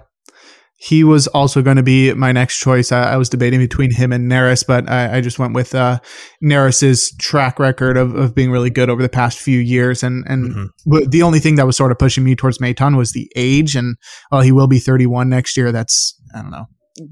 He 0.77 1.05
was 1.05 1.29
also 1.29 1.63
going 1.63 1.77
to 1.77 1.83
be 1.85 2.13
my 2.15 2.33
next 2.33 2.59
choice. 2.59 2.91
I, 2.91 3.13
I, 3.13 3.17
was 3.17 3.29
debating 3.29 3.61
between 3.61 3.95
him 3.95 4.11
and 4.11 4.29
Neris, 4.29 4.67
but 4.67 4.91
I, 4.91 5.19
I 5.19 5.21
just 5.21 5.39
went 5.39 5.55
with 5.55 5.77
uh, 5.77 6.01
Neris's 6.43 7.15
track 7.19 7.61
record 7.61 7.97
of, 7.97 8.17
of 8.17 8.35
being 8.35 8.51
really 8.51 8.71
good 8.71 8.91
over 8.91 9.01
the 9.01 9.09
past 9.09 9.39
few 9.39 9.61
years. 9.61 10.03
And 10.03 10.25
and 10.27 10.53
mm-hmm. 10.53 11.09
the 11.09 11.23
only 11.23 11.39
thing 11.39 11.55
that 11.55 11.67
was 11.67 11.77
sort 11.77 11.93
of 11.93 12.01
pushing 12.01 12.25
me 12.25 12.35
towards 12.35 12.59
Maton 12.59 12.97
was 12.97 13.13
the 13.13 13.31
age. 13.37 13.77
And 13.77 13.95
well, 14.33 14.41
he 14.41 14.51
will 14.51 14.67
be 14.67 14.81
31 14.81 15.29
next 15.29 15.57
year. 15.57 15.71
That's 15.71 16.19
I 16.35 16.43
don't 16.43 16.51
know 16.51 16.67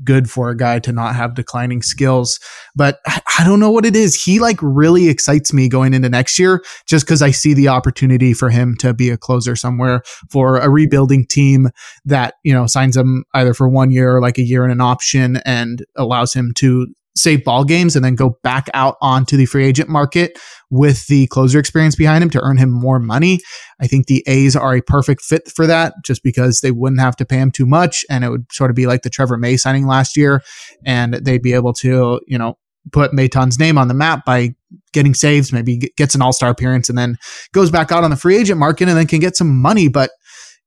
good 0.04 0.30
for 0.30 0.50
a 0.50 0.56
guy 0.56 0.78
to 0.80 0.92
not 0.92 1.14
have 1.14 1.34
declining 1.34 1.82
skills. 1.82 2.38
But 2.74 3.00
I 3.06 3.44
don't 3.44 3.60
know 3.60 3.70
what 3.70 3.86
it 3.86 3.96
is. 3.96 4.22
He 4.22 4.38
like 4.40 4.58
really 4.60 5.08
excites 5.08 5.52
me 5.52 5.68
going 5.68 5.94
into 5.94 6.08
next 6.08 6.38
year 6.38 6.62
just 6.86 7.06
because 7.06 7.22
I 7.22 7.30
see 7.30 7.54
the 7.54 7.68
opportunity 7.68 8.34
for 8.34 8.50
him 8.50 8.76
to 8.78 8.92
be 8.92 9.10
a 9.10 9.16
closer 9.16 9.56
somewhere 9.56 10.02
for 10.30 10.58
a 10.58 10.68
rebuilding 10.68 11.26
team 11.26 11.70
that, 12.04 12.34
you 12.44 12.52
know, 12.52 12.66
signs 12.66 12.96
him 12.96 13.24
either 13.34 13.54
for 13.54 13.68
one 13.68 13.90
year 13.90 14.16
or 14.16 14.20
like 14.20 14.38
a 14.38 14.42
year 14.42 14.64
in 14.64 14.70
an 14.70 14.80
option 14.80 15.38
and 15.44 15.84
allows 15.96 16.34
him 16.34 16.52
to 16.56 16.86
save 17.20 17.44
ball 17.44 17.64
games 17.64 17.96
and 17.96 18.04
then 18.04 18.14
go 18.14 18.38
back 18.42 18.68
out 18.74 18.96
onto 19.00 19.36
the 19.36 19.46
free 19.46 19.64
agent 19.64 19.88
market 19.88 20.38
with 20.70 21.06
the 21.08 21.26
closer 21.28 21.58
experience 21.58 21.96
behind 21.96 22.22
him 22.22 22.30
to 22.30 22.40
earn 22.40 22.56
him 22.56 22.70
more 22.70 22.98
money. 22.98 23.40
I 23.80 23.86
think 23.86 24.06
the 24.06 24.22
A's 24.26 24.56
are 24.56 24.74
a 24.74 24.82
perfect 24.82 25.22
fit 25.22 25.50
for 25.50 25.66
that 25.66 25.94
just 26.04 26.22
because 26.22 26.60
they 26.60 26.70
wouldn't 26.70 27.00
have 27.00 27.16
to 27.16 27.26
pay 27.26 27.38
him 27.38 27.50
too 27.50 27.66
much 27.66 28.04
and 28.08 28.24
it 28.24 28.30
would 28.30 28.46
sort 28.52 28.70
of 28.70 28.76
be 28.76 28.86
like 28.86 29.02
the 29.02 29.10
Trevor 29.10 29.36
May 29.36 29.56
signing 29.56 29.86
last 29.86 30.16
year 30.16 30.42
and 30.84 31.14
they'd 31.14 31.42
be 31.42 31.52
able 31.52 31.72
to, 31.74 32.20
you 32.26 32.38
know, 32.38 32.56
put 32.92 33.12
Maton's 33.12 33.58
name 33.58 33.78
on 33.78 33.88
the 33.88 33.94
map 33.94 34.24
by 34.24 34.54
getting 34.92 35.14
saves, 35.14 35.52
maybe 35.52 35.78
gets 35.96 36.14
an 36.14 36.22
all-star 36.22 36.50
appearance 36.50 36.88
and 36.88 36.96
then 36.96 37.16
goes 37.52 37.70
back 37.70 37.92
out 37.92 38.04
on 38.04 38.10
the 38.10 38.16
free 38.16 38.36
agent 38.36 38.58
market 38.58 38.88
and 38.88 38.96
then 38.96 39.06
can 39.06 39.20
get 39.20 39.36
some 39.36 39.60
money. 39.60 39.88
But 39.88 40.10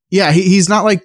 yeah, 0.10 0.32
he, 0.32 0.44
he's 0.44 0.70
not 0.70 0.86
like 0.86 1.04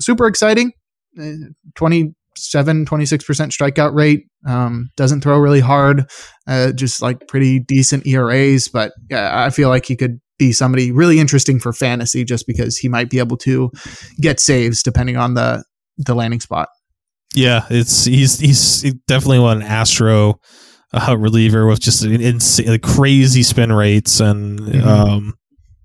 super 0.00 0.26
exciting. 0.26 0.72
Uh, 1.20 1.32
20, 1.76 2.14
7 2.40 2.86
26% 2.86 3.20
strikeout 3.50 3.94
rate 3.94 4.26
um, 4.46 4.90
doesn't 4.96 5.20
throw 5.20 5.38
really 5.38 5.60
hard 5.60 6.04
uh, 6.46 6.72
just 6.72 7.02
like 7.02 7.26
pretty 7.28 7.58
decent 7.60 8.06
eras 8.06 8.68
but 8.68 8.92
yeah, 9.10 9.44
i 9.44 9.50
feel 9.50 9.68
like 9.68 9.86
he 9.86 9.96
could 9.96 10.20
be 10.38 10.52
somebody 10.52 10.90
really 10.90 11.20
interesting 11.20 11.60
for 11.60 11.72
fantasy 11.72 12.24
just 12.24 12.46
because 12.46 12.78
he 12.78 12.88
might 12.88 13.10
be 13.10 13.18
able 13.18 13.36
to 13.36 13.70
get 14.20 14.40
saves 14.40 14.82
depending 14.82 15.16
on 15.16 15.34
the 15.34 15.62
the 15.98 16.14
landing 16.14 16.40
spot 16.40 16.68
yeah 17.34 17.66
it's 17.68 18.06
he's 18.06 18.38
he's 18.40 18.94
definitely 19.06 19.44
an 19.44 19.62
astro 19.62 20.40
uh, 20.92 21.16
reliever 21.16 21.66
with 21.66 21.80
just 21.80 22.02
an 22.02 22.20
insane, 22.20 22.78
crazy 22.80 23.42
spin 23.42 23.72
rates 23.72 24.18
and 24.18 24.58
mm-hmm. 24.58 24.88
um, 24.88 25.34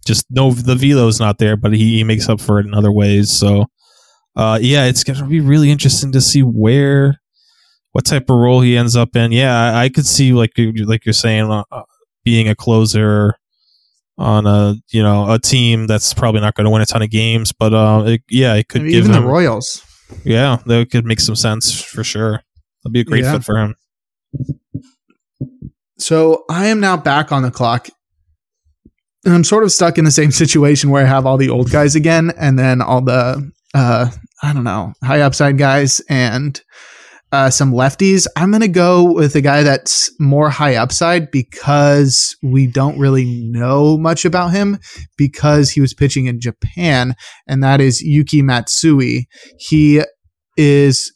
just 0.06 0.26
no 0.30 0.52
the 0.52 0.76
velo's 0.76 1.20
not 1.20 1.38
there 1.38 1.58
but 1.58 1.74
he, 1.74 1.98
he 1.98 2.04
makes 2.04 2.30
up 2.30 2.40
for 2.40 2.60
it 2.60 2.66
in 2.66 2.74
other 2.74 2.92
ways 2.92 3.30
so 3.30 3.66
uh, 4.36 4.60
yeah, 4.62 4.86
it's 4.86 5.04
gonna 5.04 5.26
be 5.26 5.40
really 5.40 5.72
interesting 5.72 6.12
to 6.12 6.22
see 6.22 6.44
where, 6.44 7.22
what 7.92 8.06
type 8.06 8.30
of 8.30 8.38
role 8.38 8.62
he 8.62 8.78
ends 8.78 8.96
up 8.96 9.16
in. 9.16 9.32
Yeah, 9.32 9.56
I, 9.56 9.84
I 9.84 9.90
could 9.90 10.06
see 10.06 10.34
like 10.34 10.52
like 10.58 11.06
you're 11.06 11.14
saying, 11.14 11.50
uh, 11.50 11.64
uh, 11.72 11.84
being 12.24 12.50
a 12.50 12.56
closer 12.56 13.36
on 14.18 14.48
a 14.48 14.76
you 14.92 15.04
know 15.04 15.32
a 15.32 15.40
team 15.40 15.88
that's 15.88 16.14
probably 16.14 16.42
not 16.42 16.56
going 16.56 16.66
to 16.66 16.72
win 16.72 16.82
a 16.82 16.86
ton 16.86 17.02
of 17.02 17.10
games, 17.10 17.52
but 17.52 17.74
uh, 17.74 18.04
it, 18.06 18.22
yeah, 18.30 18.56
it 18.56 18.68
could 18.68 18.82
I 18.82 18.84
mean, 18.86 18.94
give 18.94 19.06
even 19.06 19.16
him, 19.16 19.24
the 19.24 19.28
Royals. 19.28 19.84
Yeah, 20.24 20.58
that 20.66 20.92
could 20.92 21.06
make 21.06 21.20
some 21.20 21.36
sense 21.36 21.82
for 21.82 22.04
sure. 22.04 22.42
That'd 22.84 22.94
be 22.94 23.02
a 23.02 23.04
great 23.04 23.24
yeah. 23.24 23.34
fit 23.34 23.44
for 23.44 23.58
him. 23.58 23.76
So 25.98 26.46
I 26.50 26.68
am 26.68 26.80
now 26.80 26.98
back 26.98 27.32
on 27.32 27.42
the 27.42 27.52
clock. 27.52 27.90
And 29.24 29.34
I'm 29.34 29.44
sort 29.44 29.64
of 29.64 29.72
stuck 29.72 29.98
in 29.98 30.06
the 30.06 30.12
same 30.12 30.32
situation 30.44 30.90
where 30.90 31.04
I 31.04 31.08
have 31.08 31.26
all 31.26 31.38
the 31.38 31.50
old 31.50 31.72
guys 31.72 31.96
again 31.96 32.32
and 32.38 32.60
then 32.60 32.82
all 32.82 33.02
the 33.02 33.52
uh, 33.74 34.10
I 34.46 34.54
don't 34.54 34.64
know, 34.64 34.94
high 35.04 35.22
upside 35.22 35.58
guys 35.58 36.02
and 36.08 36.62
uh, 37.32 37.50
some 37.50 37.72
lefties. 37.72 38.28
I'm 38.38 38.52
going 38.52 38.62
to 38.62 38.68
go 38.68 39.12
with 39.12 39.36
a 39.36 39.42
guy 39.42 39.64
that's 39.64 40.12
more 40.20 40.52
high 40.52 40.76
upside 40.76 41.32
because 41.32 42.38
we 42.44 42.68
don't 42.68 43.00
really 43.00 43.26
know 43.26 43.98
much 43.98 44.24
about 44.24 44.52
him 44.52 44.78
because 45.18 45.72
he 45.72 45.82
was 45.82 45.96
pitching 45.96 46.28
in 46.28 46.40
Japan, 46.40 47.16
and 47.48 47.64
that 47.64 47.82
is 47.82 48.04
Yuki 48.04 48.44
Matsui. 48.44 49.28
He 49.58 50.04
is 50.58 51.12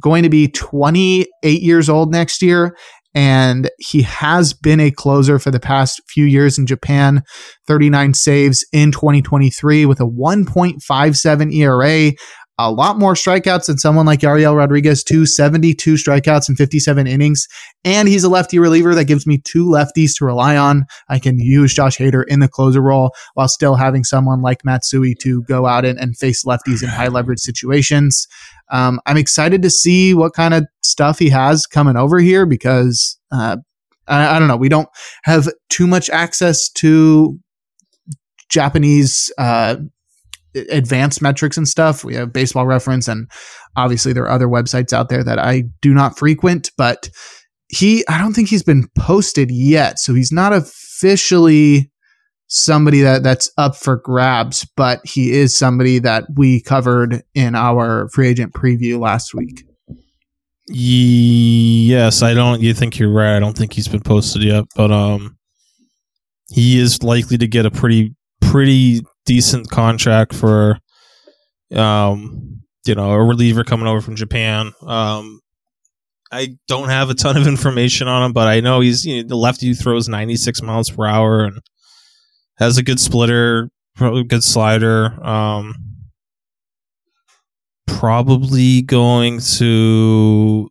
going 0.00 0.24
to 0.24 0.28
be 0.28 0.48
28 0.48 1.62
years 1.62 1.88
old 1.88 2.10
next 2.10 2.42
year 2.42 2.74
and 3.14 3.70
he 3.78 4.02
has 4.02 4.54
been 4.54 4.80
a 4.80 4.90
closer 4.90 5.38
for 5.38 5.50
the 5.50 5.60
past 5.60 6.00
few 6.08 6.24
years 6.24 6.58
in 6.58 6.66
Japan. 6.66 7.22
39 7.66 8.14
saves 8.14 8.64
in 8.72 8.90
2023 8.90 9.84
with 9.86 10.00
a 10.00 10.04
1.57 10.04 11.54
ERA. 11.54 12.12
A 12.64 12.70
lot 12.70 12.96
more 12.96 13.14
strikeouts 13.14 13.66
than 13.66 13.76
someone 13.76 14.06
like 14.06 14.20
Yariel 14.20 14.56
Rodriguez, 14.56 15.02
two 15.02 15.26
seventy-two 15.26 15.94
strikeouts 15.94 16.48
in 16.48 16.54
57 16.54 17.08
innings. 17.08 17.48
And 17.84 18.06
he's 18.06 18.22
a 18.22 18.28
lefty 18.28 18.60
reliever 18.60 18.94
that 18.94 19.06
gives 19.06 19.26
me 19.26 19.38
two 19.38 19.66
lefties 19.66 20.16
to 20.18 20.24
rely 20.24 20.56
on. 20.56 20.86
I 21.08 21.18
can 21.18 21.40
use 21.40 21.74
Josh 21.74 21.98
Hader 21.98 22.22
in 22.28 22.38
the 22.38 22.46
closer 22.46 22.80
role 22.80 23.10
while 23.34 23.48
still 23.48 23.74
having 23.74 24.04
someone 24.04 24.42
like 24.42 24.64
Matsui 24.64 25.16
to 25.22 25.42
go 25.42 25.66
out 25.66 25.84
and, 25.84 25.98
and 25.98 26.16
face 26.16 26.44
lefties 26.44 26.84
in 26.84 26.88
high 26.88 27.08
leverage 27.08 27.40
situations. 27.40 28.28
Um, 28.70 29.00
I'm 29.06 29.16
excited 29.16 29.62
to 29.62 29.70
see 29.70 30.14
what 30.14 30.32
kind 30.32 30.54
of 30.54 30.64
stuff 30.84 31.18
he 31.18 31.30
has 31.30 31.66
coming 31.66 31.96
over 31.96 32.20
here 32.20 32.46
because 32.46 33.18
uh, 33.32 33.56
I, 34.06 34.36
I, 34.36 34.38
don't 34.38 34.46
know. 34.46 34.56
We 34.56 34.68
don't 34.68 34.88
have 35.24 35.48
too 35.68 35.88
much 35.88 36.08
access 36.10 36.70
to 36.70 37.40
Japanese 38.48 39.32
uh, 39.36 39.76
advanced 40.54 41.22
metrics 41.22 41.56
and 41.56 41.66
stuff. 41.66 42.04
We 42.04 42.14
have 42.14 42.32
baseball 42.32 42.66
reference, 42.66 43.08
and 43.08 43.30
obviously 43.76 44.12
there 44.12 44.24
are 44.24 44.30
other 44.30 44.48
websites 44.48 44.92
out 44.92 45.08
there 45.08 45.24
that 45.24 45.38
I 45.38 45.64
do 45.80 45.94
not 45.94 46.18
frequent, 46.18 46.70
but 46.76 47.10
he, 47.68 48.04
I 48.08 48.18
don't 48.18 48.34
think 48.34 48.48
he's 48.48 48.62
been 48.62 48.88
posted 48.98 49.50
yet. 49.50 49.98
So 49.98 50.14
he's 50.14 50.32
not 50.32 50.52
officially 50.52 51.90
somebody 52.46 53.00
that 53.00 53.22
that's 53.22 53.50
up 53.56 53.74
for 53.74 53.96
grabs, 53.96 54.66
but 54.76 55.00
he 55.04 55.32
is 55.32 55.56
somebody 55.56 55.98
that 56.00 56.24
we 56.36 56.60
covered 56.60 57.22
in 57.34 57.54
our 57.54 58.08
free 58.10 58.28
agent 58.28 58.52
preview 58.52 59.00
last 59.00 59.34
week. 59.34 59.64
Yes, 60.68 62.22
I 62.22 62.34
don't. 62.34 62.60
You 62.60 62.74
think 62.74 62.98
you're 62.98 63.12
right? 63.12 63.36
I 63.36 63.40
don't 63.40 63.56
think 63.56 63.72
he's 63.72 63.88
been 63.88 64.02
posted 64.02 64.42
yet, 64.42 64.64
but 64.76 64.92
um, 64.92 65.36
he 66.50 66.78
is 66.78 67.02
likely 67.02 67.38
to 67.38 67.48
get 67.48 67.66
a 67.66 67.70
pretty 67.70 68.14
pretty 68.40 69.00
decent 69.24 69.70
contract 69.70 70.34
for 70.34 70.78
um, 71.74 72.62
you 72.86 72.94
know, 72.94 73.10
a 73.10 73.24
reliever 73.24 73.64
coming 73.64 73.86
over 73.86 74.00
from 74.00 74.16
Japan. 74.16 74.72
Um, 74.82 75.40
I 76.30 76.56
don't 76.66 76.88
have 76.88 77.10
a 77.10 77.14
ton 77.14 77.36
of 77.36 77.46
information 77.46 78.08
on 78.08 78.22
him, 78.24 78.32
but 78.32 78.48
I 78.48 78.60
know 78.60 78.80
he's 78.80 79.04
you 79.04 79.22
know, 79.22 79.28
the 79.28 79.36
lefty 79.36 79.74
throws 79.74 80.08
96 80.08 80.62
miles 80.62 80.90
per 80.90 81.06
hour 81.06 81.44
and 81.44 81.58
has 82.58 82.78
a 82.78 82.82
good 82.82 83.00
splitter, 83.00 83.70
probably 83.96 84.24
good 84.24 84.44
slider. 84.44 85.18
Um, 85.24 85.74
probably 87.86 88.82
going 88.82 89.40
to 89.40 90.68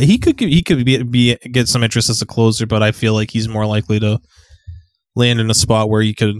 he 0.00 0.18
could 0.18 0.38
he 0.38 0.62
could 0.62 0.84
be, 0.84 1.02
be 1.02 1.36
get 1.50 1.66
some 1.66 1.82
interest 1.82 2.10
as 2.10 2.20
a 2.20 2.26
closer, 2.26 2.66
but 2.66 2.82
I 2.82 2.92
feel 2.92 3.14
like 3.14 3.30
he's 3.30 3.48
more 3.48 3.64
likely 3.64 3.98
to 4.00 4.20
land 5.16 5.40
in 5.40 5.50
a 5.50 5.54
spot 5.54 5.88
where 5.88 6.02
you 6.02 6.14
could 6.14 6.36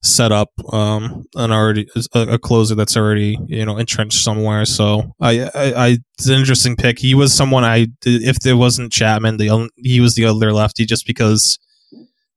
set 0.00 0.30
up 0.30 0.52
um 0.72 1.24
an 1.34 1.50
already 1.50 1.88
a, 2.14 2.20
a 2.20 2.38
closer 2.38 2.76
that's 2.76 2.96
already 2.96 3.36
you 3.46 3.64
know 3.64 3.76
entrenched 3.76 4.22
somewhere. 4.22 4.64
So 4.64 5.14
I, 5.20 5.40
I, 5.40 5.50
I 5.54 5.98
it's 6.14 6.28
an 6.28 6.38
interesting 6.38 6.76
pick. 6.76 6.98
He 6.98 7.14
was 7.14 7.34
someone 7.34 7.64
I 7.64 7.88
if 8.04 8.38
there 8.40 8.56
wasn't 8.56 8.92
Chapman, 8.92 9.38
the 9.38 9.68
he 9.76 10.00
was 10.00 10.14
the 10.14 10.24
other 10.24 10.52
lefty 10.52 10.84
just 10.84 11.06
because 11.06 11.58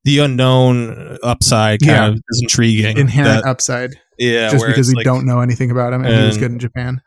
the 0.03 0.19
unknown 0.19 1.17
upside 1.23 1.81
kind 1.81 1.91
yeah. 1.91 2.07
of 2.07 2.15
is 2.29 2.41
intriguing. 2.41 2.97
Inherent 2.97 3.43
that, 3.43 3.49
upside. 3.49 3.91
Yeah. 4.17 4.49
Just 4.49 4.65
because 4.65 4.87
we 4.89 4.95
like, 4.95 5.05
don't 5.05 5.25
know 5.25 5.41
anything 5.41 5.71
about 5.71 5.93
him 5.93 6.01
and, 6.01 6.13
and, 6.13 6.21
he 6.21 6.27
was 6.27 6.37
good 6.37 6.51
in 6.51 6.59
Japan. 6.59 7.01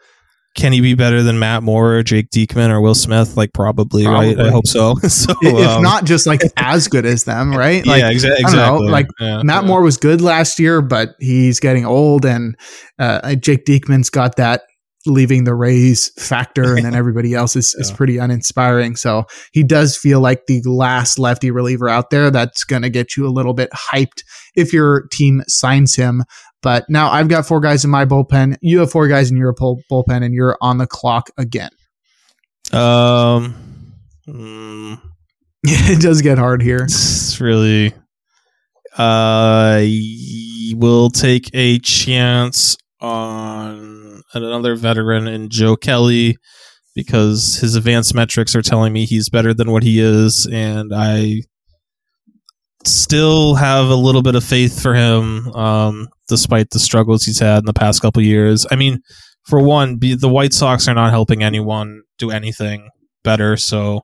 Can 0.55 0.73
he 0.73 0.81
be 0.81 0.95
better 0.95 1.23
than 1.23 1.39
Matt 1.39 1.63
Moore, 1.63 1.97
or 1.97 2.03
Jake 2.03 2.31
Diekman, 2.31 2.71
or 2.71 2.81
Will 2.81 2.95
Smith? 2.95 3.37
Like 3.37 3.53
probably, 3.53 4.05
probably. 4.05 4.37
right? 4.37 4.47
I 4.47 4.51
hope 4.51 4.67
so. 4.67 4.95
so 5.09 5.35
if 5.43 5.67
um, 5.67 5.83
not 5.83 6.05
just 6.05 6.27
like 6.27 6.43
as 6.57 6.87
good 6.87 7.05
as 7.05 7.25
them, 7.25 7.53
right? 7.57 7.85
Like, 7.85 8.01
yeah, 8.01 8.13
exa- 8.13 8.39
exactly. 8.39 8.87
Know, 8.87 8.93
like 8.93 9.07
yeah, 9.19 9.43
Matt 9.43 9.65
yeah. 9.65 9.69
Moore 9.69 9.83
was 9.83 9.97
good 9.97 10.21
last 10.21 10.61
year, 10.61 10.81
but 10.81 11.17
he's 11.19 11.59
getting 11.59 11.85
old, 11.85 12.25
and 12.25 12.57
uh, 12.99 13.35
Jake 13.35 13.65
Diekman's 13.65 14.11
got 14.11 14.37
that 14.37 14.63
leaving 15.07 15.45
the 15.45 15.55
Rays 15.55 16.11
factor, 16.19 16.77
and 16.77 16.85
then 16.85 16.95
everybody 16.95 17.35
else 17.35 17.57
is, 17.57 17.75
yeah. 17.77 17.83
is 17.83 17.93
pretty 17.93 18.19
uninspiring. 18.19 18.97
So 18.97 19.25
he 19.53 19.63
does 19.63 19.97
feel 19.97 20.21
like 20.21 20.47
the 20.47 20.63
last 20.65 21.19
lefty 21.19 21.51
reliever 21.51 21.89
out 21.89 22.11
there 22.11 22.31
that's 22.31 22.65
going 22.65 22.83
to 22.83 22.91
get 22.91 23.17
you 23.17 23.27
a 23.27 23.29
little 23.29 23.55
bit 23.55 23.71
hyped 23.73 24.23
if 24.55 24.73
your 24.73 25.07
team 25.11 25.43
signs 25.49 25.97
him. 25.97 26.25
But 26.65 26.89
now 26.89 27.11
I've 27.11 27.29
got 27.29 27.47
four 27.47 27.61
guys 27.61 27.85
in 27.85 27.91
my 27.91 28.07
bullpen. 28.07 28.57
You 28.63 28.81
have 28.81 28.91
four 28.91 29.07
guys 29.07 29.31
in 29.31 29.37
your 29.37 29.55
bullpen, 29.55 30.25
and 30.25 30.33
you're 30.33 30.57
on 30.63 30.79
the 30.79 30.87
clock 30.87 31.29
again. 31.37 31.69
Um, 32.73 33.55
mm, 34.27 34.99
it 35.63 36.01
does 36.01 36.23
get 36.23 36.39
hard 36.39 36.63
here. 36.63 36.85
It's 36.85 37.39
really. 37.39 37.93
Uh, 38.97 39.85
will 40.77 41.11
take 41.11 41.51
a 41.53 41.79
chance 41.81 42.79
on 43.01 44.23
another 44.33 44.75
veteran 44.75 45.27
in 45.29 45.51
Joe 45.51 45.77
Kelly 45.77 46.37
because 46.95 47.57
his 47.57 47.75
advanced 47.75 48.15
metrics 48.15 48.57
are 48.57 48.63
telling 48.63 48.93
me 48.93 49.05
he's 49.05 49.29
better 49.29 49.53
than 49.53 49.71
what 49.71 49.83
he 49.83 50.01
is, 50.01 50.49
and 50.51 50.93
I 50.95 51.43
still 52.87 53.55
have 53.55 53.89
a 53.89 53.95
little 53.95 54.23
bit 54.23 54.35
of 54.35 54.45
faith 54.45 54.81
for 54.81 54.95
him, 54.95 55.49
um, 55.55 56.09
despite 56.29 56.71
the 56.71 56.79
struggles 56.79 57.25
he's 57.25 57.41
had 57.41 57.59
in 57.59 57.65
the 57.67 57.73
past 57.73 58.03
couple 58.03 58.23
years. 58.23 58.67
I 58.71 58.77
mean, 58.77 59.01
for 59.45 59.61
one, 59.61 59.99
the 59.99 60.29
White 60.29 60.53
Sox 60.53 60.89
are 60.89 60.95
not 60.95 61.11
helping 61.11 61.43
anyone 61.43 62.03
do 62.19 62.31
anything 62.31 62.89
better. 63.23 63.57
So, 63.57 63.99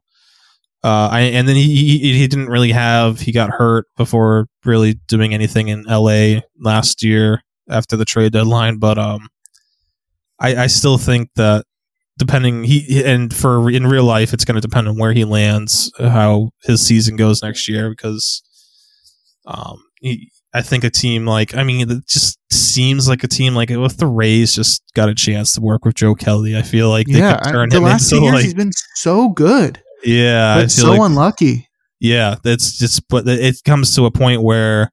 uh, 0.83 1.09
I 1.13 1.21
and 1.21 1.47
then 1.47 1.57
he, 1.57 1.99
he 1.99 2.19
he 2.19 2.27
didn't 2.27 2.49
really 2.49 2.73
have 2.73 3.21
he 3.21 3.33
got 3.33 3.51
hurt 3.51 3.87
before 3.97 4.47
really 4.65 4.95
doing 5.09 5.35
anything 5.35 5.69
in 5.69 5.85
L.A. 5.89 6.43
last 6.59 7.03
year 7.03 7.43
after 7.69 7.97
the 7.97 8.05
trade 8.05 8.33
deadline. 8.33 8.79
But 8.79 8.99
um, 8.99 9.29
I 10.39 10.57
I 10.57 10.67
still 10.69 10.97
think 10.97 11.31
that 11.37 11.65
depending 12.19 12.65
he 12.65 13.03
and 13.05 13.35
for 13.35 13.71
in 13.71 13.87
real 13.87 14.05
life 14.05 14.35
it's 14.35 14.45
going 14.45 14.55
to 14.55 14.61
depend 14.61 14.89
on 14.89 14.99
where 14.99 15.13
he 15.13 15.25
lands, 15.25 15.93
how 15.99 16.51
his 16.63 16.81
season 16.81 17.17
goes 17.17 17.43
next 17.43 17.69
year 17.69 17.91
because 17.91 18.43
um 19.51 19.83
he, 20.01 20.31
I 20.55 20.63
think 20.63 20.85
a 20.85 20.91
team 20.91 21.27
like 21.27 21.55
I 21.55 21.63
mean 21.63 21.91
it 21.91 22.07
just 22.09 22.39
seems 22.51 23.09
like 23.09 23.23
a 23.25 23.29
team 23.29 23.55
like 23.55 23.71
if 23.71 23.97
the 23.97 24.07
Rays 24.07 24.55
just 24.55 24.83
got 24.95 25.09
a 25.09 25.15
chance 25.15 25.53
to 25.55 25.61
work 25.61 25.85
with 25.85 25.95
Joe 25.97 26.15
Kelly, 26.15 26.57
I 26.57 26.63
feel 26.63 26.89
like 26.89 27.07
they 27.07 27.19
yeah, 27.19 27.39
could 27.39 27.53
turn 27.53 27.69
the 27.69 27.77
him 27.77 27.83
last 27.85 28.11
into 28.13 28.25
years 28.25 28.35
like 28.35 28.45
he's 28.45 28.55
been 28.55 28.73
so 28.95 29.29
good, 29.29 29.83
yeah, 30.05 30.55
I 30.55 30.63
but 30.63 30.73
feel 30.73 30.85
so 30.85 30.91
like, 30.93 31.01
unlucky. 31.11 31.69
yeah, 32.01 32.37
that's 32.43 32.79
just 32.79 33.07
but 33.09 33.29
it 33.29 33.57
comes 33.65 33.95
to 33.97 34.07
a 34.07 34.11
point 34.11 34.43
where 34.43 34.91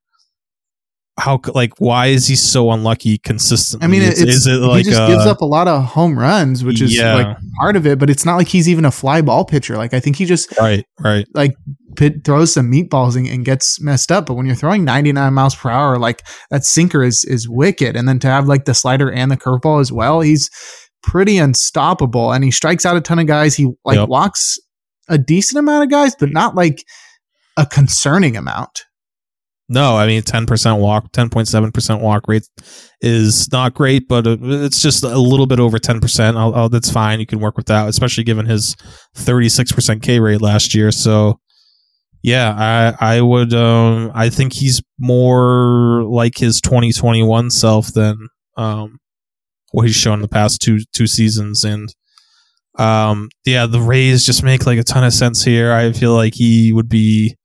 how 1.20 1.40
like 1.56 1.74
why 1.80 2.08
is 2.08 2.28
he 2.28 2.36
so 2.36 2.72
unlucky 2.72 3.18
consistently? 3.18 3.86
I 3.86 3.88
mean, 3.88 4.04
is, 4.04 4.22
it's, 4.22 4.36
is 4.36 4.48
it 4.48 4.58
like 4.58 4.86
he 4.86 4.92
just 4.92 5.08
gives 5.08 5.26
up 5.26 5.42
a 5.42 5.46
lot 5.46 5.68
of 5.68 5.84
home 5.84 6.18
runs, 6.18 6.64
which 6.64 6.80
is 6.82 6.96
Yeah. 6.96 7.16
like 7.16 7.38
part 7.60 7.76
of 7.76 7.88
it. 7.88 7.98
But 7.98 8.12
it's 8.12 8.24
not 8.24 8.36
like 8.36 8.48
he's 8.48 8.70
even 8.70 8.86
a 8.86 8.92
fly 8.92 9.22
ball 9.24 9.44
pitcher. 9.44 9.78
Like 9.78 9.96
I 9.96 10.00
think 10.00 10.16
he 10.18 10.26
just 10.26 10.56
right, 10.60 10.86
right, 11.00 11.26
pit, 11.98 12.24
throws 12.24 12.54
some 12.54 12.72
meatballs 12.72 13.18
and, 13.18 13.28
and 13.28 13.44
gets 13.44 13.82
messed 13.82 14.12
up. 14.12 14.28
But 14.28 14.36
when 14.36 14.46
you're 14.46 14.56
throwing 14.56 14.86
99 14.86 15.34
miles 15.34 15.56
per 15.56 15.70
hour, 15.70 15.98
like 16.00 16.26
that 16.52 16.64
sinker 16.64 17.04
is 17.04 17.26
is 17.26 17.50
wicked. 17.50 17.96
And 17.98 18.08
then 18.08 18.20
to 18.20 18.28
have 18.28 18.48
like 18.48 18.64
the 18.66 18.74
slider 18.74 19.12
and 19.12 19.30
the 19.30 19.38
curveball 19.38 19.82
as 19.82 19.92
well, 19.92 20.22
he's 20.22 20.50
pretty 21.04 21.38
unstoppable. 21.38 22.32
And 22.32 22.44
he 22.44 22.52
strikes 22.52 22.86
out 22.86 22.96
a 22.96 23.02
ton 23.02 23.20
of 23.20 23.28
guys. 23.28 23.56
He 23.56 23.68
like 23.84 23.98
Yep. 23.98 24.08
walks 24.10 24.58
a 25.10 25.18
decent 25.18 25.60
amount 25.60 25.84
of 25.84 25.90
guys, 25.90 26.16
but 26.18 26.32
not 26.32 26.56
like 26.56 26.84
a 27.58 27.66
concerning 27.66 28.38
amount. 28.38 28.84
No, 29.70 29.98
I 29.98 30.08
mean 30.08 30.22
ten 30.22 30.46
percent 30.46 30.80
walk, 30.80 31.12
ten 31.12 31.30
point 31.30 31.50
seven 31.50 31.74
percent 31.74 32.02
walk 32.02 32.24
rate 32.30 32.48
is 33.02 33.52
not 33.52 33.74
great, 33.74 34.08
but 34.08 34.26
uh, 34.26 34.38
it's 34.42 34.82
just 34.82 35.04
a 35.04 35.18
little 35.18 35.46
bit 35.46 35.60
over 35.60 35.78
ten 35.78 36.00
percent. 36.00 36.38
That's 36.72 36.90
fine. 36.90 37.20
You 37.20 37.26
can 37.26 37.40
work 37.42 37.58
with 37.58 37.66
that, 37.66 37.90
especially 37.90 38.24
given 38.24 38.46
his 38.46 38.76
thirty 39.14 39.50
six 39.50 39.74
percent 39.74 40.04
K 40.04 40.22
rate 40.22 40.42
last 40.42 40.74
year. 40.74 40.90
So, 40.90 41.42
yeah, 42.28 42.96
I 43.00 43.18
I 43.18 43.22
would 43.22 43.54
um 43.54 44.12
I 44.14 44.30
think 44.30 44.52
he's 44.52 44.82
more 45.00 46.04
like 46.04 46.38
his 46.38 46.60
twenty 46.60 46.92
twenty 46.92 47.24
one 47.24 47.50
self 47.50 47.94
than 47.94 48.28
um 48.58 49.00
what 49.72 49.88
he's 49.88 49.96
shown 49.96 50.22
the 50.22 50.28
past 50.28 50.62
two 50.62 50.80
two 50.94 51.08
seasons 51.08 51.64
and. 51.64 51.94
Um. 52.78 53.30
Yeah, 53.44 53.66
the 53.66 53.82
Rays 53.82 54.24
just 54.24 54.44
make 54.44 54.68
like 54.68 54.78
a 54.78 54.84
ton 54.84 55.04
of 55.04 55.12
sense 55.12 55.44
here. 55.44 55.74
I 55.74 55.94
feel 55.94 56.14
like 56.14 56.36
he 56.36 56.72
would 56.72 56.88
be 56.88 57.36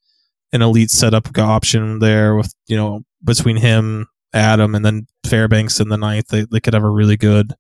an 0.52 0.60
elite 0.60 0.90
setup 0.90 1.38
option 1.38 2.00
there 2.00 2.34
with 2.36 2.52
you 2.66 2.76
know 2.76 3.00
between 3.24 3.56
him, 3.56 4.08
Adam, 4.34 4.74
and 4.74 4.84
then 4.84 5.06
Fairbanks 5.24 5.80
in 5.80 5.88
the 5.88 5.96
ninth. 5.96 6.28
They 6.28 6.44
they 6.44 6.60
could 6.60 6.74
have 6.74 6.84
a 6.84 6.90
really 6.90 7.16
good, 7.16 7.54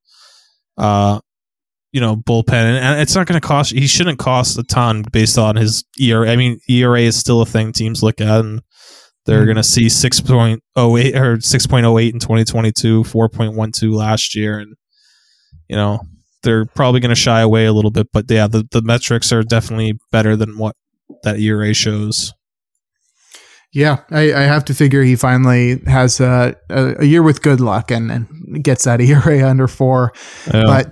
uh, 0.76 1.20
you 1.92 2.00
know, 2.00 2.16
bullpen, 2.16 2.52
and, 2.52 3.00
it's 3.00 3.14
not 3.14 3.26
going 3.26 3.40
to 3.40 3.46
cost. 3.46 3.72
He 3.72 3.86
shouldn't 3.86 4.18
cost 4.18 4.58
a 4.58 4.62
ton 4.62 5.02
based 5.12 5.38
on 5.38 5.56
his 5.56 5.84
ERA. 6.00 6.30
I 6.30 6.36
mean, 6.36 6.58
ERA 6.68 7.00
is 7.00 7.16
still 7.16 7.42
a 7.42 7.46
thing 7.46 7.72
teams 7.72 8.02
look 8.02 8.20
at, 8.20 8.40
and 8.40 8.62
they're 9.26 9.42
Mhm. 9.42 9.46
going 9.46 9.56
to 9.56 9.62
see 9.62 9.88
six 9.88 10.20
point 10.20 10.62
oh 10.74 10.96
eight 10.96 11.14
or 11.16 11.40
six 11.40 11.66
point 11.66 11.86
oh 11.86 11.98
eight 11.98 12.12
in 12.14 12.18
twenty 12.20 12.44
twenty 12.44 12.72
two, 12.72 13.04
four 13.04 13.28
point 13.28 13.54
one 13.54 13.70
two 13.72 13.92
last 13.92 14.34
year, 14.34 14.58
and 14.58 14.74
you 15.68 15.76
know. 15.76 16.00
They're 16.44 16.66
probably 16.66 16.98
going 16.98 17.10
to 17.10 17.14
shy 17.14 17.40
away 17.40 17.66
a 17.66 17.72
little 17.72 17.92
bit, 17.92 18.08
but 18.12 18.24
yeah, 18.28 18.48
the, 18.48 18.66
the 18.72 18.82
metrics 18.82 19.30
are 19.30 19.44
definitely 19.44 19.96
better 20.10 20.34
than 20.34 20.58
what 20.58 20.74
that 21.22 21.38
ERA 21.38 21.72
shows. 21.72 22.32
Yeah, 23.72 23.98
I, 24.10 24.34
I 24.34 24.40
have 24.40 24.64
to 24.64 24.74
figure 24.74 25.04
he 25.04 25.14
finally 25.14 25.78
has 25.86 26.18
a, 26.18 26.56
a, 26.68 26.94
a 26.98 27.04
year 27.04 27.22
with 27.22 27.42
good 27.42 27.60
luck 27.60 27.92
and, 27.92 28.10
and 28.10 28.64
gets 28.64 28.82
that 28.84 29.00
ERA 29.00 29.48
under 29.48 29.68
four. 29.68 30.12
Yeah. 30.52 30.62
But 30.66 30.90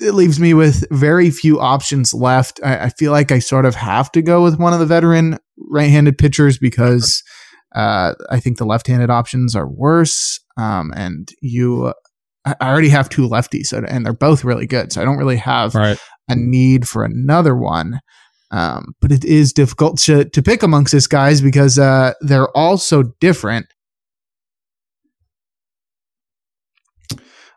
it 0.00 0.14
leaves 0.14 0.40
me 0.40 0.54
with 0.54 0.84
very 0.90 1.30
few 1.30 1.60
options 1.60 2.14
left. 2.14 2.60
I, 2.64 2.84
I 2.84 2.88
feel 2.90 3.12
like 3.12 3.30
I 3.30 3.38
sort 3.38 3.66
of 3.66 3.74
have 3.74 4.10
to 4.12 4.22
go 4.22 4.42
with 4.42 4.58
one 4.58 4.72
of 4.72 4.80
the 4.80 4.86
veteran 4.86 5.38
right-handed 5.68 6.18
pitchers 6.18 6.58
because 6.58 7.22
uh, 7.74 8.14
I 8.30 8.40
think 8.40 8.58
the 8.58 8.64
left-handed 8.64 9.10
options 9.10 9.54
are 9.54 9.68
worse. 9.68 10.40
Um, 10.56 10.92
and 10.96 11.28
you, 11.40 11.92
I 12.44 12.54
already 12.60 12.88
have 12.88 13.08
two 13.08 13.28
lefties, 13.28 13.66
so- 13.66 13.84
and 13.86 14.04
they're 14.04 14.12
both 14.12 14.44
really 14.44 14.66
good. 14.66 14.92
So 14.92 15.00
I 15.00 15.04
don't 15.04 15.18
really 15.18 15.36
have 15.36 15.74
right. 15.74 15.98
a 16.28 16.34
need 16.34 16.88
for 16.88 17.04
another 17.04 17.54
one. 17.54 18.00
Um, 18.52 18.94
but 19.00 19.12
it 19.12 19.24
is 19.24 19.52
difficult 19.52 19.98
to, 20.00 20.24
to 20.24 20.42
pick 20.42 20.64
amongst 20.64 20.92
these 20.92 21.06
guys 21.06 21.40
because 21.40 21.78
uh, 21.78 22.14
they're 22.20 22.50
all 22.56 22.78
so 22.78 23.04
different. 23.20 23.66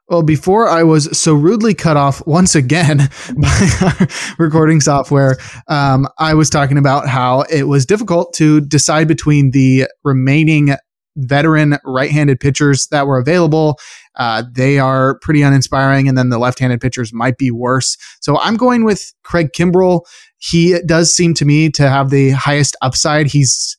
Well, 0.10 0.22
before 0.22 0.68
I 0.68 0.84
was 0.84 1.18
so 1.18 1.34
rudely 1.34 1.74
cut 1.74 1.95
off 1.95 2.26
once 2.28 2.56
again 2.56 2.97
by 3.38 3.70
our 3.82 4.08
recording 4.38 4.82
software, 4.82 5.38
um, 5.70 6.08
I 6.20 6.34
was 6.34 6.49
talking 6.49 6.78
about 6.78 7.08
how 7.08 7.41
it 7.49 7.64
was 7.64 7.86
difficult 7.86 8.34
to 8.36 8.60
decide 8.60 9.08
between 9.08 9.51
the 9.51 9.88
remaining 10.04 10.76
veteran 11.16 11.78
right 11.86 12.12
handed 12.12 12.39
pitchers 12.39 12.88
that 12.88 13.08
were 13.08 13.18
available. 13.18 13.80
Uh, 14.16 14.43
they 14.51 14.78
are 14.78 15.18
pretty 15.20 15.41
uninspiring, 15.41 16.10
and 16.10 16.18
then 16.18 16.30
the 16.30 16.38
left 16.38 16.60
handed 16.60 16.82
pitchers 16.82 17.14
might 17.14 17.38
be 17.38 17.49
worse. 17.49 17.97
So 18.20 18.38
I'm 18.39 18.58
going 18.58 18.84
with 18.84 19.14
Craig 19.24 19.51
Kimbrel. 19.56 20.01
He 20.38 20.80
does 20.86 21.14
seem 21.14 21.34
to 21.36 21.45
me 21.45 21.70
to 21.72 21.89
have 21.89 22.10
the 22.10 22.32
highest 22.32 22.76
upside. 22.82 23.28
He's 23.28 23.78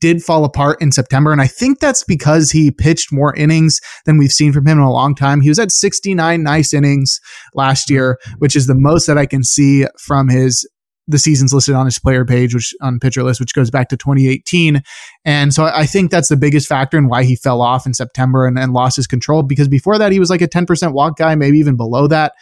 did 0.00 0.22
fall 0.22 0.44
apart 0.44 0.80
in 0.80 0.92
September, 0.92 1.32
and 1.32 1.40
I 1.40 1.46
think 1.46 1.80
that's 1.80 2.02
because 2.02 2.50
he 2.50 2.70
pitched 2.70 3.12
more 3.12 3.34
innings 3.36 3.80
than 4.06 4.18
we've 4.18 4.32
seen 4.32 4.52
from 4.52 4.66
him 4.66 4.78
in 4.78 4.84
a 4.84 4.92
long 4.92 5.14
time. 5.14 5.40
He 5.40 5.48
was 5.48 5.58
at 5.58 5.70
69 5.70 6.42
nice 6.42 6.72
innings 6.72 7.20
last 7.54 7.90
year, 7.90 8.18
which 8.38 8.56
is 8.56 8.66
the 8.66 8.74
most 8.74 9.06
that 9.06 9.18
I 9.18 9.26
can 9.26 9.44
see 9.44 9.86
from 9.98 10.28
his 10.28 10.66
the 11.06 11.18
seasons 11.18 11.52
listed 11.52 11.74
on 11.74 11.84
his 11.84 11.98
player 11.98 12.24
page, 12.24 12.54
which 12.54 12.74
on 12.80 12.98
pitcher 12.98 13.22
list, 13.22 13.40
which 13.40 13.54
goes 13.54 13.70
back 13.70 13.88
to 13.90 13.96
2018. 13.96 14.82
And 15.24 15.52
so 15.52 15.64
I 15.64 15.86
think 15.86 16.10
that's 16.10 16.28
the 16.28 16.36
biggest 16.36 16.66
factor 16.66 16.96
in 16.96 17.08
why 17.08 17.24
he 17.24 17.36
fell 17.36 17.60
off 17.60 17.86
in 17.86 17.94
September 17.94 18.46
and, 18.46 18.58
and 18.58 18.72
lost 18.72 18.96
his 18.96 19.06
control 19.06 19.42
because 19.42 19.68
before 19.68 19.98
that 19.98 20.12
he 20.12 20.18
was 20.18 20.30
like 20.30 20.40
a 20.40 20.48
10% 20.48 20.92
walk 20.92 21.18
guy, 21.18 21.34
maybe 21.34 21.58
even 21.58 21.76
below 21.76 22.06
that. 22.06 22.32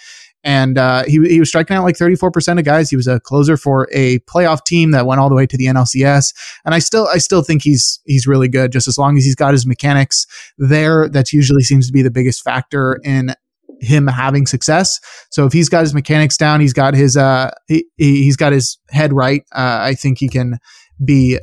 And 0.44 0.76
uh, 0.76 1.04
he, 1.04 1.20
he 1.28 1.38
was 1.38 1.48
striking 1.48 1.76
out 1.76 1.84
like 1.84 1.96
34% 1.96 2.58
of 2.58 2.64
guys. 2.64 2.90
He 2.90 2.96
was 2.96 3.06
a 3.06 3.20
closer 3.20 3.56
for 3.56 3.88
a 3.92 4.18
playoff 4.20 4.64
team 4.64 4.90
that 4.90 5.06
went 5.06 5.20
all 5.20 5.28
the 5.28 5.34
way 5.36 5.46
to 5.46 5.56
the 5.56 5.66
NLCS. 5.66 6.34
And 6.64 6.74
I 6.74 6.78
still 6.80 7.06
I 7.08 7.18
still 7.18 7.42
think 7.42 7.62
he's 7.62 8.00
he's 8.06 8.26
really 8.26 8.48
good 8.48 8.72
just 8.72 8.88
as 8.88 8.98
long 8.98 9.16
as 9.16 9.24
he's 9.24 9.36
got 9.36 9.52
his 9.52 9.66
mechanics 9.66 10.26
there. 10.58 11.08
That 11.08 11.32
usually 11.32 11.62
seems 11.62 11.86
to 11.86 11.92
be 11.92 12.02
the 12.02 12.10
biggest 12.10 12.42
factor 12.42 12.98
in 13.04 13.34
him 13.80 14.06
having 14.06 14.46
success. 14.46 14.98
So 15.30 15.44
if 15.46 15.52
he's 15.52 15.68
got 15.68 15.80
his 15.80 15.94
mechanics 15.94 16.36
down, 16.36 16.60
he's 16.60 16.72
got 16.72 16.94
his 16.94 17.16
uh 17.16 17.50
he, 17.68 17.84
he- 17.96 18.24
he's 18.24 18.36
got 18.36 18.52
his 18.52 18.78
head 18.90 19.12
right. 19.12 19.42
Uh, 19.54 19.78
I 19.80 19.94
think 19.94 20.18
he 20.18 20.28
can 20.28 20.58
be 21.04 21.38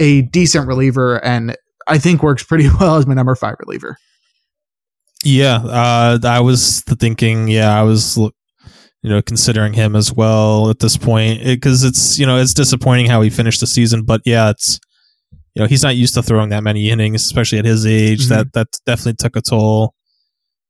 a 0.00 0.22
decent 0.22 0.66
reliever 0.68 1.24
and 1.24 1.56
I 1.88 1.98
think 1.98 2.22
works 2.22 2.42
pretty 2.42 2.68
well 2.80 2.96
as 2.96 3.06
my 3.06 3.14
number 3.14 3.34
five 3.34 3.56
reliever. 3.60 3.96
Yeah, 5.28 5.56
uh, 5.56 6.18
I 6.24 6.40
was 6.40 6.80
thinking. 6.82 7.48
Yeah, 7.48 7.78
I 7.78 7.82
was, 7.82 8.16
you 8.16 8.30
know, 9.10 9.20
considering 9.20 9.74
him 9.74 9.94
as 9.94 10.10
well 10.12 10.70
at 10.70 10.78
this 10.78 10.96
point 10.96 11.44
because 11.44 11.84
it's 11.84 12.18
you 12.18 12.24
know 12.26 12.38
it's 12.38 12.54
disappointing 12.54 13.06
how 13.10 13.20
he 13.20 13.28
finished 13.30 13.60
the 13.60 13.66
season, 13.66 14.04
but 14.04 14.22
yeah, 14.24 14.48
it's 14.50 14.80
you 15.54 15.60
know 15.62 15.66
he's 15.68 15.82
not 15.82 15.96
used 15.96 16.14
to 16.14 16.22
throwing 16.22 16.48
that 16.50 16.62
many 16.64 16.88
innings, 16.90 17.24
especially 17.24 17.58
at 17.58 17.64
his 17.66 17.84
age. 17.84 18.26
Mhm. 18.26 18.28
That 18.30 18.52
that 18.54 18.68
definitely 18.86 19.16
took 19.18 19.36
a 19.36 19.42
toll. 19.42 19.94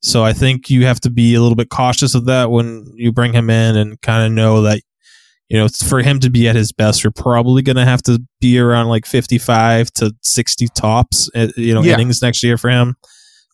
So 0.02 0.24
I 0.24 0.32
think 0.32 0.70
you 0.70 0.86
have 0.86 1.00
to 1.00 1.10
be 1.10 1.34
a 1.34 1.40
little 1.40 1.56
bit 1.56 1.70
cautious 1.70 2.14
of 2.14 2.26
that 2.26 2.50
when 2.50 2.84
you 2.96 3.12
bring 3.12 3.32
him 3.34 3.50
in 3.50 3.76
and 3.76 4.00
kind 4.00 4.24
of 4.26 4.32
know 4.32 4.62
that 4.62 4.80
you 5.48 5.56
know 5.58 5.68
for 5.68 6.02
him 6.02 6.18
to 6.20 6.30
be 6.30 6.48
at 6.48 6.56
his 6.56 6.72
best, 6.72 7.04
you're 7.04 7.12
probably 7.12 7.62
going 7.62 7.76
to 7.76 7.84
have 7.84 8.02
to 8.04 8.20
be 8.40 8.58
around 8.58 8.86
like 8.88 9.06
55 9.06 9.92
to 9.94 10.12
60 10.22 10.66
tops, 10.74 11.30
uh, 11.36 11.48
you 11.56 11.74
know, 11.74 11.82
Yeah. 11.82 11.94
innings 11.94 12.22
next 12.22 12.42
year 12.42 12.56
for 12.58 12.70
him. 12.70 12.96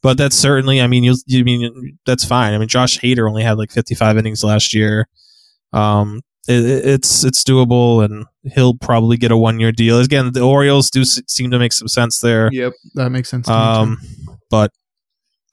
But 0.04 0.18
that's 0.18 0.36
certainly, 0.36 0.80
I 0.82 0.86
mean, 0.86 1.02
you, 1.02 1.16
you 1.26 1.44
mean 1.44 1.98
that's 2.06 2.24
fine. 2.26 2.52
I 2.52 2.58
mean, 2.58 2.68
Josh 2.68 3.00
Hader 3.00 3.26
only 3.28 3.42
had 3.42 3.56
like 3.58 3.72
55 3.72 4.18
innings 4.18 4.44
last 4.44 4.72
year. 4.74 5.08
Um, 5.72 6.20
it, 6.46 6.62
it- 6.64 6.86
it's 6.86 7.24
it's 7.24 7.42
doable, 7.42 8.04
and 8.04 8.26
he'll 8.54 8.74
probably 8.76 9.16
get 9.16 9.30
a 9.32 9.36
one 9.36 9.58
year 9.58 9.72
deal. 9.72 9.98
Again, 9.98 10.32
the 10.32 10.42
Orioles 10.42 10.90
do 10.90 11.04
seem 11.04 11.50
to 11.50 11.58
make 11.58 11.72
some 11.72 11.88
sense 11.88 12.20
there. 12.20 12.50
Yep, 12.52 12.74
that 12.96 13.10
makes 13.10 13.30
sense. 13.30 13.46
To. 13.46 13.52
Um, 13.54 13.98
but 14.50 14.70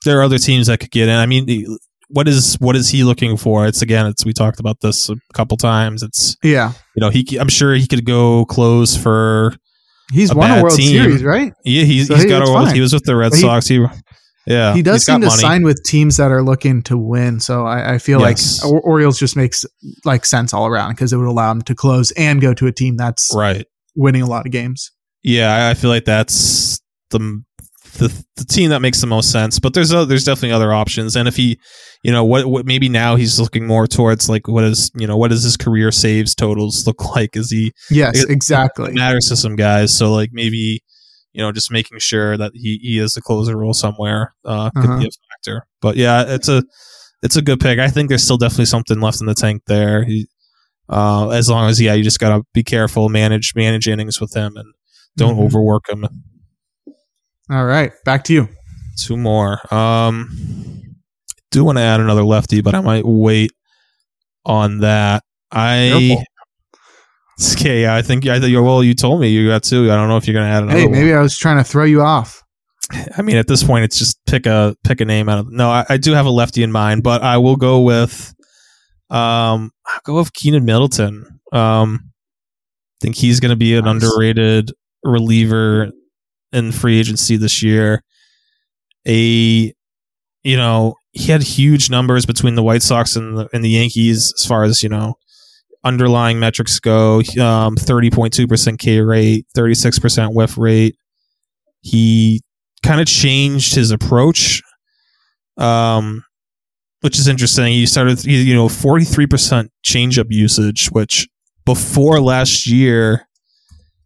there 0.04 0.18
are 0.20 0.22
other 0.22 0.36
teams 0.38 0.66
that 0.66 0.80
could 0.80 0.90
get 0.90 1.08
in. 1.08 1.14
I 1.16 1.24
mean, 1.24 1.78
what 2.08 2.28
is 2.28 2.56
what 2.60 2.76
is 2.76 2.90
he 2.90 3.04
looking 3.04 3.38
for? 3.38 3.66
It's 3.66 3.80
again, 3.80 4.04
it's 4.06 4.26
we 4.26 4.34
talked 4.34 4.60
about 4.60 4.80
this 4.82 5.08
a 5.08 5.16
couple 5.32 5.56
times. 5.56 6.02
It's 6.02 6.36
yeah, 6.42 6.72
you 6.94 7.00
know 7.00 7.08
he 7.08 7.26
I'm 7.40 7.48
sure 7.48 7.72
he 7.74 7.86
could 7.86 8.04
go 8.04 8.44
close 8.44 8.94
for 8.94 9.54
he's 10.12 10.30
a 10.30 10.34
won 10.34 10.50
a 10.58 10.62
World 10.62 10.76
team. 10.76 11.02
Series, 11.02 11.24
right? 11.24 11.54
yeah 11.64 11.84
he's 11.84 12.08
So 12.08 12.16
he's 12.16 12.24
he- 12.24 12.28
got 12.28 12.42
a, 12.42 12.46
fine. 12.46 12.74
he 12.74 12.82
was 12.82 12.92
with 12.92 13.04
the 13.04 13.16
Red 13.16 13.32
Sox. 13.32 13.66
He 13.66 13.82
Yeah, 14.46 14.74
he 14.74 14.82
does 14.82 15.04
seem 15.04 15.20
to 15.20 15.28
money. 15.28 15.40
sign 15.40 15.62
with 15.62 15.82
teams 15.84 16.16
that 16.16 16.32
are 16.32 16.42
looking 16.42 16.82
to 16.84 16.98
win. 16.98 17.38
So 17.40 17.64
I, 17.66 17.94
I 17.94 17.98
feel 17.98 18.20
Yes. 18.20 18.62
like 18.64 18.72
or- 18.72 18.80
Orioles 18.80 19.18
just 19.18 19.36
makes 19.36 19.64
like 20.04 20.24
sense 20.24 20.52
all 20.52 20.66
around 20.66 20.90
because 20.90 21.12
it 21.12 21.16
would 21.16 21.28
allow 21.28 21.50
him 21.52 21.62
to 21.62 21.74
close 21.74 22.10
and 22.12 22.40
go 22.40 22.52
to 22.54 22.66
a 22.66 22.72
team 22.72 22.96
that's 22.96 23.30
right. 23.34 23.64
winning 23.94 24.22
a 24.22 24.26
lot 24.26 24.44
of 24.46 24.52
games. 24.52 24.90
Yeah, 25.22 25.68
I- 25.68 25.74
feel 25.74 25.90
like 25.90 26.04
that's 26.04 26.80
the 27.10 27.42
the, 27.98 28.24
the 28.36 28.44
team 28.46 28.70
that 28.70 28.80
makes 28.80 29.00
the 29.02 29.06
most 29.06 29.30
sense. 29.30 29.58
But 29.58 29.74
there's 29.74 29.92
o- 29.92 30.06
there's 30.06 30.24
definitely 30.24 30.52
other 30.52 30.72
options. 30.72 31.14
And 31.14 31.28
if 31.28 31.36
he, 31.36 31.60
you 32.02 32.10
know, 32.10 32.24
what 32.24 32.46
what 32.46 32.64
maybe 32.64 32.88
now 32.88 33.16
he's 33.16 33.38
looking 33.38 33.66
more 33.66 33.86
towards 33.86 34.28
like 34.30 34.48
what 34.48 34.64
is 34.64 34.90
you 34.96 35.06
know 35.06 35.16
what 35.18 35.28
does 35.30 35.42
his 35.42 35.56
career 35.58 35.92
saves 35.92 36.34
totals 36.34 36.86
look 36.86 37.04
like? 37.14 37.36
Is 37.36 37.50
he 37.50 37.72
Yes, 37.90 38.22
It- 38.24 38.30
exactly. 38.30 38.88
it 38.90 38.94
matters 38.94 39.26
to 39.26 39.36
some 39.36 39.56
guys? 39.56 39.96
So 39.96 40.12
like 40.12 40.30
maybe 40.32 40.82
you 41.32 41.42
know 41.42 41.52
just 41.52 41.70
making 41.70 41.98
sure 41.98 42.36
that 42.36 42.52
he 42.54 42.78
he 42.82 42.96
has 42.98 43.16
a 43.16 43.22
closer 43.22 43.56
role 43.56 43.74
somewhere 43.74 44.34
uh, 44.44 44.70
could 44.70 44.84
Uh-huh. 44.90 44.98
be 45.00 45.06
a 45.06 45.10
factor. 45.30 45.66
But 45.80 45.96
yeah, 45.96 46.24
it's 46.26 46.48
a 46.48 46.62
it's 47.22 47.36
a 47.36 47.42
good 47.42 47.60
pick. 47.60 47.78
I 47.78 47.88
think 47.88 48.08
there's 48.08 48.22
still 48.24 48.38
definitely 48.38 48.66
something 48.66 49.00
left 49.00 49.20
in 49.20 49.26
the 49.26 49.34
tank 49.34 49.62
there. 49.66 50.04
He, 50.04 50.26
uh, 50.88 51.28
as 51.30 51.48
long 51.48 51.68
as 51.70 51.80
yeah, 51.80 51.94
you 51.94 52.02
just 52.04 52.18
gotta 52.18 52.42
be 52.52 52.62
careful, 52.62 53.08
manage 53.08 53.54
manage 53.54 53.86
innings 53.88 54.20
with 54.20 54.34
him, 54.34 54.56
and 54.56 54.72
don't 55.16 55.36
Mhm. 55.36 55.44
overwork 55.44 55.88
him. 55.88 56.06
All 57.50 57.64
right, 57.64 57.92
back 58.04 58.24
to 58.24 58.32
you. 58.32 58.48
Two 58.98 59.16
more. 59.16 59.58
Um, 59.74 60.96
do 61.50 61.64
want 61.64 61.78
to 61.78 61.82
add 61.82 62.00
another 62.00 62.24
lefty, 62.24 62.60
but 62.60 62.74
I 62.74 62.80
might 62.80 63.04
wait 63.06 63.52
on 64.44 64.78
that. 64.78 65.22
I 65.50 65.90
Careful. 66.08 66.24
okay. 67.52 67.82
Yeah, 67.82 67.94
I 67.94 68.02
think 68.02 68.26
I 68.26 68.40
think 68.40 68.54
well, 68.54 68.82
you 68.84 68.94
told 68.94 69.20
me 69.20 69.28
you 69.28 69.48
got 69.48 69.62
two. 69.62 69.90
I 69.90 69.96
don't 69.96 70.08
know 70.08 70.16
if 70.16 70.26
you're 70.26 70.34
gonna 70.34 70.46
add 70.50 70.62
another. 70.64 70.78
Hey, 70.78 70.86
one. 70.86 70.92
maybe 70.92 71.12
I 71.12 71.20
was 71.20 71.36
trying 71.36 71.58
to 71.58 71.64
throw 71.64 71.84
you 71.84 72.02
off. 72.02 72.42
I 73.16 73.22
mean, 73.22 73.36
at 73.36 73.46
this 73.48 73.62
point, 73.62 73.84
it's 73.84 73.98
just 73.98 74.18
pick 74.26 74.46
a 74.46 74.76
pick 74.84 75.00
a 75.00 75.04
name 75.04 75.28
out 75.28 75.38
of. 75.38 75.50
No, 75.50 75.70
I, 75.70 75.84
I 75.88 75.96
do 75.96 76.12
have 76.12 76.26
a 76.26 76.30
lefty 76.30 76.62
in 76.62 76.72
mind, 76.72 77.02
but 77.02 77.22
I 77.22 77.38
will 77.38 77.56
go 77.56 77.80
with, 77.80 78.34
um, 79.10 79.70
I'll 79.86 80.00
go 80.04 80.16
with 80.16 80.32
Keynan 80.32 80.64
Middleton. 80.64 81.26
Um, 81.52 82.00
I 82.04 82.98
think 83.02 83.16
he's 83.16 83.40
going 83.40 83.50
to 83.50 83.56
be 83.56 83.74
an 83.74 83.84
Nice. 83.84 83.94
underrated 83.94 84.72
reliever 85.02 85.90
in 86.52 86.72
free 86.72 86.98
agency 86.98 87.36
this 87.36 87.62
year. 87.62 88.02
A, 89.06 89.74
you 90.44 90.56
know, 90.56 90.94
he 91.10 91.32
had 91.32 91.42
huge 91.42 91.90
numbers 91.90 92.24
between 92.24 92.54
the 92.54 92.62
White 92.62 92.82
Sox 92.82 93.16
and 93.16 93.36
the, 93.36 93.48
and 93.52 93.64
the 93.64 93.70
Yankees 93.70 94.32
as 94.38 94.46
far 94.46 94.62
as 94.62 94.82
you 94.82 94.88
know 94.88 95.14
underlying 95.84 96.38
metrics 96.38 96.78
go. 96.80 97.22
Um, 97.40 97.76
thirty 97.76 98.10
point 98.10 98.32
two 98.32 98.46
percent 98.46 98.78
K 98.78 99.00
rate, 99.00 99.46
thirty 99.54 99.74
six 99.74 99.98
percent 99.98 100.34
whiff 100.34 100.56
rate. 100.56 100.96
He 101.80 102.40
kind 102.82 103.00
of 103.00 103.06
changed 103.06 103.74
his 103.74 103.90
approach, 103.90 104.62
um, 105.56 106.24
which 107.00 107.18
is 107.18 107.28
interesting. 107.28 107.72
He 107.72 107.86
started, 107.86 108.24
you 108.24 108.54
know, 108.54 108.68
forty 108.68 109.04
three 109.04 109.26
percent 109.26 109.70
changeup 109.84 110.26
usage, 110.30 110.88
which 110.88 111.28
before 111.64 112.20
last 112.20 112.66
year 112.66 113.26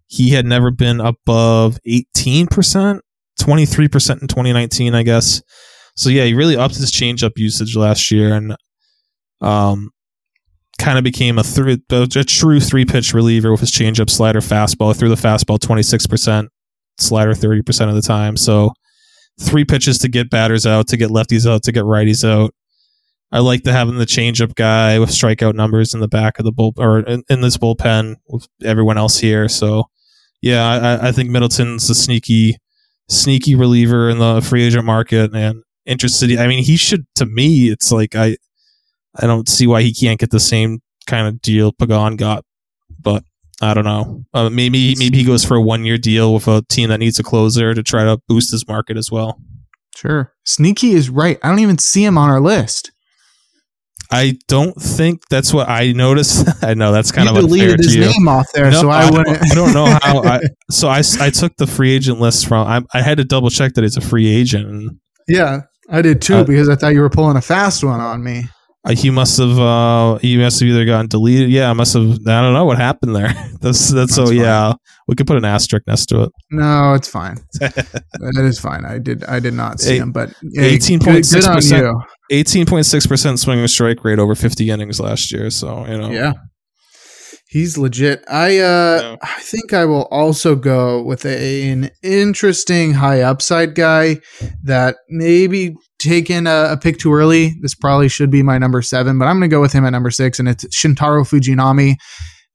he 0.09 0.31
had 0.31 0.47
never 0.47 0.71
been 0.71 1.01
above 1.01 1.79
eighteen 1.85 2.47
percent, 2.47 3.03
twenty 3.41 3.67
three 3.67 3.89
percent 3.89 4.23
in 4.23 4.29
twenty 4.29 4.53
nineteen, 4.53 4.95
I 4.95 5.03
guess. 5.03 5.43
So 5.97 6.11
yeah, 6.11 6.25
he 6.25 6.35
really 6.35 6.57
upped 6.57 6.77
his 6.77 6.93
changeup 6.93 7.33
usage 7.37 7.77
last 7.77 8.11
year, 8.11 8.35
and 8.35 8.57
um, 9.41 9.91
kind 10.79 10.99
of 10.99 11.05
became 11.05 11.39
a, 11.39 11.45
three, 11.45 11.83
a 11.91 12.07
true 12.07 12.61
three 12.61 12.85
pitch 12.85 13.15
reliever 13.15 13.51
with 13.51 13.61
his 13.61 13.73
changeup, 13.73 14.11
slider, 14.11 14.41
fastball. 14.41 14.97
Threw 14.97 15.09
the 15.09 15.15
fastball 15.15 15.61
twenty 15.61 15.83
six 15.83 16.07
percent 16.07 16.51
slider 16.99 17.33
30% 17.33 17.89
of 17.89 17.95
the 17.95 18.03
time. 18.03 18.37
So 18.37 18.73
three 19.41 19.65
pitches 19.65 19.99
to 19.99 20.09
get 20.09 20.31
batters 20.31 20.67
out, 20.67 20.89
to 20.89 20.97
get 20.97 21.11
lefties 21.11 21.51
out, 21.51 21.63
to 21.65 21.73
get 21.73 21.85
righties 21.85 22.29
out. 22.29 22.55
I 23.33 23.41
like 23.41 23.65
the 23.65 23.73
having 23.73 23.99
the 23.99 24.07
changeup 24.07 24.55
guy 24.55 24.99
with 24.99 25.11
strikeout 25.11 25.55
numbers 25.55 25.95
in 25.95 26.01
the 26.01 26.09
back 26.09 26.39
of 26.39 26.45
the 26.45 26.53
bull 26.53 26.73
or 26.79 27.01
in, 27.01 27.25
in 27.29 27.41
this 27.41 27.57
bullpen 27.57 28.17
with 28.29 28.47
everyone 28.65 28.99
else 28.99 29.19
here. 29.19 29.49
So 29.49 29.85
yeah, 30.41 30.65
I, 30.65 31.09
I 31.09 31.13
think 31.13 31.31
Middleton's 31.31 31.91
a 31.91 31.95
sneaky, 31.95 32.57
sneaky 33.09 33.55
reliever 33.57 34.09
in 34.09 34.19
the 34.19 34.41
free 34.41 34.63
agent 34.63 34.85
market 34.85 35.35
and 35.35 35.65
interested. 35.87 36.39
I 36.39 36.47
mean, 36.47 36.63
he 36.63 36.77
should 36.77 37.05
to 37.17 37.27
me. 37.27 37.69
It's 37.69 37.91
like 37.91 38.15
I, 38.15 38.37
I 39.23 39.27
don't 39.27 39.49
see 39.49 39.67
why 39.67 39.83
he 39.83 39.93
can't 39.95 40.19
get 40.21 40.31
the 40.31 40.41
same 40.41 40.81
kind 41.07 41.27
of 41.29 41.41
deal 41.43 41.73
Pagan 41.73 42.17
got, 42.17 42.45
but 43.01 43.23
I 43.63 43.73
don't 43.75 43.85
know. 43.85 44.25
Uh, 44.35 44.51
maybe 44.51 44.95
maybe 44.99 45.19
he 45.19 45.25
goes 45.25 45.45
for 45.45 45.57
a 45.57 45.63
one 45.63 45.85
year 45.85 45.97
deal 45.99 46.35
with 46.35 46.47
a 46.49 46.63
team 46.69 46.89
that 46.91 46.99
needs 46.99 47.19
a 47.19 47.23
closer 47.23 47.75
to 47.75 47.83
try 47.83 48.05
to 48.05 48.19
boost 48.29 48.51
his 48.51 48.67
market 48.69 48.97
as 48.97 49.11
well. 49.11 49.41
Sure. 49.97 50.33
Sneaky 50.45 50.93
is 50.93 51.09
right. 51.09 51.39
I 51.43 51.49
don't 51.49 51.61
even 51.61 51.79
see 51.79 52.05
him 52.05 52.19
on 52.19 52.29
our 52.29 52.41
list. 52.41 52.91
I 54.13 54.39
don't 54.47 54.75
think 54.81 55.23
that's 55.31 55.53
what 55.53 55.69
I 55.69 55.91
noticed. 55.93 56.47
I 56.63 56.75
know 56.75 56.93
that's 56.93 57.11
kind 57.11 57.29
you 57.29 57.37
of 57.37 57.45
unfair 57.45 57.59
deleted 57.69 57.79
to 57.79 57.85
his 57.87 57.95
you. 57.97 58.01
name 58.03 58.29
off 58.29 58.47
there, 58.55 58.71
No, 58.71 58.83
so 58.83 58.91
I, 58.91 59.03
don't- 59.11 59.17
wouldn't. 59.19 59.51
I 59.51 59.55
don't 59.55 59.73
know 59.75 59.87
how. 60.03 60.23
I, 60.23 60.41
so 60.71 60.89
I, 60.89 60.99
I 61.21 61.31
took 61.31 61.57
the 61.57 61.67
free 61.67 61.93
agent 61.93 62.21
list 62.21 62.47
from. 62.47 62.67
I, 62.69 62.83
I 62.97 63.03
had 63.03 63.19
to 63.19 63.25
double 63.25 63.51
check 63.51 63.75
that 63.75 63.85
it's 63.85 63.97
a 63.97 64.01
free 64.01 64.29
agent. 64.29 64.97
Yeah, 65.27 65.63
I 65.91 66.03
did 66.03 66.23
too 66.23 66.37
Uh, 66.37 66.45
because 66.45 66.69
I 66.69 66.77
thought 66.77 66.93
you 66.93 67.01
were 67.01 67.11
pulling 67.11 67.37
a 67.37 67.43
fast 67.43 67.83
one 67.83 68.01
on 68.01 68.23
me. 68.23 68.45
Uh, 68.87 68.95
he 68.95 69.11
must 69.11 69.39
have. 69.39 69.59
Uh, 69.59 70.17
he 70.19 70.37
must 70.39 70.61
have 70.61 70.69
either 70.69 70.85
gotten 70.85 71.09
deleted. 71.09 71.51
Yeah, 71.51 71.71
I 71.71 71.73
must 71.73 71.93
have. 71.95 72.05
I 72.05 72.41
don't 72.41 72.53
know 72.55 72.65
what 72.65 72.79
happened 72.79 73.15
there. 73.15 73.29
That's 73.61 73.91
that's, 73.91 74.15
so. 74.15 74.27
Fine. 74.27 74.37
Yeah, 74.37 74.73
we 75.09 75.15
could 75.17 75.27
put 75.27 75.37
an 75.37 75.45
asterisk 75.45 75.87
next 75.87 76.07
to 76.07 76.23
it. 76.25 76.33
No, 76.51 76.95
it's 76.95 77.09
fine. 77.09 77.37
that 77.61 78.45
is 78.45 78.61
fine. 78.61 78.85
I 78.85 78.99
did. 78.99 79.25
I 79.25 79.41
did 79.41 79.55
not 79.55 79.81
see 79.81 79.95
Eight- 79.95 80.03
him, 80.03 80.13
but 80.13 80.31
18.6%. 80.57 81.71
good 81.71 81.85
on. 81.85 82.03
Eighteen 82.31 82.67
point 82.67 82.87
six 82.87 83.07
percent 83.07 83.39
swinging 83.39 83.67
strike 83.69 84.05
rate 84.05 84.19
over 84.19 84.35
fifty 84.35 84.69
innings 84.71 84.99
last 85.01 85.31
year. 85.33 85.49
So 85.51 85.87
you 85.87 85.99
know. 85.99 86.11
Yeah. 86.11 86.33
He's 87.49 87.79
legit. 87.79 88.25
I 88.29 88.59
uh. 88.59 89.17
I 89.23 89.41
think 89.41 89.73
I 89.73 89.85
will 89.85 90.07
also 90.11 90.57
go 90.57 91.03
with 91.03 91.25
a, 91.25 91.71
an 91.71 91.91
interesting 92.03 92.95
high 92.95 93.21
upside 93.23 93.75
guy 93.77 94.17
that 94.65 94.97
maybe 95.09 95.77
taken 96.01 96.47
a, 96.49 96.73
a 96.73 96.77
pick 96.77 96.99
too 96.99 97.15
early. 97.15 97.55
This 97.63 97.75
probably 97.75 98.09
should 98.09 98.31
be 98.31 98.43
my 98.43 98.59
number 98.59 98.83
seven, 98.83 99.19
but 99.19 99.27
I'm 99.27 99.37
gonna 99.37 99.49
go 99.49 99.61
with 99.61 99.73
him 99.73 99.85
at 99.87 99.91
number 99.91 100.11
six, 100.11 100.39
and 100.41 100.49
it's 100.49 100.65
Shintaro 100.77 101.23
Fujinami. 101.27 101.95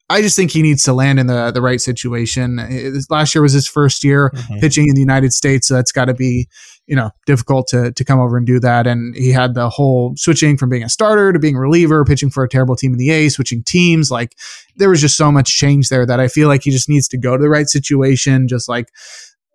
I 0.10 0.22
just 0.22 0.36
think 0.36 0.52
he 0.52 0.62
needs 0.62 0.84
to 0.84 0.94
land 0.94 1.22
in 1.22 1.28
the 1.28 1.52
the 1.52 1.62
right 1.62 1.80
situation. 1.80 2.58
This- 2.58 3.10
Last 3.10 3.34
year 3.34 3.42
was 3.42 3.54
his 3.54 3.68
first 3.68 4.04
year 4.04 4.30
Mhm. 4.36 4.60
pitching 4.60 4.90
in 4.90 4.94
the 4.96 5.00
United 5.00 5.32
States, 5.32 5.70
so 5.70 5.74
that's 5.76 5.94
got 5.94 6.06
to 6.06 6.14
be 6.14 6.50
you 6.92 6.98
know 6.98 7.10
difficult 7.26 7.68
to 7.68 7.94
to 7.94 8.04
come 8.04 8.20
over 8.20 8.38
and 8.38 8.46
do 8.46 8.60
that. 8.60 8.86
And 8.86 9.16
he 9.16 9.32
had 9.32 9.56
the 9.56 9.70
whole 9.70 10.14
switching 10.18 10.58
from 10.58 10.70
being 10.70 10.84
a 10.84 10.90
starter 10.90 11.32
to 11.32 11.40
being 11.40 11.56
a 11.56 11.60
reliever, 11.60 12.04
pitching 12.04 12.30
for 12.30 12.44
a 12.44 12.50
terrible 12.50 12.76
team 12.76 12.92
in 12.92 13.00
the 13.00 13.10
A, 13.12 13.30
switching 13.30 13.64
teams. 13.64 14.12
Like 14.12 14.36
there 14.76 14.90
was 14.90 15.00
just 15.00 15.16
so 15.16 15.32
much 15.32 15.56
change 15.56 15.88
there 15.88 16.06
that 16.06 16.20
I 16.20 16.28
feel 16.28 16.50
like 16.50 16.64
he 16.64 16.70
just 16.70 16.90
needs 16.90 17.08
to 17.08 17.18
go 17.18 17.38
to 17.38 17.42
the 17.42 17.50
right 17.50 17.68
situation, 17.68 18.50
just 18.50 18.68
like 18.68 18.90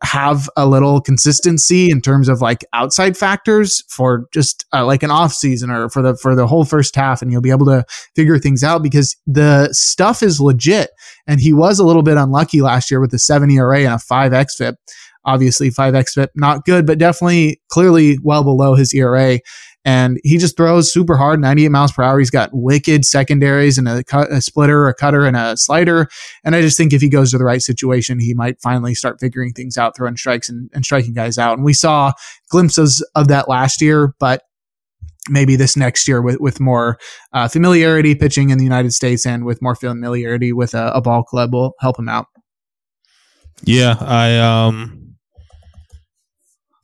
have 0.03 0.49
a 0.57 0.67
little 0.67 1.01
consistency 1.01 1.91
in 1.91 2.01
terms 2.01 2.29
of 2.29 2.41
like 2.41 2.65
outside 2.73 3.19
factors 3.19 3.83
for 3.89 4.29
just 4.33 4.65
uh, 4.73 4.85
like 4.85 5.03
an 5.03 5.11
off 5.11 5.33
season 5.33 5.71
or 5.71 5.91
for 5.91 6.01
the 6.01 6.17
for 6.17 6.35
the 6.35 6.47
whole 6.47 6.65
first 6.65 6.95
half 6.97 7.21
and 7.21 7.33
you'll 7.33 7.41
be 7.41 7.51
able 7.51 7.67
to 7.67 7.85
figure 8.15 8.39
things 8.39 8.63
out 8.63 8.83
because 8.83 9.17
the 9.27 9.69
stuff 9.73 10.23
is 10.23 10.41
legit 10.41 10.91
and 11.27 11.41
he 11.41 11.53
was 11.53 11.79
a 11.79 11.85
little 11.85 12.03
bit 12.03 12.19
unlucky 12.19 12.61
last 12.61 12.91
year 12.91 13.01
with 13.01 13.11
the 13.11 13.19
7 13.19 13.51
ERA 13.51 13.81
and 13.81 13.95
a 13.95 13.99
5 13.99 14.33
xFIP 14.33 14.77
obviously 15.27 15.71
5 15.71 15.95
xFIP 15.95 16.29
not 16.35 16.65
good 16.65 16.87
but 16.87 16.99
definitely 16.99 17.61
clearly 17.69 18.19
well 18.23 18.45
below 18.45 18.75
his 18.75 18.95
ERA 18.95 19.41
and 19.85 20.19
he 20.25 20.39
just 20.39 20.57
throws 20.57 20.93
super 20.93 21.17
hard 21.17 21.41
98 21.41 21.69
miles 21.69 21.93
per 21.93 22.03
hour 22.03 22.19
he's 22.19 22.31
got 22.31 22.51
wicked 22.53 23.05
secondaries 23.05 23.77
and 23.77 23.87
a, 23.87 24.03
cut, 24.03 24.33
a 24.33 24.41
splitter 24.41 24.89
a 24.89 24.95
cutter 24.95 25.27
and 25.27 25.37
a 25.37 25.57
slider 25.57 26.09
and 26.45 26.55
I 26.55 26.63
just 26.63 26.77
think 26.77 26.93
if 26.93 27.01
he 27.03 27.09
goes 27.09 27.31
to 27.33 27.39
the 27.39 27.45
right 27.45 27.63
situation, 27.63 28.19
he 28.19 28.35
might 28.35 28.61
finally 28.63 28.95
start 28.95 29.19
figuring 29.21 29.53
things 29.53 29.77
out, 29.77 29.97
throwing 29.97 30.17
strikes 30.17 30.49
and, 30.49 30.71
and 30.73 30.85
striking 30.85 31.15
guys 31.15 31.39
out. 31.39 31.55
And 31.55 31.65
we 31.65 31.73
saw 31.73 32.13
glimpses 32.51 33.07
of 33.15 33.29
that 33.29 33.49
last 33.49 33.81
year, 33.81 34.15
but 34.19 34.43
maybe 35.29 35.57
this 35.57 35.77
next 35.77 36.07
year 36.07 36.23
with, 36.23 36.41
with 36.41 36.61
more 36.61 36.99
uh, 37.33 37.49
familiarity 37.49 38.15
pitching 38.15 38.51
in 38.51 38.59
the 38.59 38.65
United 38.65 38.93
States 38.93 39.27
and 39.27 39.45
with 39.45 39.61
more 39.61 39.75
familiarity 39.75 40.53
with 40.53 40.75
a, 40.75 40.93
a 40.93 41.01
ball 41.01 41.23
club 41.23 41.53
will 41.53 41.75
help 41.81 41.99
him 41.99 42.09
out. 42.09 42.27
Yeah, 43.65 43.97
I 44.01 44.39
um 44.39 45.06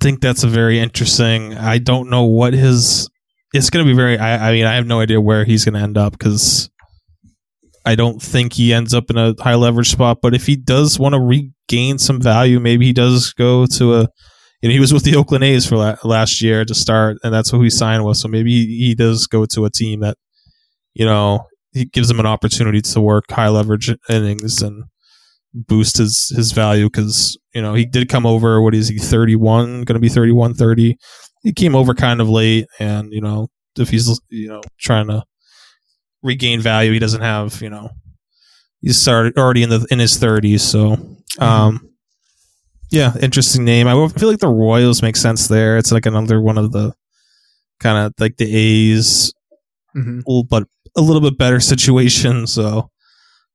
think 0.02 0.20
that's 0.20 0.42
a 0.42 0.48
very 0.48 0.80
interesting. 0.80 1.54
I 1.54 1.78
don't 1.78 2.10
know 2.10 2.24
what 2.24 2.52
his. 2.52 3.08
It's 3.54 3.70
going 3.70 3.86
to 3.86 3.90
be 3.90 3.96
very. 3.96 4.18
I, 4.18 4.48
I 4.48 4.52
mean, 4.52 4.66
I 4.66 4.74
have 4.74 4.86
no 4.86 5.00
idea 5.00 5.20
where 5.20 5.44
he's 5.44 5.64
going 5.64 5.74
to 5.74 5.80
end 5.80 5.96
up 5.96 6.12
because 6.12 6.70
I 7.86 7.94
don't 7.94 8.20
think 8.20 8.54
he 8.54 8.72
ends 8.72 8.92
up 8.94 9.10
in 9.10 9.16
a 9.16 9.34
high 9.40 9.54
leverage 9.54 9.90
spot. 9.90 10.18
But 10.20 10.34
if 10.34 10.46
he 10.46 10.56
does 10.56 10.98
want 10.98 11.14
to 11.14 11.20
regain 11.20 11.98
some 11.98 12.20
value, 12.20 12.58
maybe 12.58 12.86
he 12.86 12.92
does 12.92 13.32
go 13.32 13.66
to 13.66 13.94
a. 13.94 14.08
You 14.60 14.68
know, 14.68 14.74
he 14.74 14.80
was 14.80 14.92
with 14.92 15.02
the 15.02 15.16
Oakland 15.16 15.42
A's 15.42 15.66
for 15.66 15.76
la- 15.76 15.96
last 16.04 16.40
year 16.40 16.64
to 16.64 16.74
start, 16.74 17.18
and 17.24 17.34
that's 17.34 17.50
who 17.50 17.62
he 17.62 17.70
signed 17.70 18.04
with. 18.04 18.16
So 18.16 18.28
maybe 18.28 18.50
he, 18.50 18.86
he 18.86 18.94
does 18.94 19.26
go 19.26 19.44
to 19.46 19.64
a 19.64 19.70
team 19.70 20.00
that, 20.00 20.16
you 20.94 21.04
know, 21.04 21.46
he 21.72 21.84
gives 21.86 22.08
him 22.08 22.20
an 22.20 22.26
opportunity 22.26 22.80
to 22.80 23.00
work 23.00 23.24
high 23.28 23.48
leverage 23.48 23.92
innings 24.08 24.62
and 24.62 24.84
boost 25.54 25.98
his 25.98 26.32
his 26.34 26.52
value 26.52 26.86
because 26.86 27.36
you 27.54 27.60
know 27.62 27.74
he 27.74 27.84
did 27.84 28.08
come 28.08 28.24
over 28.26 28.60
what 28.62 28.74
is 28.74 28.88
he 28.88 28.98
31 28.98 29.82
going 29.82 29.94
to 29.94 29.98
be 30.00 30.08
31 30.08 30.54
30 30.54 30.96
he 31.42 31.52
came 31.52 31.74
over 31.74 31.92
kind 31.92 32.20
of 32.20 32.28
late, 32.28 32.66
and 32.78 33.12
you 33.12 33.20
know 33.20 33.48
if 33.78 33.88
he's 33.90 34.20
you 34.30 34.48
know 34.48 34.60
trying 34.78 35.08
to 35.08 35.24
regain 36.22 36.60
value, 36.60 36.92
he 36.92 36.98
doesn't 37.00 37.20
have 37.22 37.60
you 37.60 37.68
know 37.68 37.90
he's 38.80 38.96
started 39.00 39.36
already 39.36 39.62
in 39.64 39.68
the 39.70 39.84
in 39.90 39.98
his 39.98 40.16
thirties. 40.18 40.62
So, 40.62 40.96
Mm-hmm. 40.96 41.42
um, 41.42 41.88
yeah, 42.92 43.14
interesting 43.20 43.64
name. 43.64 43.88
I 43.88 44.06
feel 44.08 44.28
like 44.30 44.38
the 44.38 44.48
Royals 44.48 45.02
make 45.02 45.16
sense 45.16 45.48
there. 45.48 45.78
It's 45.78 45.90
like 45.90 46.04
another 46.06 46.40
one 46.40 46.58
of 46.58 46.70
the 46.72 46.92
kind 47.80 48.06
of 48.06 48.12
like 48.20 48.36
the 48.36 48.54
A's, 48.54 49.32
Mhm. 49.96 50.22
but 50.48 50.64
a 50.96 51.00
little 51.00 51.22
bit 51.22 51.36
better 51.38 51.58
situation. 51.72 52.46
So, 52.46 52.88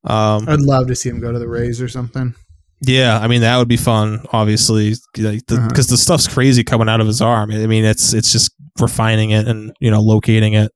um, 0.03 0.47
I'd 0.47 0.59
love 0.61 0.87
to 0.87 0.95
see 0.95 1.09
him 1.09 1.19
go 1.19 1.31
to 1.31 1.39
the 1.39 1.47
Rays 1.47 1.81
or 1.81 1.87
something. 1.89 2.33
yeah, 2.81 3.19
I 3.19 3.27
mean 3.27 3.41
that 3.41 3.57
would 3.57 3.67
be 3.67 3.77
fun. 3.77 4.25
Obviously, 4.31 4.93
because 5.13 5.43
the, 5.47 5.55
Uh-huh. 5.57 5.67
the 5.73 5.97
stuff's 5.97 6.27
crazy 6.27 6.63
coming 6.63 6.87
out 6.89 7.01
of 7.01 7.07
his 7.07 7.21
arm. 7.21 7.51
I 7.51 7.65
mean, 7.67 7.83
it's 7.85 8.13
it's 8.13 8.31
just 8.31 8.51
refining 8.79 9.31
it 9.31 9.47
and 9.47 9.71
you 9.79 9.89
know 9.91 10.01
locating 10.01 10.53
it. 10.53 10.71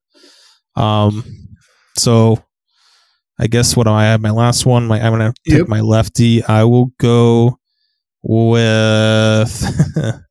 Um, 0.76 1.24
so 1.98 2.44
I 3.40 3.48
guess 3.48 3.76
what 3.78 3.86
do 3.86 3.92
I 3.92 4.04
have? 4.06 4.22
My 4.22 4.32
last 4.32 4.66
one. 4.66 4.88
My 4.88 5.00
I'm 5.00 5.12
gonna 5.12 5.34
pick 5.48 5.60
Yep. 5.60 5.68
my 5.68 5.82
lefty. 5.82 6.44
I 6.44 6.64
will 6.64 6.92
go 7.00 7.58
with. 8.24 9.94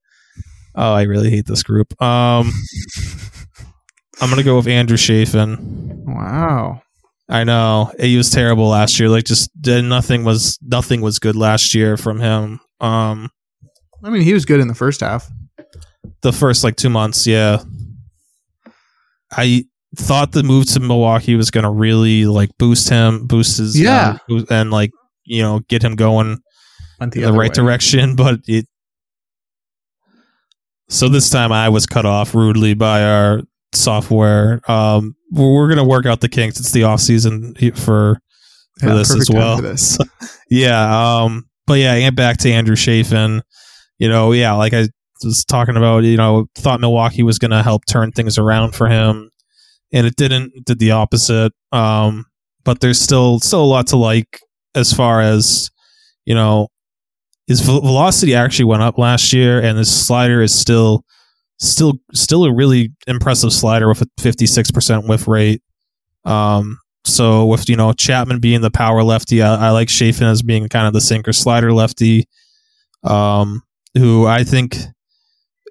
oh, 0.74 0.92
I 0.94 1.02
really 1.02 1.30
hate 1.30 1.46
this 1.46 1.62
group. 1.62 2.00
Um, 2.02 2.50
I'm 4.20 4.28
gonna 4.30 4.42
go 4.42 4.56
with 4.56 4.66
Andrew 4.68 4.96
Chafin. 4.96 5.58
Wow. 6.06 6.82
I 7.30 7.44
know 7.44 7.92
he 8.00 8.16
was 8.16 8.28
terrible 8.28 8.68
last 8.68 8.98
year. 8.98 9.08
Like 9.08 9.24
just 9.24 9.50
did 9.62 9.84
nothing 9.84 10.24
was 10.24 10.58
nothing 10.62 11.00
was 11.00 11.18
good 11.20 11.36
last 11.36 11.74
year 11.74 11.96
from 11.96 12.18
him. 12.18 12.58
Um, 12.80 13.30
I 14.02 14.10
mean, 14.10 14.22
he 14.22 14.34
was 14.34 14.44
good 14.44 14.58
in 14.60 14.66
the 14.68 14.74
first 14.74 15.00
half. 15.00 15.30
the 16.22 16.32
first 16.32 16.64
like 16.64 16.74
two 16.76 16.90
months, 16.90 17.26
yeah. 17.26 17.62
I 19.30 19.64
thought 19.96 20.32
the 20.32 20.42
move 20.42 20.66
to 20.72 20.80
Milwaukee 20.80 21.36
was 21.36 21.50
going 21.50 21.64
to 21.64 21.70
really 21.70 22.26
like 22.26 22.50
boost 22.58 22.88
him, 22.88 23.26
boost 23.26 23.58
his 23.58 23.78
Yeah. 23.78 24.18
uh, 24.28 24.42
and 24.50 24.70
like 24.72 24.90
you 25.24 25.42
know 25.42 25.60
get 25.68 25.82
him 25.84 25.94
going 25.94 26.38
Went 26.98 27.14
in 27.14 27.22
the 27.22 27.32
right 27.32 27.50
way. 27.50 27.54
direction, 27.54 28.16
but 28.16 28.40
it. 28.48 28.66
So 30.88 31.08
this 31.08 31.30
time 31.30 31.52
I 31.52 31.68
was 31.68 31.86
cut 31.86 32.04
off 32.06 32.34
rudely 32.34 32.74
by 32.74 33.04
our 33.04 33.42
software. 33.72 34.60
Um, 34.68 35.14
we're 35.30 35.52
we're 35.54 35.68
gonna 35.68 35.84
work 35.84 36.06
out 36.06 36.20
the 36.20 36.28
kinks. 36.28 36.58
It's 36.60 36.72
the 36.72 36.84
off 36.84 37.00
season 37.00 37.54
for 37.74 38.20
for 38.78 38.86
Yeah, 38.88 38.94
this 38.94 39.14
as 39.14 39.30
well. 39.30 39.60
this. 39.60 39.98
Yeah. 40.50 41.20
Um, 41.22 41.48
but 41.66 41.74
yeah, 41.74 41.94
and 41.94 42.16
back 42.16 42.38
to 42.38 42.50
Andrew 42.50 42.74
Chafin. 42.76 43.42
You 43.98 44.08
know, 44.08 44.32
yeah, 44.32 44.52
like 44.54 44.72
I 44.74 44.88
was 45.22 45.44
talking 45.44 45.76
about, 45.76 46.02
you 46.02 46.16
know, 46.16 46.46
thought 46.56 46.80
Milwaukee 46.80 47.22
was 47.22 47.38
going 47.38 47.50
to 47.52 47.62
help 47.62 47.84
turn 47.86 48.10
things 48.10 48.38
around 48.38 48.74
for 48.74 48.88
him, 48.88 49.30
and 49.92 50.06
it 50.06 50.16
didn't. 50.16 50.52
It 50.56 50.64
did 50.64 50.78
the 50.80 50.90
opposite. 50.92 51.52
Um, 51.70 52.24
but 52.64 52.80
there's 52.80 53.00
still 53.00 53.38
still 53.40 53.62
a 53.62 53.66
lot 53.66 53.86
to 53.88 53.96
like 53.96 54.40
as 54.74 54.92
far 54.92 55.20
as 55.20 55.70
you 56.24 56.34
know. 56.34 56.68
His 57.46 57.60
velocity 57.62 58.34
actually 58.34 58.66
went 58.66 58.82
up 58.82 58.96
last 58.96 59.32
year, 59.32 59.60
and 59.60 59.76
his 59.76 59.90
slider 59.90 60.40
is 60.40 60.54
still 60.54 61.04
still 61.60 61.94
still 62.12 62.44
a 62.44 62.52
really 62.52 62.92
impressive 63.06 63.52
slider 63.52 63.88
with 63.88 64.02
a 64.02 64.06
56% 64.18 65.08
whiff 65.08 65.28
rate. 65.28 65.62
Um, 66.24 66.78
so 67.04 67.46
with 67.46 67.68
you 67.68 67.76
know 67.76 67.92
Chapman 67.92 68.40
being 68.40 68.60
the 68.60 68.70
power 68.70 69.02
lefty, 69.02 69.42
I, 69.42 69.68
I 69.68 69.70
like 69.70 69.88
Chafin 69.88 70.26
as 70.26 70.42
being 70.42 70.68
kind 70.68 70.86
of 70.86 70.92
the 70.92 71.00
sinker 71.00 71.32
slider 71.32 71.72
lefty, 71.72 72.26
um, 73.04 73.62
who 73.96 74.26
I 74.26 74.44
think 74.44 74.76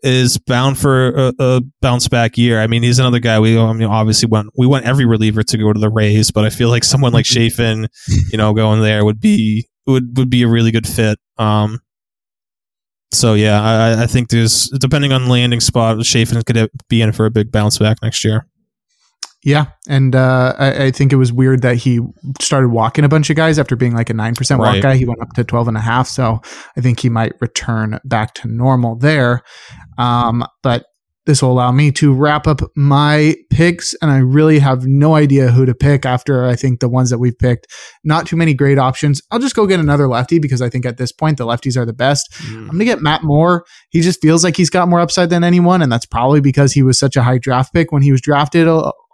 is 0.02 0.38
bound 0.38 0.78
for 0.78 1.10
a, 1.10 1.34
a 1.40 1.62
bounce 1.82 2.08
back 2.08 2.38
year. 2.38 2.60
I 2.60 2.68
mean, 2.68 2.84
he's 2.84 3.00
another 3.00 3.20
guy. 3.20 3.40
We 3.40 3.60
I 3.60 3.74
mean, 3.74 3.88
obviously 3.88 4.28
went 4.28 4.50
we 4.58 4.66
want 4.66 4.86
every 4.86 5.06
reliever 5.06 5.44
to 5.44 5.58
go 5.58 5.72
to 5.72 5.80
the 5.80 5.90
Rays, 5.90 6.32
but 6.32 6.46
I 6.46 6.50
feel 6.50 6.70
like 6.70 6.84
someone 6.84 7.14
like 7.14 7.26
Chafin, 7.26 7.88
you 8.32 8.38
know, 8.38 8.54
going 8.54 8.82
there 8.82 9.06
would 9.06 9.20
be 9.20 9.68
would 9.86 10.18
would 10.18 10.30
be 10.30 10.44
a 10.44 10.48
really 10.48 10.72
good 10.72 10.88
fit. 10.88 11.20
Um, 11.38 11.80
so 13.12 13.34
yeah, 13.34 13.62
I, 13.62 14.04
I 14.04 14.08
think 14.08 14.30
there's 14.30 14.70
depending 14.70 15.12
on 15.12 15.28
landing 15.28 15.60
spot, 15.60 15.98
Chafin 16.06 16.42
could 16.44 16.70
be 16.90 17.02
in 17.02 17.12
for 17.12 17.26
a 17.26 17.32
big 17.32 17.52
bounce 17.52 17.78
back 17.78 17.98
next 18.02 18.24
year. 18.24 18.46
Yeah, 19.42 19.68
and 19.88 20.16
uh, 20.16 20.54
I, 20.60 20.86
I 20.86 20.92
think 20.92 21.14
it 21.14 21.16
was 21.16 21.32
weird 21.32 21.62
that 21.62 21.78
he 21.78 22.02
started 22.42 22.70
walking 22.70 23.06
a 23.06 23.10
bunch 23.10 23.30
of 23.30 23.38
guys 23.38 23.58
after 23.58 23.78
being 23.78 23.96
like 23.96 24.10
a 24.10 24.14
nine 24.14 24.36
percent 24.36 24.60
walk 24.60 24.74
Right. 24.74 24.84
guy. 24.84 24.98
He 24.98 25.06
went 25.06 25.22
up 25.22 25.32
to 25.36 25.46
twelve 25.46 25.70
and 25.70 25.78
a 25.78 25.82
half, 25.82 26.08
so 26.10 26.42
I 26.76 26.82
think 26.82 27.00
he 27.00 27.08
might 27.10 27.34
return 27.40 28.00
back 28.04 28.34
to 28.36 28.50
normal 28.50 28.98
there. 28.98 29.42
Um, 29.98 30.46
but 30.62 30.86
this 31.26 31.42
will 31.42 31.52
allow 31.52 31.72
me 31.72 31.92
to 31.92 32.14
wrap 32.14 32.48
up 32.48 32.62
my 32.76 33.36
picks, 33.50 33.94
and 34.02 34.10
I 34.10 34.18
really 34.18 34.60
have 34.60 34.86
no 34.86 35.16
idea 35.16 35.52
who 35.52 35.66
to 35.66 35.76
pick 35.76 36.06
after 36.06 36.46
I 36.46 36.56
think 36.56 36.80
the 36.80 36.90
ones 36.90 37.10
that 37.10 37.20
we've 37.20 37.38
picked. 37.38 37.68
Not 38.04 38.26
too 38.26 38.36
many 38.36 38.54
great 38.54 38.80
options. 38.80 39.22
I'll 39.30 39.40
just 39.40 39.56
go 39.56 39.68
get 39.68 39.80
another 39.80 40.08
lefty 40.08 40.40
because 40.40 40.62
I 40.62 40.70
think 40.70 40.86
at 40.86 40.98
this 40.98 41.12
point 41.12 41.38
the 41.38 41.46
lefties 41.46 41.78
are 41.78 41.86
the 41.86 41.94
best. 41.94 42.32
Mm. 42.32 42.56
I'm 42.56 42.66
going 42.68 42.80
to 42.80 42.86
get 42.86 43.02
Matt 43.02 43.24
Moore. 43.24 43.66
He 43.90 44.02
just 44.02 44.22
feels 44.22 44.44
like 44.44 44.56
he's 44.56 44.70
got 44.70 44.88
more 44.88 45.00
upside 45.00 45.30
than 45.30 45.44
anyone, 45.44 45.82
and 45.82 45.92
that's 45.92 46.06
probably 46.06 46.42
because 46.42 46.74
he 46.74 46.84
was 46.84 46.98
such 46.98 47.16
a 47.16 47.24
high 47.24 47.38
draft 47.38 47.74
pick 47.74 47.92
when 47.92 48.02
he 48.02 48.12
was 48.12 48.22
drafted 48.22 48.68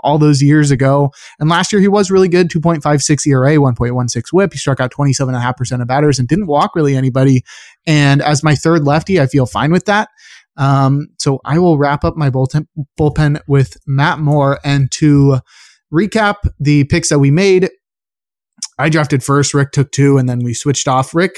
all 0.06 0.18
those 0.20 0.42
years 0.42 0.72
ago. 0.72 1.12
And 1.40 1.50
last 1.50 1.74
year 1.74 1.82
he 1.82 1.88
was 1.88 2.12
really 2.12 2.30
good 2.30 2.50
2.56 2.50 3.28
ERA, 3.28 3.56
1.16 3.56 4.24
whip. 4.32 4.54
He 4.54 4.60
struck 4.60 4.80
out 4.80 4.92
27.5% 4.92 5.82
of 5.82 5.88
batters 5.88 6.20
and 6.20 6.28
didn't 6.28 6.48
walk 6.48 6.76
really 6.76 6.96
anybody. 6.96 7.44
And 7.88 8.22
as 8.22 8.44
my 8.44 8.56
third 8.56 8.86
lefty, 8.86 9.20
I 9.20 9.26
feel 9.26 9.48
fine 9.48 9.72
with 9.72 9.86
that. 9.86 10.10
Um, 10.58 11.08
so 11.18 11.40
I 11.46 11.60
will 11.60 11.78
wrap 11.78 12.04
up 12.04 12.16
my 12.16 12.30
bullpen, 12.30 12.68
bullpen 13.00 13.40
with 13.48 13.78
Matt 13.86 14.20
Moore. 14.20 14.60
And 14.64 14.92
to 14.94 15.40
recap 15.94 16.36
the 16.60 16.86
picks 16.86 17.10
that 17.10 17.20
we 17.20 17.32
made, 17.32 17.70
I 18.78 18.90
drafted 18.90 19.24
first, 19.24 19.54
Rick 19.54 19.72
took 19.72 19.92
two, 19.92 20.18
and 20.18 20.28
then 20.28 20.40
we 20.40 20.54
switched 20.54 20.88
off. 20.88 21.16
Rick 21.16 21.38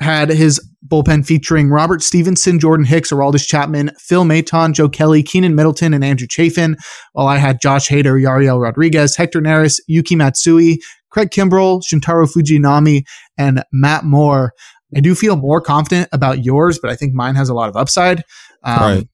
had 0.00 0.28
his 0.30 0.60
bullpen 0.86 1.24
featuring 1.24 1.70
Robert 1.70 2.02
Stephenson, 2.02 2.58
Jordan 2.58 2.84
Hicks, 2.86 3.10
Aroldis 3.10 3.46
Chapman, 3.46 3.92
Phil 3.98 4.24
Maton, 4.24 4.72
Joe 4.72 4.88
Kelly, 4.88 5.22
Keynan 5.22 5.54
Middleton, 5.54 5.94
and 5.94 6.04
Andrew 6.04 6.26
Chafin. 6.28 6.76
While 7.12 7.28
I 7.28 7.38
had 7.38 7.60
Josh 7.60 7.88
Hader, 7.88 8.20
Yariel 8.20 8.60
Rodriguez, 8.60 9.16
Hector 9.16 9.40
Neris, 9.40 9.80
Yuki 9.86 10.16
Matsui, 10.16 10.80
Craig 11.10 11.30
Kimbrel, 11.30 11.82
Shintaro 11.82 12.26
Fujinami, 12.30 13.04
and 13.38 13.62
Matt 13.72 14.04
Moore. 14.04 14.52
I 14.96 15.00
do 15.00 15.14
feel 15.14 15.36
more 15.36 15.60
confident 15.60 16.08
about 16.12 16.44
yours, 16.44 16.78
but 16.78 16.90
I 16.90 16.96
think 16.96 17.14
mine 17.14 17.34
has 17.34 17.48
a 17.48 17.54
lot 17.54 17.68
of 17.68 17.76
upside. 17.76 18.24
Um, 18.62 19.08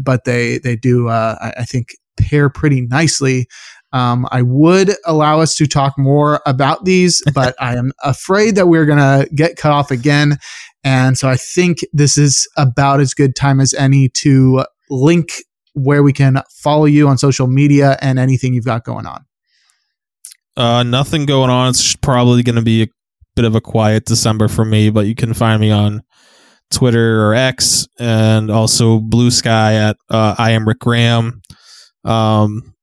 But 0.00 0.24
they 0.24 0.58
they 0.58 0.76
do, 0.76 1.08
uh, 1.08 1.36
I, 1.40 1.60
I 1.62 1.64
think, 1.64 1.88
pair 2.16 2.48
pretty 2.48 2.82
nicely. 2.82 3.46
Um, 3.92 4.26
I 4.32 4.42
would 4.42 4.92
allow 5.04 5.40
us 5.40 5.54
to 5.56 5.66
talk 5.66 5.98
more 5.98 6.40
about 6.46 6.84
these, 6.84 7.22
but 7.34 7.54
I 7.60 7.76
am 7.76 7.92
afraid 8.02 8.56
that 8.56 8.68
we're 8.68 8.86
going 8.86 8.98
to 8.98 9.28
get 9.34 9.56
cut 9.56 9.72
off 9.72 9.90
again. 9.90 10.38
And 10.84 11.16
so 11.16 11.28
I 11.28 11.36
think 11.36 11.78
this 11.92 12.16
is 12.18 12.48
about 12.56 13.00
as 13.00 13.14
good 13.14 13.36
time 13.36 13.60
as 13.60 13.74
any 13.74 14.08
to 14.08 14.64
link 14.90 15.32
where 15.74 16.02
we 16.02 16.12
can 16.12 16.42
follow 16.50 16.84
you 16.84 17.08
on 17.08 17.18
social 17.18 17.46
media 17.46 17.98
and 18.00 18.18
anything 18.18 18.54
you've 18.54 18.64
got 18.64 18.84
going 18.84 19.06
on. 19.06 19.24
Uh, 20.56 20.82
nothing 20.82 21.24
going 21.24 21.50
on. 21.50 21.70
It's 21.70 21.96
probably 21.96 22.42
going 22.42 22.56
to 22.56 22.62
be 22.62 22.82
a 22.82 22.86
bit 23.34 23.44
of 23.44 23.54
a 23.54 23.60
quiet 23.60 24.04
December 24.04 24.48
for 24.48 24.64
me, 24.64 24.90
but 24.90 25.06
you 25.06 25.14
can 25.14 25.34
find 25.34 25.60
me 25.60 25.70
on 25.70 26.02
Twitter 26.70 27.24
or 27.24 27.34
X 27.34 27.86
and 27.98 28.50
also 28.50 28.98
Blue 28.98 29.30
Sky 29.30 29.74
at 29.74 29.96
uh, 30.10 30.34
I 30.38 30.52
am 30.52 30.66
Rick 30.66 30.80
Graham. 30.80 31.42
Um, 32.04 32.74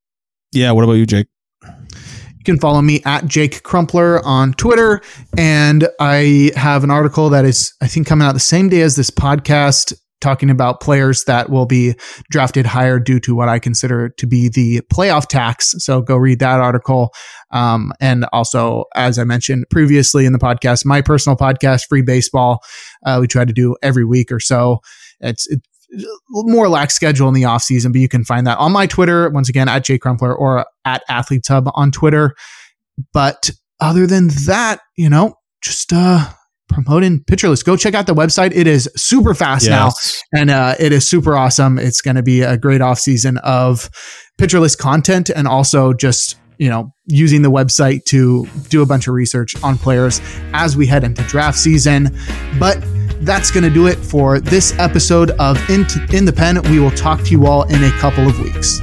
yeah. 0.51 0.71
What 0.71 0.83
about 0.83 0.93
you, 0.93 1.05
Jake? 1.05 1.27
You 1.63 2.43
can 2.45 2.59
follow 2.59 2.81
me 2.81 3.01
at 3.05 3.27
Jake 3.27 3.63
Crumpler 3.63 4.25
on 4.25 4.53
Twitter. 4.53 5.01
And 5.37 5.87
I 5.99 6.51
have 6.55 6.83
an 6.83 6.91
article 6.91 7.29
that 7.29 7.45
is, 7.45 7.73
I 7.81 7.87
think, 7.87 8.07
coming 8.07 8.25
out 8.25 8.33
the 8.33 8.39
same 8.39 8.69
day 8.69 8.81
as 8.81 8.95
this 8.95 9.09
podcast, 9.09 9.93
talking 10.21 10.49
about 10.49 10.81
players 10.81 11.23
that 11.25 11.49
will 11.49 11.65
be 11.65 11.95
drafted 12.29 12.65
higher 12.65 12.99
due 12.99 13.19
to 13.21 13.35
what 13.35 13.49
I 13.49 13.59
consider 13.59 14.09
to 14.09 14.27
be 14.27 14.49
the 14.49 14.81
playoff 14.93 15.27
tax. 15.27 15.75
So 15.79 16.01
go 16.01 16.15
read 16.15 16.39
that 16.39 16.59
article. 16.59 17.13
Um, 17.51 17.93
and 17.99 18.25
also, 18.33 18.85
as 18.95 19.17
I 19.17 19.23
mentioned 19.23 19.65
previously 19.69 20.25
in 20.25 20.33
the 20.33 20.39
podcast, 20.39 20.85
my 20.85 21.01
personal 21.01 21.37
podcast, 21.37 21.87
Free 21.87 22.01
Baseball, 22.01 22.63
uh, 23.05 23.17
we 23.21 23.27
try 23.27 23.45
to 23.45 23.53
do 23.53 23.75
every 23.81 24.05
week 24.05 24.31
or 24.31 24.39
so. 24.39 24.81
It's, 25.19 25.47
it's 25.49 25.65
more 26.29 26.69
lax 26.69 26.93
schedule 26.93 27.27
in 27.27 27.33
the 27.33 27.45
off 27.45 27.63
season, 27.63 27.91
but 27.91 28.01
you 28.01 28.07
can 28.07 28.23
find 28.23 28.45
that 28.45 28.57
on 28.57 28.71
my 28.71 28.85
Twitter 28.85 29.29
once 29.29 29.49
again 29.49 29.67
at 29.67 29.83
Jay 29.83 29.97
Crumpler 29.97 30.35
or 30.35 30.65
at 30.85 31.03
Athletes 31.09 31.47
Hub 31.47 31.69
on 31.73 31.91
Twitter. 31.91 32.35
But 33.13 33.49
other 33.79 34.05
than 34.05 34.27
that, 34.45 34.81
you 34.97 35.09
know, 35.09 35.35
just 35.61 35.91
uh 35.93 36.29
promoting 36.69 37.23
Pitcher 37.23 37.49
List. 37.49 37.65
Go 37.65 37.75
check 37.75 37.93
out 37.93 38.07
the 38.07 38.13
website. 38.13 38.55
It 38.55 38.67
is 38.67 38.89
super 38.95 39.33
fast 39.33 39.67
now 39.67 39.91
and 40.33 40.49
uh, 40.49 40.75
it 40.79 40.91
is 40.91 41.07
super 41.07 41.35
awesome. 41.35 41.77
It's 41.77 42.01
going 42.01 42.15
to 42.15 42.23
be 42.23 42.41
a 42.41 42.57
great 42.57 42.81
off 42.81 42.99
season 42.99 43.37
of 43.39 43.89
Pitcher 44.37 44.59
List 44.59 44.77
content 44.79 45.29
and 45.29 45.47
also 45.47 45.93
just 45.93 46.37
you 46.57 46.69
know 46.69 46.93
using 47.07 47.41
the 47.41 47.51
website 47.51 48.03
to 48.05 48.47
do 48.69 48.81
a 48.81 48.85
bunch 48.85 49.07
of 49.07 49.13
research 49.13 49.61
on 49.63 49.77
players 49.77 50.21
as 50.53 50.77
we 50.77 50.85
head 50.85 51.03
into 51.03 51.23
draft 51.23 51.57
season. 51.57 52.15
But 52.59 52.83
that's 53.21 53.51
going 53.51 53.63
to 53.63 53.69
do 53.69 53.87
it 53.87 53.97
for 53.97 54.39
this 54.39 54.77
episode 54.79 55.31
of 55.31 55.57
In, 55.69 55.85
in 56.13 56.25
the 56.25 56.33
Pen. 56.33 56.61
We 56.71 56.79
will 56.79 56.91
talk 56.91 57.21
to 57.23 57.31
you 57.31 57.47
all 57.47 57.63
in 57.63 57.83
a 57.83 57.91
couple 57.99 58.27
of 58.27 58.39
weeks. 58.39 58.79